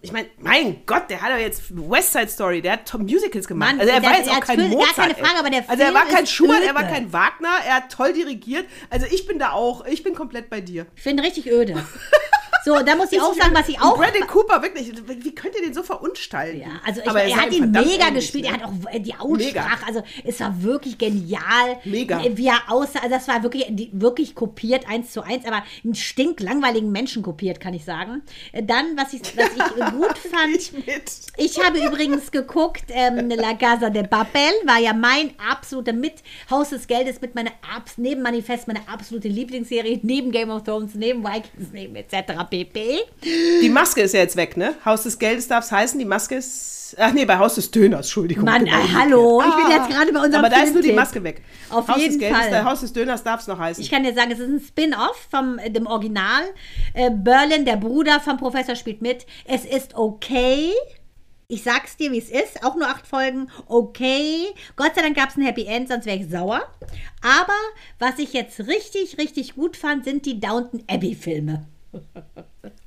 Ich 0.05 0.11
meine, 0.11 0.27
mein 0.39 0.85
Gott, 0.85 1.09
der 1.09 1.21
hat 1.21 1.29
ja 1.31 1.37
jetzt 1.37 1.63
West 1.71 2.13
Side 2.13 2.29
Story, 2.29 2.61
der 2.61 2.73
hat 2.73 2.85
Top 2.87 3.01
Musicals 3.01 3.47
gemacht. 3.47 3.71
Mann, 3.71 3.79
also 3.81 3.91
er 3.91 3.99
der- 3.99 4.09
war 4.09 4.17
jetzt 4.17 4.29
auch 4.29 4.39
kein 4.39 4.55
für- 4.59 4.69
gar 4.69 4.77
Mozart. 4.77 4.95
keine. 4.95 5.15
Frage, 5.15 5.39
aber 5.39 5.49
der 5.49 5.59
also 5.67 5.71
er 5.71 5.77
Film 5.77 5.93
war 5.93 6.05
kein 6.05 6.23
ist 6.23 6.31
Schubert, 6.31 6.63
er 6.63 6.75
war 6.75 6.83
öde. 6.83 6.91
kein 6.91 7.11
Wagner, 7.13 7.49
er 7.67 7.75
hat 7.75 7.91
toll 7.91 8.13
dirigiert. 8.13 8.65
Also 8.89 9.05
ich 9.11 9.25
bin 9.27 9.39
da 9.39 9.51
auch, 9.51 9.85
ich 9.85 10.03
bin 10.03 10.13
komplett 10.15 10.49
bei 10.49 10.61
dir. 10.61 10.85
ich 10.95 11.01
finde 11.03 11.23
richtig 11.23 11.47
öde. 11.51 11.73
So, 12.65 12.81
da 12.83 12.95
muss 12.95 13.11
ich 13.11 13.21
auch 13.21 13.35
sagen, 13.35 13.53
was 13.53 13.69
ich 13.69 13.79
auch. 13.79 13.95
Bradley 13.95 14.21
Cooper, 14.21 14.59
wirklich, 14.63 14.91
wie 15.07 15.35
könnt 15.35 15.53
ihr 15.55 15.61
den 15.61 15.73
so 15.75 15.83
verunstalten? 15.83 16.61
Ja, 16.61 16.81
also 16.83 16.99
ich, 16.99 17.07
er 17.07 17.27
ist 17.27 17.35
hat 17.35 17.53
ihn 17.53 17.69
mega 17.69 18.09
gespielt, 18.09 18.45
er 18.45 18.53
hat 18.53 18.63
auch 18.63 18.73
die 18.97 19.13
Aussprache, 19.13 19.85
also 19.85 20.01
es 20.23 20.39
war 20.39 20.63
wirklich 20.63 20.97
genial, 20.97 21.77
Mega. 21.83 22.23
wie 22.27 22.47
er 22.47 22.63
aussah, 22.67 22.99
also 22.99 23.13
das 23.13 23.27
war 23.27 23.43
wirklich, 23.43 23.71
wirklich 23.91 24.33
kopiert, 24.33 24.87
eins 24.89 25.11
zu 25.11 25.21
eins, 25.21 25.45
aber 25.45 25.63
einen 25.83 25.93
stinklangweiligen 25.93 26.91
Menschen 26.91 27.21
kopiert, 27.21 27.59
kann 27.59 27.75
ich 27.75 27.85
sagen. 27.85 28.23
Äh, 28.51 28.63
Dann, 28.63 28.97
was 28.97 29.13
ich, 29.13 29.21
was 29.37 29.51
ich 29.55 29.85
gut 29.91 30.17
fand, 30.17 30.55
Ich 31.37 31.55
ich 31.55 31.63
habe 31.63 31.77
übrigens 31.77 32.31
geguckt, 32.31 32.85
ähm, 32.89 33.29
La 33.29 33.53
Casa 33.53 33.91
de 33.91 34.07
Papel 34.07 34.41
war 34.65 34.79
ja 34.79 34.93
mein 34.93 35.33
absoluter 35.39 35.93
mit 35.93 36.15
Haus 36.49 36.69
des 36.69 36.87
Geldes 36.87 37.21
mit 37.21 37.35
meiner 37.35 37.51
Abs 37.75 37.97
neben 37.97 38.23
Manifest 38.23 38.67
meine 38.67 38.81
absolute 38.87 39.27
Lieblingsserie 39.27 39.99
neben 40.01 40.31
Game 40.31 40.49
of 40.49 40.63
Thrones 40.63 40.95
neben 40.95 41.23
Vikings 41.23 41.69
neben 41.71 41.95
etc. 41.95 42.33
pp. 42.63 42.99
Die 43.61 43.69
Maske 43.69 44.01
ist 44.01 44.13
ja 44.13 44.21
jetzt 44.21 44.37
weg, 44.37 44.55
ne? 44.55 44.75
Haus 44.85 45.03
des 45.03 45.19
Geldes 45.19 45.47
darf 45.47 45.65
es 45.65 45.71
heißen, 45.71 45.99
die 45.99 46.05
Maske 46.05 46.35
ist. 46.35 46.95
Ach 46.97 47.11
nee, 47.11 47.25
bei 47.25 47.37
Haus 47.37 47.55
des 47.55 47.71
Döners, 47.71 48.05
Entschuldigung. 48.05 48.45
Mann, 48.45 48.63
genau 48.63 48.77
hallo, 48.93 49.41
ich 49.41 49.55
bin 49.55 49.71
jetzt 49.71 49.89
gerade 49.89 50.13
bei 50.13 50.19
unserem 50.19 50.45
Aber 50.45 50.53
da 50.53 50.61
ist 50.61 50.73
nur 50.73 50.83
die. 50.83 50.93
Maske 50.93 51.23
weg. 51.23 51.41
Auf 51.69 51.87
Haus 51.87 51.97
jeden 51.97 52.13
des 52.13 52.19
Geldes, 52.19 52.37
Fall. 52.37 52.49
Der 52.51 52.63
Haus 52.63 52.81
des 52.81 52.93
Döners 52.93 53.23
darf 53.23 53.41
es 53.41 53.47
noch 53.47 53.59
heißen. 53.59 53.83
Ich 53.83 53.89
kann 53.91 54.03
dir 54.03 54.13
sagen, 54.13 54.31
es 54.31 54.39
ist 54.39 54.47
ein 54.47 54.61
Spin-off 54.61 55.27
vom 55.29 55.57
äh, 55.59 55.69
dem 55.69 55.87
Original. 55.87 56.43
Äh, 56.93 57.11
Berlin, 57.11 57.65
der 57.65 57.77
Bruder 57.77 58.19
vom 58.19 58.37
Professor, 58.37 58.75
spielt 58.75 59.01
mit. 59.01 59.25
Es 59.45 59.65
ist 59.65 59.95
okay. 59.95 60.71
Ich 61.47 61.63
sag's 61.63 61.97
dir, 61.97 62.11
wie 62.11 62.17
es 62.17 62.29
ist. 62.29 62.63
Auch 62.63 62.75
nur 62.75 62.87
acht 62.87 63.05
Folgen. 63.05 63.49
Okay. 63.67 64.47
Gott 64.75 64.95
sei 64.95 65.01
Dank 65.01 65.15
gab 65.15 65.29
es 65.29 65.37
ein 65.37 65.43
Happy 65.43 65.65
End, 65.65 65.89
sonst 65.89 66.05
wäre 66.05 66.17
ich 66.17 66.29
sauer. 66.29 66.61
Aber 67.21 67.53
was 67.99 68.17
ich 68.19 68.33
jetzt 68.33 68.61
richtig, 68.67 69.17
richtig 69.17 69.55
gut 69.55 69.75
fand, 69.77 70.05
sind 70.05 70.25
die 70.25 70.39
Downton 70.39 70.83
Abbey-Filme. 70.87 71.67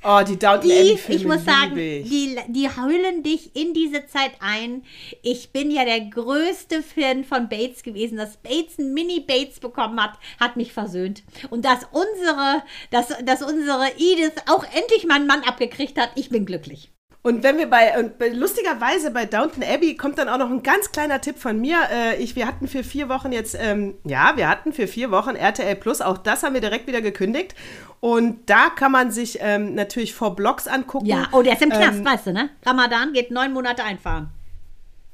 Oh, 0.05 0.21
die 0.27 0.39
Downton 0.39 0.69
Die, 0.69 0.99
ich 1.09 1.25
muss 1.25 1.45
sagen, 1.45 1.77
ich. 1.77 2.09
die, 2.09 2.37
die 2.49 2.69
hüllen 2.69 3.23
dich 3.23 3.55
in 3.55 3.75
diese 3.75 4.07
Zeit 4.07 4.33
ein. 4.41 4.85
Ich 5.23 5.51
bin 5.53 5.71
ja 5.71 5.85
der 5.85 6.01
größte 6.01 6.83
Fan 6.83 7.25
von 7.25 7.49
Bates 7.49 7.83
gewesen. 7.83 8.19
Dass 8.19 8.37
Bates 8.37 8.79
ein 8.79 8.95
Mini-Bates 8.95 9.61
bekommen 9.61 10.03
hat, 10.03 10.19
hat 10.39 10.57
mich 10.57 10.73
versöhnt. 10.73 11.23
Und 11.51 11.65
dass 11.65 11.85
unsere, 11.93 12.63
dass, 12.91 13.09
dass 13.25 13.43
unsere 13.43 13.89
Edith 13.97 14.43
auch 14.47 14.65
endlich 14.75 15.07
mal 15.07 15.17
einen 15.17 15.27
Mann 15.27 15.43
abgekriegt 15.43 15.99
hat, 15.99 16.11
ich 16.15 16.29
bin 16.31 16.47
glücklich. 16.47 16.91
Und 17.29 17.43
wenn 17.43 17.59
wir 17.59 17.69
bei, 17.69 17.93
und 17.99 18.13
lustigerweise 18.35 19.11
bei 19.11 19.27
Downton 19.27 19.63
Abbey 19.63 19.99
kommt 19.99 20.17
dann 20.17 20.31
auch 20.31 20.39
noch 20.39 20.49
ein 20.49 20.63
ganz 20.63 20.93
kleiner 20.93 21.21
Tipp 21.21 21.39
von 21.39 21.61
mir. 21.61 21.77
Äh, 21.93 22.23
ich, 22.23 22.37
wir 22.37 22.47
hatten 22.47 22.67
für 22.67 22.83
vier 22.83 23.11
Wochen 23.11 23.33
jetzt, 23.33 23.55
ähm, 23.61 23.97
ja, 24.05 24.33
wir 24.37 24.49
hatten 24.49 24.73
für 24.73 24.87
vier 24.87 25.11
Wochen 25.11 25.37
RTL 25.37 25.77
Plus, 25.77 26.01
auch 26.01 26.17
das 26.17 26.43
haben 26.43 26.55
wir 26.55 26.63
direkt 26.63 26.87
wieder 26.87 27.03
gekündigt. 27.03 27.55
Und 28.01 28.49
da 28.49 28.71
kann 28.71 28.93
man 28.93 29.11
sich 29.11 29.41
ähm, 29.43 29.75
natürlich 29.75 30.15
vor 30.15 30.37
Blogs 30.37 30.67
angucken. 30.67 31.05
Ja, 31.05 31.29
oh, 31.33 31.43
der 31.43 31.53
ist 31.53 31.61
im 31.61 31.69
Knast, 31.69 31.99
Ähm, 31.99 32.07
weißt 32.07 32.27
du, 32.29 32.33
ne? 32.33 32.49
Ramadan 32.65 33.13
geht 33.13 33.31
neun 33.31 33.53
Monate 33.53 33.85
einfahren. 33.85 34.31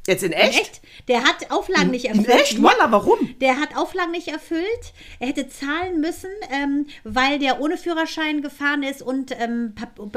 Jetzt 0.06 0.22
in 0.22 0.32
echt? 0.32 0.60
Echt? 0.60 0.80
Der 1.08 1.24
hat 1.24 1.50
Auflagen 1.50 1.90
nicht 1.90 2.04
In 2.04 2.18
erfüllt. 2.18 2.40
echt? 2.40 2.62
Walla, 2.62 2.92
warum? 2.92 3.38
Der 3.40 3.58
hat 3.58 3.74
Auflagen 3.76 4.10
nicht 4.12 4.28
erfüllt. 4.28 4.92
Er 5.18 5.28
hätte 5.28 5.48
zahlen 5.48 6.00
müssen, 6.00 6.30
ähm, 6.50 6.86
weil 7.04 7.38
der 7.38 7.60
ohne 7.60 7.78
Führerschein 7.78 8.42
gefahren 8.42 8.82
ist 8.82 9.00
und 9.00 9.30
ähm, 9.40 9.74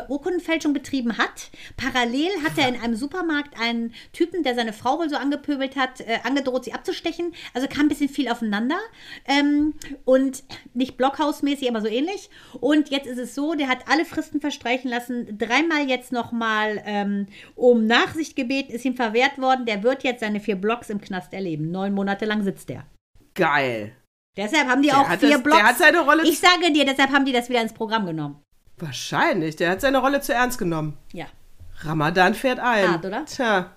Urkundenfälschung 0.09 0.73
betrieben 0.73 1.17
hat. 1.17 1.51
Parallel 1.77 2.31
hat 2.43 2.57
er 2.57 2.67
in 2.67 2.79
einem 2.81 2.95
Supermarkt 2.95 3.57
einen 3.59 3.93
Typen, 4.11 4.43
der 4.43 4.55
seine 4.55 4.73
Frau 4.73 4.99
wohl 4.99 5.09
so 5.09 5.15
angepöbelt 5.15 5.77
hat, 5.77 6.01
äh, 6.01 6.19
angedroht, 6.23 6.65
sie 6.65 6.73
abzustechen. 6.73 7.33
Also 7.53 7.67
kam 7.67 7.85
ein 7.85 7.89
bisschen 7.89 8.09
viel 8.09 8.27
aufeinander. 8.27 8.77
Ähm, 9.25 9.73
und 10.03 10.43
nicht 10.73 10.97
blockhausmäßig, 10.97 11.69
aber 11.69 11.79
so 11.79 11.87
ähnlich. 11.87 12.29
Und 12.59 12.89
jetzt 12.89 13.07
ist 13.07 13.19
es 13.19 13.35
so, 13.35 13.53
der 13.53 13.69
hat 13.69 13.87
alle 13.87 14.03
Fristen 14.03 14.41
verstreichen 14.41 14.89
lassen. 14.89 15.37
Dreimal 15.37 15.87
jetzt 15.87 16.11
nochmal 16.11 16.81
ähm, 16.85 17.27
um 17.55 17.85
Nachsicht 17.85 18.35
gebeten, 18.35 18.73
ist 18.73 18.83
ihm 18.83 18.95
verwehrt 18.95 19.37
worden. 19.37 19.65
Der 19.65 19.76
wird 19.83 20.03
jetzt 20.03 20.19
seine 20.21 20.39
vier 20.39 20.55
Blocks 20.55 20.89
im 20.89 21.01
Knast 21.01 21.33
erleben. 21.33 21.71
Neun 21.71 21.93
Monate 21.93 22.25
lang 22.25 22.43
sitzt 22.43 22.69
er. 22.69 22.85
Geil. 23.35 23.95
Deshalb 24.35 24.67
haben 24.67 24.81
die 24.81 24.89
Der 24.89 24.99
auch 24.99 25.07
vier 25.07 25.17
das- 25.17 25.29
der 25.29 25.37
Blocks. 25.39 25.63
hat 25.63 25.77
seine 25.77 25.99
Rolle- 26.01 26.23
Ich 26.27 26.39
sage 26.39 26.71
dir, 26.71 26.85
deshalb 26.85 27.11
haben 27.11 27.25
die 27.25 27.31
das 27.33 27.49
wieder 27.49 27.61
ins 27.61 27.73
Programm 27.73 28.05
genommen. 28.05 28.41
Wahrscheinlich. 28.77 29.55
Der 29.55 29.71
hat 29.71 29.81
seine 29.81 29.97
Rolle 29.99 30.21
zu 30.21 30.33
ernst 30.33 30.59
genommen. 30.59 30.97
Ja. 31.13 31.25
Ramadan 31.81 32.33
fährt 32.35 32.59
ein. 32.59 32.89
Hart, 32.91 33.05
oder? 33.05 33.25
Tja. 33.25 33.71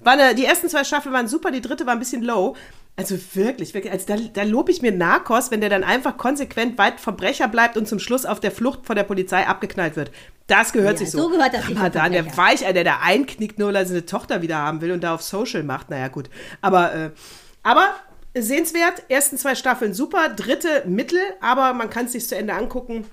War 0.00 0.12
eine, 0.14 0.34
die 0.34 0.44
ersten 0.44 0.68
zwei 0.68 0.84
Staffeln 0.84 1.14
waren 1.14 1.28
super, 1.28 1.50
die 1.50 1.60
dritte 1.60 1.84
war 1.86 1.92
ein 1.94 1.98
bisschen 1.98 2.22
low. 2.22 2.56
Also 2.98 3.16
wirklich, 3.34 3.74
wirklich. 3.74 3.92
Also 3.92 4.06
da, 4.08 4.16
da 4.16 4.42
lobe 4.42 4.72
ich 4.72 4.82
mir 4.82 4.90
Narcos, 4.90 5.50
wenn 5.52 5.60
der 5.60 5.70
dann 5.70 5.84
einfach 5.84 6.16
konsequent 6.16 6.76
weit 6.78 6.98
Verbrecher 6.98 7.46
bleibt 7.46 7.76
und 7.76 7.86
zum 7.86 8.00
Schluss 8.00 8.26
auf 8.26 8.40
der 8.40 8.50
Flucht 8.50 8.84
vor 8.84 8.96
der 8.96 9.04
Polizei 9.04 9.46
abgeknallt 9.46 9.94
wird. 9.94 10.10
Das 10.48 10.72
gehört 10.72 10.94
Ja, 10.94 10.98
sich 10.98 11.10
so. 11.12 11.22
so 11.22 11.28
gehört 11.30 11.54
das 11.54 11.64
für 11.64 11.76
Ramadan, 11.76 12.10
der. 12.12 12.36
Weichei, 12.36 12.72
der 12.72 12.82
da 12.82 12.98
einknickt, 13.02 13.58
nur 13.58 13.68
weil 13.68 13.76
er 13.76 13.86
seine 13.86 14.04
Tochter 14.04 14.42
wieder 14.42 14.56
haben 14.56 14.80
will 14.80 14.90
und 14.90 15.04
da 15.04 15.14
auf 15.14 15.22
Social 15.22 15.62
macht. 15.62 15.90
Naja, 15.90 16.08
gut. 16.08 16.28
Aber, 16.60 16.92
äh, 16.92 17.10
aber 17.62 17.94
sehenswert. 18.34 19.04
Ersten 19.08 19.38
zwei 19.38 19.54
Staffeln 19.54 19.94
super, 19.94 20.30
dritte 20.30 20.82
mittel, 20.86 21.20
aber 21.40 21.74
man 21.74 21.90
kann 21.90 22.06
es 22.06 22.12
sich 22.12 22.26
zu 22.26 22.36
Ende 22.36 22.54
angucken. 22.54 23.04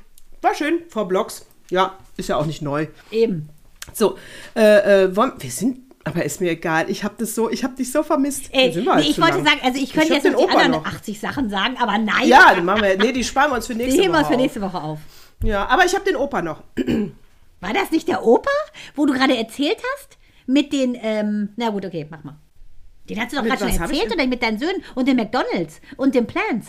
War 0.41 0.55
schön, 0.55 0.79
vor 0.89 1.07
Blogs. 1.07 1.45
Ja, 1.69 1.97
ist 2.17 2.29
ja 2.29 2.37
auch 2.37 2.45
nicht 2.45 2.61
neu. 2.61 2.87
Eben. 3.11 3.49
So, 3.93 4.17
äh, 4.55 5.03
äh, 5.05 5.15
wir 5.15 5.51
sind, 5.51 5.84
aber 6.05 6.23
ist 6.23 6.39
mir 6.39 6.51
egal. 6.51 6.89
Ich 6.89 7.03
habe 7.03 7.15
das 7.17 7.35
so, 7.35 7.49
ich 7.49 7.63
habe 7.63 7.75
dich 7.75 7.91
so 7.91 8.03
vermisst. 8.03 8.49
Ey, 8.51 8.65
Dann 8.65 8.73
sind 8.73 8.85
wir 8.85 8.93
halt 8.93 9.03
nee, 9.03 9.09
ich 9.09 9.15
zu 9.15 9.21
wollte 9.21 9.37
lang. 9.37 9.45
sagen, 9.45 9.59
also 9.63 9.81
ich 9.81 9.91
könnte 9.91 10.13
hab 10.15 10.23
jetzt 10.23 10.31
noch 10.31 10.39
die 10.39 10.43
Opa 10.45 10.53
anderen 10.53 10.71
noch. 10.71 10.85
80 10.85 11.19
Sachen 11.19 11.49
sagen, 11.49 11.75
aber 11.79 11.97
nein. 11.97 12.27
Ja, 12.27 12.53
die 12.55 12.61
machen 12.61 12.83
wir. 12.83 12.97
Nee, 12.97 13.11
die 13.11 13.23
sparen 13.23 13.51
wir 13.51 13.55
uns 13.55 13.67
für 13.67 13.73
die 13.73 13.79
nächste 13.83 14.01
heben 14.01 14.13
wir 14.13 14.19
Woche. 14.19 14.27
uns 14.27 14.35
für 14.35 14.41
nächste 14.41 14.61
Woche 14.61 14.81
auf. 14.81 14.99
Ja, 15.43 15.65
aber 15.67 15.83
ich 15.85 15.93
habe 15.93 16.05
den 16.05 16.15
Opa 16.15 16.41
noch. 16.41 16.63
War 17.59 17.73
das 17.73 17.91
nicht 17.91 18.07
der 18.07 18.23
Opa, 18.23 18.49
wo 18.95 19.05
du 19.05 19.13
gerade 19.13 19.35
erzählt 19.35 19.77
hast? 19.95 20.17
Mit 20.45 20.71
den, 20.73 20.95
ähm, 21.01 21.49
na 21.55 21.69
gut, 21.69 21.85
okay, 21.85 22.05
mach 22.09 22.23
mal. 22.23 22.37
Den 23.09 23.19
hast 23.19 23.31
du 23.33 23.37
doch 23.37 23.43
gerade 23.43 23.59
schon 23.59 23.69
ich 23.69 23.79
erzählt, 23.79 24.13
oder 24.13 24.27
mit 24.27 24.41
deinen 24.43 24.59
Söhnen 24.59 24.83
und 24.93 25.07
den 25.07 25.15
McDonalds 25.15 25.81
und 25.97 26.13
den 26.15 26.27
Plants. 26.27 26.67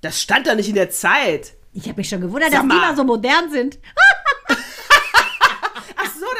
Das 0.00 0.20
stand 0.20 0.46
da 0.46 0.54
nicht 0.54 0.68
in 0.68 0.74
der 0.74 0.90
Zeit. 0.90 1.52
Ich 1.72 1.84
habe 1.88 1.96
mich 1.96 2.08
schon 2.08 2.20
gewundert, 2.20 2.50
Sag 2.50 2.60
dass 2.60 2.62
die 2.62 2.68
mal. 2.68 2.88
mal 2.90 2.96
so 2.96 3.04
modern 3.04 3.50
sind. 3.50 3.78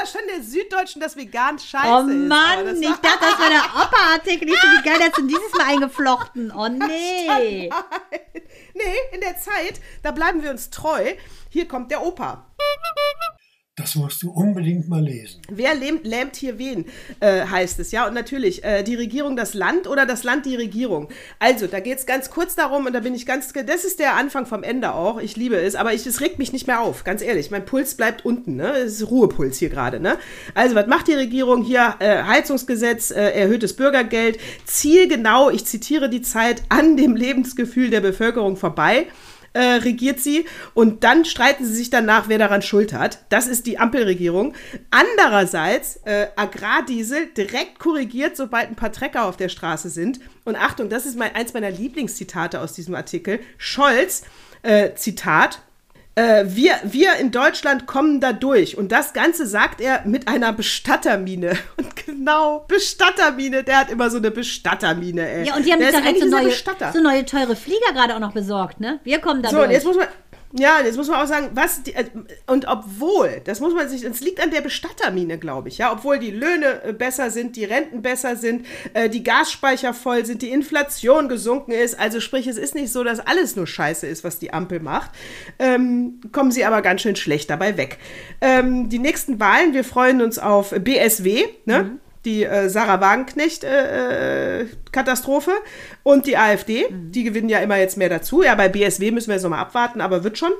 Da 0.05 0.11
stand 0.11 0.28
der 0.28 0.42
Süddeutschen, 0.42 1.00
dass 1.00 1.16
vegan 1.16 1.59
scheiße 1.59 1.86
Oh 1.86 2.00
ist. 2.00 2.02
Aber 2.05 2.12
Mann, 2.12 2.66
das 2.66 2.78
ich 2.78 2.86
war- 2.88 2.98
dachte, 3.00 3.18
das 3.22 3.38
war 3.38 3.48
der 3.48 3.62
Opa-Artikel. 3.82 4.48
Ich 4.50 4.61
so, 4.61 4.68
wie 4.68 4.82
geil, 4.82 4.98
hast 5.00 5.16
du 5.16 5.22
dieses 5.22 5.52
Mal 5.57 5.64
eingeflochten. 5.66 6.52
Oh 6.55 6.68
nee. 6.68 7.70
Nee, 8.74 8.82
in 9.12 9.20
der 9.22 9.38
Zeit, 9.38 9.80
da 10.02 10.11
bleiben 10.11 10.42
wir 10.42 10.50
uns 10.50 10.68
treu. 10.68 11.14
Hier 11.48 11.66
kommt 11.68 11.90
der 11.90 12.05
Opa. 12.05 12.44
Das 13.85 13.97
musst 13.97 14.22
du 14.22 14.30
unbedingt 14.30 14.89
mal 14.89 15.05
lesen. 15.05 15.43
Wer 15.51 15.74
lähmt, 15.74 16.07
lähmt 16.07 16.37
hier 16.37 16.59
wen, 16.59 16.87
äh, 17.20 17.45
heißt 17.45 17.78
es, 17.80 17.93
ja. 17.93 18.09
Und 18.09 18.14
natürlich, 18.14 18.64
äh, 18.64 18.82
die 18.82 18.95
Regierung 18.95 19.37
das 19.37 19.53
Land 19.53 19.87
oder 19.87 20.07
das 20.07 20.24
Land 20.24 20.47
die 20.47 20.57
Regierung. 20.57 21.11
Also, 21.39 21.66
da 21.66 21.80
geht 21.80 21.99
es 21.99 22.07
ganz 22.07 22.30
kurz 22.30 22.55
darum 22.55 22.87
und 22.87 22.95
da 22.95 23.01
bin 23.01 23.14
ich 23.14 23.26
ganz, 23.26 23.53
das 23.53 23.85
ist 23.85 24.01
der 24.01 24.16
Anfang 24.16 24.47
vom 24.47 24.62
Ende 24.62 24.95
auch. 24.95 25.20
Ich 25.20 25.37
liebe 25.37 25.57
es, 25.57 25.74
aber 25.74 25.93
ich, 25.93 26.07
es 26.07 26.22
regt 26.22 26.39
mich 26.39 26.51
nicht 26.51 26.66
mehr 26.66 26.80
auf, 26.80 27.05
ganz 27.05 27.20
ehrlich. 27.20 27.51
Mein 27.51 27.66
Puls 27.66 27.95
bleibt 27.95 28.24
unten, 28.24 28.57
ne? 28.57 28.72
Es 28.72 29.03
ist 29.03 29.11
Ruhepuls 29.11 29.59
hier 29.59 29.68
gerade, 29.68 30.01
ne? 30.01 30.16
Also, 30.55 30.74
was 30.74 30.87
macht 30.87 31.09
die 31.09 31.12
Regierung 31.12 31.62
hier? 31.62 31.97
Äh, 31.99 32.22
Heizungsgesetz, 32.22 33.11
äh, 33.11 33.32
erhöhtes 33.32 33.76
Bürgergeld, 33.76 34.39
zielgenau, 34.64 35.51
ich 35.51 35.66
zitiere 35.66 36.09
die 36.09 36.22
Zeit, 36.22 36.62
an 36.70 36.97
dem 36.97 37.16
Lebensgefühl 37.16 37.91
der 37.91 38.01
Bevölkerung 38.01 38.57
vorbei. 38.57 39.09
Äh, 39.55 39.61
regiert 39.61 40.20
sie 40.20 40.44
und 40.74 41.05
dann 41.05 41.24
streiten 41.24 41.64
sie 41.64 41.74
sich 41.74 41.88
danach, 41.88 42.28
wer 42.28 42.38
daran 42.38 42.61
Schuld 42.61 42.92
hat. 42.92 43.20
Das 43.30 43.46
ist 43.46 43.66
die 43.66 43.78
Ampelregierung. 43.78 44.55
Andererseits 44.90 45.96
äh, 46.05 46.26
Agrardiesel 46.36 47.28
direkt 47.36 47.78
korrigiert, 47.78 48.36
sobald 48.36 48.68
ein 48.68 48.76
paar 48.76 48.92
Trecker 48.92 49.24
auf 49.24 49.36
der 49.36 49.48
Straße 49.48 49.88
sind. 49.88 50.20
Und 50.44 50.57
Achtung, 50.57 50.88
das 50.88 51.07
ist 51.07 51.16
mein, 51.16 51.34
eins 51.34 51.55
meiner 51.55 51.70
Lieblingszitate 51.70 52.61
aus 52.61 52.74
diesem 52.74 52.94
Artikel. 52.94 53.40
Scholz, 53.57 54.24
äh, 54.62 54.94
Zitat, 54.94 55.62
äh, 56.16 56.44
wir, 56.46 56.74
wir 56.84 57.16
in 57.16 57.30
Deutschland 57.30 57.86
kommen 57.86 58.20
da 58.20 58.32
durch. 58.32 58.76
Und 58.76 58.92
das 58.92 59.12
Ganze 59.12 59.46
sagt 59.46 59.80
er 59.80 60.02
mit 60.04 60.28
einer 60.28 60.52
Bestattermine. 60.52 61.56
Und 61.76 61.96
genau, 61.96 62.64
Bestattermine, 62.68 63.64
der 63.64 63.80
hat 63.80 63.90
immer 63.90 64.10
so 64.10 64.18
eine 64.18 64.30
Bestattermine, 64.30 65.28
ey. 65.28 65.46
Ja, 65.46 65.56
und 65.56 65.66
die 65.66 65.72
haben 65.72 65.80
sich 65.80 65.90
doch 65.92 66.04
jetzt 66.04 66.20
so 66.20 66.28
neue, 66.28 66.50
so 66.92 67.00
neue 67.00 67.24
teure 67.24 67.56
Flieger 67.56 67.92
gerade 67.92 68.14
auch 68.14 68.20
noch 68.20 68.32
besorgt, 68.32 68.80
ne? 68.80 69.00
Wir 69.04 69.18
kommen 69.18 69.42
da 69.42 69.48
So, 69.50 69.56
und 69.56 69.64
durch. 69.64 69.72
jetzt 69.72 69.86
muss 69.86 69.96
man. 69.96 70.06
Ja, 70.57 70.80
jetzt 70.84 70.96
muss 70.96 71.09
man 71.09 71.20
auch 71.20 71.26
sagen, 71.26 71.50
was 71.55 71.82
die, 71.82 71.94
äh, 71.94 72.05
und 72.46 72.68
obwohl, 72.68 73.40
das 73.42 73.59
muss 73.59 73.74
man 73.74 73.88
sich, 73.88 74.05
es 74.05 74.20
liegt 74.20 74.40
an 74.40 74.52
der 74.52 74.61
Bestattermine, 74.61 75.36
glaube 75.36 75.68
ich, 75.68 75.78
ja, 75.78 75.92
obwohl 75.92 76.20
die 76.20 76.30
Löhne 76.30 76.80
äh, 76.84 76.92
besser 76.92 77.32
sind, 77.32 77.57
die 77.57 77.64
Renten 77.64 78.02
besser 78.02 78.36
sind, 78.36 78.64
äh, 78.92 79.09
die 79.09 79.24
Gasspeicher 79.24 79.92
voll 79.92 80.24
sind, 80.24 80.42
die 80.42 80.50
Inflation 80.50 81.28
gesunken 81.28 81.72
ist, 81.72 81.98
also 81.98 82.20
sprich, 82.20 82.46
es 82.46 82.57
ist 82.57 82.76
nicht 82.76 82.92
so, 82.92 83.02
dass 83.02 83.18
alles 83.18 83.57
nur 83.57 83.66
Scheiße 83.66 84.07
ist, 84.07 84.22
was 84.22 84.38
die 84.38 84.52
Ampel 84.52 84.78
macht, 84.78 85.11
ähm, 85.59 86.20
kommen 86.30 86.52
sie 86.52 86.64
aber 86.64 86.82
ganz 86.82 87.02
schön 87.02 87.16
schlecht 87.16 87.50
dabei 87.50 87.76
weg. 87.76 87.98
Ähm, 88.40 88.88
die 88.88 89.00
nächsten 89.00 89.40
Wahlen, 89.40 89.74
wir 89.74 89.82
freuen 89.82 90.22
uns 90.22 90.38
auf 90.38 90.70
BSW, 90.70 91.46
ne? 91.64 91.98
Die 92.25 92.45
äh, 92.45 92.68
Sarah 92.68 93.01
Wagenknecht-Katastrophe 93.01 95.53
und 96.03 96.27
die 96.27 96.37
AfD. 96.37 96.87
Die 96.91 97.25
gewinnen 97.25 97.49
ja 97.49 97.61
immer 97.61 97.77
jetzt 97.77 97.97
mehr 97.97 98.09
dazu. 98.09 98.43
Ja, 98.43 98.55
bei 98.55 98.68
BSW 98.68 99.11
müssen 99.11 99.29
wir 99.29 99.35
jetzt 99.35 99.43
nochmal 99.43 99.61
abwarten, 99.61 100.01
aber 100.01 100.25
wird 100.25 100.39
schon. 100.39 100.53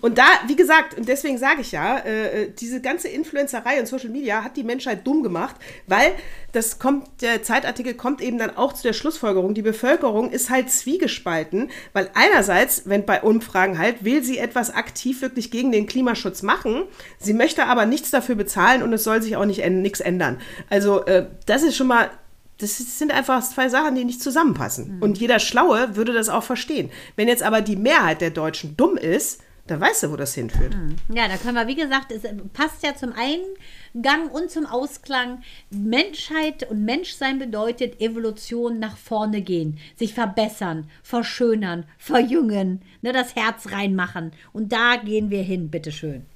Und 0.00 0.18
da, 0.18 0.24
wie 0.48 0.56
gesagt, 0.56 0.98
und 0.98 1.08
deswegen 1.08 1.38
sage 1.38 1.60
ich 1.60 1.72
ja, 1.72 1.98
äh, 1.98 2.50
diese 2.50 2.80
ganze 2.80 3.08
Influencerei 3.08 3.78
und 3.78 3.86
Social 3.86 4.10
Media 4.10 4.42
hat 4.42 4.56
die 4.56 4.64
Menschheit 4.64 5.06
dumm 5.06 5.22
gemacht, 5.22 5.56
weil 5.86 6.12
das 6.50 6.78
kommt, 6.78 7.22
der 7.22 7.42
Zeitartikel 7.42 7.94
kommt 7.94 8.20
eben 8.20 8.38
dann 8.38 8.56
auch 8.56 8.72
zu 8.72 8.82
der 8.82 8.92
Schlussfolgerung, 8.92 9.54
die 9.54 9.62
Bevölkerung 9.62 10.30
ist 10.30 10.50
halt 10.50 10.70
zwiegespalten, 10.70 11.70
weil 11.92 12.10
einerseits, 12.14 12.82
wenn 12.86 13.06
bei 13.06 13.22
Umfragen 13.22 13.78
halt, 13.78 14.04
will 14.04 14.22
sie 14.24 14.38
etwas 14.38 14.74
aktiv 14.74 15.22
wirklich 15.22 15.50
gegen 15.50 15.70
den 15.70 15.86
Klimaschutz 15.86 16.42
machen, 16.42 16.82
sie 17.18 17.32
möchte 17.32 17.66
aber 17.66 17.86
nichts 17.86 18.10
dafür 18.10 18.34
bezahlen 18.34 18.82
und 18.82 18.92
es 18.92 19.04
soll 19.04 19.22
sich 19.22 19.36
auch 19.36 19.46
nicht 19.46 19.64
nichts 19.64 20.00
ändern. 20.00 20.40
Also 20.68 21.04
äh, 21.06 21.26
das 21.46 21.62
ist 21.62 21.76
schon 21.76 21.86
mal 21.86 22.10
das 22.58 22.78
sind 22.78 23.12
einfach 23.12 23.42
zwei 23.42 23.68
Sachen, 23.68 23.96
die 23.96 24.04
nicht 24.04 24.22
zusammenpassen. 24.22 24.98
Und 25.00 25.18
jeder 25.18 25.40
Schlaue 25.40 25.96
würde 25.96 26.12
das 26.12 26.28
auch 26.28 26.44
verstehen. 26.44 26.90
Wenn 27.16 27.26
jetzt 27.26 27.42
aber 27.42 27.60
die 27.60 27.74
Mehrheit 27.74 28.20
der 28.20 28.30
Deutschen 28.30 28.76
dumm 28.76 28.96
ist, 28.96 29.40
dann 29.66 29.80
weißt 29.80 30.02
du, 30.02 30.10
wo 30.10 30.16
das 30.16 30.34
hinführt. 30.34 30.76
Ja, 31.08 31.28
da 31.28 31.36
können 31.36 31.54
wir, 31.54 31.68
wie 31.68 31.76
gesagt, 31.76 32.10
es 32.10 32.22
passt 32.52 32.82
ja 32.82 32.96
zum 32.96 33.12
Eingang 33.12 34.28
und 34.28 34.50
zum 34.50 34.66
Ausklang. 34.66 35.42
Menschheit 35.70 36.68
und 36.68 36.84
Menschsein 36.84 37.38
bedeutet 37.38 38.00
Evolution 38.00 38.80
nach 38.80 38.96
vorne 38.96 39.40
gehen, 39.40 39.78
sich 39.96 40.14
verbessern, 40.14 40.90
verschönern, 41.02 41.84
verjüngen, 41.98 42.82
ne, 43.02 43.12
das 43.12 43.36
Herz 43.36 43.70
reinmachen. 43.70 44.32
Und 44.52 44.72
da 44.72 44.96
gehen 44.96 45.30
wir 45.30 45.42
hin, 45.42 45.70
bitteschön. 45.70 46.26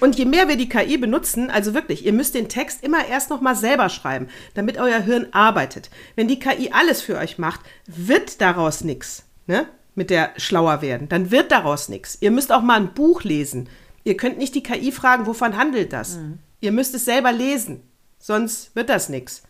Und 0.00 0.16
je 0.16 0.24
mehr 0.24 0.48
wir 0.48 0.56
die 0.56 0.68
KI 0.68 0.96
benutzen, 0.96 1.50
also 1.50 1.74
wirklich, 1.74 2.06
ihr 2.06 2.14
müsst 2.14 2.34
den 2.34 2.48
Text 2.48 2.82
immer 2.82 3.06
erst 3.06 3.28
noch 3.28 3.42
mal 3.42 3.54
selber 3.54 3.90
schreiben, 3.90 4.28
damit 4.54 4.78
euer 4.78 5.00
Hirn 5.00 5.26
arbeitet. 5.32 5.90
Wenn 6.16 6.28
die 6.28 6.38
KI 6.38 6.70
alles 6.72 7.02
für 7.02 7.18
euch 7.18 7.36
macht, 7.36 7.60
wird 7.86 8.40
daraus 8.40 8.82
nichts, 8.84 9.24
ne? 9.46 9.66
Mit 9.94 10.08
der 10.10 10.30
schlauer 10.36 10.80
werden. 10.82 11.08
Dann 11.08 11.30
wird 11.30 11.52
daraus 11.52 11.88
nichts. 11.88 12.16
Ihr 12.20 12.30
müsst 12.30 12.50
auch 12.52 12.62
mal 12.62 12.76
ein 12.80 12.94
Buch 12.94 13.22
lesen. 13.24 13.68
Ihr 14.04 14.16
könnt 14.16 14.38
nicht 14.38 14.54
die 14.54 14.62
KI 14.62 14.90
fragen, 14.90 15.26
wovon 15.26 15.56
handelt 15.56 15.92
das? 15.92 16.18
Ihr 16.60 16.72
müsst 16.72 16.94
es 16.94 17.04
selber 17.04 17.30
lesen. 17.32 17.82
Sonst 18.18 18.74
wird 18.74 18.88
das 18.88 19.08
nichts. 19.08 19.42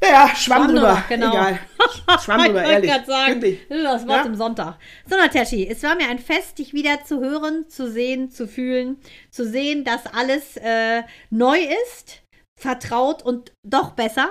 Naja, 0.00 0.28
Schwamm, 0.36 0.62
Schwamm 0.62 0.68
drüber. 0.76 1.02
genau. 1.08 1.30
Egal. 1.32 1.58
Schwamm 2.24 2.44
drüber, 2.44 2.62
ich 2.64 2.68
ehrlich. 2.70 2.90
wollte 2.90 3.04
gerade 3.04 3.06
sagen, 3.06 3.42
Wirklich. 3.42 3.60
das 3.68 4.06
Wort 4.06 4.16
Ja? 4.18 4.22
zum 4.22 4.34
Sonntag. 4.36 4.78
So, 5.10 5.16
Nataschi, 5.16 5.68
es 5.68 5.82
war 5.82 5.96
mir 5.96 6.08
ein 6.08 6.20
Fest, 6.20 6.58
dich 6.58 6.72
wieder 6.72 7.04
zu 7.04 7.20
hören, 7.20 7.68
zu 7.68 7.90
sehen, 7.90 8.30
zu 8.30 8.46
fühlen, 8.46 8.98
zu 9.30 9.44
sehen, 9.44 9.82
dass 9.84 10.06
alles 10.06 10.56
äh, 10.56 11.02
neu 11.30 11.58
ist, 11.84 12.22
vertraut 12.56 13.22
und 13.24 13.52
doch 13.64 13.90
besser. 13.92 14.28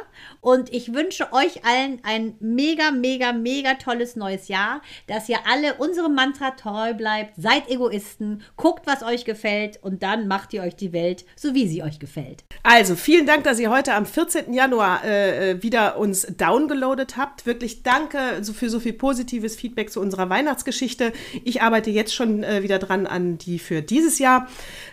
Und 0.48 0.72
ich 0.74 0.94
wünsche 0.94 1.34
euch 1.34 1.66
allen 1.66 2.00
ein 2.04 2.36
mega, 2.40 2.92
mega, 2.92 3.34
mega 3.34 3.74
tolles 3.74 4.16
neues 4.16 4.48
Jahr, 4.48 4.82
dass 5.06 5.28
ihr 5.28 5.40
alle 5.46 5.74
unserem 5.74 6.16
Mantra 6.16 6.52
treu 6.52 6.94
bleibt, 6.94 7.34
seid 7.36 7.70
Egoisten, 7.70 8.42
guckt, 8.56 8.88
was 8.88 9.04
euch 9.04 9.26
gefällt 9.26 9.78
und 9.84 10.04
dann 10.04 10.30
macht 10.30 10.54
ihr 10.54 10.62
euch 10.62 10.78
die 10.78 10.94
Welt 10.94 11.26
so, 11.36 11.54
wie 11.54 11.68
sie 11.68 11.84
euch 11.84 12.00
gefällt. 12.00 12.46
Also, 12.64 12.96
vielen 12.96 13.26
Dank, 13.26 13.44
dass 13.44 13.60
ihr 13.60 13.70
heute 13.70 13.94
am 13.94 14.06
14. 14.06 14.54
Januar 14.54 15.04
äh, 15.04 15.52
äh, 15.52 15.64
wieder 15.64 15.98
uns 15.98 16.26
downgeloadet 16.38 17.18
habt. 17.18 17.46
Wirklich 17.46 17.84
danke 17.84 18.18
für 18.42 18.70
so 18.70 18.80
viel 18.80 18.94
positives 18.94 19.58
Feedback 19.58 19.92
zu 19.92 20.00
unserer 20.00 20.30
Weihnachtsgeschichte. 20.30 21.12
Ich 21.44 21.62
arbeite 21.62 21.90
jetzt 21.90 22.16
schon 22.16 22.46
äh, 22.46 22.64
wieder 22.64 22.80
dran 22.80 23.06
an 23.06 23.38
die 23.38 23.60
für 23.60 23.82
dieses 23.82 24.18
Jahr. 24.18 24.48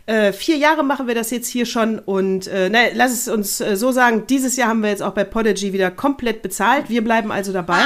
Äh, 0.06 0.32
vier 0.32 0.56
Jahre 0.56 0.82
machen 0.82 1.06
wir 1.06 1.14
das 1.14 1.30
jetzt 1.30 1.46
hier 1.46 1.64
schon 1.64 2.00
und 2.00 2.48
äh, 2.48 2.70
ne, 2.70 2.90
lass 2.92 3.12
es 3.12 3.28
uns 3.28 3.60
äh, 3.60 3.76
so 3.76 3.92
sagen, 3.92 4.24
dieses 4.28 4.56
Jahr 4.56 4.70
haben 4.70 4.82
wir 4.82 4.90
jetzt 4.90 5.02
auch 5.02 5.14
bei 5.14 5.22
Podigy 5.44 5.74
wieder 5.74 5.90
komplett 5.90 6.40
bezahlt. 6.40 6.88
Wir 6.88 7.04
bleiben 7.04 7.30
also 7.30 7.52
dabei. 7.52 7.82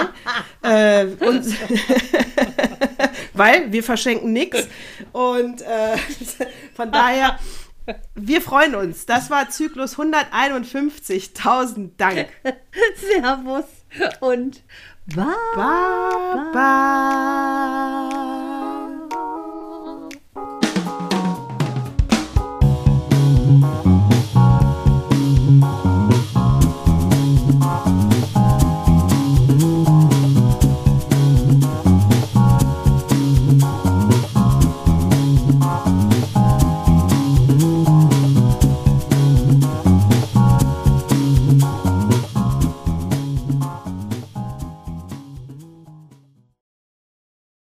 äh, 0.63 1.07
und 1.07 1.45
weil 3.35 3.73
wir 3.73 3.83
verschenken 3.83 4.33
nichts. 4.33 4.69
Und 5.11 5.63
äh, 5.63 5.97
von 6.75 6.93
daher, 6.93 7.37
wir 8.15 8.41
freuen 8.41 8.77
uns. 8.77 9.07
Das 9.07 9.29
war 9.31 9.51
Zyklus 9.51 9.99
151. 9.99 11.33
Tausend 11.33 12.01
Dank. 12.01 12.29
Servus 12.97 13.65
und 14.21 14.63
bye. 15.17 15.25
Bye, 15.57 16.53
bye. 16.53 18.39